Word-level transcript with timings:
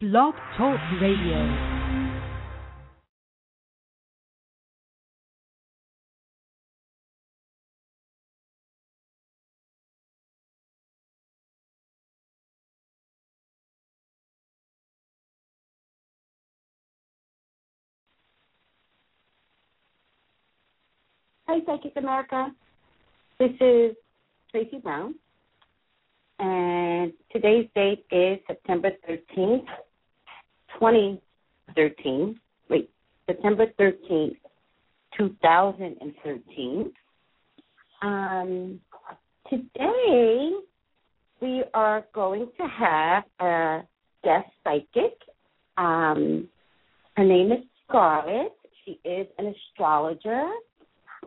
Blog 0.00 0.32
Talk 0.56 0.80
Radio. 0.98 1.36
Hi, 21.46 21.58
Psychic 21.66 21.92
America. 21.96 22.50
This 23.38 23.50
is 23.60 23.94
Tracy 24.50 24.78
Brown, 24.82 25.14
and 26.38 27.12
today's 27.30 27.68
date 27.74 28.06
is 28.10 28.38
September 28.46 28.92
13th, 29.06 29.66
2013. 30.80 32.40
Wait, 32.68 32.90
September 33.26 33.66
13th, 33.78 34.36
2013. 35.16 36.92
Um, 38.02 38.80
today, 39.48 40.50
we 41.40 41.62
are 41.74 42.04
going 42.14 42.48
to 42.58 42.66
have 42.66 43.24
a 43.40 43.82
guest 44.24 44.48
psychic. 44.64 45.18
Um, 45.76 46.48
her 47.16 47.24
name 47.24 47.52
is 47.52 47.60
Scarlett. 47.86 48.52
She 48.84 48.98
is 49.04 49.26
an 49.38 49.54
astrologer 49.54 50.50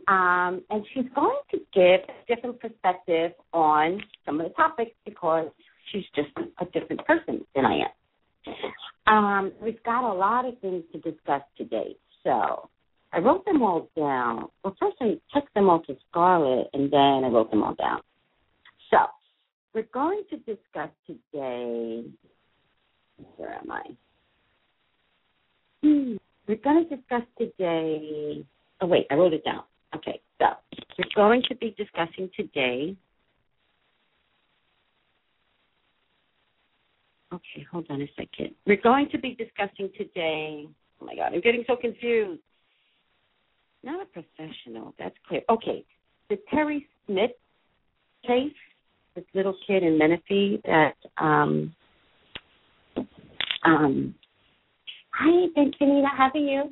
um, 0.07 0.61
and 0.69 0.85
she's 0.93 1.05
going 1.15 1.37
to 1.51 1.57
give 1.73 2.01
a 2.09 2.35
different 2.35 2.59
perspective 2.59 3.31
on 3.53 4.01
some 4.25 4.41
of 4.41 4.47
the 4.47 4.53
topics 4.53 4.91
because 5.05 5.47
she's 5.91 6.03
just 6.15 6.29
a 6.59 6.65
different 6.65 7.05
person 7.05 7.45
than 7.55 7.65
I 7.65 7.75
am. 7.75 8.02
Um, 9.07 9.51
we've 9.61 9.81
got 9.83 10.09
a 10.09 10.13
lot 10.13 10.45
of 10.45 10.57
things 10.59 10.83
to 10.93 10.99
discuss 10.99 11.41
today, 11.57 11.95
so 12.23 12.69
I 13.11 13.19
wrote 13.19 13.45
them 13.45 13.61
all 13.61 13.89
down. 13.95 14.47
Well, 14.63 14.75
first 14.79 14.97
I 15.01 15.19
text 15.33 15.53
them 15.53 15.69
all 15.69 15.81
to 15.81 15.95
Scarlett, 16.09 16.67
and 16.73 16.91
then 16.91 17.23
I 17.23 17.27
wrote 17.27 17.51
them 17.51 17.63
all 17.63 17.75
down. 17.75 18.01
So 18.89 18.97
we're 19.73 19.87
going 19.93 20.23
to 20.29 20.37
discuss 20.37 20.89
today. 21.05 22.05
Where 23.37 23.53
am 23.53 23.71
I? 23.71 23.83
Hmm. 25.81 26.15
We're 26.47 26.57
going 26.57 26.87
to 26.87 26.95
discuss 26.95 27.23
today. 27.37 28.45
Oh 28.81 28.87
wait, 28.87 29.07
I 29.11 29.15
wrote 29.15 29.33
it 29.33 29.45
down. 29.45 29.63
Okay, 29.95 30.19
so 30.39 30.45
we're 30.97 31.05
going 31.15 31.43
to 31.49 31.55
be 31.55 31.75
discussing 31.77 32.29
today. 32.35 32.95
Okay, 37.33 37.65
hold 37.71 37.87
on 37.89 38.01
a 38.01 38.07
second. 38.15 38.53
We're 38.67 38.81
going 38.81 39.09
to 39.09 39.17
be 39.17 39.35
discussing 39.35 39.89
today. 39.97 40.67
Oh 41.01 41.05
my 41.05 41.15
God, 41.15 41.33
I'm 41.33 41.41
getting 41.41 41.63
so 41.65 41.75
confused. 41.75 42.41
Not 43.83 44.03
a 44.03 44.05
professional, 44.05 44.93
that's 44.99 45.15
clear. 45.27 45.41
Okay, 45.49 45.83
the 46.29 46.37
Terry 46.51 46.87
Smith 47.07 47.31
case, 48.25 48.53
this 49.15 49.25
little 49.33 49.55
kid 49.65 49.81
in 49.81 49.97
Menifee 49.97 50.61
that 50.65 50.93
um 51.17 51.75
um 53.65 54.13
hi 55.09 55.47
Bentonina, 55.55 56.07
how 56.15 56.29
are 56.33 56.37
you? 56.37 56.71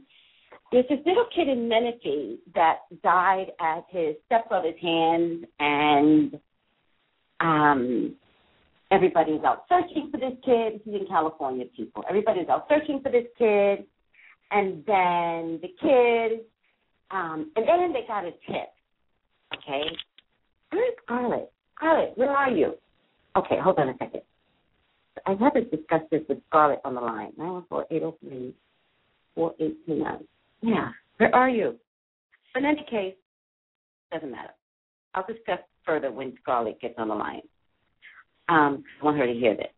There's 0.71 0.85
this 0.89 0.99
little 1.05 1.25
kid 1.35 1.49
in 1.49 1.67
Menifee 1.67 2.37
that 2.55 2.81
died 3.03 3.47
at 3.59 3.83
his 3.89 4.15
stepbrother's 4.27 4.79
hands, 4.81 5.45
and 5.59 6.39
um, 7.41 8.15
everybody's 8.91 9.43
out 9.43 9.65
searching 9.69 10.09
for 10.11 10.19
this 10.19 10.33
kid. 10.43 10.75
Is 10.75 11.01
in 11.01 11.07
California, 11.07 11.65
people. 11.75 12.03
Everybody's 12.09 12.49
out 12.49 12.67
searching 12.69 13.01
for 13.01 13.11
this 13.11 13.25
kid, 13.37 13.85
and 14.51 14.83
then 14.85 15.59
the 15.61 15.69
kid, 15.81 16.41
um, 17.11 17.51
and 17.55 17.67
then 17.67 17.93
they 17.93 18.05
got 18.07 18.25
a 18.25 18.31
tip. 18.31 18.69
Okay, 19.55 19.83
where's 20.71 20.93
Scarlett? 21.03 21.51
Scarlett, 21.77 22.17
where 22.17 22.31
are 22.31 22.51
you? 22.51 22.73
Okay, 23.35 23.57
hold 23.61 23.79
on 23.79 23.89
a 23.89 23.97
second. 23.97 24.21
I 25.25 25.35
haven't 25.39 25.71
discussed 25.71 26.09
this 26.11 26.21
with 26.27 26.39
Scarlett 26.49 26.79
on 26.85 26.95
the 26.95 27.01
line. 27.01 27.31
Nine 27.37 27.53
one 27.53 27.65
four 27.69 27.85
eight 27.91 27.99
zero 27.99 28.17
three 28.21 28.53
four 29.35 29.53
eight 29.59 29.77
two 29.85 29.95
nine. 29.95 30.25
Yeah. 30.61 30.89
Where 31.17 31.33
are 31.35 31.49
you? 31.49 31.75
But 32.53 32.63
in 32.63 32.69
any 32.69 32.85
case, 32.89 33.15
doesn't 34.11 34.31
matter. 34.31 34.53
I'll 35.13 35.25
discuss 35.25 35.59
further 35.85 36.11
when 36.11 36.33
Scarlett 36.41 36.81
gets 36.81 36.95
on 36.97 37.09
the 37.09 37.15
line. 37.15 37.41
Um, 38.51 38.83
I 39.01 39.05
want 39.05 39.17
her 39.17 39.25
to 39.25 39.33
hear 39.33 39.55
this. 39.55 39.71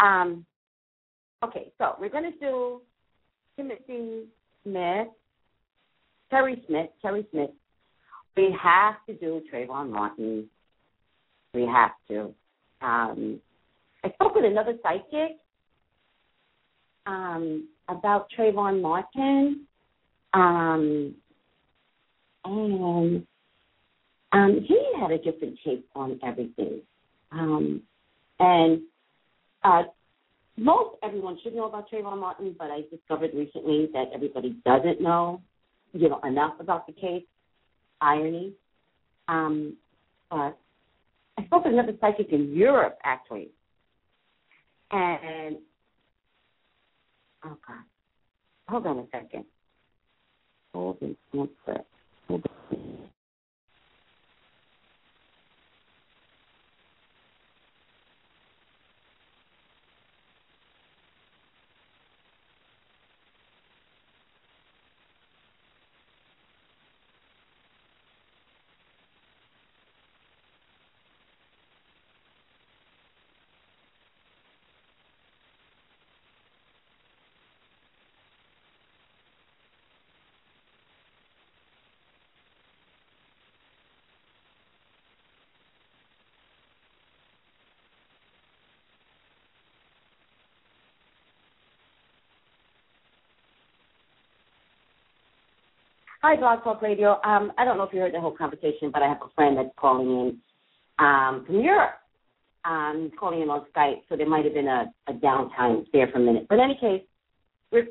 Um, 0.00 0.44
okay, 1.44 1.70
so 1.78 1.94
we're 2.00 2.08
going 2.08 2.32
to 2.32 2.38
do 2.40 2.80
Timothy 3.56 4.24
Smith, 4.64 5.06
Terry 6.30 6.64
Smith, 6.66 6.88
Terry 7.00 7.24
Smith. 7.30 7.50
We 8.36 8.56
have 8.60 8.94
to 9.06 9.14
do 9.14 9.40
Trayvon 9.52 9.90
Martin. 9.90 10.48
We 11.54 11.62
have 11.62 11.92
to. 12.08 12.34
Um, 12.82 13.40
I 14.02 14.10
spoke 14.14 14.34
with 14.34 14.46
another 14.46 14.74
psychic 14.82 15.36
um, 17.06 17.68
about 17.88 18.26
Trayvon 18.36 18.82
Martin, 18.82 19.66
um, 20.34 21.14
and 22.44 23.26
um, 24.32 24.60
he 24.66 24.80
had 24.98 25.12
a 25.12 25.18
different 25.18 25.56
take 25.64 25.84
on 25.94 26.18
everything. 26.24 26.80
Um, 27.32 27.82
and 28.38 28.80
uh, 29.64 29.82
most 30.56 30.96
everyone 31.02 31.38
should 31.42 31.54
know 31.54 31.68
about 31.68 31.90
Trayvon 31.90 32.18
Martin, 32.18 32.54
but 32.58 32.70
I 32.70 32.82
discovered 32.90 33.30
recently 33.34 33.88
that 33.92 34.10
everybody 34.14 34.56
doesn't 34.64 35.00
know, 35.00 35.40
you 35.92 36.08
know, 36.08 36.20
enough 36.24 36.54
about 36.60 36.86
the 36.86 36.92
case. 36.92 37.24
Irony. 38.00 38.52
Um, 39.28 39.76
but 40.30 40.58
I 41.38 41.44
spoke 41.46 41.64
with 41.64 41.74
another 41.74 41.92
psychic 42.00 42.32
in 42.32 42.54
Europe, 42.54 42.98
actually, 43.04 43.48
and 44.90 45.56
oh 47.44 47.56
god, 47.66 47.84
hold 48.68 48.86
on 48.86 48.98
a 48.98 49.06
second. 49.12 49.44
Hold 50.74 50.98
on 51.02 51.16
one 51.32 51.48
sec. 51.66 51.84
Hold 52.28 52.44
on. 52.46 52.50
Hi, 96.22 96.36
Blog 96.36 96.62
Talk 96.62 96.82
Radio. 96.82 97.18
Um, 97.24 97.50
I 97.56 97.64
don't 97.64 97.78
know 97.78 97.84
if 97.84 97.94
you 97.94 98.00
heard 98.00 98.12
the 98.12 98.20
whole 98.20 98.36
conversation, 98.36 98.90
but 98.92 99.02
I 99.02 99.08
have 99.08 99.22
a 99.24 99.32
friend 99.34 99.56
that's 99.56 99.70
calling 99.78 100.06
in 100.06 100.38
um, 100.98 101.44
from 101.46 101.60
Europe. 101.60 101.94
Um, 102.66 103.10
calling 103.18 103.40
in 103.40 103.48
on 103.48 103.64
Skype, 103.74 104.02
so 104.06 104.18
there 104.18 104.28
might 104.28 104.44
have 104.44 104.52
been 104.52 104.68
a, 104.68 104.92
a 105.08 105.14
downtime 105.14 105.86
there 105.94 106.08
for 106.08 106.18
a 106.18 106.20
minute. 106.20 106.44
But 106.46 106.56
in 106.56 106.60
any 106.60 106.74
case, 106.74 107.02
we 107.72 107.84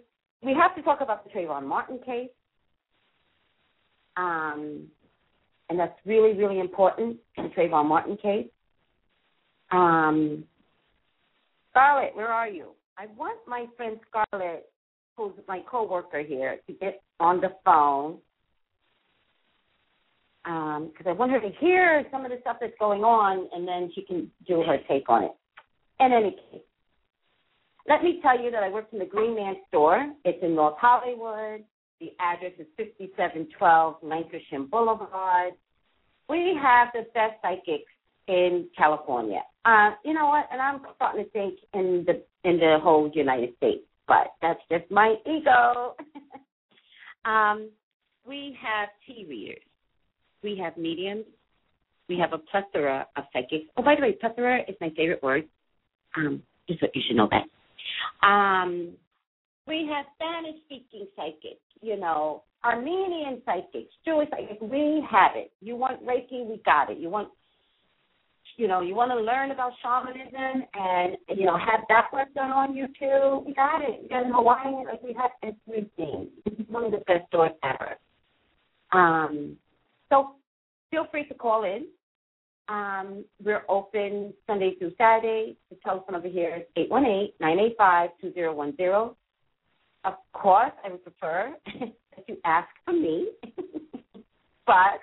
we 0.43 0.53
have 0.53 0.75
to 0.75 0.83
talk 0.83 1.01
about 1.01 1.23
the 1.23 1.31
Trayvon 1.31 1.65
Martin 1.65 1.99
case, 2.05 2.29
um, 4.15 4.85
and 5.71 5.79
that's 5.79 5.97
really 6.05 6.33
really 6.37 6.59
important. 6.59 7.17
The 7.35 7.49
Trayvon 7.57 7.87
Martin 7.87 8.15
case. 8.17 8.45
Um, 9.71 10.43
Scarlett, 11.71 12.15
where 12.15 12.31
are 12.31 12.47
you? 12.47 12.73
I 12.95 13.07
want 13.17 13.39
my 13.47 13.65
friend 13.75 13.97
Scarlett 14.07 14.69
who's 15.27 15.45
my 15.47 15.61
coworker 15.69 16.21
here, 16.23 16.59
to 16.67 16.73
get 16.73 17.01
on 17.19 17.41
the 17.41 17.49
phone 17.65 18.19
because 20.43 21.05
um, 21.05 21.07
I 21.07 21.11
want 21.11 21.31
her 21.31 21.41
to 21.41 21.51
hear 21.59 22.05
some 22.11 22.25
of 22.25 22.31
the 22.31 22.37
stuff 22.41 22.57
that's 22.61 22.73
going 22.79 23.03
on, 23.03 23.47
and 23.53 23.67
then 23.67 23.91
she 23.93 24.01
can 24.01 24.31
do 24.47 24.63
her 24.63 24.77
take 24.87 25.09
on 25.09 25.25
it. 25.25 25.31
In 25.99 26.13
any 26.13 26.31
case, 26.31 26.61
let 27.87 28.03
me 28.03 28.19
tell 28.21 28.39
you 28.39 28.49
that 28.51 28.63
I 28.63 28.69
work 28.69 28.87
in 28.91 28.99
the 28.99 29.05
Green 29.05 29.35
Man 29.35 29.55
store. 29.67 30.11
It's 30.23 30.41
in 30.41 30.55
North 30.55 30.77
Hollywood. 30.79 31.63
The 31.99 32.13
address 32.19 32.53
is 32.57 32.67
5712 32.77 33.95
Lankershim 34.03 34.69
Boulevard. 34.69 35.53
We 36.29 36.57
have 36.61 36.89
the 36.93 37.05
best 37.13 37.33
psychics 37.41 37.91
in 38.27 38.67
California. 38.77 39.41
Uh, 39.65 39.91
you 40.05 40.13
know 40.13 40.27
what? 40.27 40.47
And 40.51 40.61
I'm 40.61 40.79
starting 40.95 41.25
to 41.25 41.29
think 41.31 41.59
in 41.73 42.05
the 42.07 42.23
in 42.49 42.57
the 42.57 42.77
whole 42.81 43.11
United 43.13 43.55
States, 43.57 43.83
but 44.09 44.33
that's 44.41 44.59
just 44.69 44.91
my 44.91 45.15
ego. 45.25 45.95
um, 47.25 47.69
we 48.27 48.57
have 48.61 48.89
tea 49.07 49.25
readers, 49.29 49.63
we 50.43 50.59
have 50.61 50.75
mediums, 50.75 51.25
we 52.09 52.17
have 52.17 52.33
a 52.33 52.39
plethora 52.39 53.07
of 53.15 53.23
psychics. 53.31 53.65
Oh, 53.77 53.83
by 53.83 53.95
the 53.95 54.01
way, 54.01 54.11
plethora 54.19 54.61
is 54.67 54.75
my 54.81 54.89
favorite 54.97 55.23
word. 55.23 55.45
Um, 56.17 56.41
just 56.67 56.81
so 56.81 56.87
you 56.93 57.01
should 57.07 57.15
know 57.15 57.29
that. 57.31 58.27
Um, 58.27 58.93
we 59.67 59.89
have 59.93 60.05
Spanish 60.15 60.59
speaking 60.65 61.07
psychics, 61.15 61.61
you 61.81 61.97
know, 61.97 62.43
Armenian 62.63 63.41
psychics, 63.45 63.93
Jewish 64.03 64.29
psychics. 64.31 64.61
We 64.61 65.05
have 65.09 65.31
it. 65.35 65.51
You 65.61 65.75
want 65.75 66.05
Reiki, 66.05 66.45
we 66.45 66.61
got 66.65 66.89
it. 66.89 66.97
You 66.97 67.09
want 67.09 67.29
you 68.59 68.67
know, 68.67 68.81
you 68.81 68.93
want 68.93 69.09
to 69.11 69.19
learn 69.19 69.51
about 69.51 69.71
shamanism 69.81 70.67
and 70.73 71.15
you 71.29 71.45
know 71.45 71.57
have 71.57 71.79
that 71.87 72.07
work 72.11 72.33
done 72.33 72.51
on 72.51 72.75
you 72.75 72.87
too. 72.87 73.43
We 73.47 73.53
got 73.53 73.81
it. 73.81 74.01
We 74.03 74.09
got 74.09 74.25
in 74.25 74.33
Hawaii, 74.33 74.85
like 74.85 75.01
we 75.01 75.13
have 75.13 75.31
everything. 75.41 76.27
This 76.43 76.59
is 76.59 76.65
one 76.67 76.83
of 76.83 76.91
the 76.91 76.97
best 77.07 77.25
stores 77.29 77.51
ever. 77.63 77.95
Um, 78.91 79.55
so 80.09 80.31
feel 80.91 81.07
free 81.09 81.25
to 81.29 81.33
call 81.33 81.63
in. 81.63 81.85
Um, 82.67 83.23
we're 83.41 83.63
open 83.69 84.33
Sunday 84.45 84.75
through 84.75 84.91
Saturday. 84.97 85.55
The 85.69 85.77
telephone 85.81 86.15
over 86.15 86.27
here 86.27 86.57
is 86.57 86.63
eight 86.75 86.91
one 86.91 87.05
eight 87.05 87.35
nine 87.39 87.59
eight 87.59 87.75
five 87.77 88.09
two 88.19 88.33
zero 88.33 88.53
one 88.53 88.75
zero. 88.75 89.15
Of 90.03 90.15
course, 90.33 90.73
I 90.83 90.89
would 90.89 91.03
prefer 91.03 91.55
that 91.65 92.25
you 92.27 92.35
ask 92.43 92.67
for 92.83 92.91
me, 92.91 93.29
but 94.67 94.99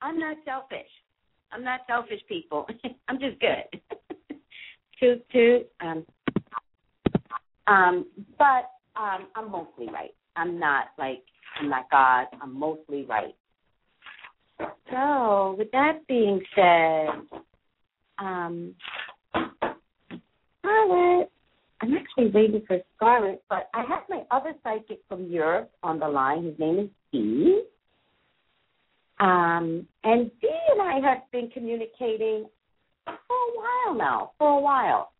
I'm 0.00 0.18
not 0.20 0.36
selfish. 0.44 0.88
I'm 1.52 1.64
not 1.64 1.80
selfish, 1.86 2.20
people. 2.28 2.66
I'm 3.08 3.18
just 3.18 3.38
good. 3.40 3.80
to 5.00 5.16
to 5.32 5.64
um 5.80 6.06
um, 7.70 8.06
but 8.38 8.70
um, 8.96 9.28
I'm 9.36 9.50
mostly 9.50 9.86
right. 9.86 10.14
I'm 10.36 10.58
not 10.58 10.86
like 10.98 11.22
I'm 11.58 11.68
not 11.68 11.90
God. 11.90 12.26
I'm 12.42 12.58
mostly 12.58 13.04
right. 13.04 13.34
So, 14.90 15.54
with 15.56 15.70
that 15.70 16.06
being 16.08 16.42
said, 16.54 17.08
um, 18.18 18.74
Scarlett, 20.60 21.30
I'm 21.80 21.94
actually 21.96 22.30
waiting 22.30 22.62
for 22.66 22.78
Scarlett, 22.96 23.42
but 23.48 23.70
I 23.72 23.82
have 23.82 24.02
my 24.08 24.24
other 24.30 24.52
psychic 24.62 25.00
from 25.08 25.26
Europe 25.26 25.70
on 25.82 25.98
the 25.98 26.08
line. 26.08 26.44
His 26.44 26.58
name 26.58 26.78
is 26.78 26.88
Steve. 27.08 27.62
Um, 29.20 29.86
and 30.02 30.30
Dee 30.40 30.48
and 30.72 30.80
I 30.80 30.98
have 31.06 31.30
been 31.30 31.50
communicating 31.50 32.46
for 33.04 33.12
a 33.12 33.54
while 33.54 33.94
now, 33.94 34.32
for 34.38 34.58
a 34.58 34.60
while. 34.60 35.12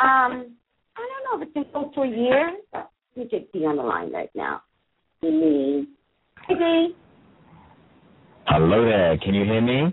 Um, 0.00 0.56
I 0.96 1.08
don't 1.08 1.24
know 1.24 1.36
if 1.36 1.42
it's 1.42 1.54
been 1.54 1.64
close 1.72 1.94
to 1.94 2.00
a 2.02 2.08
year. 2.08 2.56
Let 2.72 2.90
me 3.16 3.28
get 3.30 3.52
Dee 3.52 3.64
on 3.64 3.76
the 3.76 3.82
line 3.82 4.12
right 4.12 4.30
now. 4.34 4.62
Dee. 5.22 5.86
Hey, 6.48 6.54
Dee. 6.54 6.96
Hello 8.46 8.84
there. 8.84 9.16
Can 9.18 9.34
you 9.34 9.44
hear 9.44 9.60
me? 9.60 9.92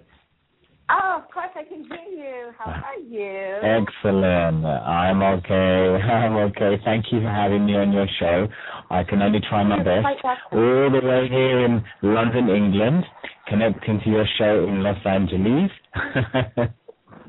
Oh, 1.16 1.20
of 1.20 1.32
course 1.32 1.50
I 1.56 1.64
can 1.64 1.84
hear 1.86 2.26
you. 2.26 2.52
How 2.58 2.66
ah. 2.68 2.84
are 2.90 3.00
you? 3.00 3.84
Excellent. 3.86 4.66
I'm 4.66 5.22
okay. 5.22 6.04
I'm 6.12 6.36
okay. 6.48 6.82
Thank 6.84 7.06
you 7.12 7.22
for 7.22 7.30
having 7.30 7.66
me 7.66 7.76
on 7.76 7.92
your 7.92 8.08
show. 8.20 8.48
I 8.90 9.04
can 9.04 9.22
only 9.22 9.40
try 9.50 9.64
my 9.64 9.78
best. 9.78 10.06
All 10.52 10.90
the 10.92 11.02
way 11.04 11.28
here 11.30 11.66
in 11.66 11.84
London, 12.02 12.50
England, 12.50 13.06
connecting 13.48 14.02
to 14.04 14.10
your 14.10 14.26
show 14.38 14.68
in 14.68 14.84
Los 14.84 14.98
Angeles. 15.06 15.72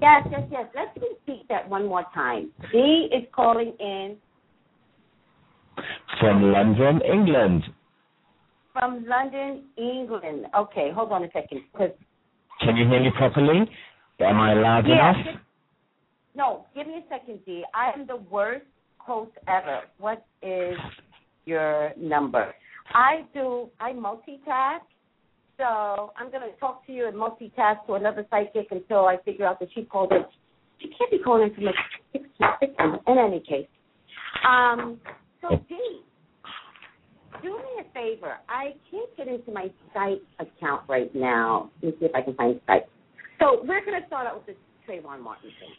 yes, 0.02 0.26
yes, 0.30 0.42
yes. 0.50 0.66
Let's 0.74 0.96
repeat 0.96 1.46
that 1.48 1.68
one 1.68 1.86
more 1.86 2.04
time. 2.14 2.50
Dee 2.72 3.08
is 3.12 3.24
calling 3.32 3.72
in 3.78 4.16
from 6.18 6.42
London, 6.42 7.00
England. 7.02 7.62
From 8.72 9.06
London, 9.06 9.64
England. 9.76 10.46
Okay, 10.58 10.90
hold 10.94 11.12
on 11.12 11.24
a 11.24 11.28
second, 11.32 11.62
because 11.72 11.92
can 12.60 12.76
you 12.76 12.88
hear 12.88 13.00
me 13.00 13.10
properly? 13.16 13.68
Am 14.20 14.40
I 14.40 14.54
loud 14.54 14.86
yeah, 14.86 15.10
enough? 15.10 15.24
Give, 15.24 15.34
no, 16.34 16.66
give 16.74 16.86
me 16.86 17.04
a 17.04 17.08
second, 17.08 17.40
D. 17.44 17.64
I 17.74 17.90
am 17.98 18.06
the 18.06 18.16
worst 18.16 18.66
host 18.98 19.32
ever. 19.46 19.82
What 19.98 20.26
is 20.42 20.76
your 21.44 21.92
number? 21.96 22.54
I 22.92 23.24
do. 23.34 23.68
I 23.80 23.92
multitask. 23.92 24.80
So 25.58 26.12
I'm 26.16 26.30
going 26.30 26.42
to 26.42 26.58
talk 26.60 26.86
to 26.86 26.92
you 26.92 27.08
and 27.08 27.16
multitask 27.16 27.86
to 27.86 27.94
another 27.94 28.26
psychic 28.30 28.68
until 28.70 29.06
I 29.06 29.16
figure 29.24 29.46
out 29.46 29.58
that 29.60 29.68
she 29.74 29.84
called 29.84 30.12
it. 30.12 30.26
She 30.80 30.88
can't 30.88 31.10
be 31.10 31.18
calling 31.18 31.54
from 31.54 31.68
a 31.68 31.72
six 32.12 32.26
to 32.38 33.12
in 33.12 33.18
any 33.18 33.40
case. 33.40 33.66
Um, 34.46 35.00
so 35.40 35.56
D, 35.68 35.78
do 37.42 37.56
me 37.56 37.80
a 37.80 37.92
favor. 37.92 38.36
I 38.48 38.74
can't 38.90 39.16
get 39.16 39.28
into 39.28 39.52
my 39.52 39.70
Skype 39.94 40.20
account 40.38 40.82
right 40.88 41.14
now. 41.14 41.70
Let 41.82 41.94
me 41.94 41.98
see 42.00 42.06
if 42.06 42.14
I 42.14 42.22
can 42.22 42.34
find 42.34 42.60
Skype. 42.68 42.84
So 43.40 43.60
we're 43.64 43.84
going 43.84 44.00
to 44.00 44.06
start 44.06 44.26
out 44.26 44.36
with 44.36 44.56
the 44.56 44.90
Trayvon 44.90 45.20
Martin 45.20 45.50
thing. 45.60 45.74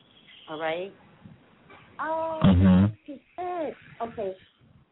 All 0.50 0.60
right? 0.60 0.94
Oh, 2.00 2.40
mm-hmm. 2.44 2.94
66. 3.06 3.78
Okay. 4.02 4.36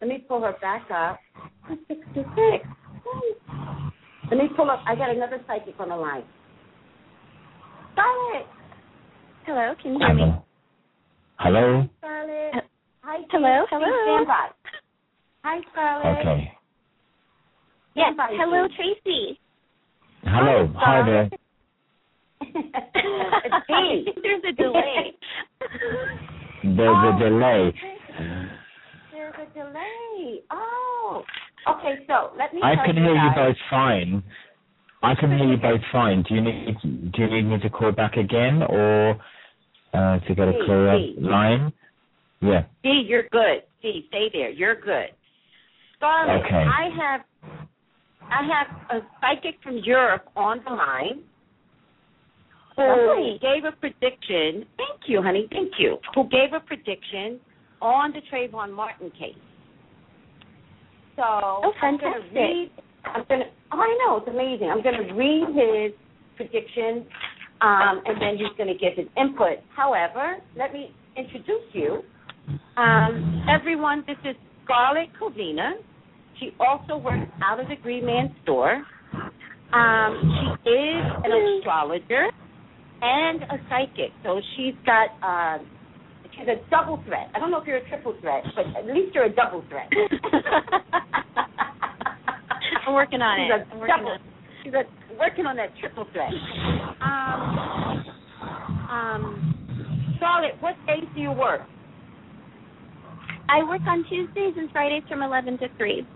Let 0.02 0.10
me 0.10 0.26
pull 0.28 0.42
her 0.42 0.56
back 0.62 0.90
up. 0.92 1.20
66. 1.88 2.26
Let 4.30 4.38
me 4.40 4.50
pull 4.56 4.70
up. 4.72 4.80
I 4.88 4.96
got 4.96 5.10
another 5.10 5.40
psychic 5.48 5.76
on 5.80 5.90
the 5.90 5.96
line. 5.96 6.24
Scarlett. 7.94 8.48
Hello, 9.46 9.74
can 9.82 9.94
you 9.94 10.00
hear 10.00 10.14
me? 10.14 10.34
Hello. 11.38 11.82
Hi, 11.82 11.90
Scarlett. 12.00 12.54
Hi. 13.04 13.18
Hello. 13.32 13.66
Hello. 13.70 13.86
Stand 14.06 14.28
by. 14.28 14.48
Hi, 15.46 15.60
Scarlett. 15.72 16.26
Okay. 16.26 16.52
Yes. 17.94 18.14
Hello, 18.18 18.68
Tracy. 18.76 19.40
Hello. 20.24 20.74
Hi, 20.76 21.04
Hi 21.04 21.06
there. 21.06 21.30
There's 24.24 24.44
a 24.50 24.54
delay. 24.54 25.14
There's 26.64 26.98
oh, 26.98 27.16
a 27.16 27.20
delay. 27.20 27.74
There's 29.12 29.36
a 29.36 29.54
delay. 29.54 30.42
Oh. 30.50 31.24
Okay, 31.70 32.04
so 32.08 32.32
let 32.36 32.52
me. 32.52 32.62
I 32.64 32.84
can 32.84 32.96
you 32.96 33.04
hear 33.04 33.14
guys. 33.14 33.36
you 33.38 33.44
both 33.44 33.58
fine. 33.70 34.24
I 35.04 35.14
can 35.14 35.38
hear 35.38 35.48
you 35.48 35.58
both 35.58 35.82
fine. 35.92 36.24
Do 36.28 36.34
you 36.34 36.42
need 36.42 36.76
Do 36.82 37.22
you 37.22 37.28
need 37.30 37.44
me 37.44 37.60
to 37.60 37.70
call 37.70 37.92
back 37.92 38.18
again 38.18 38.64
or 38.64 39.12
uh, 39.94 40.20
to 40.22 40.34
get 40.34 40.48
a 40.48 40.54
clearer 40.66 40.98
line? 41.20 41.72
Yeah. 42.42 42.64
See, 42.82 43.06
you're 43.08 43.30
good. 43.32 43.62
See, 43.84 44.06
stay 44.08 44.32
there. 44.34 44.50
You're 44.50 44.82
good. 44.82 45.10
Scarlett, 45.98 46.46
okay. 46.46 46.56
I 46.56 46.90
have 46.98 47.22
I 48.22 48.42
have 48.44 49.02
a 49.02 49.06
psychic 49.22 49.62
from 49.64 49.78
Europe 49.84 50.26
on 50.36 50.62
the 50.66 50.72
line 50.72 51.24
who 52.76 53.38
gave 53.40 53.64
a 53.66 53.72
prediction. 53.72 54.66
Thank 54.78 55.08
you, 55.08 55.22
honey. 55.22 55.48
Thank 55.52 55.74
you. 55.78 55.98
Who 56.16 56.28
gave 56.30 56.54
a 56.54 56.60
prediction 56.60 57.40
on 57.82 58.12
the 58.12 58.22
Trayvon 58.32 58.74
Martin 58.74 59.12
case. 59.12 59.36
So 61.16 61.24
oh, 61.24 61.72
I'm 61.82 61.98
going 61.98 62.14
to 62.14 62.40
read. 62.40 62.72
I'm 63.06 63.24
going 63.28 63.42
to. 63.42 63.46
Oh, 63.72 63.80
I 63.80 63.98
know 64.06 64.18
it's 64.18 64.28
amazing. 64.28 64.70
I'm 64.70 64.84
going 64.84 65.08
to 65.08 65.14
read 65.14 65.48
his 65.54 65.94
prediction, 66.36 67.06
um, 67.62 68.02
and 68.06 68.22
then 68.22 68.38
he's 68.38 68.56
going 68.58 68.68
to 68.68 68.78
give 68.78 68.94
his 68.98 69.08
input. 69.18 69.60
However, 69.76 70.38
let 70.58 70.74
me 70.74 70.92
introduce 71.16 71.70
you. 71.74 72.02
Um, 72.76 73.46
everyone, 73.50 74.04
this 74.06 74.18
is 74.26 74.36
Scarlett 74.66 75.10
Covina. 75.22 75.74
She 76.40 76.52
also 76.60 76.98
works 76.98 77.32
out 77.42 77.60
of 77.62 77.70
the 77.70 77.76
Green 77.82 78.06
Man 78.06 78.36
store. 78.44 78.84
Um, 79.72 80.58
she 80.66 80.70
is 80.70 81.06
an 81.24 81.32
astrologer 81.32 82.28
and 83.02 83.44
a 83.44 83.58
psychic. 83.70 84.12
So 84.24 84.42
she's 84.56 84.74
got 84.86 85.10
uh, 85.24 85.60
she's 86.32 86.48
a 86.48 86.58
double 86.70 87.02
threat. 87.06 87.30
I 87.34 87.40
don't 87.40 87.52
know 87.52 87.62
if 87.62 87.68
you're 87.68 87.78
a 87.78 87.88
triple 87.90 88.16
threat, 88.20 88.44
but 88.56 88.66
at 88.78 88.86
least 88.86 89.16
you're 89.16 89.26
a 89.26 89.34
double 89.34 89.64
threat. 89.70 89.90
I'm 92.88 92.94
working 92.94 93.22
on 93.22 93.38
she's 93.40 93.50
it. 93.50 93.68
A 93.68 93.72
I'm 93.74 93.80
working 93.80 93.96
double, 93.98 94.12
on 94.12 94.20
She's 94.64 94.74
a, 94.74 94.84
working 95.20 95.46
on 95.46 95.56
that 95.58 95.70
triple 95.80 96.06
threat. 96.12 96.32
Um, 97.02 98.06
um, 98.90 100.16
Charlotte, 100.20 100.56
what 100.60 100.76
days 100.86 101.06
do 101.16 101.22
you 101.22 101.32
work? 101.32 101.62
I 103.50 103.64
work 103.64 103.82
on 103.88 104.04
Tuesdays 104.10 104.54
and 104.58 104.72
Fridays 104.72 105.04
from 105.08 105.22
11 105.22 105.58
to 105.60 105.68
3. 105.78 106.08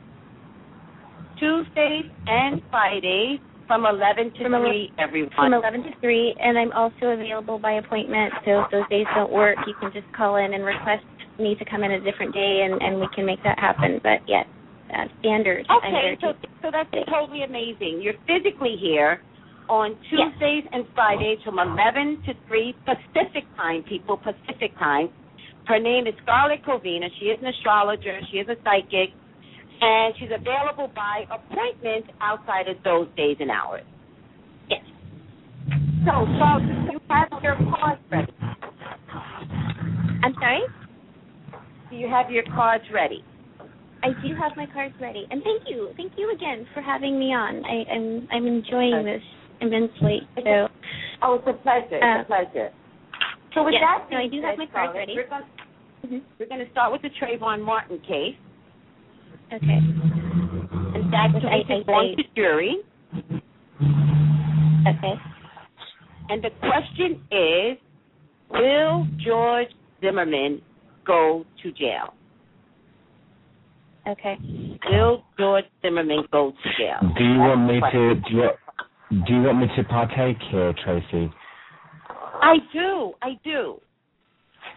Tuesdays 1.39 2.05
and 2.27 2.61
Fridays 2.69 3.39
from 3.67 3.85
11 3.85 4.33
to 4.33 4.49
from 4.49 4.61
3, 4.65 4.91
everyone. 4.97 5.31
From 5.35 5.53
11 5.53 5.83
to 5.83 5.89
3, 6.01 6.35
and 6.41 6.57
I'm 6.57 6.71
also 6.73 7.13
available 7.13 7.59
by 7.59 7.73
appointment, 7.73 8.33
so 8.43 8.65
if 8.65 8.71
those 8.71 8.89
days 8.89 9.05
don't 9.15 9.31
work, 9.31 9.57
you 9.67 9.73
can 9.79 9.91
just 9.93 10.11
call 10.17 10.37
in 10.37 10.53
and 10.53 10.65
request 10.65 11.05
me 11.39 11.55
to 11.55 11.65
come 11.65 11.83
in 11.83 11.91
a 11.91 12.01
different 12.01 12.33
day, 12.33 12.65
and, 12.65 12.81
and 12.81 12.99
we 12.99 13.07
can 13.15 13.25
make 13.25 13.41
that 13.43 13.59
happen. 13.59 14.01
But 14.01 14.25
yes, 14.27 14.45
uh, 14.89 15.05
standard. 15.19 15.67
Okay, 15.69 16.17
so, 16.19 16.33
so 16.61 16.71
that's 16.73 16.89
totally 17.07 17.43
amazing. 17.43 18.01
You're 18.01 18.17
physically 18.25 18.75
here, 18.81 19.21
on 19.69 19.95
Tuesdays 20.09 20.65
yes. 20.65 20.73
and 20.73 20.83
Fridays 20.95 21.37
from 21.45 21.59
11 21.59 22.23
to 22.25 22.33
3 22.47 22.75
Pacific 22.85 23.45
time, 23.55 23.83
people, 23.83 24.17
Pacific 24.17 24.73
time. 24.79 25.09
Her 25.69 25.77
name 25.79 26.07
is 26.07 26.15
Scarlett 26.23 26.65
Covina. 26.65 27.09
She 27.19 27.25
is 27.25 27.37
an 27.43 27.47
astrologer. 27.47 28.19
She 28.31 28.37
is 28.37 28.47
a 28.49 28.55
psychic. 28.63 29.13
And 29.81 30.15
she's 30.17 30.31
available 30.33 30.91
by 30.95 31.25
appointment 31.29 32.05
outside 32.21 32.67
of 32.67 32.77
those 32.83 33.07
days 33.15 33.37
and 33.39 33.51
hours. 33.51 33.83
Yes. 34.67 34.81
So, 36.05 36.25
so 36.25 36.57
you 36.91 36.99
have 37.07 37.29
your 37.43 37.55
cards 37.55 38.01
ready? 38.11 38.33
I'm 40.23 40.33
sorry? 40.33 40.61
Do 41.91 41.95
you 41.95 42.09
have 42.09 42.31
your 42.31 42.43
cards 42.45 42.83
ready? 42.91 43.23
I 44.01 44.07
do 44.25 44.33
have 44.41 44.57
my 44.57 44.65
cards 44.73 44.95
ready, 44.99 45.27
and 45.29 45.43
thank 45.43 45.63
you, 45.67 45.89
thank 45.97 46.13
you 46.17 46.33
again 46.33 46.65
for 46.73 46.81
having 46.81 47.19
me 47.19 47.33
on. 47.33 47.63
I, 47.65 47.83
am 47.93 48.27
I'm, 48.31 48.45
I'm 48.45 48.47
enjoying 48.47 49.03
this 49.03 49.21
immensely. 49.61 50.21
So, 50.35 50.67
oh, 51.21 51.35
it's 51.35 51.47
a 51.47 51.53
pleasure. 51.61 52.01
Uh, 52.01 52.21
it's 52.21 52.25
a 52.25 52.27
pleasure. 52.27 52.71
So 53.53 53.63
with 53.63 53.73
yes, 53.73 53.81
that, 53.81 54.07
no, 54.11 54.17
I 54.17 54.27
do 54.27 54.41
have 54.41 54.57
my 54.57 54.67
cards 54.67 54.93
ready. 54.95 55.13
We're 55.15 55.27
going, 55.27 55.43
mm-hmm. 56.05 56.17
we're 56.39 56.47
going 56.47 56.65
to 56.65 56.71
start 56.71 56.91
with 56.91 57.01
the 57.01 57.09
Trayvon 57.21 57.63
Martin 57.63 57.99
case. 57.99 58.35
Okay. 59.51 59.79
And 60.95 61.11
that 61.13 61.29
case 61.33 61.65
I, 61.69 61.73
is 61.73 61.85
going 61.85 62.15
to 62.17 62.23
jury. 62.35 62.77
Okay. 64.87 65.13
And 66.29 66.43
the 66.43 66.51
question 66.59 67.21
is, 67.31 67.77
will 68.51 69.07
George 69.25 69.67
Zimmerman 70.01 70.61
go 71.05 71.45
to 71.63 71.71
jail? 71.71 72.13
Okay. 74.07 74.37
Will 74.89 75.23
George 75.37 75.65
Zimmerman 75.81 76.23
go 76.31 76.51
to 76.51 76.69
jail? 76.77 77.13
Do 77.17 77.23
you 77.23 77.39
want 77.39 77.67
me 77.67 77.79
to 77.91 78.15
do 78.15 78.35
you, 78.35 78.49
do 79.25 79.33
you 79.33 79.41
want 79.41 79.59
me 79.59 79.67
to 79.75 79.83
partake 79.85 80.37
here, 80.51 80.73
Tracy? 80.83 81.31
I 82.41 82.55
do. 82.71 83.13
I 83.21 83.31
do. 83.43 83.81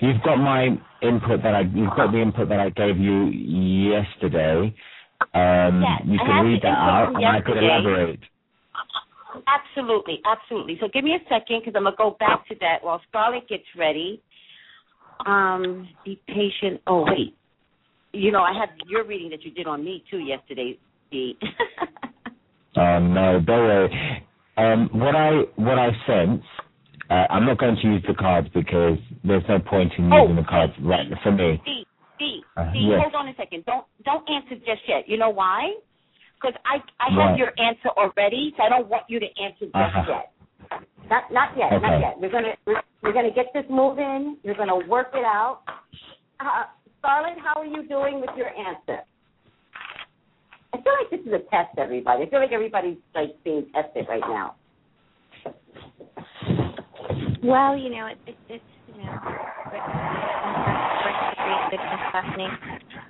You've 0.02 0.21
got 0.25 0.37
my 0.37 0.76
input 1.00 1.44
that 1.44 1.54
I 1.54 1.61
you've 1.61 1.94
got 1.94 2.11
the 2.11 2.21
input 2.21 2.49
that 2.49 2.59
I 2.59 2.71
gave 2.71 2.99
you 2.99 3.26
yesterday. 3.26 4.75
Um, 5.32 5.80
yes, 5.80 6.02
you 6.04 6.18
can 6.18 6.44
read 6.44 6.61
that 6.62 6.76
out, 6.76 7.14
and 7.14 7.25
I 7.25 7.40
could 7.40 7.56
elaborate. 7.56 8.18
Absolutely, 9.47 10.21
absolutely. 10.26 10.76
So 10.80 10.88
give 10.92 11.04
me 11.04 11.14
a 11.14 11.21
second 11.28 11.61
because 11.61 11.75
I'm 11.76 11.85
gonna 11.85 11.94
go 11.97 12.16
back 12.18 12.49
to 12.49 12.56
that 12.61 12.82
while 12.82 13.00
Scarlett 13.09 13.49
gets 13.49 13.62
ready. 13.78 14.21
Um, 15.25 15.88
be 16.04 16.21
patient. 16.26 16.80
Oh 16.88 17.04
wait, 17.06 17.37
you 18.12 18.32
know, 18.32 18.42
I 18.42 18.52
have 18.59 18.71
your 18.88 19.04
reading 19.04 19.30
that 19.30 19.44
you 19.44 19.52
did 19.52 19.68
on 19.68 19.85
me 19.85 20.02
too 20.11 20.18
yesterday, 20.18 20.80
Dee. 21.12 21.38
oh 22.76 22.99
no, 22.99 23.40
don't 23.40 23.47
worry. 23.47 24.26
Um, 24.56 24.90
what 24.92 25.14
I 25.14 25.42
what 25.54 25.78
I 25.78 25.90
sense, 26.09 26.42
uh, 27.12 27.26
I'm 27.28 27.45
not 27.45 27.59
going 27.59 27.76
to 27.76 27.87
use 27.87 28.02
the 28.09 28.14
cards 28.14 28.49
because 28.54 28.97
there's 29.23 29.45
no 29.47 29.59
point 29.59 29.92
in 29.99 30.04
using 30.04 30.33
oh, 30.33 30.35
the 30.35 30.49
cards 30.49 30.73
right 30.81 31.07
for 31.23 31.31
me. 31.31 31.61
Dee, 31.64 31.85
Dee, 32.19 32.40
uh, 32.57 32.73
Dee, 32.73 32.88
yes. 32.88 33.00
hold 33.02 33.14
on 33.14 33.28
a 33.28 33.35
second. 33.37 33.66
Don't 33.66 33.85
don't 34.04 34.25
answer 34.31 34.57
just 34.64 34.81
yet. 34.88 35.04
You 35.07 35.19
know 35.19 35.28
why? 35.28 35.75
Because 36.40 36.57
I 36.64 36.81
I 37.04 37.12
have 37.12 37.37
right. 37.37 37.38
your 37.38 37.52
answer 37.61 37.90
already, 38.00 38.54
so 38.57 38.62
I 38.64 38.71
don't 38.71 38.88
want 38.88 39.04
you 39.09 39.21
to 39.21 39.26
answer 39.37 39.66
just 39.66 39.76
uh-huh. 39.76 40.04
yet. 40.09 40.33
Not 41.11 41.25
not 41.31 41.50
yet, 41.57 41.73
okay. 41.75 41.83
not 41.83 42.00
yet. 42.00 42.14
We're 42.19 42.33
gonna 42.33 42.57
we're, 42.66 42.81
we're 43.02 43.12
gonna 43.12 43.35
get 43.35 43.52
this 43.52 43.64
moving. 43.69 44.38
You're 44.42 44.57
gonna 44.57 44.81
work 44.88 45.09
it 45.12 45.25
out. 45.25 45.61
Uh, 46.40 46.64
Scarlett, 46.99 47.37
how 47.45 47.61
are 47.61 47.66
you 47.66 47.87
doing 47.88 48.23
with 48.23 48.31
your 48.38 48.49
answer? 48.49 49.04
I 50.73 50.81
feel 50.81 50.92
like 50.97 51.11
this 51.11 51.21
is 51.21 51.33
a 51.35 51.45
test, 51.50 51.76
everybody. 51.76 52.25
I 52.25 52.31
feel 52.31 52.40
like 52.40 52.52
everybody's 52.52 52.97
like 53.14 53.37
being 53.45 53.66
tested 53.75 54.07
right 54.09 54.25
now. 54.26 54.54
Well, 57.42 57.76
you 57.76 57.90
know, 57.90 58.06
it, 58.06 58.18
it, 58.26 58.37
it's 58.49 58.64
you 58.87 59.02
know, 59.02 59.20
it's 61.72 61.82
happening. 62.12 62.50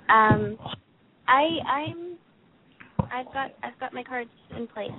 Um, 0.09 0.57
I 1.27 1.59
I'm 1.67 2.17
I've 3.11 3.31
got 3.33 3.51
I've 3.63 3.79
got 3.79 3.93
my 3.93 4.03
cards 4.03 4.29
in 4.57 4.67
place. 4.67 4.91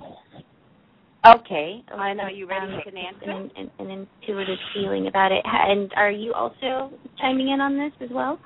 Okay. 1.25 1.83
I 1.93 2.13
know 2.13 2.27
you 2.27 2.47
ready 2.47 2.71
um, 2.71 2.81
an 2.85 2.97
answer? 2.97 3.31
An, 3.31 3.51
an, 3.57 3.71
an 3.79 4.07
intuitive 4.21 4.59
feeling 4.73 5.07
about 5.07 5.31
it. 5.31 5.43
And 5.43 5.91
are 5.95 6.11
you 6.11 6.33
also 6.33 6.91
chiming 7.19 7.49
in 7.49 7.61
on 7.61 7.77
this 7.77 7.91
as 7.99 8.09
well? 8.13 8.39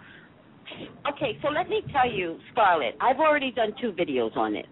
Okay, 1.14 1.38
so 1.42 1.50
let 1.50 1.68
me 1.68 1.82
tell 1.92 2.10
you, 2.10 2.38
Scarlett, 2.52 2.96
I've 3.02 3.20
already 3.20 3.52
done 3.52 3.74
two 3.82 3.92
videos 3.92 4.38
on 4.38 4.56
it. 4.56 4.66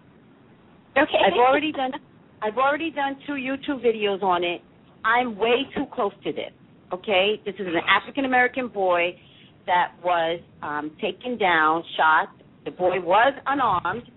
Okay. 0.96 1.18
I've 1.26 1.34
already 1.34 1.70
done 1.76 1.92
I've 2.40 2.56
already 2.56 2.90
done 2.90 3.18
two 3.26 3.32
YouTube 3.32 3.84
videos 3.84 4.22
on 4.22 4.42
it. 4.42 4.62
I'm 5.04 5.36
way 5.36 5.66
too 5.74 5.86
close 5.92 6.12
to 6.24 6.32
this. 6.32 6.52
Okay? 6.92 7.40
This 7.44 7.54
is 7.54 7.66
an 7.66 7.80
African 7.88 8.24
American 8.24 8.68
boy 8.68 9.18
that 9.66 9.92
was 10.02 10.40
um 10.62 10.90
taken 11.00 11.38
down, 11.38 11.82
shot. 11.96 12.28
The 12.64 12.70
boy 12.70 13.00
was 13.00 13.34
unarmed 13.46 14.10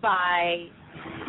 by 0.00 0.66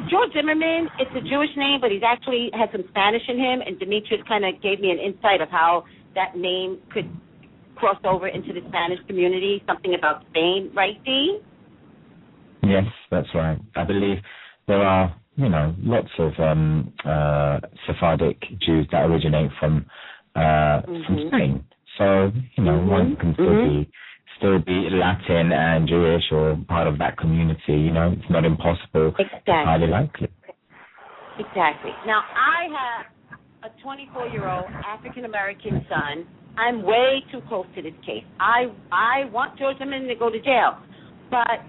George 0.09 0.31
Zimmerman. 0.33 0.87
It's 0.99 1.11
a 1.11 1.21
Jewish 1.21 1.49
name, 1.57 1.79
but 1.81 1.91
he's 1.91 2.05
actually 2.05 2.49
has 2.53 2.69
some 2.71 2.83
Spanish 2.89 3.23
in 3.27 3.37
him 3.37 3.61
and 3.65 3.79
Demetrius 3.79 4.21
kind 4.27 4.45
of 4.45 4.61
gave 4.61 4.79
me 4.79 4.91
an 4.91 4.99
insight 4.99 5.41
of 5.41 5.49
how 5.49 5.85
that 6.15 6.35
name 6.35 6.79
could 6.93 7.09
cross 7.77 7.97
over 8.03 8.27
into 8.27 8.53
the 8.53 8.61
Spanish 8.67 8.99
community, 9.07 9.63
something 9.67 9.93
about 9.97 10.23
Spain, 10.29 10.71
right, 10.75 11.03
Dee? 11.05 11.39
Yes, 12.63 12.85
that's 13.11 13.27
right. 13.35 13.57
I 13.75 13.83
believe 13.83 14.17
there 14.67 14.81
are, 14.81 15.15
you 15.37 15.49
know, 15.49 15.73
lots 15.79 16.09
of 16.19 16.33
um, 16.39 16.93
uh, 17.05 17.59
Sephardic 17.85 18.41
Jews 18.59 18.87
that 18.91 19.05
originate 19.05 19.51
from 19.59 19.85
uh, 20.35 20.39
mm-hmm. 20.39 21.03
from 21.05 21.27
Spain. 21.27 21.63
So, 21.97 22.31
you 22.57 22.63
know, 22.63 22.77
mm-hmm. 22.77 22.89
one 22.89 23.15
can 23.15 23.33
still 23.33 23.45
mm-hmm. 23.45 23.81
be 23.81 23.91
still 24.37 24.59
be 24.59 24.89
Latin 24.91 25.51
and 25.51 25.87
Jewish 25.87 26.23
or 26.31 26.57
part 26.67 26.87
of 26.87 26.99
that 26.99 27.17
community. 27.17 27.73
You 27.73 27.91
know, 27.91 28.13
it's 28.13 28.29
not 28.29 28.45
impossible. 28.45 29.13
Exactly. 29.17 29.37
It's 29.37 29.45
highly 29.47 29.87
likely. 29.87 30.27
Exactly. 31.39 31.91
Now, 32.05 32.21
I 32.35 33.05
have 33.61 33.71
a 33.71 33.81
24 33.81 34.27
year 34.27 34.49
old 34.49 34.65
African 34.85 35.25
American 35.25 35.85
son 35.89 36.27
I'm 36.57 36.81
way 36.81 37.23
too 37.31 37.41
close 37.47 37.67
to 37.75 37.81
this 37.81 37.93
case. 38.03 38.23
I 38.39 38.65
I 38.91 39.29
want 39.31 39.59
George 39.59 39.77
Zimmerman 39.77 40.07
to 40.07 40.15
go 40.15 40.29
to 40.31 40.39
jail, 40.41 40.77
but 41.29 41.61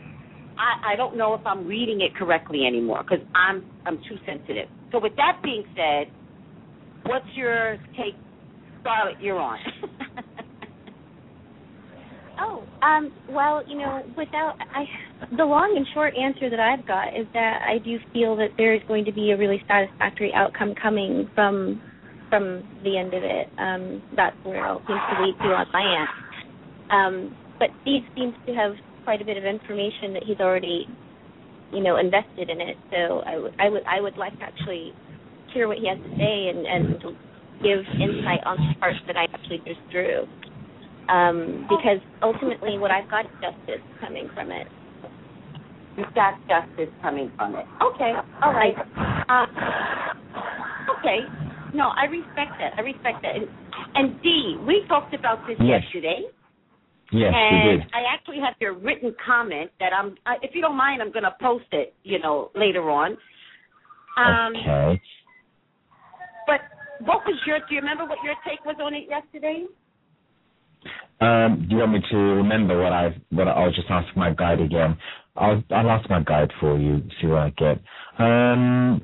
I 0.58 0.92
I 0.92 0.96
don't 0.96 1.16
know 1.16 1.34
if 1.34 1.46
I'm 1.46 1.66
reading 1.66 2.00
it 2.00 2.14
correctly 2.16 2.66
anymore 2.66 3.02
because 3.02 3.24
I'm 3.34 3.64
I'm 3.86 3.98
too 4.08 4.16
sensitive. 4.26 4.68
So 4.92 5.00
with 5.00 5.14
that 5.16 5.40
being 5.42 5.64
said, 5.76 6.06
what's 7.06 7.26
your 7.34 7.76
take, 7.96 8.14
Scarlett? 8.80 9.16
You're 9.20 9.38
on. 9.38 9.58
oh, 12.40 12.64
um, 12.82 13.12
well, 13.30 13.62
you 13.68 13.78
know, 13.78 14.02
without 14.16 14.56
I, 14.74 14.84
the 15.36 15.44
long 15.44 15.74
and 15.76 15.86
short 15.94 16.14
answer 16.16 16.50
that 16.50 16.60
I've 16.60 16.86
got 16.86 17.08
is 17.08 17.26
that 17.34 17.60
I 17.68 17.78
do 17.78 17.98
feel 18.12 18.36
that 18.36 18.50
there 18.56 18.74
is 18.74 18.80
going 18.88 19.04
to 19.04 19.12
be 19.12 19.30
a 19.30 19.36
really 19.36 19.62
satisfactory 19.68 20.32
outcome 20.34 20.74
coming 20.80 21.28
from 21.34 21.82
from 22.28 22.62
the 22.84 22.98
end 22.98 23.14
of 23.14 23.22
it. 23.24 23.48
Um, 23.58 24.02
that's 24.14 24.36
where 24.42 24.64
it 24.64 24.68
all 24.68 24.82
seems 24.86 25.00
to 25.12 25.24
lead 25.24 25.34
to 25.38 25.54
on 25.54 25.66
my 25.72 26.00
end. 26.00 26.08
Um, 26.90 27.36
but 27.58 27.68
Steve 27.82 28.02
seems 28.14 28.34
to 28.46 28.54
have 28.54 28.72
quite 29.08 29.22
a 29.22 29.24
bit 29.24 29.38
of 29.38 29.44
information 29.48 30.12
that 30.12 30.22
he's 30.22 30.36
already, 30.36 30.84
you 31.72 31.82
know, 31.82 31.96
invested 31.96 32.50
in 32.50 32.60
it. 32.60 32.76
So 32.92 33.24
I 33.24 33.38
would 33.38 33.54
I 33.58 33.70
would 33.70 33.82
I 33.88 34.02
would 34.02 34.18
like 34.18 34.36
to 34.36 34.44
actually 34.44 34.92
hear 35.54 35.66
what 35.66 35.78
he 35.78 35.88
has 35.88 35.96
to 35.96 36.12
say 36.20 36.52
and 36.52 36.68
and 36.68 37.16
give 37.64 37.80
insight 37.96 38.44
on 38.44 38.60
the 38.60 38.76
parts 38.78 39.00
that 39.06 39.16
I 39.16 39.24
actually 39.32 39.64
just 39.64 39.80
drew. 39.90 40.28
Um, 41.08 41.64
because 41.72 42.04
ultimately, 42.20 42.76
what 42.76 42.90
I've 42.90 43.08
got 43.08 43.24
is 43.24 43.32
justice 43.40 43.80
coming 43.98 44.28
from 44.34 44.52
it. 44.52 44.66
You've 45.96 46.12
got 46.12 46.36
justice 46.44 46.92
coming 47.00 47.32
from 47.34 47.56
it. 47.56 47.64
Okay, 47.80 48.12
all 48.44 48.52
right. 48.52 48.76
Uh, 49.24 49.48
okay, 51.00 51.24
no, 51.72 51.88
I 51.96 52.04
respect 52.12 52.60
that. 52.60 52.76
I 52.76 52.82
respect 52.82 53.24
that. 53.24 53.36
And, 53.40 53.48
and 53.94 54.22
Dee, 54.22 54.60
we 54.66 54.84
talked 54.86 55.14
about 55.14 55.46
this 55.48 55.56
yes. 55.60 55.80
yesterday. 55.80 56.28
Yes, 57.10 57.32
and. 57.34 57.82
I 57.94 58.02
actually 58.12 58.38
have 58.40 58.54
your 58.60 58.74
written 58.74 59.14
comment 59.24 59.70
that 59.80 59.92
I'm, 59.92 60.16
uh, 60.26 60.34
if 60.42 60.54
you 60.54 60.60
don't 60.60 60.76
mind, 60.76 61.00
I'm 61.00 61.12
going 61.12 61.24
to 61.24 61.34
post 61.40 61.64
it, 61.72 61.94
you 62.02 62.18
know, 62.18 62.50
later 62.54 62.90
on. 62.90 63.16
Um, 64.18 64.52
okay. 64.56 65.00
But 66.46 66.60
what 67.06 67.24
was 67.24 67.36
your? 67.46 67.58
Do 67.60 67.74
you 67.74 67.80
remember 67.80 68.04
what 68.04 68.18
your 68.24 68.34
take 68.46 68.64
was 68.64 68.76
on 68.82 68.94
it 68.94 69.04
yesterday? 69.08 69.66
Um, 71.20 71.66
do 71.68 71.74
you 71.74 71.80
want 71.80 71.92
me 71.92 72.00
to 72.10 72.16
remember 72.16 72.82
what 72.82 72.92
I 72.92 73.14
what 73.30 73.48
I'll 73.48 73.72
just 73.72 73.90
ask 73.90 74.16
my 74.16 74.32
guide 74.32 74.60
again. 74.60 74.96
I'll 75.36 75.62
I'll 75.70 75.90
ask 75.90 76.08
my 76.08 76.22
guide 76.22 76.50
for 76.60 76.78
you, 76.78 77.02
see 77.20 77.26
what 77.26 77.38
I 77.38 77.50
get. 77.50 77.80
Um, 78.18 79.02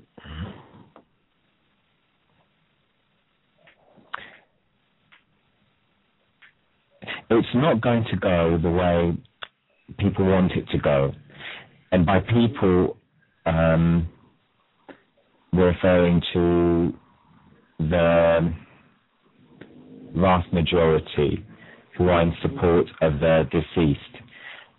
it's 7.31 7.49
not 7.55 7.81
going 7.81 8.05
to 8.11 8.17
go 8.17 8.59
the 8.63 8.71
way 8.71 9.17
people 9.99 10.27
want 10.27 10.53
it 10.53 10.69
to 10.71 10.79
go. 10.79 11.13
And 11.93 12.05
by 12.05 12.21
people, 12.21 12.97
um, 13.47 14.09
we're 15.53 15.69
referring 15.69 16.21
to 16.33 16.93
the 17.79 18.53
vast 20.17 20.53
majority 20.53 21.45
who 21.97 22.09
are 22.09 22.23
in 22.23 22.35
support 22.43 22.87
of 23.03 23.21
the 23.21 23.49
deceased. 23.51 24.01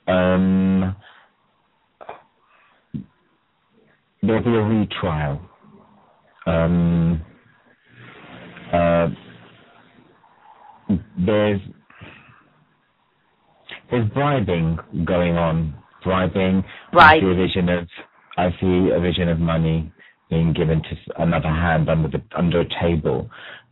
Um, 0.08 0.96
there'll 4.22 4.44
be 4.44 4.50
a 4.50 4.62
retrial. 4.62 5.42
Um, 6.46 7.22
uh, 8.74 9.08
there's 11.18 11.62
there's 13.92 14.10
bribing 14.12 14.78
going 15.06 15.38
on. 15.38 15.74
Bribing. 16.04 16.64
Right. 16.94 17.18
I 17.18 17.20
see 17.20 17.32
a 17.32 17.36
vision 17.36 17.70
of 17.70 17.88
I 18.38 18.50
see 18.62 18.90
a 18.94 19.00
vision 19.00 19.30
of 19.30 19.40
money 19.40 19.92
being 20.30 20.54
given 20.54 20.82
to 20.84 21.22
another 21.22 21.50
hand 21.50 21.90
under 21.90 22.08
the 22.08 22.22
under 22.38 22.62
a 22.62 22.66
table. 22.82 23.30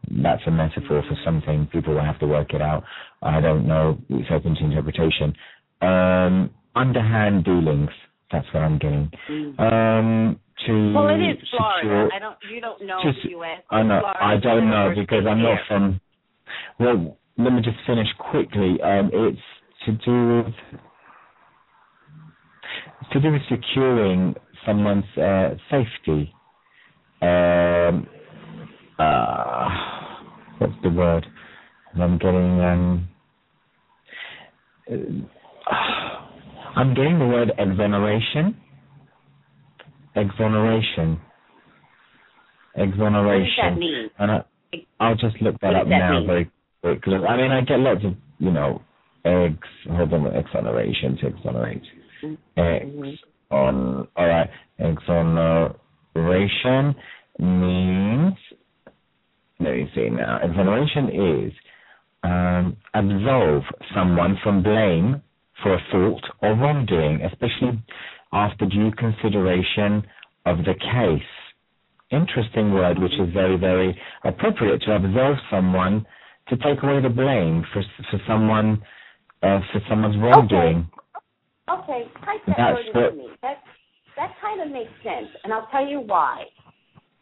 That's 0.09 0.41
a 0.47 0.51
metaphor 0.51 1.03
for 1.07 1.17
something. 1.23 1.67
People 1.71 1.93
will 1.93 2.03
have 2.03 2.19
to 2.19 2.27
work 2.27 2.53
it 2.53 2.61
out. 2.61 2.83
I 3.21 3.39
don't 3.39 3.67
know. 3.67 3.97
It's 4.09 4.29
open 4.31 4.55
to 4.55 4.63
interpretation. 4.63 5.33
Um, 5.81 6.49
underhand 6.75 7.45
dealings. 7.45 7.89
That's 8.31 8.47
what 8.53 8.63
I'm 8.63 8.79
getting. 8.79 9.11
Mm. 9.29 9.59
Um, 9.59 10.39
to 10.65 10.93
Well, 10.93 11.09
it 11.09 11.19
is 11.21 11.37
Florida. 11.49 11.79
secure, 11.81 12.13
I 12.13 12.19
don't. 12.19 12.37
You 12.51 12.61
don't 12.61 12.81
know 12.85 12.99
Just- 13.03 13.25
U.S. 13.25 13.61
I 13.69 13.83
know. 13.83 13.99
Florida, 13.99 14.19
I 14.23 14.37
don't 14.37 14.69
know 14.69 14.93
because 14.95 15.23
I'm 15.27 15.41
not 15.41 15.59
from. 15.67 16.01
Well, 16.79 17.17
let 17.37 17.53
me 17.53 17.61
just 17.61 17.77
finish 17.85 18.07
quickly. 18.17 18.81
Um, 18.81 19.09
it's 19.13 19.39
to 19.85 19.91
do 19.91 20.43
with 20.45 20.53
to 23.11 23.19
do 23.19 23.31
with 23.31 23.41
securing 23.49 24.35
someone's 24.65 25.05
uh, 25.17 25.49
safety. 25.69 26.33
Um, 27.21 28.07
uh, 28.99 29.69
what's 30.57 30.73
the 30.83 30.89
word? 30.89 31.25
I'm 31.99 32.17
getting. 32.17 32.59
Um, 32.61 33.07
uh, 34.91 35.73
I'm 36.75 36.93
getting 36.95 37.19
the 37.19 37.27
word 37.27 37.51
exoneration. 37.57 38.57
Exoneration. 40.15 41.19
What 42.73 42.85
does 42.85 42.93
Exoneration. 42.93 43.55
that 43.61 43.77
mean? 43.77 44.09
And 44.17 44.31
I, 44.31 44.41
I'll 44.99 45.15
just 45.15 45.39
look 45.41 45.59
that 45.61 45.67
What 45.67 45.75
up 45.75 45.83
that 45.89 45.89
now 45.89 46.19
mean? 46.19 46.27
very 46.27 46.51
quickly. 46.81 47.15
I 47.15 47.37
mean, 47.37 47.51
I 47.51 47.61
get 47.61 47.79
lots 47.79 48.03
of, 48.03 48.13
you 48.39 48.51
know, 48.51 48.81
eggs, 49.25 49.67
hold 49.89 50.13
on, 50.13 50.27
exoneration 50.27 51.17
exonerate. 51.21 51.83
Eggs 52.57 53.19
on, 53.51 54.07
alright, 54.17 54.49
exoneration 54.79 55.75
means, 57.39 58.33
let 59.59 59.75
me 59.75 59.89
see 59.95 60.09
now, 60.09 60.39
exoneration 60.43 61.47
is 61.47 61.53
um, 62.23 62.77
absolve 62.93 63.63
someone 63.95 64.37
from 64.43 64.63
blame 64.63 65.21
for 65.61 65.73
a 65.75 65.79
fault 65.91 66.23
or 66.41 66.55
wrongdoing, 66.55 67.21
especially 67.21 67.83
after 68.31 68.65
due 68.65 68.91
consideration 68.91 70.03
of 70.45 70.57
the 70.59 70.73
case 70.73 71.21
interesting 72.13 72.73
word, 72.73 72.99
which 72.99 73.13
is 73.13 73.33
very, 73.33 73.57
very 73.57 73.99
appropriate 74.23 74.81
to 74.83 74.95
absolve 74.95 75.37
someone 75.49 76.05
to 76.49 76.57
take 76.57 76.81
away 76.83 77.01
the 77.01 77.09
blame 77.09 77.65
for 77.73 77.83
for 78.11 78.19
someone 78.27 78.81
uh, 79.43 79.59
for 79.71 79.81
someone's 79.89 80.17
wrongdoing. 80.17 80.89
Okay, 81.69 82.03
type 82.25 82.41
that 82.47 82.55
That's 82.57 82.75
word 82.75 83.05
into 83.05 83.17
me. 83.17 83.27
That 83.41 83.57
that 84.15 84.31
kind 84.41 84.61
of 84.61 84.71
makes 84.71 84.91
sense, 85.03 85.27
and 85.43 85.51
I'll 85.51 85.67
tell 85.71 85.85
you 85.85 85.99
why. 85.99 86.43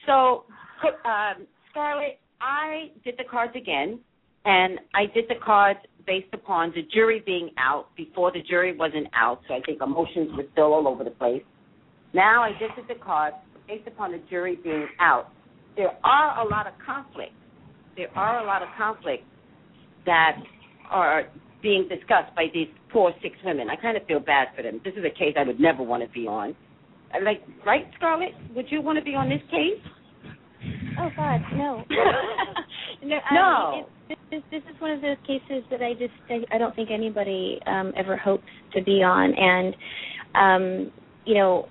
So, 0.06 0.46
um, 1.06 1.48
Scarlett, 1.70 2.20
I 2.42 2.92
did 3.04 3.16
the 3.18 3.24
cards 3.30 3.54
again, 3.56 4.00
and 4.46 4.80
I 4.94 5.06
did 5.14 5.26
the 5.30 5.40
cards 5.44 5.80
based 6.06 6.34
upon 6.34 6.74
the 6.76 6.82
jury 6.94 7.22
being 7.26 7.52
out. 7.58 7.88
Before 7.96 8.32
the 8.32 8.42
jury 8.42 8.76
wasn't 8.76 9.08
out, 9.16 9.42
so 9.48 9.54
I 9.54 9.62
think 9.66 9.82
emotions 9.82 10.32
were 10.36 10.46
still 10.52 10.74
all 10.74 10.88
over 10.88 11.04
the 11.04 11.12
place. 11.12 11.44
Now 12.14 12.44
I 12.44 12.52
just 12.60 12.76
did 12.76 12.88
the 12.88 13.02
cards 13.02 13.38
based 13.68 13.88
upon 13.88 14.12
the 14.12 14.22
jury 14.30 14.58
being 14.64 14.88
out. 15.00 15.30
There 15.78 15.92
are 16.04 16.46
a 16.46 16.50
lot 16.50 16.68
of 16.68 16.74
conflicts. 16.86 17.34
There 17.96 18.10
are 18.18 18.44
a 18.44 18.46
lot 18.46 18.62
of 18.62 18.70
conflicts 18.78 19.24
that 20.06 20.38
are 20.90 21.26
being 21.62 21.88
discussed 21.88 22.34
by 22.36 22.46
these 22.54 22.68
poor 22.92 23.14
six 23.22 23.36
women. 23.46 23.70
I 23.70 23.76
kind 23.76 23.98
of 23.98 24.06
feel 24.06 24.20
bad 24.20 24.50
for 24.56 24.62
them. 24.64 24.82
This 24.84 24.94
is 24.96 25.04
a 25.06 25.10
case 25.10 25.36
I 25.38 25.44
would 25.44 25.60
never 25.60 25.84
want 25.84 26.04
to 26.04 26.10
be 26.10 26.28
on. 26.28 26.56
Like, 27.24 27.42
right, 27.66 27.86
Scarlett? 27.98 28.32
Would 28.56 28.66
you 28.72 28.82
want 28.82 28.98
to 28.98 29.04
be 29.04 29.16
on 29.16 29.30
this 29.30 29.42
case? 29.52 29.82
Oh 31.00 31.10
God, 31.16 31.42
no. 31.56 31.84
no. 33.04 33.18
I 33.30 33.34
No. 33.34 33.72
mean, 33.72 33.86
it, 34.10 34.18
this, 34.30 34.42
this 34.52 34.62
is 34.74 34.80
one 34.82 34.92
of 34.92 35.02
those 35.02 35.18
cases 35.26 35.64
that 35.72 35.82
I 35.82 35.94
just 35.94 36.14
I, 36.30 36.56
I 36.56 36.58
don't 36.58 36.76
think 36.76 36.90
anybody 36.92 37.60
um, 37.66 37.94
ever 37.98 38.16
hopes 38.16 38.44
to 38.76 38.84
be 38.84 39.02
on, 39.04 39.34
and 39.34 39.76
um, 40.36 40.92
you 41.26 41.34
know, 41.36 41.68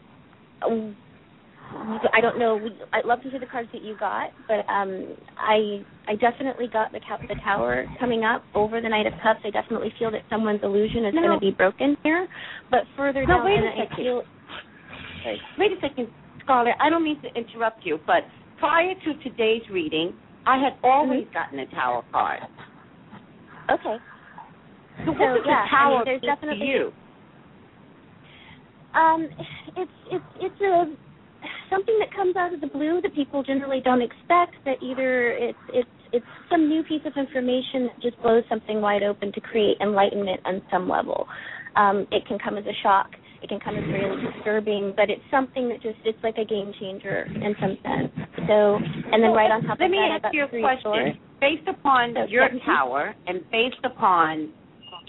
I 2.12 2.20
don't 2.20 2.38
know. 2.38 2.60
I'd 2.92 3.04
love 3.04 3.22
to 3.22 3.30
hear 3.30 3.38
the 3.38 3.46
cards 3.46 3.68
that 3.72 3.82
you 3.82 3.96
got, 3.96 4.30
but 4.48 4.68
um, 4.68 5.16
I 5.38 5.84
I 6.08 6.16
definitely 6.16 6.66
got 6.66 6.90
the 6.92 7.00
cow- 7.00 7.20
the 7.28 7.36
tower 7.44 7.86
coming 8.00 8.24
up 8.24 8.42
over 8.54 8.80
the 8.80 8.88
Knight 8.88 9.06
of 9.06 9.12
Cups. 9.22 9.40
I 9.44 9.50
definitely 9.50 9.92
feel 9.98 10.10
that 10.10 10.22
someone's 10.28 10.60
illusion 10.62 11.04
is 11.04 11.14
No. 11.14 11.22
going 11.22 11.34
to 11.38 11.40
be 11.40 11.52
broken 11.52 11.96
here, 12.02 12.26
but 12.70 12.80
further 12.96 13.24
No, 13.26 13.36
down, 13.38 13.44
wait 13.44 13.54
a 13.54 13.56
and 13.58 13.68
I 13.68 13.76
second. 13.84 13.96
feel. 13.96 14.22
Wait 15.58 15.72
a 15.72 15.80
second, 15.80 16.08
Scarlett. 16.42 16.74
I 16.80 16.90
don't 16.90 17.04
mean 17.04 17.20
to 17.22 17.28
interrupt 17.38 17.84
you, 17.86 17.98
but 18.06 18.24
prior 18.58 18.94
to 19.04 19.14
today's 19.22 19.62
reading, 19.70 20.14
I 20.46 20.58
had 20.58 20.72
always 20.82 21.26
gotten 21.32 21.58
a 21.60 21.66
tower 21.66 22.02
card. 22.10 22.40
Okay. 23.70 23.96
So 25.04 25.12
what 25.12 25.18
So, 25.18 25.34
does 25.36 25.42
yeah, 25.46 25.64
the 25.64 25.68
tower 25.70 25.94
I 25.94 25.96
mean, 25.98 26.02
there's 26.04 26.22
mean 26.22 26.30
to 26.30 26.34
definitely- 26.36 26.66
you? 26.66 26.92
Um, 28.92 29.28
it's 29.76 29.92
it's 30.10 30.24
it's 30.40 30.60
a 30.62 30.96
something 31.70 31.96
that 32.00 32.14
comes 32.14 32.36
out 32.36 32.52
of 32.52 32.60
the 32.60 32.66
blue 32.66 33.00
that 33.02 33.14
people 33.14 33.42
generally 33.42 33.80
don't 33.80 34.02
expect. 34.02 34.54
That 34.64 34.82
either 34.82 35.30
it's 35.32 35.58
it's 35.72 35.88
it's 36.12 36.26
some 36.50 36.68
new 36.68 36.82
piece 36.82 37.02
of 37.06 37.12
information 37.16 37.86
that 37.86 38.00
just 38.02 38.20
blows 38.22 38.44
something 38.48 38.80
wide 38.80 39.02
open 39.02 39.32
to 39.32 39.40
create 39.40 39.76
enlightenment 39.80 40.40
on 40.44 40.60
some 40.70 40.88
level. 40.88 41.26
Um, 41.76 42.06
it 42.10 42.26
can 42.26 42.38
come 42.38 42.58
as 42.58 42.64
a 42.66 42.74
shock. 42.82 43.10
It 43.42 43.48
can 43.48 43.60
come 43.60 43.76
as 43.76 43.84
really 43.88 44.20
disturbing, 44.20 44.92
but 44.96 45.08
it's 45.08 45.22
something 45.30 45.68
that 45.70 45.80
just 45.80 45.96
it's 46.04 46.18
like 46.22 46.36
a 46.36 46.44
game 46.44 46.74
changer 46.78 47.24
in 47.24 47.54
some 47.58 47.78
sense. 47.82 48.12
So, 48.46 48.76
and 48.76 49.22
then 49.22 49.32
right 49.32 49.50
on 49.50 49.62
top 49.62 49.78
Let 49.80 49.86
of 49.86 49.92
that, 49.92 50.20
let 50.22 50.32
me 50.34 50.44
ask 50.44 50.52
you 50.52 50.60
a 50.60 50.60
question. 50.60 51.18
Based 51.40 51.66
upon 51.66 52.12
So, 52.14 52.26
your 52.28 52.52
yeah. 52.52 52.64
tower 52.66 53.14
and 53.26 53.40
based 53.50 53.80
upon 53.82 54.52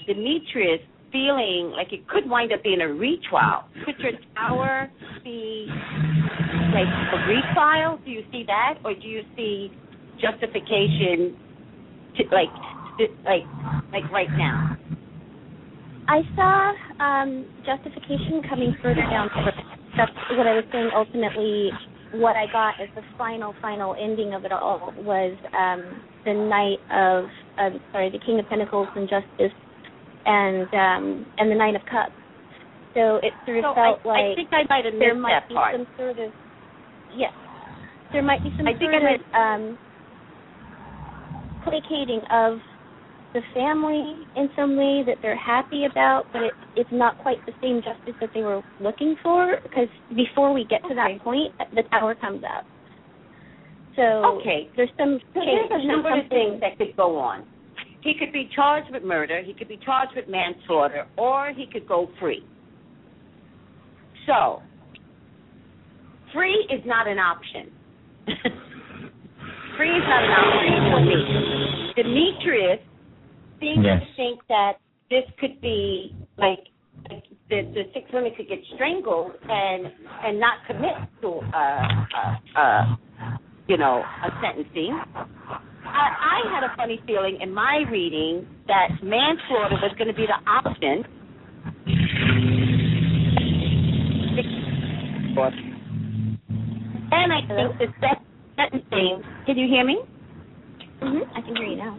Demetrius 0.08 0.80
feeling 1.12 1.74
like 1.76 1.92
it 1.94 2.08
could 2.08 2.30
wind 2.30 2.52
up 2.54 2.64
being 2.64 2.82
a 2.82 2.88
retrial, 2.88 3.64
could 3.86 3.96
your 4.00 4.14
tower 4.36 4.90
be 5.24 5.68
like 6.74 6.88
a 6.88 7.18
retrial? 7.28 8.00
Do 8.04 8.12
you 8.12 8.24
see 8.32 8.44
that, 8.48 8.80
or 8.84 8.94
do 8.94 9.08
you 9.08 9.22
see 9.36 9.72
justification, 10.22 11.36
to, 12.18 12.24
like, 12.32 12.50
like, 13.26 13.44
like 13.92 14.12
right 14.12 14.32
now? 14.38 14.78
I 16.08 16.22
saw 16.36 16.74
um, 17.04 17.46
justification 17.66 18.42
coming 18.50 18.76
further 18.82 19.02
down. 19.02 19.30
That's 19.98 20.12
what 20.32 20.48
I 20.48 20.56
was 20.56 20.66
saying. 20.72 20.90
Ultimately, 20.94 21.72
what 22.14 22.36
I 22.36 22.46
got 22.52 22.82
as 22.82 22.90
the 22.96 23.02
final, 23.18 23.54
final 23.62 23.96
ending 23.96 24.34
of 24.34 24.44
it 24.46 24.52
all 24.52 24.94
was 24.98 25.38
um, 25.58 26.02
the 26.26 26.34
Knight 26.34 26.80
of, 26.92 27.26
uh, 27.58 27.78
sorry, 27.92 28.10
the 28.12 28.20
King 28.26 28.40
of 28.40 28.48
Pentacles 28.50 28.88
and 28.96 29.08
Justice, 29.10 29.56
and 30.26 30.70
um, 30.74 31.26
and 31.38 31.52
the 31.52 31.56
Nine 31.56 31.76
of 31.76 31.82
Cups. 31.86 32.14
So 32.94 33.20
it 33.24 33.34
sort 33.46 33.60
of 33.60 33.64
So 33.64 33.74
felt 33.74 34.02
I, 34.04 34.08
like 34.08 34.26
I 34.32 34.36
think 34.36 34.50
I 34.52 34.64
might 34.70 34.86
have 34.86 34.94
there 35.00 35.16
might 35.16 35.32
that 35.32 35.48
be 35.48 35.56
part. 35.56 35.76
some 35.76 35.88
sort 35.98 36.20
of 36.20 36.34
yes, 37.10 37.32
there 38.12 38.24
might 38.24 38.44
be 38.44 38.54
some 38.58 38.68
I 38.68 38.72
think 38.74 38.92
sort 38.92 39.04
of 39.04 39.22
um, 39.34 39.78
placating 41.64 42.22
of 42.32 42.60
the 43.34 43.42
family 43.54 44.28
in 44.36 44.50
some 44.56 44.76
way 44.76 45.04
that 45.06 45.20
they're 45.22 45.38
happy 45.38 45.86
about, 45.86 46.28
but 46.34 46.42
it, 46.44 46.54
it's 46.76 46.92
not 46.92 47.18
quite 47.18 47.38
the 47.46 47.54
same 47.62 47.82
justice 47.82 48.16
that 48.20 48.30
they 48.34 48.42
were 48.42 48.62
looking 48.80 49.16
for. 49.24 49.56
Because 49.64 49.88
before 50.10 50.54
we 50.54 50.66
get 50.66 50.82
to 50.84 50.88
Okay. 50.88 50.96
that 50.96 51.22
point, 51.24 51.54
the 51.72 51.84
tower 51.92 52.14
comes 52.16 52.44
up. 52.44 52.66
So 53.96 54.42
Okay. 54.42 54.70
there's 54.76 54.90
some 55.00 55.20
So 55.34 55.42
there's 55.46 55.70
a 55.72 55.88
number 55.88 56.10
of 56.10 56.28
things 56.30 56.60
that 56.62 56.78
could 56.78 56.94
go 56.98 57.18
on. 57.18 57.46
He 58.02 58.14
could 58.18 58.34
be 58.34 58.50
charged 58.56 58.92
with 58.92 59.04
murder, 59.04 59.42
he 59.44 59.54
could 59.54 59.68
be 59.68 59.78
charged 59.86 60.14
with 60.16 60.28
manslaughter, 60.28 61.06
or 61.18 61.52
he 61.56 61.68
could 61.72 61.88
go 61.88 62.10
free. 62.20 62.44
So, 64.26 64.62
free 66.34 66.68
is 66.72 66.82
not 66.86 67.08
an 67.08 67.20
option. 67.20 67.72
free 69.78 69.90
is 69.90 70.04
not 70.08 70.24
an 70.24 70.32
option 70.32 70.92
for 70.92 71.02
me. 71.06 71.94
Demetrius 71.96 72.80
seems 73.60 73.86
Yes. 73.86 74.02
to 74.02 74.16
think 74.16 74.42
that 74.48 74.74
this 75.10 75.24
could 75.40 75.62
be 75.62 76.16
like 76.38 76.60
the, 77.50 77.62
the 77.74 77.84
six 77.94 78.06
women 78.14 78.32
could 78.36 78.48
get 78.48 78.60
strangled 78.76 79.32
and 79.48 79.86
and 80.24 80.40
not 80.40 80.66
commit 80.66 80.96
to 81.22 81.28
uh, 81.54 81.88
uh, 82.18 82.60
uh, 82.60 82.96
you 83.68 83.78
know 83.78 84.02
a 84.02 84.30
sentencing. 84.42 85.00
I, 85.86 86.42
I 86.46 86.54
had 86.54 86.64
a 86.64 86.76
funny 86.76 87.02
feeling 87.06 87.40
in 87.42 87.54
my 87.54 87.84
reading 87.92 88.48
that 88.68 88.90
manslaughter 89.04 89.76
was 89.82 89.94
going 89.98 90.08
to 90.08 90.14
be 90.14 90.26
the 90.28 90.40
option. 90.50 91.06
And 97.12 97.34
I 97.34 97.42
think 97.48 97.78
the 97.80 97.88
second 98.00 98.26
sentencing. 98.56 99.24
Can 99.46 99.58
you 99.58 99.68
hear 99.68 99.86
me? 99.86 100.02
Mhm. 101.02 101.22
I 101.36 101.42
can 101.42 101.56
hear 101.56 101.66
you 101.66 101.76
now. 101.78 101.98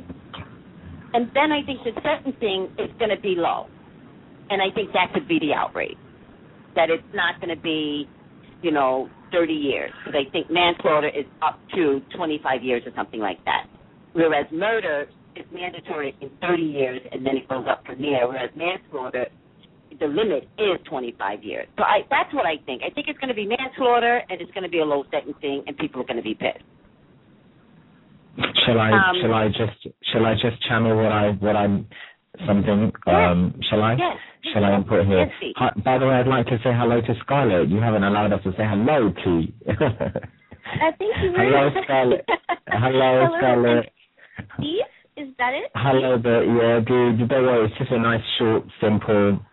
And 1.15 1.31
then 1.35 1.53
I 1.53 1.63
think 1.65 1.81
the 1.85 1.93
sentencing 2.03 2.71
is 2.79 2.91
going 2.99 3.11
to 3.11 3.21
be 3.21 3.35
low, 3.37 3.67
and 4.51 4.63
I 4.63 4.71
think 4.75 4.93
that 4.93 5.13
could 5.13 5.29
be 5.29 5.39
the 5.39 5.53
outrage. 5.55 5.97
That 6.75 6.89
it's 6.89 7.03
not 7.15 7.41
going 7.41 7.55
to 7.55 7.61
be, 7.63 8.09
you 8.63 8.71
know, 8.71 9.11
30 9.33 9.53
years 9.53 9.91
because 10.05 10.21
I 10.27 10.31
think 10.31 10.51
manslaughter 10.51 11.09
is 11.09 11.27
up 11.43 11.59
to 11.75 12.01
25 12.17 12.63
years 12.63 12.83
or 12.87 12.93
something 12.95 13.21
like 13.21 13.43
that. 13.45 13.67
Whereas 14.13 14.47
murder 14.53 15.07
is 15.37 15.47
mandatory 15.53 16.15
in 16.21 16.31
30 16.41 16.63
years 16.63 17.01
and 17.11 17.25
then 17.25 17.37
it 17.37 17.49
goes 17.49 17.67
up 17.69 17.85
from 17.87 18.01
there. 18.01 18.29
Whereas 18.29 18.51
manslaughter, 18.55 19.27
the 19.99 20.07
limit 20.07 20.49
is 20.59 20.79
25 20.89 21.43
years. 21.43 21.67
So 21.79 21.85
I, 21.85 22.01
that's 22.11 22.33
what 22.35 22.47
I 22.47 22.57
think. 22.67 22.83
I 22.83 22.91
think 22.91 23.09
it's 23.09 23.19
going 23.19 23.29
to 23.29 23.35
be 23.35 23.47
manslaughter 23.47 24.23
and 24.29 24.41
it's 24.41 24.51
going 24.53 24.65
to 24.65 24.71
be 24.71 24.81
a 24.81 24.85
low 24.85 25.05
sentencing 25.11 25.65
and 25.67 25.77
people 25.77 26.03
are 26.03 26.07
going 26.07 26.17
to 26.17 26.23
be 26.23 26.35
pissed. 26.35 26.65
Shall 28.67 28.79
I 28.79 28.91
um, 28.93 29.17
shall 29.21 29.35
I 29.35 29.49
just 29.49 29.95
shall 30.13 30.25
I 30.25 30.35
just 30.35 30.63
channel 30.67 30.97
what 30.97 31.13
I 31.13 31.31
what 31.33 31.55
I'm 31.55 31.87
something 32.47 32.93
um 33.07 33.55
yes, 33.57 33.67
shall 33.71 33.83
I 33.83 33.93
yes, 33.95 34.17
shall 34.53 34.65
I 34.65 34.75
input 34.77 35.07
here? 35.07 35.31
Yes, 35.41 35.53
Hi, 35.57 35.71
by 35.85 35.99
the 35.99 36.07
way, 36.07 36.15
I'd 36.15 36.27
like 36.27 36.47
to 36.47 36.57
say 36.65 36.71
hello 36.73 37.01
to 37.01 37.15
Scarlett. 37.25 37.69
You 37.69 37.81
haven't 37.81 38.05
allowed 38.05 38.33
us 38.33 38.43
to 38.45 38.53
say 38.53 38.65
hello 38.65 39.13
to. 39.13 39.43
uh, 39.69 40.91
thank 40.99 41.15
you 41.23 41.33
hello. 41.37 41.71
Scarlett. 41.85 42.25
hello, 42.69 43.27
hello, 43.27 43.39
Scarlett. 43.39 43.93
Steve, 44.59 44.81
is 45.17 45.29
that 45.39 45.53
it? 45.53 45.71
Hello, 45.75 46.17
but 46.17 46.41
yeah, 46.49 46.81
dude, 46.81 47.29
don't 47.29 47.45
worry, 47.45 47.67
it's 47.69 47.79
just 47.79 47.91
a 47.93 47.99
nice, 47.99 48.23
short, 48.39 48.65
simple 48.81 49.39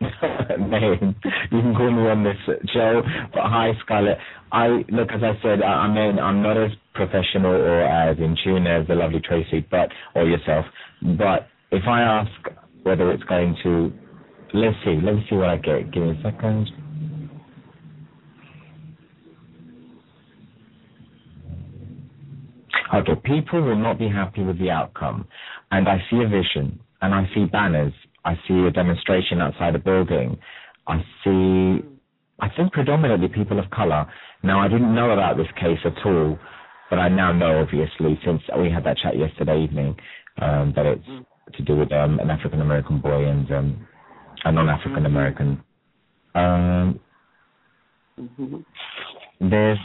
name. 0.57 1.15
You 1.51 1.61
can 1.61 1.75
call 1.75 1.91
me 1.91 2.07
on 2.09 2.23
this 2.23 2.37
show. 2.73 3.01
But 3.33 3.43
hi, 3.43 3.71
Scarlett. 3.83 4.17
I 4.51 4.67
look, 4.89 5.09
as 5.11 5.21
I 5.21 5.33
said, 5.43 5.61
I, 5.61 5.85
I 5.85 5.93
mean, 5.93 6.17
I'm 6.17 6.41
not 6.41 6.55
as 6.57 6.71
professional 6.95 7.51
or 7.51 7.81
as 7.81 8.17
in 8.17 8.35
tune 8.43 8.67
as 8.67 8.87
the 8.87 8.95
lovely 8.95 9.19
Tracy, 9.19 9.65
but 9.69 9.89
or 10.15 10.25
yourself. 10.25 10.65
But 11.01 11.47
if 11.71 11.83
I 11.87 12.01
ask 12.01 12.31
whether 12.83 13.11
it's 13.11 13.23
going 13.23 13.55
to, 13.63 13.91
let's 14.53 14.75
see, 14.83 14.99
Let 15.03 15.15
me 15.15 15.25
see 15.29 15.35
what 15.35 15.49
I 15.49 15.57
get. 15.57 15.91
Give 15.91 16.03
me 16.03 16.11
a 16.11 16.23
second. 16.23 16.69
Okay, 22.93 23.15
people 23.23 23.61
will 23.61 23.75
not 23.75 23.99
be 23.99 24.09
happy 24.09 24.43
with 24.43 24.57
the 24.57 24.71
outcome. 24.71 25.27
And 25.71 25.87
I 25.87 25.97
see 26.09 26.17
a 26.23 26.27
vision, 26.27 26.79
and 27.01 27.13
I 27.13 27.29
see 27.35 27.45
banners. 27.45 27.93
I 28.25 28.33
see 28.47 28.65
a 28.65 28.71
demonstration 28.71 29.41
outside 29.41 29.75
a 29.75 29.79
building. 29.79 30.37
I 30.87 30.97
see, 31.23 31.85
I 32.39 32.49
think 32.57 32.73
predominantly 32.73 33.27
people 33.27 33.59
of 33.59 33.69
color. 33.69 34.07
Now, 34.41 34.59
I 34.59 34.67
didn't 34.67 34.95
know 34.95 35.11
about 35.11 35.37
this 35.37 35.47
case 35.59 35.77
at 35.85 36.03
all, 36.05 36.39
but 36.89 36.97
I 36.97 37.09
now 37.09 37.31
know, 37.31 37.59
obviously, 37.59 38.19
since 38.25 38.41
we 38.57 38.71
had 38.71 38.83
that 38.85 38.97
chat 38.97 39.17
yesterday 39.17 39.63
evening, 39.63 39.95
um, 40.41 40.73
that 40.75 40.85
it's 40.87 41.05
to 41.53 41.63
do 41.63 41.75
with 41.75 41.91
um, 41.91 42.19
an 42.19 42.29
African 42.29 42.61
American 42.61 42.99
boy 42.99 43.25
and 43.27 43.51
um, 43.51 43.87
a 44.45 44.51
non-African 44.51 45.05
American. 45.05 45.63
Um, 46.35 46.99
mm-hmm. 48.19 48.57
There's 49.49 49.79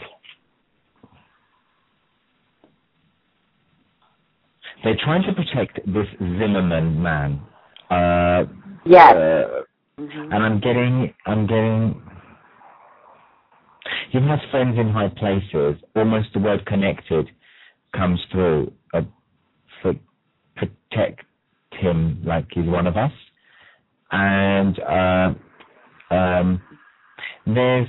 They're 4.84 4.98
trying 5.02 5.22
to 5.22 5.32
protect 5.32 5.80
this 5.86 6.06
Zimmerman 6.18 7.02
man. 7.02 7.40
Uh, 7.90 8.44
yes. 8.84 9.14
Uh, 9.14 9.62
mm-hmm. 9.98 10.32
And 10.32 10.34
I'm 10.34 10.60
getting, 10.60 11.14
I'm 11.24 11.46
getting. 11.46 12.02
He 14.10 14.18
has 14.18 14.38
friends 14.50 14.78
in 14.78 14.90
high 14.90 15.08
places. 15.08 15.82
Almost 15.96 16.28
the 16.34 16.40
word 16.40 16.66
"connected" 16.66 17.30
comes 17.96 18.20
through. 18.30 18.72
Uh, 18.92 19.02
for 19.80 19.94
protect 20.56 21.24
him 21.80 22.22
like 22.24 22.46
he's 22.50 22.66
one 22.66 22.86
of 22.86 22.96
us. 22.96 23.12
And 24.10 24.78
uh, 24.80 25.34
um, 26.14 26.62
there's 27.46 27.88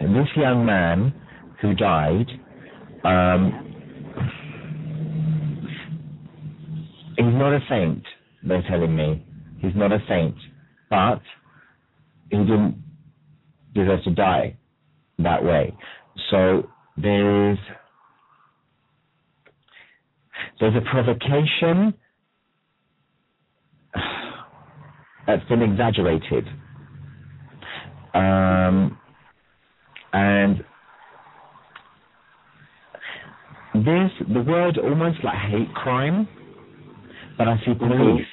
this 0.00 0.28
young 0.36 0.64
man 0.66 1.14
who 1.60 1.74
died. 1.74 2.26
Um, 3.04 3.74
He's 7.16 7.26
not 7.26 7.52
a 7.52 7.60
saint, 7.68 8.02
they're 8.42 8.64
telling 8.68 8.94
me. 8.94 9.24
He's 9.60 9.74
not 9.76 9.92
a 9.92 9.98
saint. 10.08 10.34
But 10.90 11.20
he 12.30 12.38
didn't 12.38 12.82
deserve 13.74 14.02
to 14.04 14.10
die 14.10 14.56
that 15.18 15.44
way. 15.44 15.74
So 16.30 16.68
there 16.96 17.52
is 17.52 17.58
there's 20.64 20.76
a 20.76 20.90
provocation 20.90 21.92
that's 25.26 25.46
been 25.48 25.60
exaggerated. 25.60 26.46
Um, 28.14 28.98
and 30.14 30.64
there's 33.74 34.10
the 34.32 34.40
word 34.40 34.78
almost 34.78 35.18
like 35.22 35.36
hate 35.50 35.74
crime 35.74 36.26
but 37.36 37.48
I 37.48 37.56
see 37.66 37.74
police 37.74 38.26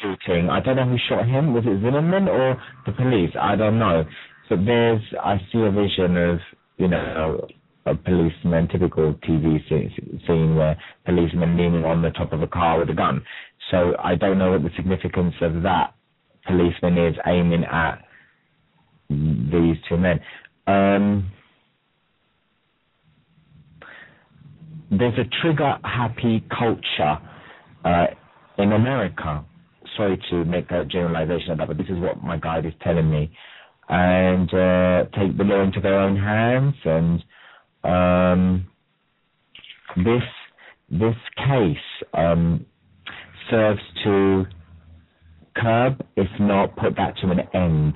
shooting. 0.00 0.48
I 0.48 0.60
don't 0.60 0.76
know 0.76 0.86
who 0.88 0.96
shot 1.08 1.28
him. 1.28 1.52
Was 1.52 1.64
it 1.66 1.82
Zimmerman 1.82 2.28
or 2.28 2.60
the 2.86 2.92
police? 2.92 3.30
I 3.38 3.56
don't 3.56 3.78
know. 3.78 4.04
But 4.48 4.64
there's, 4.64 5.02
I 5.22 5.36
see 5.52 5.60
a 5.60 5.70
vision 5.70 6.16
of, 6.16 6.38
you 6.78 6.88
know, 6.88 7.46
a 7.90 7.94
policeman, 7.94 8.68
typical 8.68 9.14
TV 9.26 9.58
scene 9.68 10.56
where 10.56 10.76
policeman 11.04 11.56
leaning 11.56 11.84
on 11.84 12.02
the 12.02 12.10
top 12.10 12.32
of 12.32 12.42
a 12.42 12.46
car 12.46 12.78
with 12.78 12.90
a 12.90 12.94
gun. 12.94 13.22
So 13.70 13.94
I 14.02 14.14
don't 14.14 14.38
know 14.38 14.52
what 14.52 14.62
the 14.62 14.70
significance 14.76 15.34
of 15.40 15.62
that 15.62 15.94
policeman 16.46 16.98
is 16.98 17.14
aiming 17.26 17.64
at 17.64 17.98
these 19.10 19.76
two 19.88 19.96
men. 19.96 20.20
Um, 20.66 21.30
there's 24.90 25.18
a 25.18 25.24
trigger 25.42 25.76
happy 25.84 26.44
culture 26.50 27.18
uh, 27.84 28.06
in 28.58 28.72
America, 28.72 29.44
sorry 29.96 30.20
to 30.30 30.44
make 30.44 30.70
a 30.70 30.84
generalization 30.84 31.52
of 31.52 31.58
that, 31.58 31.68
but 31.68 31.76
this 31.76 31.86
is 31.88 31.98
what 31.98 32.22
my 32.22 32.36
guide 32.38 32.66
is 32.66 32.72
telling 32.82 33.10
me, 33.10 33.30
and 33.88 34.48
uh, 34.52 35.04
take 35.18 35.36
the 35.36 35.44
law 35.44 35.62
into 35.62 35.80
their 35.80 35.98
own 36.00 36.16
hands. 36.16 36.74
And 36.84 37.22
um, 37.88 38.66
this 39.96 40.22
this 40.90 41.16
case 41.36 41.76
um, 42.14 42.64
serves 43.50 43.80
to 44.04 44.44
curb, 45.56 46.04
if 46.16 46.28
not 46.40 46.76
put 46.76 46.96
that 46.96 47.14
to 47.22 47.30
an 47.30 47.40
end, 47.54 47.94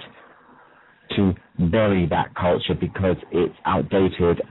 to 1.16 1.34
bury 1.70 2.06
that 2.08 2.34
culture 2.34 2.74
because 2.78 3.16
it's 3.30 3.54
outdated, 3.64 4.42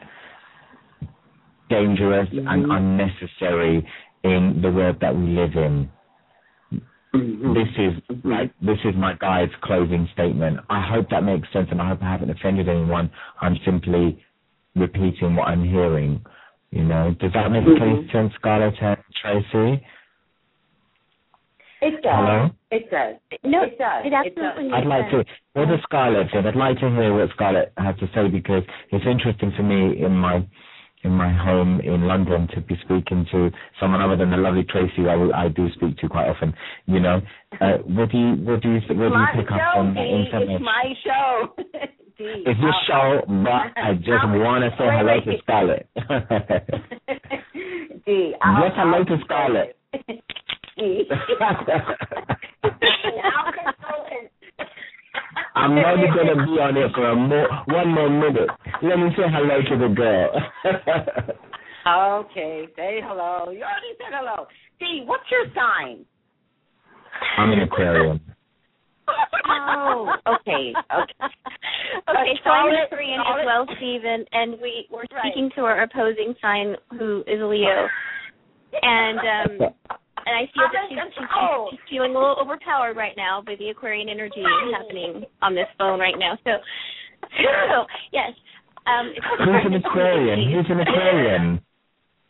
dangerous, 1.70 2.30
mm-hmm. 2.30 2.48
and 2.48 2.72
unnecessary 2.72 3.88
in 4.24 4.60
the 4.62 4.72
world 4.72 4.98
that 5.02 5.16
we 5.16 5.24
live 5.24 5.56
in. 5.56 5.90
Mm-hmm. 7.14 7.54
This 7.54 7.68
is 7.78 8.18
like 8.24 8.54
this 8.62 8.78
is 8.86 8.96
my 8.96 9.16
guide's 9.20 9.52
closing 9.64 10.08
statement. 10.14 10.60
I 10.70 10.88
hope 10.88 11.10
that 11.10 11.24
makes 11.24 11.52
sense, 11.52 11.68
and 11.70 11.82
I 11.82 11.90
hope 11.90 12.02
I 12.02 12.12
haven't 12.12 12.30
offended 12.30 12.70
anyone. 12.70 13.12
I'm 13.42 13.58
simply 13.66 14.24
repeating 14.76 15.36
what 15.36 15.48
I'm 15.48 15.64
hearing. 15.64 16.24
You 16.72 16.84
know, 16.84 17.16
does 17.20 17.32
that 17.34 17.52
make 17.52 17.64
mm-hmm. 17.64 18.10
sense, 18.12 18.34
Scarlett 18.40 18.76
and 18.82 18.98
Tracy? 19.22 19.84
It 21.82 22.02
does. 22.04 22.14
Hello? 22.14 22.50
It 22.70 22.92
does. 22.92 23.16
No, 23.44 23.64
it 23.64 23.78
does. 23.78 24.06
It 24.06 24.14
absolutely 24.14 24.68
it 24.68 24.70
does. 24.70 24.80
I'd 24.82 24.88
like 24.88 25.10
to. 25.12 25.26
What 25.54 25.68
does 25.68 25.80
Scarlett 25.84 26.28
say? 26.32 26.40
I'd 26.40 26.56
like 26.56 26.80
to 26.80 26.90
hear 26.90 27.14
what 27.14 27.30
Scarlett 27.34 27.74
has 27.78 27.98
to 27.98 28.08
say 28.14 28.30
because 28.30 28.64
it's 28.92 29.06
interesting 29.06 29.52
for 29.58 29.64
me 29.64 30.06
in 30.06 30.14
my 30.14 30.46
in 31.04 31.12
my 31.12 31.34
home 31.34 31.82
in 31.82 32.06
London 32.06 32.48
to 32.54 32.62
be 32.62 32.76
speaking 32.84 33.26
to 33.32 33.50
someone 33.80 34.02
other 34.02 34.16
than 34.16 34.30
the 34.30 34.38
lovely 34.38 34.64
Tracy 34.64 35.10
I, 35.10 35.46
I 35.46 35.48
do 35.48 35.68
speak 35.74 35.98
to 35.98 36.08
quite 36.08 36.30
often. 36.30 36.54
You 36.86 37.00
know, 37.00 37.22
uh, 37.60 37.78
what 37.86 38.12
do 38.12 38.18
you 38.18 38.36
what 38.46 38.62
do 38.62 38.70
you 38.70 38.82
what 38.94 39.10
do 39.10 39.18
you 39.18 39.28
pick 39.36 39.50
show, 39.50 39.56
up 39.56 39.78
on 39.78 39.96
the 39.96 40.02
internet? 40.02 40.62
It's 40.62 40.64
my 40.64 40.94
show. 41.04 41.56
it's 42.22 42.60
your 42.60 42.74
show, 42.88 43.22
but 43.28 43.74
I 43.78 43.94
just 43.96 44.26
want 44.26 44.64
to 44.64 44.70
say 44.78 44.88
hello 44.90 45.20
to 45.26 45.38
Scarlett. 45.44 45.88
D, 48.06 48.34
just 48.38 48.76
hello 48.76 49.04
to 49.04 49.18
Scarlett. 49.26 49.76
I'll 55.54 55.54
I'm 55.54 55.72
only 55.72 56.08
gonna 56.08 56.46
be 56.46 56.60
on 56.60 56.78
it 56.78 56.92
for 56.96 57.10
a 57.10 57.16
more 57.16 57.48
one 57.68 57.90
more 57.90 58.10
minute. 58.10 58.50
Let 58.82 58.98
me 58.98 59.12
say 59.16 59.24
hello 59.30 59.62
to 59.62 59.78
the 59.78 59.90
girl. 59.94 60.32
okay, 62.26 62.68
say 62.76 63.02
hello. 63.04 63.52
You 63.52 63.64
already 63.64 63.94
said 63.98 64.12
hello. 64.12 64.48
See, 64.80 65.04
what's 65.06 65.30
your 65.30 65.46
sign? 65.54 66.06
I'm 67.38 67.52
an 67.52 67.62
Aquarian. 67.62 68.20
Oh, 69.50 70.14
okay, 70.28 70.74
okay. 70.76 71.28
Okay, 72.10 72.36
so 72.44 72.50
I'm 72.50 72.74
Aquarian 72.86 73.20
as 73.20 73.46
well, 73.46 73.66
Stephen, 73.78 74.26
and 74.32 74.60
we 74.62 74.88
we're 74.92 75.06
speaking 75.20 75.46
right. 75.46 75.56
to 75.56 75.62
our 75.62 75.84
opposing 75.84 76.34
sign, 76.42 76.76
who 76.98 77.22
is 77.28 77.40
Leo, 77.42 77.88
and 78.82 79.20
um, 79.20 79.72
and 80.26 80.34
I 80.36 80.46
feel 80.54 80.70
that 80.72 80.88
she's, 80.90 80.98
she's, 81.18 81.28
she's 81.72 81.80
feeling 81.90 82.12
a 82.12 82.20
little 82.20 82.38
overpowered 82.40 82.96
right 82.96 83.14
now 83.18 83.42
by 83.46 83.56
the 83.58 83.70
Aquarian 83.70 84.10
energy 84.10 84.44
happening 84.72 85.26
on 85.42 85.56
this 85.56 85.68
phone 85.78 86.00
right 86.00 86.16
now. 86.18 86.38
So, 86.44 86.52
so 87.22 87.86
yes. 88.12 88.32
Um, 88.88 89.14
Who's 89.38 89.66
an 89.66 89.74
Aquarian? 89.76 90.52
Who's 90.52 90.66
an 90.70 90.80
Aquarian? 90.82 91.62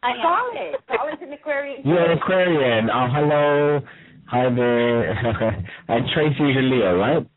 I 0.04 0.12
Solid. 0.22 0.76
Solid's 0.88 1.22
an 1.22 1.34
Aquarian. 1.34 1.82
You're 1.86 2.12
an 2.12 2.18
Aquarian. 2.18 2.90
Oh, 2.90 3.08
hello. 3.14 3.80
Hi 4.32 4.44
there. 4.56 5.12
and 5.90 6.06
Tracy's 6.14 6.40
a 6.40 6.62
Leo, 6.62 6.98
right? 6.98 7.28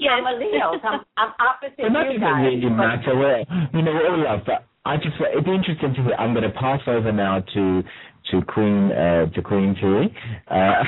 Yeah, 0.00 0.10
I'm 0.18 0.26
a 0.26 0.36
Leo. 0.36 0.72
I'm, 0.82 1.00
I'm 1.16 1.32
opposite 1.38 1.78
well, 1.78 2.12
you 2.12 2.18
guys. 2.18 2.50
It 2.52 2.60
doesn't 2.60 2.60
really 2.60 2.70
matter. 2.70 3.16
Where, 3.16 3.38
you 3.72 3.82
know, 3.82 3.92
we're 3.92 4.10
all 4.10 4.18
love, 4.24 4.40
but 4.44 4.66
I 4.84 4.96
just 4.96 5.14
it'd 5.30 5.44
be 5.44 5.54
interesting 5.54 5.94
to 5.94 6.02
hear. 6.02 6.14
I'm 6.14 6.34
going 6.34 6.42
to 6.42 6.58
pass 6.58 6.80
over 6.88 7.12
now 7.12 7.38
to 7.38 7.82
to 8.32 8.42
Queen 8.48 8.90
uh, 8.90 9.26
to 9.26 9.42
Queen 9.42 9.76
Tui. 9.80 10.12
Uh, 10.50 10.82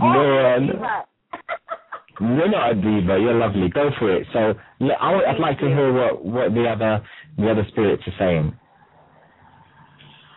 oh, 0.00 0.58
no, 0.58 1.04
you're 2.20 2.48
not 2.48 2.72
a 2.72 2.74
diva. 2.74 3.18
You're 3.20 3.34
lovely. 3.34 3.68
Go 3.68 3.90
for 3.98 4.10
it. 4.10 4.26
So 4.32 4.54
I 5.00 5.14
would, 5.14 5.24
I'd 5.24 5.38
like 5.38 5.58
to 5.58 5.66
hear 5.66 5.92
what 5.92 6.24
what 6.24 6.54
the 6.54 6.64
other 6.64 7.04
the 7.36 7.50
other 7.50 7.66
spirits 7.68 8.02
are 8.06 8.14
saying. 8.18 8.56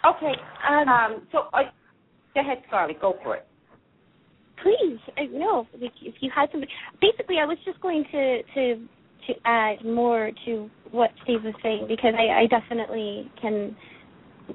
Okay. 0.05 0.33
Um. 0.67 1.25
So 1.31 1.47
uh, 1.53 1.63
go 2.35 2.41
ahead, 2.41 2.61
Scarlett. 2.67 3.01
Go 3.01 3.15
for 3.23 3.37
it. 3.37 3.47
Please, 4.61 4.99
no. 5.31 5.67
If 5.73 6.15
you 6.19 6.31
had 6.33 6.49
somebody, 6.51 6.71
basically, 7.01 7.37
I 7.41 7.45
was 7.45 7.57
just 7.65 7.81
going 7.81 8.03
to 8.11 8.41
to 8.53 8.87
to 9.27 9.33
add 9.45 9.83
more 9.83 10.31
to 10.45 10.69
what 10.91 11.09
Steve 11.23 11.43
was 11.43 11.53
saying 11.63 11.85
because 11.87 12.13
I, 12.17 12.43
I 12.43 12.47
definitely 12.47 13.31
can, 13.41 13.75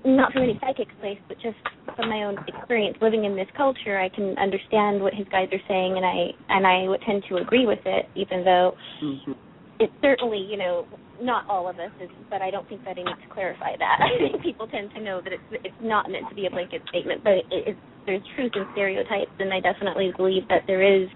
not 0.05 0.33
from 0.33 0.45
any 0.45 0.59
psychic 0.61 0.89
place, 1.01 1.19
but 1.27 1.37
just 1.43 1.57
from 1.97 2.09
my 2.09 2.23
own 2.23 2.37
experience 2.47 2.97
living 3.03 3.25
in 3.25 3.35
this 3.35 3.49
culture, 3.57 3.99
I 3.99 4.09
can 4.09 4.39
understand 4.39 5.03
what 5.03 5.13
his 5.13 5.27
guys 5.31 5.49
are 5.53 5.65
saying, 5.69 5.97
and 5.97 6.07
I 6.07 6.31
and 6.49 6.67
I 6.67 6.89
would 6.89 7.03
tend 7.03 7.25
to 7.29 7.37
agree 7.37 7.67
with 7.67 7.81
it, 7.85 8.07
even 8.15 8.45
though 8.45 8.75
mm-hmm. 9.03 9.33
It's 9.81 9.93
certainly 10.03 10.39
you 10.39 10.57
know 10.57 10.87
not 11.21 11.45
all 11.49 11.69
of 11.69 11.79
us 11.79 11.91
is, 12.01 12.11
but 12.31 12.41
I 12.41 12.51
don't 12.51 12.69
think 12.69 12.85
that 12.85 12.97
I 12.97 13.03
need 13.03 13.05
to 13.05 13.35
clarify 13.35 13.77
that. 13.79 13.99
I 14.05 14.19
think 14.19 14.43
people 14.43 14.67
tend 14.69 14.91
to 14.95 15.01
know 15.01 15.21
that 15.23 15.33
it's 15.33 15.65
it's 15.65 15.81
not 15.83 16.11
meant 16.11 16.29
to 16.29 16.35
be 16.35 16.47
a 16.47 16.51
blanket 16.51 16.83
statement, 16.89 17.25
but 17.25 17.33
it, 17.33 17.47
it's 17.51 17.81
there's 18.07 18.23
truth 18.37 18.53
in 18.55 18.65
stereotypes, 18.73 19.33
and 19.39 19.53
I 19.53 19.61
definitely 19.61 20.13
believe 20.17 20.49
that 20.49 20.63
there 20.67 20.83
is 20.83 21.09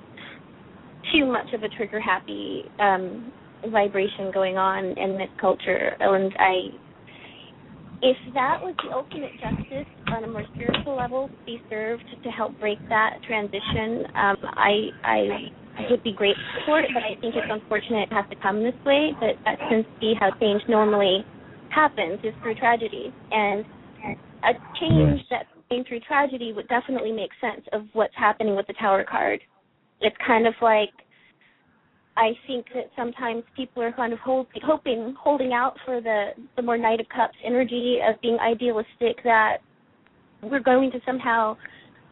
too 1.13 1.27
much 1.27 1.53
of 1.55 1.63
a 1.63 1.69
trigger 1.69 2.01
happy 2.01 2.65
um 2.81 3.31
vibration 3.71 4.31
going 4.33 4.59
on 4.59 4.85
in 4.99 5.17
this 5.17 5.29
culture 5.41 5.97
and 6.01 6.33
I 6.39 6.69
if 8.05 8.17
that 8.35 8.61
was 8.61 8.75
the 8.85 8.93
ultimate 8.93 9.33
justice 9.41 9.89
on 10.09 10.25
a 10.25 10.27
more 10.27 10.45
spiritual 10.55 10.95
level 10.95 11.29
to 11.29 11.45
be 11.47 11.61
served 11.71 12.05
to 12.23 12.31
help 12.31 12.59
break 12.61 12.79
that 12.91 13.17
transition, 13.27 14.05
um, 14.15 14.37
I 14.43 14.91
I 15.03 15.19
would 15.91 16.03
be 16.03 16.13
grateful 16.13 16.45
for 16.67 16.81
it, 16.81 16.91
but 16.95 17.03
I 17.03 17.21
think 17.21 17.35
it's 17.35 17.47
unfortunate 17.51 18.09
it 18.11 18.13
has 18.13 18.25
to 18.31 18.37
come 18.37 18.63
this 18.63 18.75
way. 18.85 19.11
But 19.21 19.37
that 19.45 19.59
tends 19.69 19.87
to 19.87 20.01
be 20.01 20.15
how 20.19 20.31
change 20.41 20.63
normally 20.69 21.25
happens 21.75 22.21
is 22.23 22.35
through 22.43 22.55
tragedy. 22.57 23.13
And 23.31 23.65
a 24.45 24.53
change 24.81 25.21
that 25.31 25.47
came 25.69 25.85
through 25.85 26.01
tragedy 26.01 26.53
would 26.53 26.69
definitely 26.69 27.13
make 27.13 27.31
sense 27.41 27.67
of 27.73 27.83
what's 27.93 28.15
happening 28.17 28.57
with 28.57 28.67
the 28.67 28.75
tower 28.75 29.05
card. 29.05 29.41
It's 30.01 30.17
kind 30.27 30.47
of 30.47 30.55
like 30.61 30.91
I 32.17 32.33
think 32.47 32.67
that 32.75 32.91
sometimes 32.95 33.43
people 33.57 33.83
are 33.83 33.93
kind 33.93 34.13
of 34.13 34.21
hold, 34.21 34.47
hoping, 34.63 35.15
holding 35.19 35.53
out 35.53 35.75
for 35.85 36.01
the 36.01 36.31
the 36.57 36.63
more 36.63 36.79
Knight 36.79 37.01
of 37.01 37.09
Cups 37.09 37.35
energy 37.45 37.99
of 38.09 38.21
being 38.21 38.39
idealistic 38.39 39.23
that 39.25 39.59
we're 40.43 40.61
going 40.61 40.91
to 40.93 41.01
somehow 41.05 41.57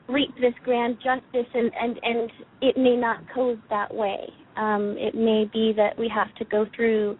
reap 0.08 0.34
this 0.40 0.54
grand 0.64 0.96
justice, 0.96 1.50
and 1.54 1.70
and 1.80 1.98
and 2.02 2.30
it 2.60 2.76
may 2.76 2.96
not 2.96 3.20
go 3.34 3.56
that 3.70 3.92
way. 3.94 4.28
Um, 4.56 4.96
it 4.98 5.14
may 5.14 5.48
be 5.52 5.72
that 5.76 5.98
we 5.98 6.10
have 6.14 6.34
to 6.36 6.44
go 6.44 6.66
through 6.76 7.16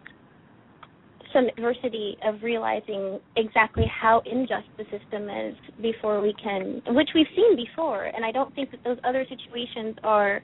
some 1.33 1.47
adversity 1.57 2.16
of 2.27 2.42
realizing 2.42 3.18
exactly 3.37 3.85
how 3.90 4.23
unjust 4.27 4.66
the 4.77 4.85
system 4.85 5.31
is 5.31 5.57
before 5.81 6.21
we 6.21 6.35
can, 6.35 6.83
which 6.88 7.09
we've 7.14 7.27
seen 7.35 7.57
before, 7.57 8.05
and 8.05 8.25
I 8.25 8.33
don't 8.33 8.55
think 8.55 8.71
that 8.71 8.85
those 8.85 8.99
other 9.05 9.25
situations 9.29 9.97
are 10.05 10.42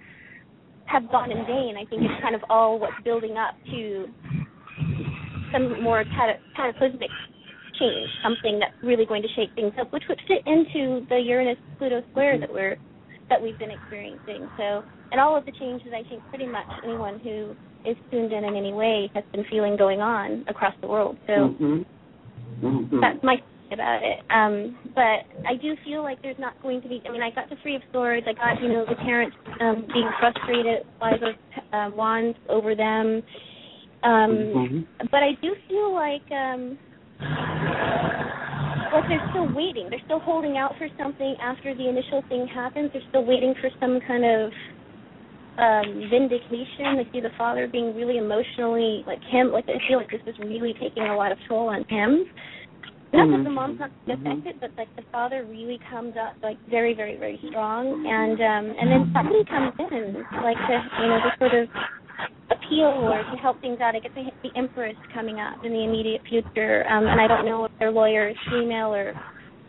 have 0.86 1.10
gone 1.10 1.30
in 1.30 1.44
vain. 1.44 1.74
I 1.76 1.84
think 1.84 2.02
it's 2.02 2.22
kind 2.22 2.34
of 2.34 2.40
all 2.48 2.78
what's 2.78 2.94
building 3.04 3.36
up 3.36 3.54
to 3.70 4.06
some 5.52 5.82
more 5.82 6.04
cataclysmic 6.56 7.10
change, 7.78 8.08
something 8.22 8.58
that's 8.58 8.74
really 8.82 9.06
going 9.06 9.22
to 9.22 9.28
shake 9.36 9.54
things 9.54 9.72
up, 9.80 9.92
which 9.92 10.04
would 10.08 10.20
fit 10.26 10.42
into 10.46 11.06
the 11.08 11.18
Uranus 11.18 11.58
Pluto 11.78 12.02
square 12.10 12.38
that 12.38 12.52
we're 12.52 12.76
that 13.28 13.40
we've 13.40 13.58
been 13.58 13.70
experiencing. 13.70 14.48
So, 14.56 14.82
and 15.12 15.20
all 15.20 15.36
of 15.36 15.44
the 15.44 15.52
changes, 15.52 15.88
I 15.92 16.08
think, 16.08 16.22
pretty 16.30 16.46
much 16.46 16.66
anyone 16.82 17.20
who 17.20 17.54
is 17.88 17.96
tuned 18.10 18.32
in 18.32 18.44
in 18.44 18.56
any 18.56 18.72
way 18.72 19.10
has 19.14 19.24
been 19.32 19.44
feeling 19.50 19.76
going 19.76 20.00
on 20.00 20.44
across 20.48 20.74
the 20.80 20.88
world. 20.88 21.18
So, 21.26 21.32
mm-hmm. 21.32 22.66
Mm-hmm. 22.66 23.00
that's 23.00 23.22
my 23.22 23.36
about 23.72 24.00
it. 24.02 24.20
Um, 24.30 24.78
but 24.94 25.28
I 25.46 25.54
do 25.60 25.74
feel 25.84 26.02
like 26.02 26.22
there's 26.22 26.38
not 26.38 26.60
going 26.62 26.82
to 26.82 26.88
be. 26.88 27.02
I 27.06 27.12
mean, 27.12 27.22
I 27.22 27.30
got 27.30 27.50
the 27.50 27.56
Three 27.62 27.76
of 27.76 27.82
Swords. 27.92 28.26
I 28.28 28.32
got 28.32 28.62
you 28.62 28.68
know 28.68 28.84
the 28.88 28.96
parents 28.96 29.36
um, 29.60 29.86
being 29.92 30.10
frustrated 30.18 30.86
by 30.98 31.12
those 31.12 31.62
uh, 31.72 31.90
wands 31.94 32.38
over 32.48 32.74
them. 32.74 33.22
Um, 34.02 34.30
mm-hmm. 34.30 35.06
But 35.10 35.22
I 35.22 35.32
do 35.42 35.54
feel 35.68 35.92
like 35.92 36.30
um, 36.30 36.78
like 37.20 39.08
they're 39.08 39.28
still 39.30 39.52
waiting. 39.54 39.88
They're 39.90 40.04
still 40.04 40.20
holding 40.20 40.56
out 40.56 40.72
for 40.78 40.88
something 40.98 41.36
after 41.42 41.74
the 41.74 41.88
initial 41.88 42.22
thing 42.28 42.46
happens. 42.46 42.90
They're 42.92 43.02
still 43.08 43.24
waiting 43.24 43.54
for 43.60 43.70
some 43.80 44.00
kind 44.06 44.24
of 44.24 44.52
um 45.58 46.08
vindication. 46.10 47.02
I 47.02 47.04
see 47.12 47.20
the 47.20 47.34
father 47.36 47.66
being 47.66 47.94
really 47.94 48.18
emotionally 48.18 49.02
like 49.06 49.22
him 49.30 49.50
like 49.50 49.64
I 49.68 49.78
feel 49.88 49.98
like 49.98 50.10
this 50.10 50.22
is 50.26 50.38
really 50.38 50.74
taking 50.80 51.04
a 51.04 51.16
lot 51.16 51.32
of 51.32 51.38
toll 51.48 51.68
on 51.68 51.84
him. 51.88 52.26
Not 53.12 53.24
mm-hmm. 53.24 53.38
that 53.40 53.44
the 53.44 53.50
mom's 53.50 53.80
not 53.80 53.90
affected, 54.04 54.60
but 54.60 54.70
like 54.76 54.94
the 54.94 55.02
father 55.10 55.46
really 55.48 55.80
comes 55.90 56.12
up 56.20 56.36
like 56.42 56.58
very, 56.68 56.92
very, 56.92 57.16
very 57.16 57.40
strong, 57.48 58.04
and 58.04 58.36
um 58.36 58.76
and 58.76 58.90
then 58.92 59.10
somebody 59.16 59.44
comes 59.48 59.72
in 59.80 60.22
like 60.44 60.60
to 60.68 60.76
you 61.00 61.08
know 61.08 61.18
to 61.24 61.30
sort 61.40 61.54
of 61.56 61.68
appeal 62.50 62.86
or 62.86 63.22
to 63.22 63.36
help 63.40 63.60
things 63.60 63.78
out. 63.80 63.94
I 63.94 64.00
guess 64.00 64.12
the, 64.14 64.24
the 64.42 64.50
Empress 64.56 64.96
coming 65.14 65.40
up 65.40 65.64
in 65.64 65.72
the 65.72 65.84
immediate 65.84 66.22
future, 66.28 66.84
um 66.88 67.06
and 67.06 67.20
I 67.20 67.26
don't 67.26 67.44
know 67.44 67.64
if 67.64 67.72
their 67.78 67.90
lawyer 67.90 68.28
is 68.28 68.36
female 68.50 68.94
or 68.94 69.14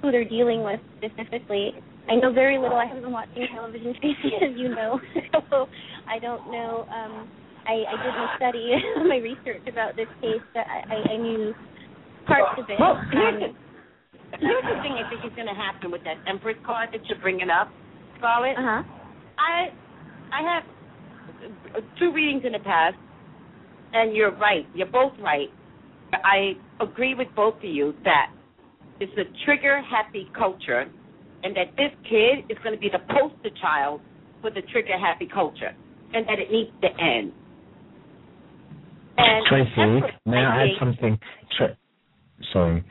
who 0.01 0.11
they're 0.11 0.27
dealing 0.27 0.63
with 0.63 0.79
specifically. 0.97 1.73
I 2.09 2.15
know 2.15 2.33
very 2.33 2.57
little. 2.57 2.77
I 2.77 2.85
haven't 2.85 3.03
been 3.03 3.11
watching 3.11 3.45
television, 3.53 3.93
Tracy, 4.01 4.33
as 4.41 4.57
you 4.57 4.69
know, 4.69 4.99
so 5.49 5.67
I 6.09 6.17
don't 6.19 6.51
know. 6.51 6.87
Um, 6.89 7.29
I, 7.67 7.85
I 7.85 7.95
did 8.01 8.13
my 8.17 8.33
study, 8.37 8.71
my 9.07 9.17
research 9.17 9.61
about 9.69 9.95
this 9.95 10.09
case. 10.21 10.41
That 10.55 10.65
I, 10.65 10.95
I, 10.95 11.13
I 11.13 11.17
knew 11.17 11.53
parts 12.25 12.57
of 12.57 12.65
it. 12.69 12.79
Well, 12.79 12.97
here's, 13.11 13.43
um, 13.43 13.53
the, 14.31 14.37
here's 14.41 14.65
the 14.65 14.81
thing 14.81 14.97
I 14.97 15.05
think 15.09 15.21
is 15.21 15.35
going 15.35 15.47
to 15.47 15.53
happen 15.53 15.91
with 15.91 16.01
that 16.03 16.17
Empress 16.25 16.57
card 16.65 16.89
that 16.93 17.05
you're 17.05 17.21
bringing 17.21 17.49
up, 17.51 17.69
Scarlett. 18.17 18.57
Uh 18.57 18.81
huh. 18.81 18.81
I 19.37 19.69
I 20.33 20.41
have 20.41 20.63
two 21.97 22.11
readings 22.13 22.43
in 22.45 22.51
the 22.53 22.59
past, 22.59 22.95
and 23.93 24.15
you're 24.15 24.35
right. 24.35 24.65
You're 24.73 24.87
both 24.87 25.13
right. 25.19 25.49
I 26.13 26.53
agree 26.81 27.13
with 27.15 27.27
both 27.35 27.57
of 27.57 27.63
you 27.63 27.93
that 28.03 28.31
it's 28.99 29.11
a 29.17 29.45
trigger 29.45 29.81
happy 29.81 30.29
culture, 30.37 30.85
and 31.43 31.55
that 31.55 31.75
this 31.77 31.91
kid 32.09 32.45
is 32.49 32.57
going 32.63 32.75
to 32.75 32.79
be 32.79 32.89
the 32.89 32.99
poster 33.13 33.49
child 33.61 34.01
for 34.41 34.49
the 34.49 34.61
trigger 34.71 34.97
happy 34.97 35.27
culture, 35.31 35.75
and 36.13 36.27
that 36.27 36.39
it 36.39 36.51
needs 36.51 36.71
to 36.81 36.87
end. 36.87 37.31
And 39.17 39.45
Tracy, 39.47 40.01
may 40.25 40.37
I 40.37 40.63
add 40.63 40.69
something? 40.79 41.19
Sorry. 42.53 42.83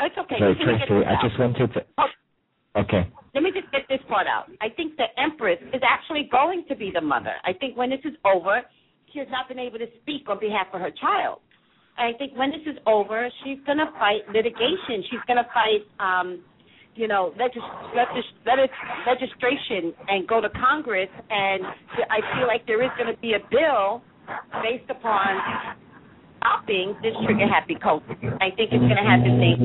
It's 0.00 0.18
okay. 0.18 0.36
Sorry, 0.38 0.54
Tracy, 0.56 1.06
I 1.06 1.28
just 1.28 1.38
wanted 1.38 1.72
to. 1.74 1.80
Oh. 1.98 2.80
Okay. 2.80 3.08
Let 3.34 3.42
me 3.42 3.50
just 3.50 3.70
get 3.72 3.82
this 3.88 4.00
part 4.08 4.26
out. 4.26 4.50
I 4.60 4.68
think 4.68 4.96
the 4.96 5.06
Empress 5.16 5.58
is 5.72 5.80
actually 5.82 6.28
going 6.30 6.64
to 6.68 6.76
be 6.76 6.90
the 6.92 7.00
mother. 7.00 7.32
I 7.44 7.54
think 7.54 7.76
when 7.76 7.88
this 7.88 8.00
is 8.04 8.12
over, 8.24 8.60
she 9.12 9.18
has 9.20 9.28
not 9.30 9.48
been 9.48 9.58
able 9.58 9.78
to 9.78 9.86
speak 10.02 10.28
on 10.28 10.38
behalf 10.38 10.66
of 10.74 10.80
her 10.80 10.90
child. 11.00 11.40
I 11.96 12.12
think 12.18 12.36
when 12.36 12.50
this 12.50 12.60
is 12.66 12.76
over, 12.86 13.28
she's 13.44 13.58
going 13.64 13.78
to 13.78 13.86
fight 13.98 14.28
litigation. 14.28 15.02
She's 15.10 15.20
going 15.26 15.38
to 15.40 15.48
fight 15.52 15.84
um, 16.00 16.42
you 16.94 17.08
know, 17.08 17.32
legis- 17.38 17.62
legis- 17.96 18.32
legis- 18.44 18.70
legislation 19.06 19.94
and 20.08 20.28
go 20.28 20.40
to 20.40 20.48
Congress, 20.50 21.08
and 21.30 21.62
I 22.10 22.20
feel 22.36 22.46
like 22.46 22.66
there 22.66 22.82
is 22.82 22.90
going 22.98 23.14
to 23.14 23.20
be 23.20 23.32
a 23.32 23.38
bill 23.50 24.02
based 24.62 24.90
upon 24.90 25.40
stopping 26.38 26.94
this 27.02 27.14
trigger 27.24 27.48
happy 27.48 27.76
culture. 27.82 28.36
I 28.40 28.50
think 28.56 28.72
it's 28.72 28.80
going 28.80 28.96
to 28.96 29.02
have 29.08 29.20
the 29.24 29.30
same. 29.40 29.58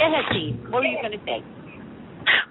Go 0.00 0.06
ahead, 0.06 0.24
Steve. 0.30 0.58
What 0.70 0.80
were 0.80 0.86
you 0.86 0.98
going 1.02 1.12
to 1.12 1.18
say? 1.26 1.44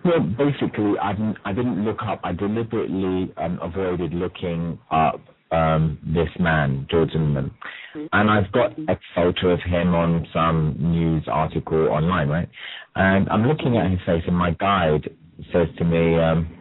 Well, 0.06 0.22
basically, 0.22 0.94
I 1.02 1.14
didn't, 1.14 1.38
I 1.46 1.52
didn't 1.52 1.84
look 1.84 1.98
up. 2.08 2.22
I 2.24 2.32
deliberately 2.32 3.34
um, 3.38 3.60
avoided 3.62 4.14
looking 4.14 4.78
up 4.92 5.20
um, 5.52 5.98
this 6.04 6.30
man, 6.40 6.86
George 6.92 7.12
Zimmerman. 7.12 7.52
Mm-hmm. 7.96 8.06
And 8.14 8.30
I've 8.30 8.52
got 8.52 8.78
a 8.78 9.00
photo 9.16 9.50
of 9.50 9.60
him 9.66 9.96
on 9.96 10.28
some 10.32 10.76
news 10.78 11.24
article 11.28 11.88
online, 11.88 12.30
right? 12.30 12.50
And 12.96 13.28
I'm 13.30 13.48
looking 13.48 13.78
at 13.78 13.90
his 13.90 14.00
face, 14.06 14.22
and 14.28 14.38
my 14.38 14.52
guide 14.52 15.10
says 15.52 15.68
to 15.80 15.86
me, 15.86 16.20
um, 16.20 16.56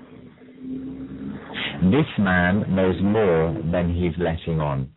this 1.93 2.07
man 2.19 2.65
knows 2.75 2.97
more 3.03 3.53
than 3.71 3.95
he's 3.95 4.15
letting 4.19 4.59
on. 4.59 4.91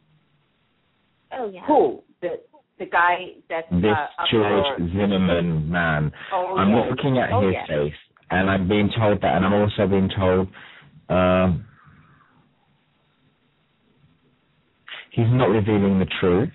Oh, 1.33 1.49
yeah. 1.49 1.65
Who? 1.67 2.01
The, 2.21 2.39
the 2.81 2.87
guy 2.87 3.27
that's 3.49 3.69
this 3.71 3.91
uh, 3.95 4.23
George 4.31 4.79
Zimmerman 4.91 5.69
man. 5.69 6.11
Oh, 6.33 6.55
I'm 6.57 6.69
yes. 6.69 6.87
looking 6.89 7.19
at 7.19 7.31
oh, 7.31 7.45
his 7.45 7.53
yes. 7.53 7.67
face, 7.67 7.99
and 8.31 8.49
I'm 8.49 8.67
being 8.67 8.89
told 8.97 9.21
that, 9.21 9.35
and 9.35 9.45
I'm 9.45 9.53
also 9.53 9.87
being 9.87 10.09
told 10.17 10.47
um, 11.09 11.65
he's 15.11 15.27
not 15.29 15.45
revealing 15.45 15.99
the 15.99 16.07
truth. 16.19 16.49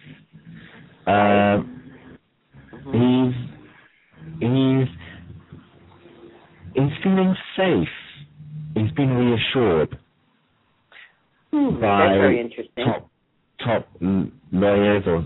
Um, 1.06 1.82
he's 2.92 3.34
he's 4.40 4.88
he's 6.74 7.02
feeling 7.02 7.34
safe. 7.56 7.88
He's 8.74 8.90
been 8.92 9.10
reassured 9.10 9.96
Hmm, 11.52 11.80
by 11.80 11.80
that's 11.80 12.18
very 12.18 12.40
interesting. 12.40 12.84
top 12.84 13.08
top 13.64 13.88
lawyers 14.52 15.04
or 15.06 15.24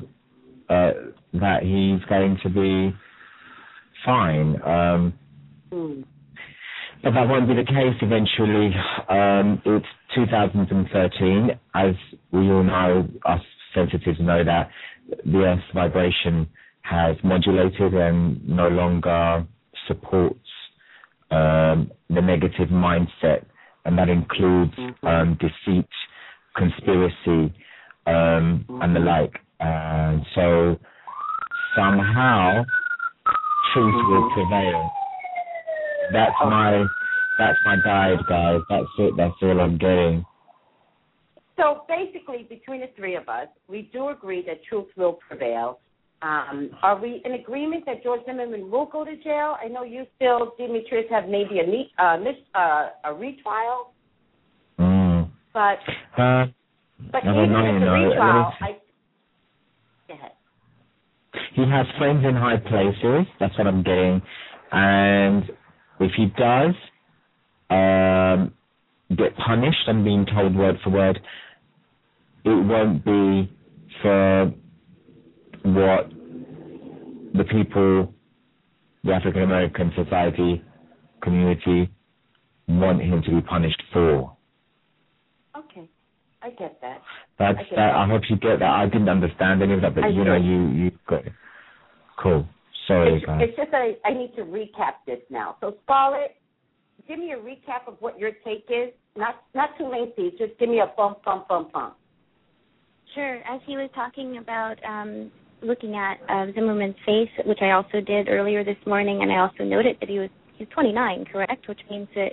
uh, 0.71 0.93
that 1.35 1.63
he's 1.63 2.03
going 2.09 2.39
to 2.43 2.49
be 2.49 2.95
fine. 4.05 4.57
Um, 4.63 5.13
Hmm. 5.73 6.03
but 7.03 7.15
that 7.15 7.29
won't 7.29 7.47
be 7.49 7.55
the 7.55 7.65
case 7.65 7.97
eventually. 8.03 8.75
Um, 9.09 9.61
it's 9.65 9.87
2013. 10.15 11.51
As 11.75 11.95
we 12.33 12.51
all 12.51 12.63
know, 12.63 13.09
us 13.25 13.41
sensitives 13.75 14.19
know 14.21 14.43
that 14.45 14.71
the 15.25 15.39
Earth's 15.45 15.63
vibration 15.73 16.49
has 16.83 17.17
modulated 17.23 17.95
and 17.95 18.47
no 18.49 18.69
longer 18.69 19.47
supports 19.87 20.39
um, 21.31 21.91
the 22.09 22.21
negative 22.21 22.69
mindset, 22.71 23.45
and 23.85 23.97
that 23.97 24.09
includes 24.09 24.75
Mhm. 24.77 25.05
um, 25.05 25.35
deceit, 25.35 25.89
conspiracy, 26.57 27.53
um, 28.07 28.65
and 28.83 28.97
the 28.97 29.01
like. 29.01 29.41
And 29.61 30.23
so 30.35 30.79
somehow 31.77 32.65
truth 33.75 33.95
will 34.09 34.31
prevail. 34.35 34.91
That's 36.13 36.35
my 36.43 36.85
that's 37.39 37.59
my 37.65 37.77
guide, 37.85 38.19
guys. 38.29 38.61
That's 38.69 38.87
it. 38.99 39.15
That's 39.17 39.35
all 39.43 39.61
I'm 39.61 39.79
getting. 39.79 40.25
So 41.57 41.83
basically, 41.89 42.47
between 42.49 42.81
the 42.81 42.89
three 42.97 43.17
of 43.17 43.29
us, 43.29 43.49
we 43.69 43.91
do 43.93 44.09
agree 44.09 44.43
that 44.47 44.65
truth 44.65 44.89
will 44.97 45.19
prevail. 45.27 45.79
Um, 46.23 46.71
are 46.83 47.01
we 47.01 47.23
in 47.25 47.33
agreement 47.33 47.85
that 47.87 48.03
George 48.03 48.21
Zimmerman 48.27 48.71
will 48.71 48.87
go 48.87 49.05
to 49.05 49.17
jail? 49.23 49.57
I 49.63 49.69
know 49.69 49.85
you 49.85 50.07
still, 50.17 50.53
Demetrius, 50.59 51.07
have 51.11 51.29
maybe 51.29 51.61
a 51.61 52.03
uh, 52.03 52.19
mis- 52.19 52.35
uh, 52.55 52.89
a 53.05 53.15
retrial, 53.15 53.93
Mm. 54.79 55.29
but 55.53 55.79
Uh, 56.17 56.47
but 57.13 57.23
even 57.25 57.53
know, 57.53 57.63
with 57.63 57.75
you 57.75 57.81
the 57.81 57.91
retrial, 57.91 58.53
I. 58.61 58.80
he 61.65 61.71
has 61.71 61.87
friends 61.99 62.25
in 62.25 62.35
high 62.35 62.57
places. 62.57 63.27
That's 63.39 63.57
what 63.59 63.67
I'm 63.67 63.83
getting. 63.83 64.23
And 64.73 65.45
if 66.01 66.13
he 66.17 66.27
does 66.39 66.75
um, 67.71 68.53
get 69.17 69.37
punished, 69.37 69.79
I'm 69.89 70.05
being 70.05 70.27
told 70.27 70.57
word 70.57 70.77
for 70.83 70.91
word, 70.91 71.21
it 72.45 72.49
won't 72.49 73.05
be 73.05 73.53
for 74.01 74.53
what 75.65 76.11
the 77.35 77.45
people, 77.45 78.15
the 79.05 79.13
African 79.13 79.43
American 79.43 79.93
society, 79.97 80.63
community 81.23 81.91
want 82.69 83.03
him 83.03 83.23
to 83.23 83.31
be 83.31 83.41
punished 83.43 83.83
for. 83.93 84.37
Okay, 85.57 85.89
I 86.43 86.51
get 86.51 86.81
that. 86.81 87.03
That's 87.39 87.59
I 87.59 87.63
that. 87.63 87.77
that. 87.77 87.95
I 87.95 88.07
hope 88.07 88.23
you 88.31 88.37
get 88.37 88.61
that. 88.61 88.71
I 88.71 88.87
didn't 88.87 89.09
understand 89.09 89.63
any 89.63 89.75
of 89.75 89.83
that, 89.83 89.95
but 89.95 90.05
I 90.05 90.09
you 90.09 90.25
know, 90.25 90.37
you 90.37 90.69
you 90.69 90.91
got 91.07 91.27
it. 91.27 91.33
Cool. 92.23 92.47
Sorry, 92.87 93.17
It's, 93.17 93.27
guys. 93.27 93.41
it's 93.43 93.57
just 93.57 93.71
that 93.71 93.83
I, 93.83 94.09
I 94.09 94.13
need 94.13 94.35
to 94.37 94.43
recap 94.43 95.05
this 95.07 95.21
now. 95.31 95.57
So, 95.61 95.77
Scarlett, 95.85 96.37
give 97.07 97.19
me 97.19 97.33
a 97.33 97.37
recap 97.37 97.87
of 97.87 97.97
what 98.01 98.19
your 98.19 98.33
take 98.45 98.67
is. 98.69 98.93
Not 99.17 99.43
not 99.55 99.71
too 99.79 99.85
lengthy. 99.85 100.31
Just 100.39 100.59
give 100.59 100.69
me 100.69 100.81
a 100.81 100.93
bump, 100.97 101.23
bump, 101.25 101.49
bump, 101.49 101.73
bump. 101.73 101.97
Sure. 103.15 103.37
As 103.39 103.61
he 103.67 103.77
was 103.77 103.91
talking 103.95 104.39
about 104.39 104.77
um, 104.89 105.31
looking 105.63 105.95
at 105.97 106.19
uh, 106.29 106.53
Zimmerman's 106.55 106.95
face, 107.05 107.29
which 107.45 107.59
I 107.61 107.73
also 107.73 108.01
did 108.01 108.29
earlier 108.29 108.65
this 108.65 108.77
morning, 108.87 109.23
and 109.23 109.33
I 109.33 109.39
also 109.39 109.65
noted 109.65 109.97
that 110.01 110.09
he 110.09 110.19
was 110.19 110.31
he's 110.57 110.69
29, 110.75 111.25
correct? 111.33 111.69
Which 111.69 111.81
means 111.91 112.09
that 112.15 112.33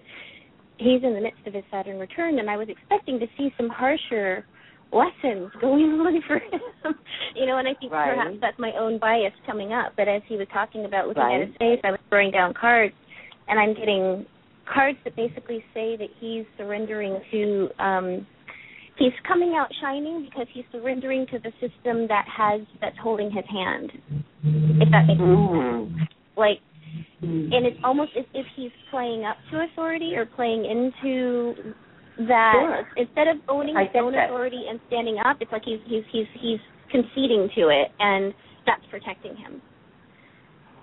he's 0.78 1.04
in 1.04 1.14
the 1.14 1.22
midst 1.22 1.46
of 1.48 1.54
his 1.54 1.64
Saturn 1.72 1.98
return, 2.00 2.40
and 2.40 2.50
I 2.50 2.58
was 2.58 2.68
expecting 2.70 3.20
to 3.20 3.26
see 3.38 3.52
some 3.58 3.70
harsher 3.70 4.46
lessons 4.92 5.52
going 5.60 5.84
on 6.00 6.22
for 6.28 6.36
him. 6.38 6.96
you 7.36 7.46
know, 7.46 7.58
and 7.58 7.68
I 7.68 7.74
think 7.76 7.92
Right. 7.92 8.16
perhaps 8.16 8.38
that's 8.42 8.60
my 8.60 8.72
own 8.80 8.98
bias 9.00 9.34
coming 9.46 9.74
up. 9.74 9.94
But 9.98 10.08
as 10.08 10.22
he 10.28 10.36
was 10.38 10.48
talking 10.54 10.86
about 10.86 11.08
looking 11.08 11.24
Right. 11.24 11.42
at 11.42 11.48
his 11.48 11.58
face, 11.58 11.80
I 11.84 11.92
was 11.92 12.00
throwing 12.10 12.32
down 12.32 12.54
cards, 12.54 12.94
and 13.48 13.60
I'm 13.60 13.74
getting 13.74 14.26
cards 14.66 14.98
that 15.04 15.16
basically 15.16 15.64
say 15.74 15.96
that 15.98 16.10
he's 16.20 16.46
surrendering 16.58 17.20
to. 17.32 17.70
um 17.80 18.28
he's 18.98 19.14
coming 19.28 19.54
out 19.56 19.70
shining 19.80 20.24
because 20.26 20.48
he's 20.54 20.66
surrendering 20.72 21.28
to 21.28 21.38
the 21.38 21.52
system 21.62 22.08
that 22.08 22.26
has 22.28 22.62
that's 22.82 22.98
holding 22.98 23.30
his 23.30 23.46
hand. 23.46 23.92
If 24.82 24.90
that 24.92 25.06
makes 25.06 25.20
sense. 25.20 25.30
Mm. 25.30 26.08
Like 26.36 26.60
Mm. 27.24 27.52
and 27.56 27.66
it's 27.66 27.78
almost 27.84 28.12
as 28.18 28.26
if 28.34 28.46
he's 28.56 28.72
playing 28.92 29.24
up 29.26 29.38
to 29.52 29.62
authority 29.64 30.16
or 30.16 30.26
playing 30.26 30.66
into 30.66 31.74
that 32.28 32.54
Sure. 32.58 32.88
instead 32.98 33.28
of 33.28 33.38
owning 33.48 33.76
his 33.78 33.88
own 33.96 34.14
that. 34.14 34.26
authority 34.26 34.66
and 34.70 34.80
standing 34.88 35.18
up, 35.24 35.38
it's 35.42 35.52
like 35.52 35.64
he's 35.64 35.80
he's 35.86 36.04
he's 36.12 36.28
he's 36.40 36.60
conceding 36.90 37.50
to 37.56 37.70
it 37.70 37.92
and 38.00 38.34
that's 38.66 38.82
protecting 38.90 39.36
him. 39.36 39.62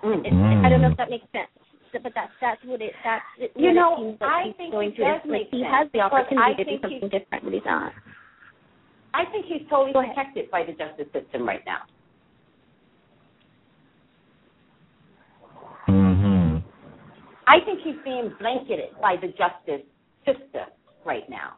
Mm. 0.03 0.25
It, 0.25 0.33
I 0.65 0.69
don't 0.69 0.81
know 0.81 0.91
if 0.91 0.97
that 0.97 1.09
makes 1.09 1.25
sense. 1.31 1.49
But 2.03 2.11
that's 2.13 2.31
that's 2.41 2.59
what 2.65 2.81
it 2.81 2.91
that's 3.03 3.23
it, 3.39 3.51
You 3.55 3.71
know, 3.71 3.95
it 3.95 3.99
seems 3.99 4.21
like 4.21 4.29
I 4.29 4.43
he's 4.47 4.55
think 4.57 4.71
going 4.71 4.89
it 4.91 4.95
through. 4.95 5.05
does 5.05 5.21
like 5.23 5.31
make 5.31 5.47
he 5.49 5.63
sense, 5.63 5.71
has 5.71 5.87
the 5.93 5.99
opportunity 6.01 6.55
to 6.59 6.63
do 6.67 6.77
something 6.81 7.07
different, 7.09 7.43
but 7.43 7.53
he's 7.53 7.63
not. 7.65 7.93
I 9.13 9.23
think 9.31 9.45
he's 9.47 9.63
totally 9.69 9.93
protected 9.93 10.51
by 10.51 10.63
the 10.67 10.73
justice 10.75 11.07
system 11.15 11.47
right 11.47 11.63
now. 11.65 11.87
Mm-hmm. 15.87 16.57
I 17.47 17.63
think 17.63 17.79
he's 17.83 17.95
being 18.03 18.33
blanketed 18.39 18.91
by 19.01 19.15
the 19.15 19.27
justice 19.39 19.87
system 20.25 20.67
right 21.05 21.27
now. 21.29 21.53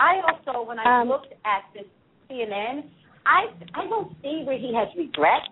I 0.00 0.20
also, 0.24 0.62
when 0.66 0.78
I 0.78 1.00
Um, 1.02 1.08
looked 1.08 1.32
at 1.44 1.64
this 1.74 1.84
CNN, 2.28 2.84
I 3.26 3.48
I 3.74 3.86
don't 3.86 4.16
see 4.22 4.44
where 4.44 4.56
he 4.56 4.72
has 4.74 4.88
regret. 4.96 5.42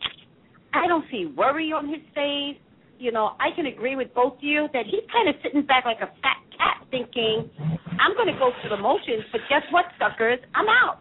I 0.73 0.87
don't 0.87 1.05
see 1.11 1.27
worry 1.37 1.71
on 1.73 1.87
his 1.89 2.01
face. 2.15 2.57
You 2.99 3.13
know, 3.13 3.37
I 3.39 3.51
can 3.53 3.67
agree 3.67 3.95
with 3.95 4.13
both 4.15 4.37
of 4.39 4.43
you 4.43 4.69
that 4.73 4.87
he's 4.87 5.05
kind 5.13 5.29
of 5.29 5.37
sitting 5.43 5.63
back 5.63 5.85
like 5.85 6.01
a 6.01 6.09
fat 6.23 6.39
cat, 6.57 6.83
thinking, 6.91 7.49
"I'm 8.01 8.15
going 8.17 8.27
to 8.33 8.39
go 8.39 8.53
through 8.61 8.71
the 8.71 8.77
motions, 8.83 9.25
but 9.31 9.41
guess 9.49 9.63
what, 9.71 9.85
suckers? 9.99 10.41
I'm 10.55 10.69
out." 10.69 10.99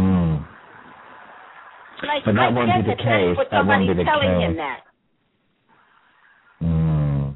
Mm. 0.00 0.46
Like, 2.02 2.24
But 2.24 2.34
that 2.34 2.40
I 2.40 2.48
won't 2.48 2.66
get 2.66 2.76
be 2.84 2.90
the 2.90 2.96
that 2.96 3.04
case. 3.04 3.26
That's 3.28 3.36
what 3.36 3.50
That 3.50 3.66
won't 3.66 3.86
be 3.86 3.94
the 3.94 4.04
telling 4.04 4.30
case. 4.30 4.40
him 4.48 4.56
that. 4.56 4.80
Mm. 6.62 7.34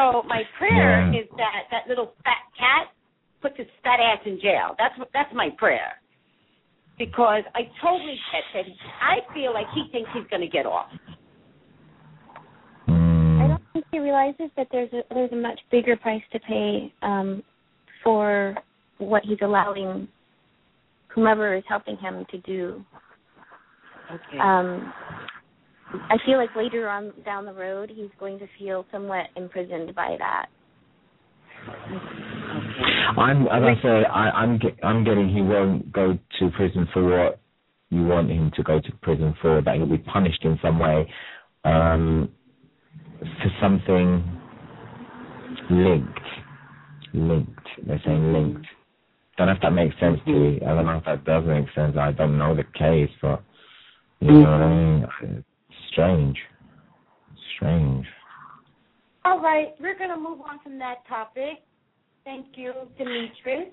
So 0.00 0.22
my 0.26 0.42
prayer 0.56 1.12
Yeah. 1.12 1.20
is 1.20 1.28
that 1.36 1.64
that 1.70 1.86
little 1.86 2.14
fat 2.24 2.38
cat 2.58 2.88
puts 3.42 3.56
his 3.58 3.66
fat 3.82 4.00
ass 4.00 4.18
in 4.24 4.40
jail. 4.40 4.74
That's 4.78 4.98
what 4.98 5.10
that's 5.12 5.32
my 5.34 5.50
prayer. 5.58 5.92
Because 6.98 7.42
I 7.54 7.62
totally 7.82 8.18
get 8.32 8.42
that. 8.54 8.64
I 9.00 9.18
feel 9.34 9.52
like 9.52 9.66
he 9.74 9.88
thinks 9.92 10.10
he's 10.14 10.26
going 10.30 10.42
to 10.42 10.48
get 10.48 10.66
off. 10.66 10.90
I 12.88 12.92
Mm. 12.92 13.48
don't 13.48 13.62
think 13.72 13.84
he 13.90 13.98
realizes 13.98 14.50
that 14.56 14.68
there's 14.72 14.92
a 14.92 15.02
there's 15.14 15.32
a 15.32 15.36
much 15.36 15.60
bigger 15.70 15.96
price 15.96 16.22
to 16.32 16.40
pay 16.40 16.92
um, 17.02 17.42
for 18.02 18.56
what 18.98 19.22
he's 19.24 19.38
allowing 19.42 20.08
whomever 21.08 21.54
is 21.54 21.64
helping 21.68 21.96
him 21.96 22.24
to 22.30 22.38
do. 22.38 22.84
Okay. 24.10 24.38
Um, 24.38 24.92
I 25.92 26.16
feel 26.24 26.36
like 26.36 26.54
later 26.56 26.88
on 26.88 27.12
down 27.24 27.44
the 27.44 27.52
road, 27.52 27.90
he's 27.94 28.10
going 28.18 28.38
to 28.38 28.46
feel 28.58 28.84
somewhat 28.92 29.26
imprisoned 29.36 29.94
by 29.94 30.16
that. 30.18 30.46
I'm, 33.16 33.42
as 33.48 33.62
I 33.62 33.74
said, 33.82 34.04
I, 34.04 34.30
I'm, 34.30 34.58
get, 34.58 34.78
I'm 34.82 35.04
getting 35.04 35.28
he 35.28 35.42
won't 35.42 35.92
go 35.92 36.18
to 36.38 36.50
prison 36.50 36.88
for 36.92 37.04
what 37.04 37.40
you 37.90 38.04
want 38.04 38.30
him 38.30 38.50
to 38.56 38.62
go 38.62 38.80
to 38.80 38.92
prison 39.02 39.34
for. 39.42 39.60
That 39.60 39.76
he'll 39.76 39.86
be 39.86 39.98
punished 39.98 40.44
in 40.44 40.58
some 40.62 40.78
way 40.78 41.12
um, 41.64 42.30
for 43.18 43.50
something 43.60 44.40
linked. 45.70 46.20
Linked. 47.12 47.68
They're 47.86 48.00
saying 48.04 48.32
linked. 48.32 48.66
Don't 49.36 49.48
know 49.48 49.54
if 49.54 49.62
that 49.62 49.72
makes 49.72 49.98
sense 49.98 50.20
to 50.26 50.30
you. 50.30 50.60
I 50.66 50.74
don't 50.74 50.86
know 50.86 50.98
if 50.98 51.04
that 51.04 51.24
does 51.24 51.44
make 51.46 51.66
sense. 51.74 51.96
I 51.98 52.12
don't 52.12 52.38
know 52.38 52.54
the 52.54 52.64
case, 52.78 53.10
but 53.20 53.42
you 54.20 54.32
know 54.32 54.40
what 54.40 54.60
I 54.60 54.68
mean. 54.68 55.44
Strange. 55.92 56.36
Strange. 57.56 58.06
All 59.24 59.40
right, 59.40 59.74
we're 59.80 59.98
going 59.98 60.10
to 60.10 60.16
move 60.16 60.40
on 60.40 60.58
from 60.62 60.78
that 60.78 61.06
topic. 61.08 61.58
Thank 62.24 62.46
you, 62.54 62.72
Demetrius. 62.96 63.68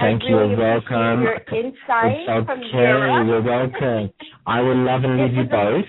Thank 0.00 0.22
I 0.24 0.26
you. 0.28 0.36
really 0.38 0.50
You're 0.56 0.58
welcome. 0.80 1.22
Your 1.22 1.34
insight 1.36 2.20
it's 2.20 2.28
okay. 2.30 2.46
from 2.46 2.62
Europe. 2.72 3.26
You're 3.26 3.42
welcome. 3.42 4.10
I 4.46 4.60
would 4.60 4.76
love 4.78 5.04
and 5.04 5.20
leave 5.20 5.34
you 5.34 5.44
both. 5.44 5.84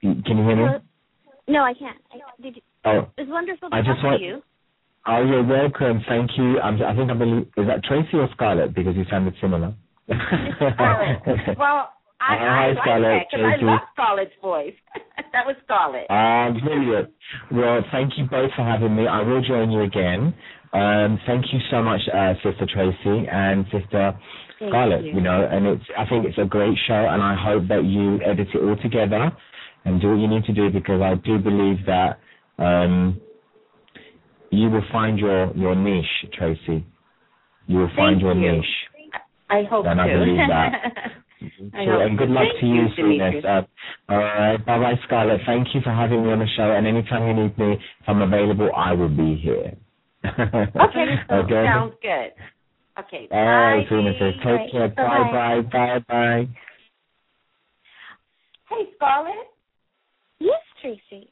Can 0.00 0.22
you 0.38 0.44
hear 0.44 0.56
me? 0.56 0.78
No, 1.48 1.62
I 1.62 1.74
can't. 1.74 1.96
I, 2.12 2.42
did 2.42 2.56
you, 2.56 2.62
Oh, 2.84 3.08
it 3.16 3.22
was 3.22 3.28
wonderful 3.30 3.70
to 3.70 3.74
I 3.76 3.82
talk 3.82 3.94
just 3.94 4.04
want- 4.04 4.20
to 4.20 4.24
you. 4.26 4.42
oh, 5.06 5.22
you're 5.24 5.44
welcome. 5.44 6.02
Thank 6.08 6.30
you. 6.36 6.60
I'm, 6.60 6.80
I 6.82 6.94
think 6.94 7.10
I 7.10 7.14
believe 7.14 7.46
is 7.56 7.66
that 7.66 7.84
Tracy 7.84 8.16
or 8.16 8.28
Scarlett 8.32 8.74
because 8.74 8.96
you 8.96 9.04
sounded 9.10 9.34
similar. 9.40 9.74
Well, 11.58 11.90
I, 12.26 12.36
Hi, 12.36 12.44
I 12.44 12.66
like 12.68 12.78
Scarlett, 12.82 13.02
that 13.02 13.26
because 13.30 13.46
I 13.46 13.64
love 13.64 13.80
Scarlett's 13.94 14.32
voice. 14.42 14.74
that 15.32 15.46
was 15.46 15.56
Scarlett. 15.64 16.10
Um, 16.10 16.60
brilliant. 16.64 17.10
Well, 17.52 17.80
thank 17.92 18.12
you 18.18 18.24
both 18.24 18.50
for 18.56 18.62
having 18.64 18.96
me. 18.96 19.06
I 19.06 19.22
will 19.22 19.42
join 19.42 19.70
you 19.70 19.82
again. 19.82 20.34
Um, 20.72 21.20
thank 21.26 21.44
you 21.52 21.60
so 21.70 21.82
much, 21.82 22.00
uh, 22.12 22.34
Sister 22.42 22.66
Tracy 22.72 23.28
and 23.30 23.64
Sister 23.70 24.12
Thank 24.58 24.70
Scarlett. 24.72 25.04
you. 25.04 25.20
know, 25.20 25.48
and 25.50 25.66
it's 25.66 25.84
I 25.96 26.04
think 26.06 26.26
it's 26.26 26.38
a 26.38 26.44
great 26.44 26.76
show, 26.88 26.94
and 27.08 27.22
I 27.22 27.36
hope 27.38 27.68
that 27.68 27.84
you 27.84 28.20
edit 28.24 28.48
it 28.52 28.58
all 28.58 28.76
together 28.82 29.30
and 29.84 30.00
do 30.00 30.10
what 30.10 30.18
you 30.18 30.26
need 30.28 30.44
to 30.44 30.52
do 30.52 30.70
because 30.70 31.00
I 31.00 31.14
do 31.14 31.38
believe 31.38 31.86
that 31.86 32.18
um, 32.58 33.20
you 34.50 34.68
will 34.68 34.84
find 34.90 35.18
your 35.18 35.54
your 35.56 35.74
niche, 35.76 36.04
Tracy. 36.36 36.84
You 37.68 37.78
will 37.78 37.90
find 37.96 38.20
Thank 38.20 38.22
your 38.22 38.34
you. 38.34 38.52
niche. 38.52 38.64
I 39.48 39.62
hope 39.70 39.86
And 39.86 39.98
to. 39.98 40.02
I 40.02 40.08
believe 40.12 40.36
that. 40.48 40.72
I 41.42 41.84
So, 41.84 42.00
and 42.00 42.18
good 42.18 42.30
luck 42.30 42.48
Thank 42.48 42.60
to 42.60 42.66
you, 42.66 42.74
you, 42.82 42.88
sweetness. 42.96 43.42
Demetrius. 43.42 43.44
Uh, 43.44 44.12
all 44.12 44.18
right, 44.18 44.66
bye 44.66 44.78
bye, 44.78 45.00
Scarlett. 45.04 45.40
Thank 45.44 45.74
you 45.74 45.80
for 45.82 45.90
having 45.90 46.24
me 46.24 46.32
on 46.32 46.38
the 46.38 46.46
show. 46.56 46.72
And 46.72 46.86
anytime 46.86 47.26
you 47.26 47.34
need 47.44 47.58
me, 47.58 47.72
if 47.74 48.08
I'm 48.08 48.22
available, 48.22 48.70
I 48.74 48.92
will 48.92 49.08
be 49.08 49.36
here. 49.36 49.72
Okay, 50.26 51.16
okay. 51.30 51.64
sounds 51.64 51.94
good. 52.02 52.32
Okay, 52.98 53.28
All 53.30 53.44
right, 53.44 53.88
bye. 53.88 53.94
sweetnesses. 53.96 54.32
Dee. 54.42 54.58
Take 54.58 54.72
care. 54.72 54.88
Bye 54.88 55.30
bye. 55.30 55.60
Bye 55.70 56.04
bye. 56.08 56.48
Hey, 58.68 58.88
Scarlett, 58.96 59.34
Yes, 60.38 60.60
Tracy. 60.80 61.30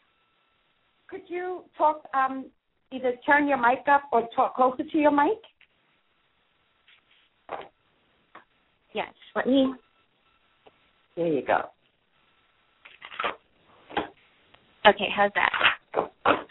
could 1.08 1.22
you 1.28 1.64
talk? 1.76 2.04
Um, 2.14 2.46
either 2.92 3.14
turn 3.26 3.48
your 3.48 3.58
mic 3.58 3.80
up 3.88 4.02
or 4.12 4.28
talk 4.36 4.54
closer 4.54 4.84
to 4.84 4.98
your 4.98 5.10
mic. 5.10 5.38
Yes. 8.92 9.12
Let 9.34 9.48
me. 9.48 9.74
There 11.16 11.28
you 11.28 11.44
go. 11.46 11.70
Okay, 14.86 15.08
how's 15.14 15.30
that? 15.34 15.50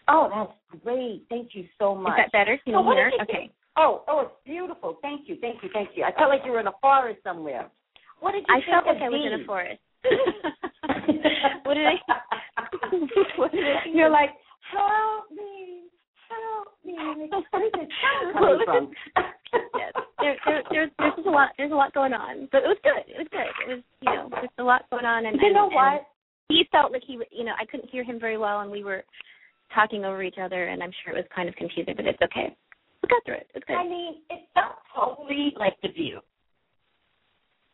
Oh, 0.08 0.30
that's 0.34 0.84
great. 0.84 1.24
Thank 1.30 1.50
you 1.54 1.66
so 1.78 1.94
much. 1.96 2.14
Is 2.14 2.26
that 2.26 2.32
better? 2.32 2.58
Can 2.64 2.74
So 2.74 2.84
you 2.84 2.92
hear? 2.94 3.12
Okay. 3.22 3.34
think- 3.34 3.52
Oh, 3.76 4.04
oh, 4.08 4.20
it's 4.22 4.34
beautiful. 4.46 5.00
Thank 5.02 5.28
you, 5.28 5.36
thank 5.42 5.64
you, 5.64 5.70
thank 5.74 5.90
you. 5.96 6.04
I 6.04 6.12
felt 6.12 6.30
like 6.30 6.42
you 6.46 6.52
were 6.52 6.60
in 6.60 6.68
a 6.68 6.74
forest 6.80 7.20
somewhere. 7.24 7.72
What 8.20 8.34
did 8.34 8.46
you 8.48 8.56
I 8.56 8.62
felt 8.70 8.86
like 8.86 9.02
I 9.02 9.10
was 9.10 9.26
in 9.26 9.42
a 9.42 9.46
forest. 9.46 9.82
what 11.64 11.74
did 11.74 11.88
I? 11.88 11.94
what 13.36 13.52
did 13.52 13.66
I 13.66 13.84
think 13.84 13.96
You're 13.96 14.12
like, 14.12 14.30
help 14.72 15.32
me, 15.32 15.90
help 16.30 16.68
me. 16.86 16.94
Where 17.50 17.66
is 17.66 17.72
this 17.74 17.90
coming 18.36 18.60
from? 18.66 18.92
yes, 19.76 19.94
there, 20.20 20.36
there, 20.46 20.64
there's, 20.72 20.90
there's 21.00 21.14
just 21.16 21.28
a 21.28 21.32
lot, 21.32 21.50
there's 21.58 21.72
a 21.72 21.76
lot 21.76 21.94
going 21.94 22.14
on, 22.14 22.48
but 22.52 22.64
it 22.64 22.68
was 22.68 22.78
good. 22.84 23.04
It 23.08 23.18
was 23.18 23.28
good. 23.32 23.48
It 23.66 23.70
was, 23.76 23.84
you 24.02 24.12
know, 24.14 24.30
just 24.42 24.54
a 24.60 24.64
lot 24.64 24.90
going 24.92 25.06
on, 25.06 25.26
and 25.26 25.36
you 25.40 25.46
and- 25.48 25.56
know 25.56 25.66
and 25.66 25.76
what? 25.76 26.08
he 26.50 26.66
felt 26.72 26.92
like 26.92 27.04
he, 27.06 27.20
you 27.32 27.44
know, 27.44 27.54
I 27.60 27.66
couldn't 27.66 27.90
hear 27.90 28.04
him 28.04 28.20
very 28.20 28.38
well, 28.38 28.62
and 28.62 28.70
we 28.72 28.84
were 28.84 29.04
talking 29.74 30.06
over 30.06 30.22
each 30.24 30.38
other, 30.42 30.68
and 30.68 30.84
I'm 30.84 30.92
sure 31.04 31.14
it 31.14 31.18
was 31.18 31.26
kind 31.36 31.50
of 31.50 31.56
confusing, 31.56 31.96
but 31.96 32.06
it's 32.06 32.22
okay. 32.22 32.56
We 33.02 33.08
got 33.10 33.24
through 33.26 33.36
it. 33.36 33.48
It's 33.56 33.66
good. 33.66 33.76
I 33.76 33.84
mean, 33.84 34.16
it 34.30 34.48
felt 34.54 34.76
totally 34.96 35.54
like 35.58 35.76
the 35.82 35.90
view. 35.90 36.20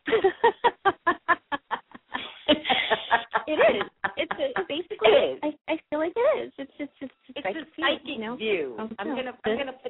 it 2.47 3.59
is. 3.77 3.83
It's 4.17 4.31
it 4.39 4.55
basically. 4.67 5.09
It 5.09 5.37
is. 5.37 5.39
I 5.43 5.47
I 5.73 5.79
feel 5.89 5.99
like 5.99 6.13
it 6.15 6.39
is. 6.45 6.51
It's 6.57 6.71
just 6.77 6.91
it's 7.01 7.11
it's, 7.27 7.37
It's 7.37 7.45
like 7.45 7.55
a 7.55 7.59
view, 7.61 7.85
psychic 7.85 8.07
you 8.07 8.19
know? 8.19 8.35
view. 8.35 8.75
Oh, 8.79 8.89
I'm 8.99 9.07
gonna 9.15 9.33
I'm 9.45 9.57
gonna 9.57 9.73
put 9.83 9.88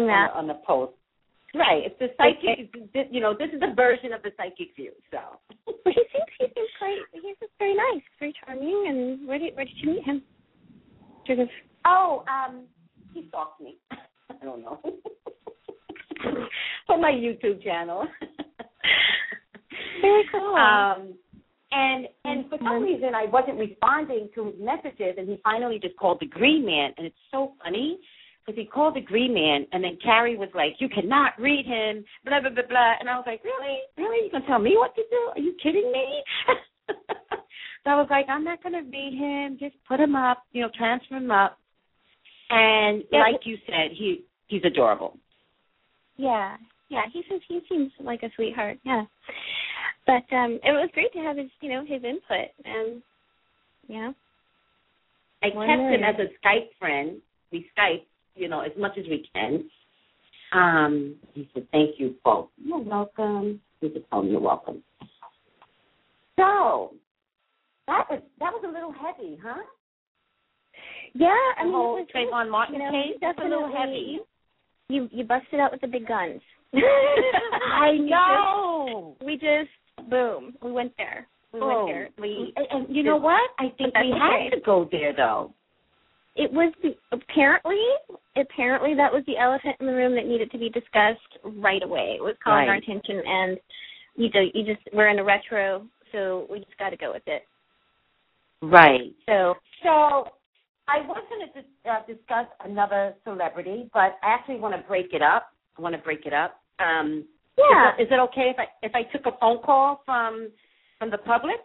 that 0.00 0.30
I'm 0.34 0.34
gonna 0.34 0.34
put 0.34 0.34
And 0.34 0.34
that, 0.34 0.34
on. 0.34 0.46
The, 0.46 0.52
on 0.54 0.58
the 0.58 0.66
post. 0.66 0.92
Right. 1.54 1.82
It's 1.86 1.98
the 2.00 2.08
psychic. 2.18 2.72
this- 2.92 3.06
You 3.10 3.20
know, 3.20 3.32
this 3.32 3.50
is 3.54 3.62
a 3.62 3.74
version 3.74 4.12
of 4.12 4.22
the 4.22 4.32
psychic 4.36 4.74
view. 4.74 4.92
So. 5.10 5.18
But 5.84 5.92
he 5.94 6.02
seems 6.12 6.28
he 6.40 6.46
seems 6.54 6.68
quite. 6.78 6.98
He's 7.12 7.36
just 7.38 7.52
very 7.58 7.74
nice, 7.74 8.02
very 8.18 8.32
charming. 8.44 8.86
And 8.88 9.28
where 9.28 9.38
did 9.38 9.54
where 9.54 9.64
did 9.64 9.76
you 9.78 9.90
meet 9.92 10.04
him? 10.04 10.22
Sort 11.26 11.38
of. 11.38 11.48
Oh, 11.86 12.24
um, 12.28 12.64
he 13.12 13.26
stalked 13.28 13.60
me. 13.60 13.76
I 13.90 14.44
don't 14.44 14.62
know. 14.62 14.80
For 16.86 16.98
my 16.98 17.12
YouTube 17.12 17.62
channel. 17.62 18.06
Very 20.00 20.24
cool. 20.32 20.54
Um, 20.64 21.14
and 21.72 22.06
and 22.24 22.48
for 22.48 22.56
some 22.58 22.82
Mhm. 22.82 22.84
reason 22.84 23.14
I 23.16 23.24
wasn't 23.26 23.58
responding 23.58 24.28
to 24.36 24.44
his 24.46 24.54
messages, 24.60 25.16
and 25.18 25.28
he 25.28 25.36
finally 25.42 25.78
just 25.80 25.96
called 25.96 26.20
the 26.20 26.26
Green 26.26 26.64
Man, 26.64 26.92
and 26.96 27.04
it's 27.06 27.16
so 27.32 27.54
funny 27.62 27.98
because 28.54 28.64
he 28.64 28.70
called 28.70 28.94
the 28.94 29.00
Green 29.00 29.34
Man, 29.34 29.66
and 29.72 29.82
then 29.82 29.98
Carrie 30.02 30.36
was 30.36 30.48
like, 30.54 30.74
"You 30.78 30.88
cannot 30.88 31.38
read 31.38 31.66
him," 31.66 32.04
blah 32.24 32.40
blah 32.40 32.50
blah 32.50 32.66
blah, 32.68 32.94
and 33.00 33.08
I 33.08 33.16
was 33.16 33.24
like, 33.26 33.42
"Really, 33.44 33.80
really? 33.96 34.26
You 34.26 34.30
gonna 34.30 34.46
tell 34.46 34.58
me 34.58 34.76
what 34.76 34.94
to 34.94 35.02
do? 35.10 35.30
Are 35.34 35.38
you 35.38 35.54
kidding 35.62 35.90
me?" 35.90 36.22
so 36.88 37.90
I 37.90 37.96
was 37.96 38.08
like, 38.10 38.28
"I'm 38.28 38.44
not 38.44 38.62
gonna 38.62 38.82
read 38.82 39.14
him. 39.14 39.58
Just 39.58 39.76
put 39.86 40.00
him 40.00 40.14
up, 40.14 40.44
you 40.52 40.62
know, 40.62 40.70
transfer 40.76 41.16
him 41.16 41.30
up." 41.30 41.58
And 42.50 43.04
Yeah, 43.10 43.20
like 43.20 43.44
you 43.44 43.58
said, 43.66 43.92
he 43.92 44.24
he's 44.46 44.64
adorable. 44.64 45.18
Yeah, 46.16 46.56
yeah. 46.88 47.02
He 47.12 47.22
seems 47.28 47.42
he 47.48 47.60
seems 47.68 47.92
like 48.00 48.22
a 48.22 48.30
sweetheart. 48.36 48.78
Yeah. 48.84 49.04
But 50.06 50.30
um 50.34 50.60
it 50.62 50.72
was 50.72 50.90
great 50.92 51.12
to 51.14 51.18
have 51.20 51.36
his 51.36 51.50
you 51.60 51.70
know 51.70 51.82
his 51.84 52.04
input 52.04 52.50
and 52.64 53.02
you 53.88 54.00
know 54.00 54.14
I 55.42 55.48
kept 55.48 55.92
him 55.92 56.04
as 56.04 56.14
a 56.18 56.28
Skype 56.40 56.68
friend. 56.78 57.20
We 57.52 57.68
Skype, 57.76 58.04
you 58.34 58.48
know, 58.48 58.60
as 58.60 58.72
much 58.78 58.92
as 58.98 59.04
we 59.08 59.28
can. 59.34 59.64
Um, 60.52 61.16
he 61.34 61.48
said, 61.52 61.66
"Thank 61.72 61.98
you 61.98 62.14
both. 62.24 62.48
You're 62.62 62.78
welcome." 62.78 63.60
He 63.80 63.90
said, 63.92 64.04
"Oh, 64.12 64.22
you're 64.22 64.40
welcome." 64.40 64.82
So 66.38 66.92
that 67.86 68.06
was 68.10 68.20
that 68.40 68.52
was 68.52 68.62
a 68.66 68.70
little 68.72 68.92
heavy, 68.92 69.38
huh? 69.42 69.62
yeah. 71.14 71.28
I 71.58 71.64
The 71.64 71.70
whole 71.70 72.04
Trayvon 72.14 72.50
Martin 72.50 72.74
you 72.76 72.80
know, 72.82 72.90
case 72.90 73.18
was 73.20 73.36
a 73.40 73.48
little 73.48 73.72
heavy. 73.76 74.18
You 74.88 75.08
you 75.12 75.24
busted 75.24 75.60
out 75.60 75.72
with 75.72 75.80
the 75.80 75.88
big 75.88 76.06
guns. 76.06 76.40
I 76.74 77.92
know. 77.98 79.14
just- 79.18 79.26
we 79.26 79.34
just 79.34 80.10
boom. 80.10 80.54
We 80.62 80.72
went 80.72 80.92
there. 80.96 81.26
We 81.52 81.60
Oh, 81.60 81.84
went 81.86 81.88
there. 81.88 82.08
We 82.20 82.52
and, 82.56 82.66
and 82.86 82.96
you 82.96 83.02
know 83.04 83.16
what? 83.16 83.50
I 83.58 83.68
think 83.78 83.94
we 83.94 84.10
had 84.10 84.50
to 84.56 84.60
go 84.64 84.88
there 84.90 85.12
though. 85.16 85.52
It 86.36 86.52
was 86.52 86.72
the 86.82 86.96
apparently 87.12 87.78
apparently 88.36 88.94
that 88.94 89.12
was 89.12 89.22
the 89.26 89.36
elephant 89.36 89.76
in 89.80 89.86
the 89.86 89.92
room 89.92 90.14
that 90.14 90.26
needed 90.26 90.50
to 90.50 90.58
be 90.58 90.68
discussed 90.68 91.20
right 91.44 91.82
away. 91.82 92.16
It 92.18 92.22
was 92.22 92.34
calling 92.42 92.68
our 92.68 92.76
attention 92.76 93.22
and 93.24 93.58
you 94.16 94.30
do, 94.30 94.46
you 94.54 94.64
just 94.64 94.86
we're 94.92 95.08
in 95.08 95.18
a 95.18 95.24
retro, 95.24 95.86
so 96.12 96.46
we 96.50 96.58
just 96.60 96.76
got 96.78 96.90
to 96.90 96.96
go 96.96 97.12
with 97.12 97.22
it. 97.26 97.42
Right. 98.62 99.12
So 99.26 99.54
So 99.82 100.28
I 100.88 101.00
was 101.06 101.22
going 101.28 101.48
to 101.48 101.60
dis- 101.60 101.70
uh, 101.90 102.06
discuss 102.06 102.46
another 102.64 103.14
celebrity, 103.24 103.90
but 103.92 104.18
I 104.22 104.34
actually 104.34 104.58
want 104.58 104.74
to 104.74 104.86
break 104.86 105.12
it 105.12 105.22
up. 105.22 105.48
I 105.78 105.82
want 105.82 105.94
to 105.94 106.00
break 106.00 106.26
it 106.26 106.32
up. 106.32 106.60
Um, 106.78 107.24
yeah. 107.58 107.90
Is 107.90 107.94
it, 107.98 108.02
is 108.02 108.08
it 108.12 108.20
okay 108.30 108.52
if 108.52 108.58
I 108.58 108.66
if 108.82 108.92
I 108.94 109.02
took 109.12 109.26
a 109.26 109.38
phone 109.38 109.62
call 109.62 110.02
from 110.04 110.50
from 110.98 111.10
the 111.10 111.18
public? 111.18 111.56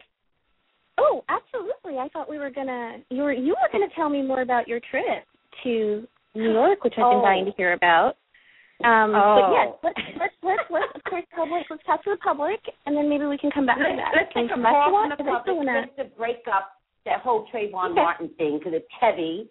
Oh, 1.00 1.24
absolutely. 1.30 1.98
I 1.98 2.10
thought 2.10 2.30
we 2.30 2.38
were 2.38 2.50
gonna 2.52 2.98
you 3.10 3.24
were 3.24 3.34
you 3.34 3.56
were 3.56 3.70
gonna 3.72 3.92
tell 3.96 4.10
me 4.10 4.22
more 4.22 4.42
about 4.42 4.68
your 4.68 4.80
trip 4.92 5.24
to 5.64 6.08
New 6.36 6.52
York, 6.52 6.84
which 6.84 6.94
I've 6.94 7.10
been 7.10 7.20
Oh. 7.20 7.22
dying 7.22 7.46
to 7.46 7.52
hear 7.58 7.74
about. 7.74 8.18
Um, 8.84 9.12
oh. 9.16 9.42
But 9.42 9.52
yes, 9.52 9.68
let's 9.84 10.02
let's 10.20 10.34
let's, 10.44 10.64
let's 10.70 10.92
of 10.96 11.04
course 11.04 11.26
public. 11.36 11.66
Let's 11.70 11.84
talk 11.86 12.04
to 12.04 12.12
the 12.12 12.18
public, 12.18 12.60
and 12.86 12.96
then 12.96 13.10
maybe 13.10 13.26
we 13.26 13.38
can 13.38 13.52
come 13.52 13.66
back 13.66 13.78
let's, 13.80 13.92
to 13.92 13.98
that. 13.98 14.12
Let's 14.16 14.34
take 14.34 14.52
a 14.52 14.56
to 14.56 14.62
pause 14.62 14.92
from 14.92 15.10
the 15.10 15.32
public 15.32 15.56
wanna... 15.56 15.86
just 15.86 15.98
to 15.98 16.06
break 16.18 16.44
up 16.52 16.80
that 17.06 17.22
whole 17.22 17.48
Trayvon 17.54 17.92
okay. 17.92 17.96
Martin 17.96 18.30
thing 18.38 18.60
because 18.60 18.74
it's 18.76 18.88
heavy 19.00 19.50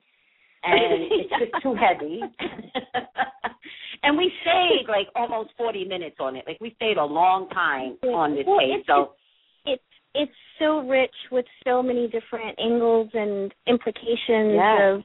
and 0.64 1.02
it's 1.12 1.30
just 1.30 1.62
too 1.62 1.74
heavy. 1.74 2.20
and 4.02 4.16
we 4.16 4.32
stayed 4.42 4.88
like 4.88 5.08
almost 5.14 5.50
forty 5.56 5.84
minutes 5.84 6.16
on 6.20 6.36
it. 6.36 6.44
Like 6.46 6.58
we 6.60 6.72
stayed 6.76 6.96
a 6.96 7.04
long 7.04 7.48
time 7.50 7.98
on 8.08 8.34
this 8.34 8.44
well, 8.46 8.60
case. 8.60 8.80
It's, 8.80 8.86
so 8.86 9.12
it's 9.66 9.82
it's 10.18 10.32
so 10.58 10.80
rich 10.86 11.14
with 11.30 11.46
so 11.64 11.82
many 11.82 12.08
different 12.08 12.58
angles 12.58 13.08
and 13.14 13.54
implications 13.66 14.58
yes. 14.58 14.80
of 14.82 15.00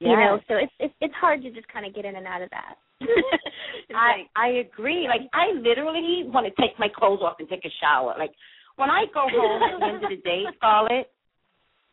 you 0.00 0.10
yes. 0.10 0.18
know. 0.18 0.38
So 0.48 0.54
it's 0.56 0.72
it's 0.78 0.94
it's 1.00 1.14
hard 1.14 1.42
to 1.42 1.50
just 1.50 1.68
kind 1.68 1.86
of 1.86 1.94
get 1.94 2.04
in 2.04 2.16
and 2.16 2.26
out 2.26 2.42
of 2.42 2.50
that. 2.50 2.74
I 3.94 4.26
I 4.36 4.48
agree. 4.66 5.06
Like 5.08 5.22
I 5.32 5.52
literally 5.56 6.24
want 6.26 6.46
to 6.46 6.52
take 6.60 6.78
my 6.78 6.88
clothes 6.94 7.20
off 7.22 7.36
and 7.38 7.48
take 7.48 7.64
a 7.64 7.72
shower. 7.80 8.14
Like 8.18 8.32
when 8.76 8.90
I 8.90 9.04
go 9.14 9.24
home 9.30 9.62
at 9.62 9.78
the 9.78 9.86
end 9.86 10.04
of 10.04 10.10
the 10.10 10.22
day, 10.22 10.42
Scarlett, 10.58 11.10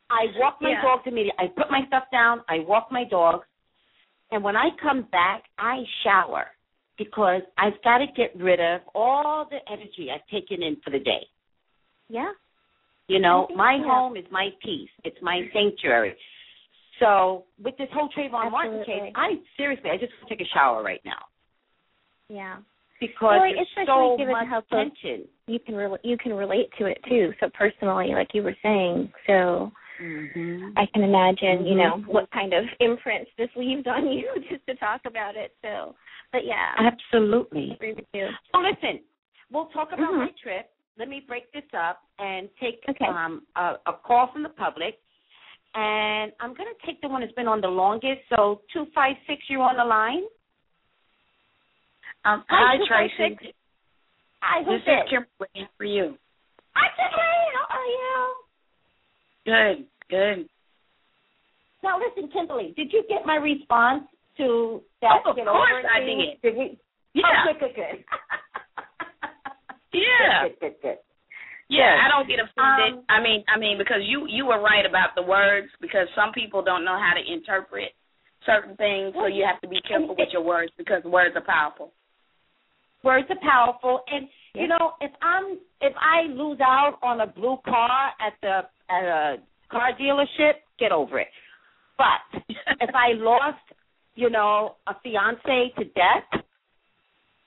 I 0.10 0.26
walk 0.38 0.58
my 0.62 0.72
Yeah. 0.72 0.82
dogs 0.82 1.04
immediately. 1.06 1.40
I 1.40 1.48
put 1.48 1.72
my 1.72 1.82
stuff 1.88 2.04
down. 2.12 2.42
I 2.50 2.60
walk 2.68 2.90
my 2.92 3.06
dogs, 3.10 3.48
and 4.32 4.44
when 4.44 4.56
I 4.58 4.70
come 4.82 5.04
back, 5.12 5.44
I 5.58 5.84
shower 6.04 6.48
because 6.98 7.42
I've 7.58 7.82
got 7.84 8.00
to 8.00 8.06
get 8.16 8.36
rid 8.36 8.60
of 8.60 8.82
all 8.94 9.48
the 9.50 9.60
energy 9.72 10.10
I've 10.14 10.28
taken 10.28 10.62
in 10.62 10.78
for 10.84 10.92
the 10.92 11.00
day. 11.00 11.26
yeah. 12.10 12.32
You 13.14 13.20
know, 13.20 13.48
my 13.56 13.76
yeah. 13.76 13.84
home 13.86 14.18
is 14.18 14.26
my 14.32 14.50
peace. 14.64 14.90
It's 15.04 15.18
my 15.22 15.42
sanctuary. 15.54 16.16
So 17.00 17.46
with 17.64 17.78
this 17.78 17.90
whole 17.94 18.10
Trayvon 18.10 18.52
Martin 18.52 18.80
Absolutely. 18.80 18.86
case, 19.10 19.14
I 19.16 19.30
seriously, 19.56 19.90
I 19.92 19.98
just 19.98 20.14
want 20.18 20.30
to 20.30 20.36
take 20.36 20.46
a 20.48 20.50
shower 20.52 20.82
right 20.82 21.02
now 21.06 21.22
Yeah. 22.28 22.58
because 23.00 23.20
Well, 23.22 23.54
there's 23.56 23.88
so 23.88 24.18
much 24.18 24.48
how 24.48 24.62
tension. 24.72 25.28
You 25.46 25.60
can 25.60 25.76
re- 25.76 25.98
you 26.04 26.18
can 26.18 26.34
relate 26.34 26.70
to 26.80 26.86
it 26.86 26.98
too. 27.08 27.34
So 27.40 27.50
personally, 27.54 28.14
like 28.16 28.30
you 28.34 28.42
were 28.44 28.56
saying, 28.64 29.12
so 29.28 29.72
Mm-hmm. 30.02 30.70
I 30.76 30.88
can 30.92 31.04
imagine, 31.04 31.68
you 31.68 31.76
know, 31.76 31.98
Mhm. 31.98 32.08
what 32.08 32.30
kind 32.32 32.52
of 32.52 32.66
imprints 32.80 33.30
this 33.38 33.50
leaves 33.56 33.86
on 33.86 34.08
you 34.12 34.28
just 34.50 34.66
to 34.66 34.76
talk 34.76 35.02
about 35.06 35.36
it. 35.36 35.56
So, 35.62 35.96
but 36.32 36.46
yeah, 36.46 36.74
I 36.76 36.88
Absolutely. 36.88 37.72
agree 37.72 37.94
with 37.94 38.06
you. 38.14 38.28
So 38.52 38.60
listen, 38.60 39.02
we'll 39.52 39.68
talk 39.68 39.92
about 39.92 40.12
Mhm. 40.12 40.18
my 40.18 40.30
trip. 40.42 40.73
Let 40.98 41.10
me 41.10 41.24
break 41.28 41.52
this 41.54 41.64
up 41.78 42.02
and 42.20 42.50
take 42.62 42.82
Okay. 42.88 43.06
um, 43.06 43.44
a, 43.56 43.76
a 43.88 43.94
call 43.94 44.30
from 44.32 44.44
the 44.44 44.50
public. 44.50 45.00
And 45.76 46.32
I'm 46.40 46.54
going 46.54 46.70
to 46.70 46.86
take 46.86 47.02
the 47.02 47.08
one 47.08 47.22
that's 47.22 47.34
been 47.34 47.48
on 47.48 47.62
the 47.62 47.68
longest. 47.68 48.22
So 48.30 48.62
256, 48.74 49.42
you're 49.50 49.62
on 49.62 49.78
the 49.78 49.84
line. 49.84 50.22
Um, 52.26 52.44
Hi, 52.48 52.78
hi, 52.78 53.08
256. 53.10 53.42
Tracy. 53.42 53.56
Hi, 54.42 54.64
who's 54.64 54.82
This 54.86 54.86
this? 54.86 55.04
is 55.04 55.10
Kimberly 55.10 55.70
for 55.78 55.84
you. 55.86 56.18
Hi, 56.76 56.88
Kimberly. 56.96 57.42
How 57.58 57.66
are 57.74 57.90
you? 57.90 58.14
Good, 59.46 59.86
good. 60.10 60.50
Now 61.84 62.00
listen, 62.00 62.30
Kimberly, 62.32 62.74
did 62.78 62.94
you 62.94 63.04
get 63.10 63.26
my 63.26 63.36
response 63.36 64.04
to 64.38 64.82
that? 65.02 65.22
Oh, 65.26 65.32
of 65.32 65.36
course 65.36 65.86
I 65.92 66.00
thing? 66.00 66.20
did. 66.20 66.42
Did 66.42 66.58
we? 66.58 66.80
Yeah. 67.14 67.24
Oh, 67.28 67.54
good, 67.54 67.60
good, 67.60 67.76
good. 67.76 68.06
Yeah. 69.94 70.50
Yeah, 71.70 71.96
I 72.04 72.10
don't 72.12 72.28
get 72.28 72.38
offended. 72.44 73.00
Um, 73.00 73.06
I 73.10 73.24
mean, 73.24 73.44
I 73.48 73.58
mean, 73.58 73.78
because 73.78 74.04
you 74.04 74.28
you 74.28 74.46
were 74.46 74.62
right 74.62 74.86
about 74.86 75.16
the 75.16 75.24
words 75.24 75.68
because 75.82 76.08
some 76.16 76.32
people 76.34 76.62
don't 76.62 76.84
know 76.84 77.00
how 77.00 77.14
to 77.16 77.24
interpret 77.24 77.96
certain 78.46 78.76
things, 78.76 79.14
so 79.16 79.26
you 79.26 79.46
have 79.48 79.62
to 79.62 79.68
be 79.68 79.80
careful 79.88 80.16
with 80.16 80.30
your 80.32 80.44
words 80.44 80.72
because 80.78 81.04
words 81.04 81.36
are 81.36 81.46
powerful. 81.46 81.92
Words 83.04 83.28
are 83.30 83.42
powerful, 83.42 84.02
and 84.12 84.28
you 84.54 84.68
know, 84.68 84.94
if 85.02 85.12
I'm 85.22 85.58
if 85.82 85.94
I 85.98 86.28
lose 86.32 86.60
out 86.62 87.00
on 87.02 87.22
a 87.22 87.28
blue 87.28 87.58
car 87.66 88.12
at 88.20 88.34
the 88.42 88.62
at 88.94 89.04
a 89.04 89.36
car 89.72 89.92
dealership, 90.00 90.62
get 90.80 90.92
over 90.92 91.20
it. 91.20 91.28
But 91.98 92.44
if 92.82 92.94
I 92.94 93.14
lost, 93.16 93.64
you 94.16 94.30
know, 94.30 94.76
a 94.88 94.94
fiance 95.02 95.74
to 95.78 95.86
death, 95.86 96.44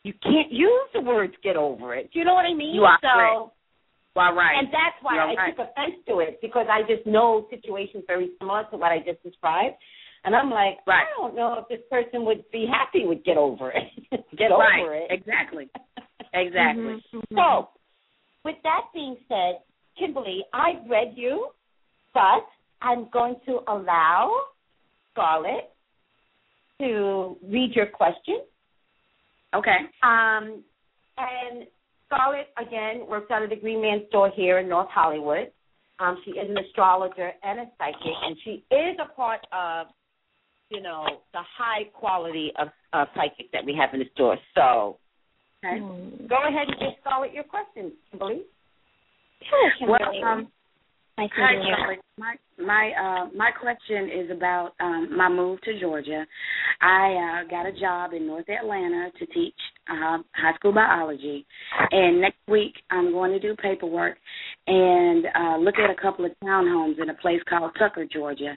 you 0.06 0.14
can't 0.22 0.52
use 0.52 0.88
the 0.94 1.00
words 1.00 1.34
"get 1.42 1.56
over 1.56 1.94
it." 1.94 2.10
Do 2.12 2.18
you 2.18 2.24
know 2.24 2.34
what 2.34 2.46
I 2.46 2.54
mean? 2.54 2.74
You 2.74 2.84
are 2.84 2.98
so. 3.02 3.08
correct. 3.12 3.56
Well, 4.16 4.32
right. 4.32 4.56
And 4.58 4.68
that's 4.68 4.96
why 5.02 5.14
You're 5.14 5.22
I 5.24 5.34
right. 5.34 5.56
took 5.56 5.68
offense 5.68 6.00
to 6.08 6.20
it 6.20 6.38
because 6.40 6.66
I 6.70 6.80
just 6.88 7.06
know 7.06 7.46
situations 7.50 8.04
very 8.06 8.30
similar 8.38 8.64
to 8.70 8.78
what 8.78 8.90
I 8.90 8.98
just 8.98 9.22
described. 9.22 9.76
And 10.24 10.34
I'm 10.34 10.50
like, 10.50 10.78
Right. 10.86 11.04
I 11.04 11.20
don't 11.20 11.36
know 11.36 11.58
if 11.60 11.68
this 11.68 11.86
person 11.90 12.24
would 12.24 12.42
be 12.50 12.66
happy 12.66 13.04
with 13.06 13.22
get 13.24 13.36
over 13.36 13.70
it. 13.72 13.84
get 14.38 14.46
right. 14.46 14.80
over 14.80 14.94
it. 14.94 15.08
Exactly. 15.10 15.68
Exactly. 16.34 17.02
Mm-hmm. 17.14 17.34
So, 17.34 17.68
with 18.44 18.56
that 18.62 18.82
being 18.92 19.16
said, 19.26 19.60
Kimberly, 19.98 20.42
I've 20.52 20.88
read 20.90 21.12
you, 21.14 21.48
but 22.12 22.44
I'm 22.82 23.08
going 23.10 23.36
to 23.46 23.60
allow 23.68 24.30
Scarlett 25.12 25.70
to 26.80 27.36
read 27.42 27.72
your 27.74 27.86
question. 27.86 28.40
Okay. 29.54 29.76
Um, 30.02 30.62
and 31.18 31.66
Scarlett, 32.06 32.48
again, 32.58 33.06
works 33.08 33.30
out 33.30 33.42
of 33.42 33.50
the 33.50 33.56
Green 33.56 33.80
Man 33.80 34.04
store 34.08 34.30
here 34.34 34.58
in 34.58 34.68
North 34.68 34.88
Hollywood. 34.90 35.50
Um, 35.98 36.20
she 36.24 36.32
is 36.32 36.50
an 36.50 36.58
astrologer 36.58 37.32
and 37.42 37.60
a 37.60 37.66
psychic, 37.78 38.16
and 38.22 38.36
she 38.44 38.64
is 38.70 38.96
a 39.02 39.14
part 39.14 39.40
of, 39.52 39.86
you 40.68 40.82
know, 40.82 41.06
the 41.32 41.40
high 41.56 41.84
quality 41.94 42.52
of 42.58 42.68
uh, 42.92 43.06
psychic 43.14 43.50
that 43.52 43.64
we 43.64 43.74
have 43.74 43.94
in 43.94 44.00
the 44.00 44.06
store. 44.14 44.36
So 44.54 44.98
Okay. 45.64 45.80
Mm. 45.80 46.28
go 46.28 46.36
ahead 46.46 46.68
and 46.68 46.78
give 46.78 46.88
Scarlett 47.00 47.32
your 47.32 47.44
question, 47.44 47.92
Kimberly. 48.10 48.42
Sure, 49.48 49.88
Well, 49.88 50.24
um, 50.24 50.48
Hi, 51.18 51.24
meeting 51.24 51.68
you. 51.68 51.74
Kimberly. 51.74 51.98
My 52.18 52.34
my 52.58 52.90
uh 52.92 53.30
my 53.34 53.50
question 53.50 54.10
is 54.10 54.30
about 54.30 54.72
um 54.80 55.16
my 55.16 55.28
move 55.28 55.60
to 55.62 55.80
Georgia. 55.80 56.26
I 56.82 57.42
uh 57.44 57.48
got 57.48 57.66
a 57.66 57.72
job 57.72 58.12
in 58.12 58.26
North 58.26 58.48
Atlanta 58.50 59.10
to 59.18 59.26
teach 59.26 59.54
uh 59.88 60.18
high 60.34 60.54
school 60.56 60.72
biology 60.72 61.46
and 61.90 62.20
next 62.20 62.38
week 62.48 62.74
I'm 62.90 63.12
going 63.12 63.30
to 63.32 63.38
do 63.38 63.56
paperwork 63.56 64.18
and 64.66 65.26
uh 65.34 65.56
look 65.58 65.76
at 65.78 65.90
a 65.90 66.00
couple 66.00 66.26
of 66.26 66.32
townhomes 66.44 67.00
in 67.00 67.08
a 67.08 67.14
place 67.14 67.40
called 67.48 67.70
Tucker, 67.78 68.06
Georgia. 68.12 68.56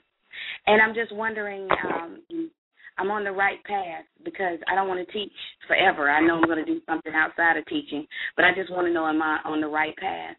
And 0.66 0.82
I'm 0.82 0.94
just 0.94 1.14
wondering 1.14 1.66
um 1.88 2.50
I'm 2.98 3.10
on 3.10 3.24
the 3.24 3.32
right 3.32 3.62
path 3.64 4.04
because 4.22 4.58
I 4.70 4.74
don't 4.74 4.88
want 4.88 5.06
to 5.06 5.12
teach 5.12 5.32
forever. 5.66 6.10
I 6.10 6.20
know 6.20 6.36
I'm 6.36 6.44
going 6.44 6.62
to 6.62 6.70
do 6.70 6.82
something 6.86 7.12
outside 7.14 7.56
of 7.56 7.64
teaching, 7.66 8.06
but 8.36 8.44
I 8.44 8.54
just 8.54 8.70
want 8.70 8.86
to 8.86 8.92
know 8.92 9.06
am 9.06 9.22
I 9.22 9.38
on 9.46 9.62
the 9.62 9.68
right 9.68 9.96
path? 9.96 10.36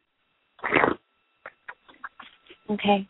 Okay. 2.71 3.07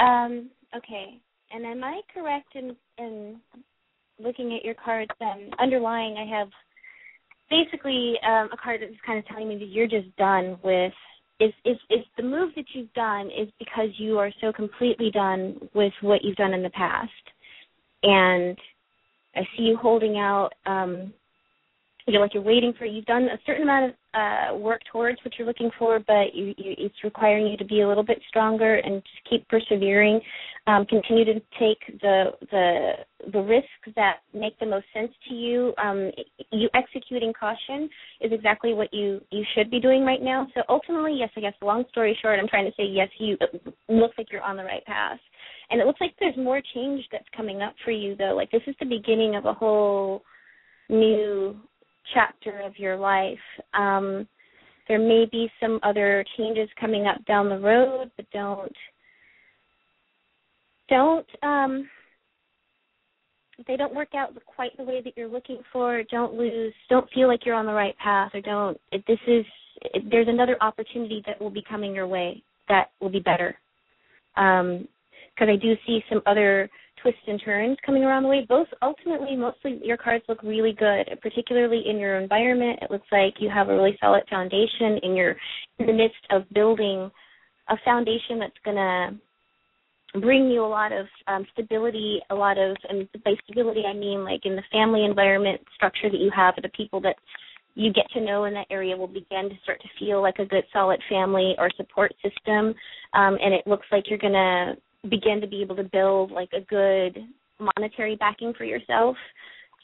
Um, 0.00 0.50
okay. 0.76 1.20
And 1.52 1.66
am 1.66 1.84
I 1.84 2.00
correct 2.14 2.56
in 2.56 2.76
in 2.98 3.40
looking 4.20 4.54
at 4.54 4.64
your 4.64 4.74
cards 4.74 5.10
and 5.20 5.54
underlying 5.60 6.16
I 6.18 6.26
have 6.38 6.48
basically 7.50 8.18
um 8.26 8.50
a 8.52 8.56
card 8.62 8.82
that's 8.82 8.94
kind 9.06 9.18
of 9.18 9.26
telling 9.26 9.48
me 9.48 9.58
that 9.58 9.68
you're 9.68 9.88
just 9.88 10.14
done 10.16 10.58
with 10.64 10.92
is 11.40 11.52
is 11.64 11.76
is 11.90 12.04
the 12.16 12.22
move 12.22 12.52
that 12.56 12.64
you've 12.72 12.92
done 12.94 13.26
is 13.26 13.48
because 13.58 13.90
you 13.96 14.18
are 14.18 14.32
so 14.40 14.52
completely 14.52 15.10
done 15.10 15.56
with 15.74 15.92
what 16.00 16.22
you've 16.24 16.36
done 16.36 16.54
in 16.54 16.62
the 16.62 16.70
past. 16.70 17.10
And 18.02 18.56
i 19.34 19.40
see 19.56 19.64
you 19.64 19.76
holding 19.76 20.18
out 20.18 20.50
um 20.66 21.12
you're 22.08 22.20
like 22.20 22.34
you're 22.34 22.42
waiting 22.42 22.72
for 22.78 22.84
you've 22.84 23.04
done 23.04 23.24
a 23.24 23.38
certain 23.46 23.62
amount 23.62 23.86
of 23.86 23.92
uh 24.14 24.56
work 24.56 24.80
towards 24.90 25.18
what 25.24 25.34
you're 25.38 25.46
looking 25.46 25.70
for 25.78 25.98
but 26.00 26.34
you, 26.34 26.54
you 26.56 26.74
it's 26.78 26.94
requiring 27.04 27.46
you 27.46 27.56
to 27.56 27.64
be 27.64 27.82
a 27.82 27.88
little 27.88 28.02
bit 28.02 28.20
stronger 28.28 28.76
and 28.76 29.02
just 29.02 29.28
keep 29.28 29.46
persevering. 29.48 30.20
Um 30.66 30.86
continue 30.86 31.24
to 31.24 31.34
take 31.58 32.00
the 32.00 32.32
the 32.50 32.92
the 33.32 33.40
risks 33.40 33.68
that 33.96 34.18
make 34.32 34.58
the 34.58 34.66
most 34.66 34.86
sense 34.94 35.12
to 35.28 35.34
you. 35.34 35.74
Um 35.78 36.10
you 36.50 36.68
executing 36.74 37.32
caution 37.38 37.88
is 38.20 38.32
exactly 38.32 38.74
what 38.74 38.92
you 38.92 39.20
you 39.30 39.44
should 39.54 39.70
be 39.70 39.80
doing 39.80 40.04
right 40.04 40.22
now. 40.22 40.46
So 40.54 40.62
ultimately 40.68 41.16
yes 41.18 41.30
i 41.36 41.40
guess 41.40 41.54
long 41.62 41.84
story 41.90 42.18
short 42.20 42.38
i'm 42.38 42.48
trying 42.48 42.66
to 42.66 42.76
say 42.76 42.84
yes 42.84 43.08
you 43.18 43.36
looks 43.88 44.16
like 44.18 44.32
you're 44.32 44.42
on 44.42 44.56
the 44.56 44.64
right 44.64 44.84
path. 44.84 45.18
And 45.70 45.80
it 45.80 45.86
looks 45.86 46.00
like 46.00 46.14
there's 46.18 46.36
more 46.36 46.62
change 46.74 47.04
that's 47.12 47.28
coming 47.36 47.60
up 47.60 47.74
for 47.84 47.90
you 47.90 48.16
though. 48.16 48.34
Like 48.34 48.50
this 48.50 48.62
is 48.66 48.74
the 48.80 48.86
beginning 48.86 49.36
of 49.36 49.44
a 49.44 49.52
whole 49.52 50.22
new 50.88 51.56
chapter 52.14 52.60
of 52.60 52.78
your 52.78 52.96
life. 52.96 53.38
Um, 53.74 54.26
there 54.88 54.98
may 54.98 55.26
be 55.30 55.50
some 55.60 55.78
other 55.82 56.24
changes 56.36 56.68
coming 56.80 57.06
up 57.06 57.24
down 57.26 57.48
the 57.48 57.58
road, 57.58 58.10
but 58.16 58.26
don't 58.32 58.72
don't 60.88 61.26
um, 61.42 61.88
they 63.66 63.76
don't 63.76 63.94
work 63.94 64.14
out 64.14 64.30
quite 64.46 64.76
the 64.76 64.84
way 64.84 65.02
that 65.02 65.16
you're 65.16 65.28
looking 65.28 65.58
for, 65.72 66.02
don't 66.10 66.34
lose, 66.34 66.72
don't 66.88 67.10
feel 67.10 67.28
like 67.28 67.44
you're 67.44 67.54
on 67.54 67.66
the 67.66 67.72
right 67.72 67.96
path, 67.98 68.30
or 68.34 68.40
don't. 68.40 68.78
This 68.92 69.18
is 69.26 69.44
there's 70.10 70.28
another 70.28 70.56
opportunity 70.60 71.22
that 71.26 71.40
will 71.40 71.50
be 71.50 71.62
coming 71.68 71.94
your 71.94 72.06
way 72.06 72.42
that 72.68 72.90
will 73.00 73.10
be 73.10 73.20
better. 73.20 73.56
Because 74.34 74.60
um, 74.60 75.48
I 75.48 75.56
do 75.56 75.74
see 75.86 76.02
some 76.08 76.22
other 76.26 76.70
twists 77.02 77.20
and 77.26 77.40
turns 77.44 77.76
coming 77.84 78.04
around 78.04 78.22
the 78.22 78.28
way. 78.28 78.46
Both 78.48 78.68
ultimately, 78.82 79.36
mostly 79.36 79.80
your 79.82 79.96
cards 79.96 80.24
look 80.28 80.42
really 80.42 80.72
good, 80.72 81.08
particularly 81.22 81.84
in 81.88 81.98
your 81.98 82.18
environment. 82.20 82.80
It 82.82 82.90
looks 82.90 83.06
like 83.10 83.34
you 83.38 83.50
have 83.50 83.68
a 83.68 83.74
really 83.74 83.96
solid 84.00 84.24
foundation 84.30 84.98
in 85.02 85.14
your 85.14 85.36
in 85.78 85.86
the 85.86 85.92
midst 85.92 86.24
of 86.30 86.42
building 86.52 87.10
a 87.68 87.76
foundation 87.84 88.38
that's 88.38 88.54
to 88.64 90.20
bring 90.20 90.48
you 90.48 90.64
a 90.64 90.66
lot 90.66 90.92
of 90.92 91.06
um, 91.26 91.46
stability, 91.52 92.20
a 92.30 92.34
lot 92.34 92.58
of, 92.58 92.76
and 92.88 93.08
by 93.24 93.34
stability 93.44 93.82
I 93.86 93.92
mean 93.92 94.24
like 94.24 94.44
in 94.44 94.56
the 94.56 94.62
family 94.72 95.04
environment 95.04 95.60
structure 95.74 96.10
that 96.10 96.20
you 96.20 96.30
have, 96.34 96.54
the 96.62 96.68
people 96.70 97.00
that 97.02 97.16
you 97.74 97.92
get 97.92 98.10
to 98.12 98.20
know 98.20 98.44
in 98.44 98.54
that 98.54 98.66
area 98.70 98.96
will 98.96 99.06
begin 99.06 99.48
to 99.48 99.54
start 99.62 99.80
to 99.82 99.88
feel 99.98 100.20
like 100.20 100.38
a 100.38 100.44
good 100.44 100.64
solid 100.72 101.00
family 101.08 101.54
or 101.58 101.70
support 101.76 102.12
system, 102.22 102.74
um, 103.14 103.38
and 103.40 103.54
it 103.54 103.66
looks 103.66 103.86
like 103.92 104.04
you're 104.08 104.18
going 104.18 104.32
to 104.32 104.74
begin 105.08 105.40
to 105.40 105.46
be 105.46 105.62
able 105.62 105.76
to 105.76 105.84
build 105.84 106.30
like 106.30 106.50
a 106.52 106.60
good 106.62 107.18
monetary 107.58 108.16
backing 108.16 108.52
for 108.56 108.64
yourself. 108.64 109.16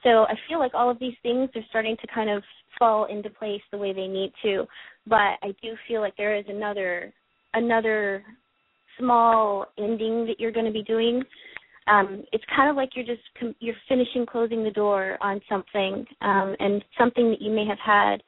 So 0.02 0.24
I 0.24 0.34
feel 0.48 0.58
like 0.58 0.74
all 0.74 0.90
of 0.90 0.98
these 0.98 1.14
things 1.22 1.48
are 1.54 1.62
starting 1.70 1.96
to 2.00 2.06
kind 2.14 2.30
of 2.30 2.42
fall 2.78 3.06
into 3.06 3.30
place 3.30 3.62
the 3.72 3.78
way 3.78 3.92
they 3.92 4.06
need 4.06 4.32
to, 4.42 4.66
but 5.06 5.38
I 5.42 5.54
do 5.62 5.74
feel 5.88 6.00
like 6.00 6.16
there 6.16 6.36
is 6.36 6.44
another 6.48 7.12
another 7.54 8.24
small 8.98 9.66
ending 9.78 10.26
that 10.26 10.38
you're 10.38 10.52
going 10.52 10.66
to 10.66 10.72
be 10.72 10.82
doing. 10.82 11.22
Um, 11.86 12.24
it's 12.32 12.44
kind 12.54 12.70
of 12.70 12.76
like 12.76 12.90
you're 12.94 13.04
just 13.04 13.22
com- 13.38 13.54
you're 13.60 13.74
finishing 13.88 14.26
closing 14.26 14.64
the 14.64 14.70
door 14.70 15.18
on 15.20 15.40
something, 15.48 16.04
um, 16.22 16.56
and 16.58 16.84
something 16.98 17.30
that 17.30 17.40
you 17.40 17.52
may 17.52 17.66
have 17.66 17.78
had 17.84 18.22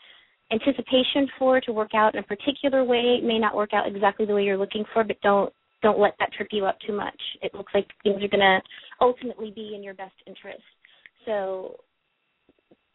anticipation 0.53 1.27
for 1.39 1.61
to 1.61 1.73
work 1.73 1.91
out 1.95 2.15
in 2.15 2.21
a 2.21 2.23
particular 2.23 2.85
way 2.85 3.19
it 3.19 3.25
may 3.25 3.39
not 3.39 3.57
work 3.57 3.73
out 3.73 3.89
exactly 3.89 4.25
the 4.27 4.35
way 4.35 4.45
you're 4.45 4.57
looking 4.57 4.85
for, 4.93 5.03
but 5.03 5.21
don't 5.21 5.53
don't 5.87 6.01
let 6.01 6.15
that 6.19 6.33
trip 6.33 6.49
you 6.51 6.67
up 6.67 6.77
too 6.85 6.93
much. 6.93 7.21
It 7.43 7.55
looks 7.55 7.73
like 7.73 7.87
things 8.03 8.21
are 8.21 8.29
going 8.29 8.41
to 8.41 8.59
ultimately 9.01 9.53
be 9.55 9.75
in 9.77 9.85
your 9.85 9.95
best 9.95 10.15
interest. 10.27 10.65
So 11.25 11.77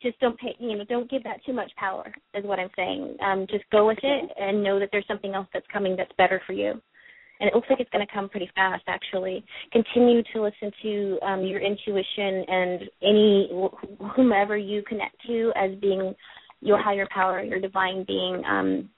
just 0.02 0.20
don't 0.20 0.38
pay 0.40 0.56
you 0.60 0.78
know 0.78 0.84
don't 0.90 1.10
give 1.10 1.24
that 1.24 1.38
too 1.46 1.54
much 1.54 1.72
power 1.76 2.12
is 2.34 2.44
what 2.44 2.58
i'm 2.58 2.72
saying 2.76 3.16
um 3.24 3.46
just 3.52 3.64
go 3.72 3.86
with 3.86 4.00
it 4.02 4.32
and 4.36 4.64
know 4.64 4.80
that 4.80 4.90
there's 4.92 5.06
something 5.08 5.36
else 5.36 5.46
that's 5.54 5.66
coming 5.72 5.96
that's 5.96 6.12
better 6.18 6.42
for 6.48 6.54
you 6.54 6.72
and 7.40 7.48
it 7.48 7.54
looks 7.54 7.68
like 7.70 7.80
it's 7.80 7.90
going 7.92 8.04
to 8.04 8.12
come 8.12 8.28
pretty 8.28 8.50
fast 8.56 8.82
actually 8.88 9.46
continue 9.72 10.24
to 10.34 10.42
listen 10.42 10.72
to 10.82 11.20
um, 11.22 11.42
your 11.44 11.62
intuition 11.62 12.44
and 12.48 12.82
any 13.04 13.52
whomever 14.16 14.58
you 14.58 14.82
connect 14.90 15.16
to 15.28 15.52
as 15.56 15.70
being 15.80 16.16
your 16.62 16.82
higher 16.82 17.08
power 17.14 17.44
your 17.44 17.60
divine 17.60 18.04
being 18.08 18.42
um, 18.50 18.90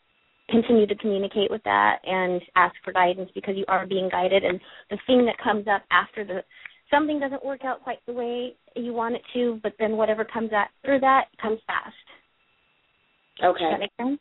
continue 0.50 0.86
to 0.88 0.96
communicate 0.96 1.50
with 1.50 1.64
that 1.64 2.00
and 2.06 2.42
ask 2.56 2.76
for 2.84 2.92
guidance 2.94 3.30
because 3.34 3.56
you 3.58 3.66
are 3.68 3.88
being 3.88 4.10
guided 4.10 4.44
and 4.44 4.60
the 4.90 4.98
thing 5.08 5.26
that 5.26 5.36
comes 5.44 5.66
up 5.68 5.84
after 5.92 6.26
the 6.26 6.44
something 6.92 7.20
doesn't 7.20 7.44
work 7.46 7.64
out 7.64 7.82
quite 7.82 8.00
the 8.06 8.14
way 8.14 8.54
you 8.76 8.94
want 8.94 9.16
it 9.16 9.22
to 9.34 9.60
but 9.64 9.74
then 9.80 9.94
whatever 9.94 10.26
comes 10.26 10.52
after 10.54 11.00
that 11.00 11.26
comes 11.42 11.60
fast 11.66 11.96
okay 13.44 13.60
Does 13.60 13.72
that 13.72 13.80
make 13.80 13.92
sense 13.98 14.20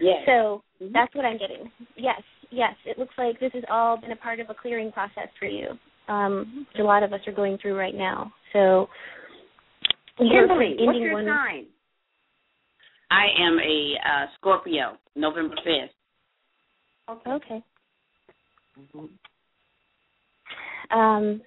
yeah 0.00 0.24
so 0.24 0.62
mm-hmm. 0.82 0.92
that's 0.92 1.14
what 1.14 1.26
i'm 1.26 1.38
getting 1.38 1.70
yes 1.96 2.22
yes, 2.52 2.74
it 2.84 2.98
looks 2.98 3.14
like 3.18 3.40
this 3.40 3.52
has 3.54 3.64
all 3.70 3.96
been 3.96 4.12
a 4.12 4.16
part 4.16 4.38
of 4.38 4.50
a 4.50 4.54
clearing 4.54 4.92
process 4.92 5.28
for 5.38 5.46
you. 5.46 5.68
Um, 6.08 6.66
which 6.68 6.80
a 6.80 6.84
lot 6.84 7.02
of 7.02 7.12
us 7.12 7.20
are 7.26 7.32
going 7.32 7.58
through 7.58 7.78
right 7.78 7.94
now. 7.94 8.32
So, 8.52 8.88
Kimberly, 10.18 10.76
what's 10.78 10.98
your 10.98 11.14
one... 11.14 11.26
sign? 11.26 11.66
I 13.12 13.26
am 13.38 13.58
a 13.58 13.94
uh, 14.08 14.26
Scorpio, 14.38 14.96
November 15.14 15.54
fifth. 15.56 15.92
Okay. 17.10 17.30
Okay. 17.30 17.62
Mm-hmm. 18.80 19.06
Um, 20.98 21.42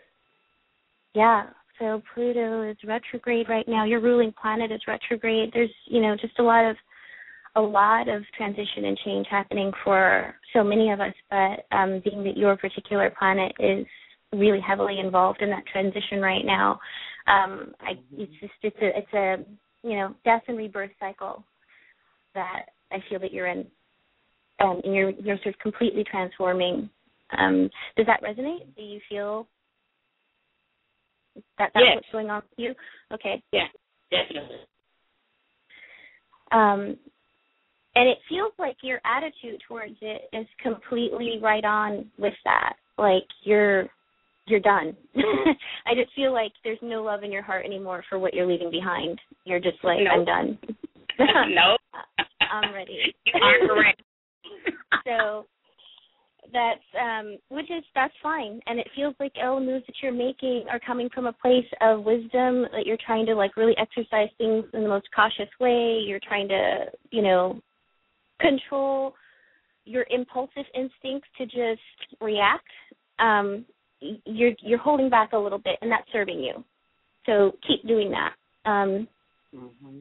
yeah. 1.16 1.48
So 1.80 2.04
Pluto 2.14 2.70
is 2.70 2.78
retrograde 2.86 3.50
right 3.50 3.68
now. 3.68 3.84
Your 3.84 4.00
ruling 4.00 4.32
planet 4.40 4.72
is 4.72 4.82
retrograde. 4.88 5.50
There's, 5.54 5.74
you 5.88 6.02
know, 6.02 6.16
just 6.20 6.38
a 6.40 6.44
lot 6.44 6.70
of 6.70 6.76
a 7.58 7.62
lot 7.62 8.10
of 8.10 8.22
transition 8.38 8.86
and 8.86 8.98
change 9.04 9.26
happening 9.32 9.72
for 9.84 10.36
so 10.54 10.64
many 10.64 10.92
of 10.92 11.00
us, 11.00 11.14
but 11.30 11.66
um, 11.76 12.02
being 12.04 12.22
that 12.26 12.36
your 12.36 12.58
particular 12.58 13.10
planet 13.18 13.54
is 13.60 13.86
really 14.34 14.60
heavily 14.60 15.00
involved 15.00 15.42
in 15.42 15.50
that 15.50 15.66
transition 15.72 16.20
right 16.20 16.46
now, 16.46 16.78
um, 17.28 17.74
I, 17.80 17.94
it's 18.18 18.34
just 18.42 18.52
it's 18.62 18.76
a 18.82 18.98
it's 18.98 19.14
a 19.14 19.38
you 19.88 19.96
know 19.96 20.14
death 20.26 20.42
and 20.50 20.58
rebirth 20.58 20.92
cycle 21.00 21.46
that 22.36 22.68
I 22.92 22.98
feel 23.10 23.20
that 23.20 23.34
you're 23.34 23.48
in, 23.48 23.66
um, 24.60 24.82
and 24.84 24.94
you're 24.94 25.10
you're 25.12 25.38
sort 25.38 25.56
of 25.56 25.60
completely 25.60 26.04
transforming. 26.04 26.90
Um, 27.38 27.70
does 27.98 28.06
that 28.06 28.22
resonate? 28.22 28.76
Do 28.76 28.84
you 28.84 29.00
feel 29.10 29.48
that 31.58 31.72
that's 31.74 31.86
yes. 31.86 31.96
what's 31.96 32.12
going 32.12 32.30
on 32.30 32.44
with 32.50 32.60
you? 32.60 32.74
Okay. 33.14 33.42
Yeah, 33.52 33.68
definitely. 34.12 34.58
Um, 36.52 36.98
and 37.96 38.10
it 38.10 38.18
feels 38.30 38.52
like 38.60 38.78
your 38.84 39.00
attitude 39.06 39.62
towards 39.68 39.96
it 40.02 40.24
is 40.34 40.46
completely 40.62 41.40
right 41.42 41.64
on 41.66 42.06
with 42.18 42.34
that 42.44 42.74
like 42.98 43.24
you're 43.44 43.88
you're 44.48 44.60
done 44.60 44.96
i 45.86 45.96
just 45.96 46.14
feel 46.16 46.34
like 46.34 46.52
there's 46.64 46.80
no 46.82 47.02
love 47.04 47.24
in 47.24 47.32
your 47.32 47.42
heart 47.42 47.66
anymore 47.66 48.04
for 48.10 48.20
what 48.20 48.34
you're 48.34 48.46
leaving 48.46 48.72
behind 48.72 49.20
you're 49.46 49.60
just 49.60 49.78
like 49.84 50.00
i'm 50.12 50.26
done 50.26 50.58
no 51.20 51.78
i'm 52.42 52.74
ready 52.74 53.16
you 53.26 53.34
are 53.42 53.68
correct 53.68 54.02
so 55.06 55.46
that's 56.54 56.80
um 57.02 57.38
which 57.50 57.70
is 57.72 57.84
that's 57.96 58.14
fine 58.22 58.60
and 58.68 58.80
it 58.80 58.88
feels 58.96 59.16
like 59.20 59.34
all 59.44 59.60
the 59.60 59.66
moves 59.66 59.86
that 59.88 59.96
you're 60.02 60.12
making 60.12 60.66
are 60.70 60.80
coming 60.80 61.10
from 61.14 61.26
a 61.26 61.34
place 61.34 61.66
of 61.82 62.04
wisdom 62.04 62.66
that 62.72 62.86
you're 62.86 62.98
trying 63.06 63.26
to 63.26 63.34
like 63.34 63.58
really 63.58 63.76
exercise 63.78 64.30
things 64.38 64.64
in 64.74 64.84
the 64.84 64.90
most 64.90 65.08
cautious 65.16 65.50
way 65.60 66.00
you're 66.06 66.20
trying 66.28 66.48
to 66.48 66.86
you 67.12 67.22
know 67.22 67.60
control 68.40 69.14
your 69.86 70.06
impulsive 70.10 70.66
instincts 70.74 71.30
to 71.38 71.46
just 71.46 72.20
react, 72.20 72.68
um, 73.20 73.66
you're 74.26 74.52
you're 74.62 74.80
holding 74.80 75.10
back 75.10 75.32
a 75.34 75.38
little 75.38 75.60
bit, 75.60 75.78
and 75.82 75.92
that's 75.92 76.12
serving 76.12 76.40
you. 76.40 76.64
So 77.26 77.54
keep 77.66 77.88
doing 77.88 78.12
that. 78.12 78.34
Um, 78.70 79.08
mm-hmm. 79.56 80.00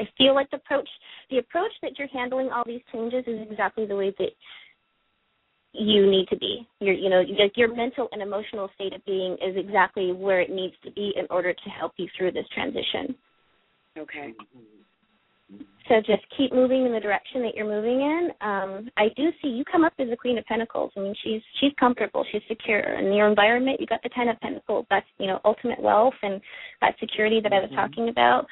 I 0.00 0.08
feel 0.16 0.34
like 0.34 0.50
the 0.50 0.56
approach 0.56 0.88
the 1.30 1.38
approach 1.38 1.72
that 1.82 1.98
you're 1.98 2.08
handling 2.08 2.50
all 2.50 2.64
these 2.66 2.80
changes 2.92 3.24
is 3.26 3.46
exactly 3.50 3.86
the 3.86 3.96
way 3.96 4.14
that 4.18 4.30
you 5.72 6.10
need 6.10 6.26
to 6.28 6.36
be. 6.36 6.66
Your 6.80 6.94
you 6.94 7.10
know 7.10 7.20
your, 7.20 7.48
your 7.54 7.74
mental 7.74 8.08
and 8.12 8.22
emotional 8.22 8.70
state 8.74 8.94
of 8.94 9.04
being 9.04 9.34
is 9.34 9.56
exactly 9.56 10.12
where 10.12 10.40
it 10.40 10.50
needs 10.50 10.74
to 10.84 10.90
be 10.92 11.12
in 11.16 11.26
order 11.30 11.52
to 11.52 11.70
help 11.70 11.92
you 11.96 12.08
through 12.16 12.32
this 12.32 12.46
transition. 12.54 13.14
Okay. 13.98 14.34
So 15.88 15.96
just 16.06 16.22
keep 16.36 16.52
moving 16.52 16.86
in 16.86 16.92
the 16.92 17.00
direction 17.00 17.42
that 17.42 17.56
you're 17.56 17.66
moving 17.66 18.00
in. 18.00 18.30
Um, 18.40 18.88
I 18.96 19.08
do 19.16 19.30
see 19.42 19.48
you 19.48 19.64
come 19.64 19.84
up 19.84 19.92
as 19.98 20.08
the 20.08 20.16
Queen 20.16 20.38
of 20.38 20.44
Pentacles. 20.44 20.92
I 20.96 21.00
mean, 21.00 21.14
she's 21.24 21.42
she's 21.60 21.72
comfortable, 21.80 22.24
she's 22.30 22.42
secure. 22.46 22.80
In 22.80 23.12
your 23.12 23.28
environment, 23.28 23.80
you 23.80 23.86
got 23.86 24.02
the 24.04 24.08
Ten 24.10 24.28
of 24.28 24.38
Pentacles. 24.40 24.86
That's 24.90 25.06
you 25.18 25.26
know 25.26 25.40
ultimate 25.44 25.80
wealth 25.80 26.14
and 26.22 26.40
that 26.80 26.94
security 27.00 27.40
that 27.42 27.52
I 27.52 27.58
was 27.58 27.70
mm-hmm. 27.70 27.80
talking 27.80 28.08
about. 28.08 28.46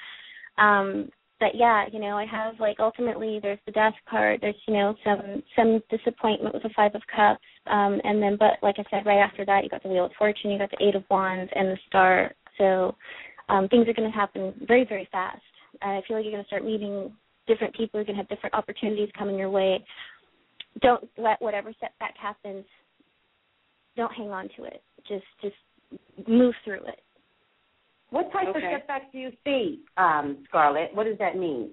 Um, 0.59 1.11
but 1.41 1.55
yeah, 1.55 1.86
you 1.93 2.01
know, 2.01 2.16
I 2.18 2.26
have 2.26 2.59
like 2.59 2.78
ultimately 2.80 3.39
there's 3.41 3.59
the 3.66 3.72
death 3.72 3.95
card. 4.09 4.41
There's 4.41 4.57
you 4.66 4.74
know 4.74 4.95
some 5.05 5.43
some 5.57 5.80
disappointment 5.91 6.55
with 6.55 6.62
the 6.62 6.70
Five 6.74 6.95
of 6.95 7.03
Cups, 7.14 7.45
um, 7.66 8.01
and 8.05 8.22
then 8.22 8.36
but 8.39 8.55
like 8.62 8.76
I 8.78 8.84
said, 8.91 9.07
right 9.07 9.18
after 9.18 9.45
that 9.45 9.62
you 9.62 9.70
got 9.70 9.82
the 9.82 9.89
Wheel 9.89 10.07
of 10.07 10.12
Fortune, 10.18 10.51
you 10.51 10.59
got 10.59 10.70
the 10.70 10.84
Eight 10.84 10.95
of 10.95 11.05
Wands, 11.11 11.51
and 11.55 11.68
the 11.68 11.78
Star. 11.86 12.34
So 12.57 12.97
um, 13.49 13.68
things 13.68 13.86
are 13.89 13.95
going 13.95 14.11
to 14.11 14.16
happen 14.16 14.53
very 14.66 14.84
very 14.84 15.09
fast. 15.12 15.43
I 15.80 16.01
feel 16.09 16.16
like 16.16 16.24
you're 16.24 16.32
going 16.32 16.45
to 16.45 16.49
start 16.49 16.64
meeting 16.64 17.12
different 17.47 17.74
people. 17.74 18.01
You're 18.01 18.05
going 18.05 18.16
to 18.16 18.22
have 18.22 18.28
different 18.28 18.55
opportunities 18.55 19.11
coming 19.16 19.39
your 19.39 19.51
way. 19.51 19.84
Don't 20.80 21.09
let 21.16 21.41
whatever 21.41 21.72
setback 21.80 22.16
happens. 22.16 22.64
Don't 23.97 24.12
hang 24.12 24.30
on 24.30 24.49
to 24.57 24.64
it. 24.64 24.82
Just 25.07 25.24
just 25.41 25.57
move 26.28 26.55
through 26.64 26.84
it. 26.86 27.01
What 28.11 28.33
type 28.33 28.49
okay. 28.49 28.59
of 28.59 28.73
setback 28.73 29.13
do 29.13 29.19
you 29.19 29.31
see, 29.45 29.81
um, 29.97 30.45
Scarlett? 30.49 30.95
What 30.95 31.05
does 31.05 31.19
that 31.19 31.37
mean? 31.37 31.71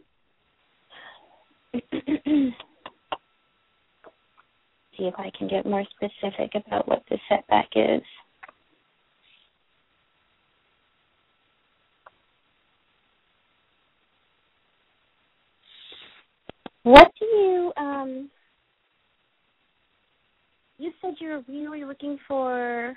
see 4.97 5.05
if 5.05 5.15
I 5.17 5.31
can 5.37 5.47
get 5.47 5.65
more 5.65 5.83
specific 5.95 6.51
about 6.55 6.87
what 6.87 7.03
the 7.09 7.17
setback 7.29 7.69
is. 7.75 8.01
What 16.83 17.11
do 17.19 17.25
you 17.25 17.73
um 17.77 18.29
you 20.77 20.91
said 21.01 21.15
you 21.19 21.29
were 21.29 21.43
really 21.47 21.83
looking 21.83 22.17
for 22.27 22.95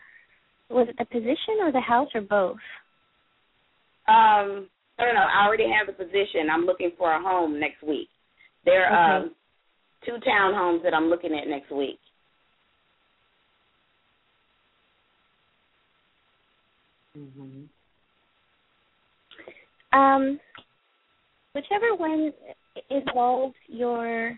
was 0.69 0.89
it 0.89 0.97
the 0.99 1.07
position 1.07 1.61
or 1.61 1.73
the 1.73 1.81
house 1.81 2.09
or 2.15 2.21
both? 2.21 2.59
Um, 4.09 4.69
I 4.99 5.05
don't 5.05 5.15
know. 5.15 5.21
I 5.21 5.47
already 5.47 5.67
have 5.71 5.87
the 5.87 5.93
position. 5.93 6.49
I'm 6.51 6.65
looking 6.65 6.93
for 6.97 7.13
a 7.13 7.23
home 7.23 7.61
next 7.61 7.83
week. 7.83 8.09
There 8.65 8.87
are 8.87 9.19
okay. 9.19 9.27
um, 9.27 9.35
two 10.05 10.17
townhomes 10.27 10.83
that 10.83 10.95
I'm 10.95 11.09
looking 11.09 11.39
at 11.39 11.47
next 11.47 11.71
week. 11.71 11.99
Mm-hmm. 17.17 17.65
Um, 19.99 20.41
whichever 21.55 21.95
one 21.97 22.33
involves 22.91 23.55
your 23.67 24.37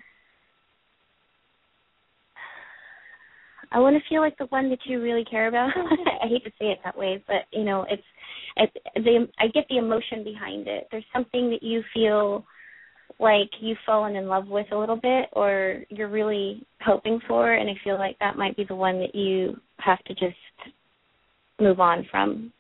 I 3.72 3.78
want 3.78 3.96
to 3.96 4.08
feel 4.08 4.20
like 4.20 4.36
the 4.36 4.46
one 4.46 4.68
that 4.70 4.80
you 4.84 5.00
really 5.00 5.24
care 5.24 5.46
about. 5.46 5.70
I 6.22 6.26
hate 6.26 6.44
to 6.44 6.50
say 6.58 6.66
it 6.66 6.78
that 6.84 6.98
way, 6.98 7.22
but 7.26 7.42
you 7.52 7.64
know, 7.64 7.86
it's 7.88 8.02
it's 8.57 8.72
the 8.94 9.28
I 9.38 9.48
get 9.48 9.66
the 9.68 9.78
emotion 9.78 10.24
behind 10.24 10.68
it. 10.68 10.88
There's 10.90 11.05
something 11.12 11.51
that 11.51 11.62
you 11.62 11.82
feel 11.94 12.44
like 13.18 13.51
you've 13.61 13.78
fallen 13.84 14.16
in 14.16 14.26
love 14.26 14.48
with 14.48 14.66
a 14.72 14.78
little 14.78 14.96
bit 14.96 15.28
or 15.32 15.82
you're 15.90 16.09
really 16.09 16.66
hoping 16.80 17.20
for 17.28 17.53
and 17.53 17.68
I 17.68 17.74
feel 17.84 17.98
like 17.98 18.18
that 18.18 18.36
might 18.36 18.57
be 18.57 18.64
the 18.64 18.74
one 18.74 18.98
that 19.01 19.14
you 19.14 19.57
have 19.78 20.03
to 20.05 20.14
just 20.14 20.36
move 21.61 21.80
on 21.80 22.07
from. 22.11 22.53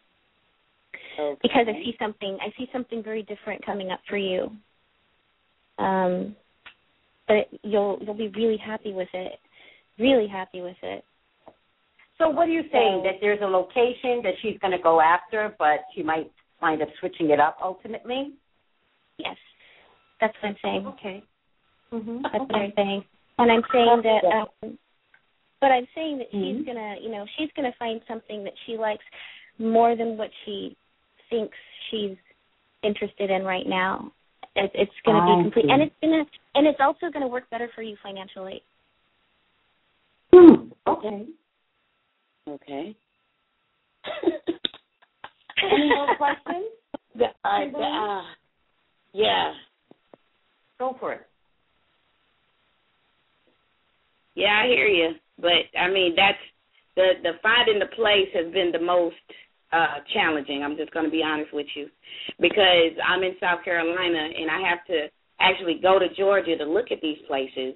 Okay. 1.18 1.38
Because 1.42 1.66
I 1.66 1.72
see 1.82 1.96
something 1.98 2.38
I 2.40 2.52
see 2.58 2.68
something 2.72 3.02
very 3.02 3.22
different 3.22 3.64
coming 3.64 3.90
up 3.90 4.00
for 4.08 4.18
you. 4.18 4.50
Um 5.78 6.36
but 7.26 7.48
you'll 7.62 7.98
you'll 8.02 8.14
be 8.14 8.28
really 8.28 8.58
happy 8.58 8.92
with 8.92 9.08
it. 9.14 9.32
Really 9.98 10.28
happy 10.28 10.60
with 10.60 10.76
it. 10.82 11.04
So 12.20 12.28
what 12.28 12.48
are 12.48 12.52
you 12.52 12.62
saying? 12.70 13.02
That 13.02 13.14
there's 13.20 13.40
a 13.42 13.46
location 13.46 14.20
that 14.22 14.34
she's 14.42 14.58
going 14.60 14.76
to 14.76 14.82
go 14.82 15.00
after, 15.00 15.54
but 15.58 15.80
she 15.94 16.02
might 16.02 16.30
wind 16.60 16.82
up 16.82 16.88
switching 17.00 17.30
it 17.30 17.40
up 17.40 17.56
ultimately? 17.62 18.34
Yes. 19.18 19.36
That's 20.20 20.34
what 20.42 20.50
I'm 20.50 20.56
saying. 20.62 20.86
Okay. 20.86 21.22
Mm-hmm. 21.92 22.22
That's 22.22 22.34
okay. 22.34 22.44
what 22.44 22.56
I'm 22.56 22.72
saying. 22.76 23.04
And 23.38 23.50
I'm 23.50 23.62
saying 23.72 24.02
that 24.04 24.28
um 24.28 24.78
but 25.60 25.70
I'm 25.72 25.86
saying 25.94 26.18
that 26.18 26.32
mm-hmm. 26.32 26.58
she's 26.58 26.66
gonna 26.66 26.96
you 27.00 27.10
know, 27.10 27.24
she's 27.38 27.48
gonna 27.56 27.72
find 27.78 28.00
something 28.06 28.44
that 28.44 28.52
she 28.66 28.76
likes 28.76 29.04
more 29.58 29.96
than 29.96 30.16
what 30.16 30.30
she 30.44 30.76
thinks 31.30 31.56
she's 31.90 32.16
interested 32.82 33.30
in 33.30 33.44
right 33.44 33.66
now. 33.66 34.12
It, 34.56 34.70
it's 34.74 34.92
going 35.06 35.16
to 35.16 35.36
be 35.36 35.42
complete, 35.44 35.70
and 35.70 35.82
it's 35.82 35.94
gonna, 36.02 36.24
and 36.56 36.66
it's 36.66 36.80
also 36.80 37.12
going 37.12 37.20
to 37.20 37.28
work 37.28 37.48
better 37.50 37.70
for 37.74 37.82
you 37.82 37.96
financially. 38.02 38.62
Hmm. 40.34 40.70
Okay. 40.88 41.26
Okay. 42.50 42.96
Any 45.72 45.88
more 45.88 46.16
questions? 46.16 46.66
The, 47.14 47.26
uh, 47.44 47.70
the, 47.72 47.78
uh, 47.78 48.22
yeah. 49.12 49.52
Go 50.78 50.96
for 50.98 51.12
it. 51.12 51.20
Yeah, 54.34 54.62
I 54.64 54.66
hear 54.68 54.86
you, 54.86 55.10
but 55.38 55.78
I 55.78 55.90
mean 55.90 56.14
that's 56.16 56.38
the 56.96 57.12
the 57.22 57.32
finding 57.42 57.78
the 57.78 57.94
place 57.94 58.28
has 58.34 58.52
been 58.52 58.72
the 58.72 58.80
most 58.80 59.16
uh 59.72 60.00
challenging. 60.14 60.62
I'm 60.62 60.76
just 60.76 60.92
going 60.92 61.04
to 61.04 61.10
be 61.10 61.22
honest 61.22 61.52
with 61.52 61.66
you 61.74 61.88
because 62.40 62.96
I'm 63.06 63.22
in 63.22 63.34
South 63.40 63.62
Carolina 63.64 64.30
and 64.36 64.50
I 64.50 64.68
have 64.68 64.84
to 64.86 65.08
actually 65.40 65.78
go 65.82 65.98
to 65.98 66.06
Georgia 66.16 66.56
to 66.56 66.64
look 66.64 66.90
at 66.90 67.02
these 67.02 67.18
places 67.28 67.74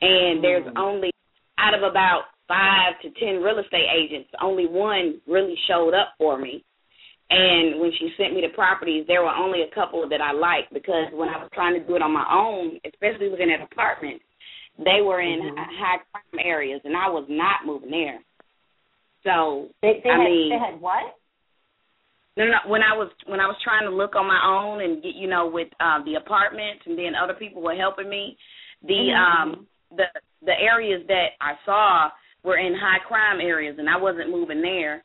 and 0.00 0.38
mm. 0.38 0.42
there's 0.42 0.66
only 0.76 1.12
out 1.58 1.74
of 1.74 1.82
about 1.82 2.31
5 2.48 2.58
to 3.02 3.10
10 3.18 3.42
real 3.42 3.58
estate 3.58 3.86
agents, 3.88 4.28
only 4.40 4.66
one 4.66 5.20
really 5.26 5.54
showed 5.68 5.94
up 5.94 6.14
for 6.18 6.38
me. 6.38 6.64
And 7.30 7.80
when 7.80 7.90
she 7.98 8.12
sent 8.18 8.34
me 8.34 8.42
the 8.42 8.54
properties, 8.54 9.06
there 9.08 9.22
were 9.22 9.32
only 9.32 9.62
a 9.62 9.74
couple 9.74 10.06
that 10.08 10.20
I 10.20 10.32
liked 10.32 10.72
because 10.72 11.08
when 11.12 11.30
I 11.30 11.38
was 11.38 11.48
trying 11.54 11.80
to 11.80 11.86
do 11.86 11.96
it 11.96 12.02
on 12.02 12.12
my 12.12 12.26
own, 12.30 12.78
especially 12.84 13.30
looking 13.30 13.50
at 13.50 13.64
apartments, 13.64 14.24
they 14.76 15.00
were 15.00 15.20
in 15.20 15.40
mm-hmm. 15.40 15.56
high 15.56 16.04
crime 16.12 16.44
areas, 16.44 16.80
and 16.84 16.96
I 16.96 17.08
was 17.08 17.24
not 17.28 17.64
moving 17.64 17.90
there. 17.90 18.20
So 19.24 19.68
they, 19.80 20.00
they 20.04 20.10
I 20.10 20.18
had, 20.18 20.24
mean, 20.24 20.50
they 20.50 20.58
had 20.58 20.80
what? 20.80 21.16
No, 22.36 22.44
no. 22.44 22.58
When 22.66 22.82
I 22.82 22.96
was 22.96 23.10
when 23.26 23.40
I 23.40 23.46
was 23.46 23.56
trying 23.62 23.88
to 23.88 23.94
look 23.94 24.16
on 24.16 24.26
my 24.26 24.40
own 24.44 24.82
and 24.82 25.02
get 25.02 25.14
you 25.14 25.28
know 25.28 25.46
with 25.46 25.68
uh, 25.80 26.02
the 26.04 26.14
apartments 26.14 26.84
and 26.86 26.98
then 26.98 27.12
other 27.14 27.34
people 27.34 27.62
were 27.62 27.76
helping 27.76 28.08
me, 28.08 28.36
the 28.82 29.12
mm-hmm. 29.12 29.52
um 29.52 29.66
the 29.96 30.04
the 30.44 30.52
areas 30.52 31.02
that 31.08 31.36
I 31.40 31.52
saw 31.64 32.08
were 32.44 32.58
in 32.58 32.74
high 32.74 32.98
crime 33.06 33.40
areas 33.40 33.76
and 33.78 33.88
I 33.88 33.96
wasn't 33.96 34.30
moving 34.30 34.62
there. 34.62 35.04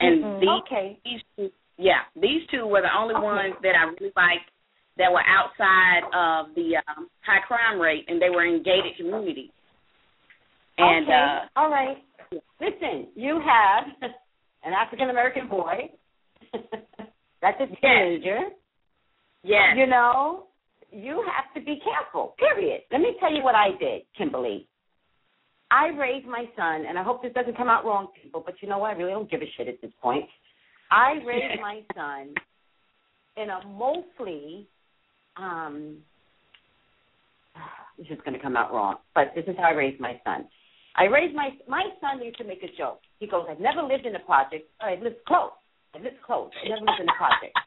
And 0.00 0.22
mm-hmm. 0.22 0.40
these 0.40 0.62
okay. 0.66 0.98
these 1.04 1.20
two, 1.36 1.50
yeah, 1.78 2.02
these 2.14 2.42
two 2.50 2.66
were 2.66 2.82
the 2.82 2.92
only 2.96 3.14
okay. 3.14 3.24
ones 3.24 3.54
that 3.62 3.74
I 3.76 3.84
really 3.84 4.12
liked 4.16 4.50
that 4.98 5.10
were 5.10 5.24
outside 5.26 6.04
of 6.14 6.54
the 6.54 6.76
um, 6.88 7.08
high 7.26 7.42
crime 7.46 7.80
rate 7.80 8.04
and 8.08 8.20
they 8.20 8.30
were 8.30 8.44
in 8.44 8.62
gated 8.62 8.96
communities. 8.96 9.50
And 10.78 11.06
okay. 11.06 11.12
uh 11.12 11.60
all 11.60 11.70
right. 11.70 11.98
Listen, 12.60 13.08
you 13.14 13.40
have 13.40 14.10
an 14.64 14.72
African 14.72 15.10
American 15.10 15.48
boy 15.48 15.90
That's 17.42 17.60
a 17.60 17.66
teenager. 17.66 18.40
Yes. 19.42 19.76
You 19.76 19.86
know, 19.86 20.46
you 20.90 21.22
have 21.28 21.52
to 21.54 21.60
be 21.60 21.78
careful. 21.84 22.34
Period. 22.38 22.82
Let 22.90 23.00
me 23.00 23.16
tell 23.20 23.32
you 23.32 23.42
what 23.42 23.54
I 23.54 23.70
did, 23.78 24.02
Kimberly. 24.16 24.66
I 25.74 25.88
raised 25.88 26.26
my 26.26 26.44
son, 26.56 26.84
and 26.88 26.96
I 26.96 27.02
hope 27.02 27.20
this 27.20 27.32
doesn't 27.32 27.56
come 27.56 27.68
out 27.68 27.84
wrong, 27.84 28.06
people, 28.22 28.44
but 28.46 28.54
you 28.60 28.68
know 28.68 28.78
what? 28.78 28.90
I 28.90 28.92
really 28.92 29.10
don't 29.10 29.28
give 29.28 29.42
a 29.42 29.50
shit 29.56 29.66
at 29.66 29.80
this 29.82 29.90
point. 30.00 30.24
I 30.92 31.14
raised 31.26 31.60
my 31.60 31.80
son 31.96 32.32
in 33.36 33.50
a 33.50 33.66
mostly, 33.66 34.68
um, 35.36 35.96
this 37.98 38.06
is 38.08 38.18
going 38.24 38.34
to 38.34 38.42
come 38.42 38.56
out 38.56 38.72
wrong, 38.72 38.98
but 39.16 39.32
this 39.34 39.46
is 39.48 39.56
how 39.58 39.64
I 39.64 39.72
raised 39.72 40.00
my 40.00 40.20
son. 40.24 40.46
I 40.96 41.06
raised 41.06 41.34
my 41.34 41.48
my 41.68 41.82
son 42.00 42.22
used 42.22 42.38
to 42.38 42.44
make 42.44 42.62
a 42.62 42.68
joke. 42.78 43.00
He 43.18 43.26
goes, 43.26 43.46
"I've 43.50 43.58
never 43.58 43.82
lived 43.82 44.06
in 44.06 44.14
a 44.14 44.20
project. 44.20 44.70
I 44.80 44.94
lived 45.02 45.16
close. 45.26 45.50
This 46.00 46.12
close. 46.24 46.50
It 46.64 46.68
never 46.68 46.82
was 46.82 47.00
in 47.00 47.06
the 47.06 47.12
project. 47.18 47.58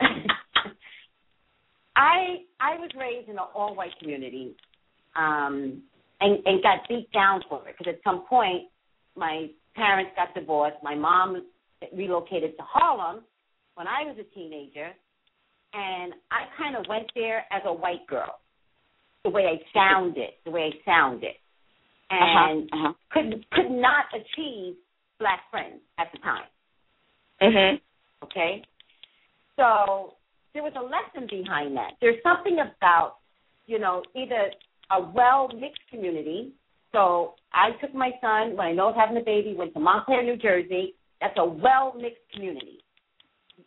I 1.96 2.44
I 2.60 2.76
was 2.76 2.90
raised 2.98 3.30
in 3.30 3.36
an 3.36 3.44
all 3.54 3.74
white 3.74 3.98
community, 3.98 4.54
um, 5.16 5.82
and 6.24 6.38
and 6.46 6.62
got 6.62 6.88
beat 6.88 7.12
down 7.12 7.42
for 7.48 7.68
it 7.68 7.74
because 7.78 7.92
at 7.92 8.00
some 8.02 8.24
point 8.26 8.64
my 9.16 9.46
parents 9.76 10.12
got 10.16 10.34
divorced. 10.34 10.76
My 10.82 10.94
mom 10.94 11.44
relocated 11.94 12.56
to 12.56 12.62
Harlem 12.62 13.22
when 13.74 13.86
I 13.86 14.04
was 14.04 14.16
a 14.18 14.34
teenager, 14.34 14.90
and 15.74 16.14
I 16.30 16.44
kind 16.56 16.76
of 16.76 16.86
went 16.88 17.10
there 17.14 17.44
as 17.52 17.62
a 17.66 17.72
white 17.72 18.06
girl, 18.08 18.38
the 19.24 19.30
way 19.30 19.44
I 19.44 19.58
sounded, 19.72 20.30
the 20.44 20.50
way 20.50 20.72
I 20.72 20.90
sounded, 20.90 21.34
uh-huh, 22.10 22.50
and 22.50 22.68
uh-huh, 22.72 22.88
uh-huh. 22.88 22.92
could 23.10 23.46
could 23.52 23.70
not 23.70 24.06
achieve 24.14 24.76
black 25.18 25.40
friends 25.50 25.80
at 25.98 26.08
the 26.12 26.18
time. 26.18 26.48
Mhm. 27.42 27.80
Okay. 28.22 28.62
So 29.56 30.14
there 30.52 30.62
was 30.62 30.72
a 30.76 30.82
lesson 30.82 31.28
behind 31.28 31.76
that. 31.76 31.92
There's 32.00 32.22
something 32.22 32.58
about, 32.60 33.16
you 33.66 33.78
know, 33.78 34.02
either 34.14 34.50
a 34.96 35.10
well 35.14 35.48
mixed 35.48 35.82
community. 35.90 36.52
So 36.92 37.34
I 37.52 37.70
took 37.80 37.94
my 37.94 38.10
son 38.20 38.56
when 38.56 38.66
I 38.66 38.72
know 38.72 38.84
I 38.84 38.90
was 38.90 38.96
having 38.98 39.20
a 39.20 39.24
baby, 39.24 39.54
went 39.56 39.74
to 39.74 39.80
Montclair, 39.80 40.22
New 40.22 40.36
Jersey. 40.36 40.94
That's 41.20 41.34
a 41.38 41.44
well 41.44 41.94
mixed 41.96 42.22
community. 42.32 42.78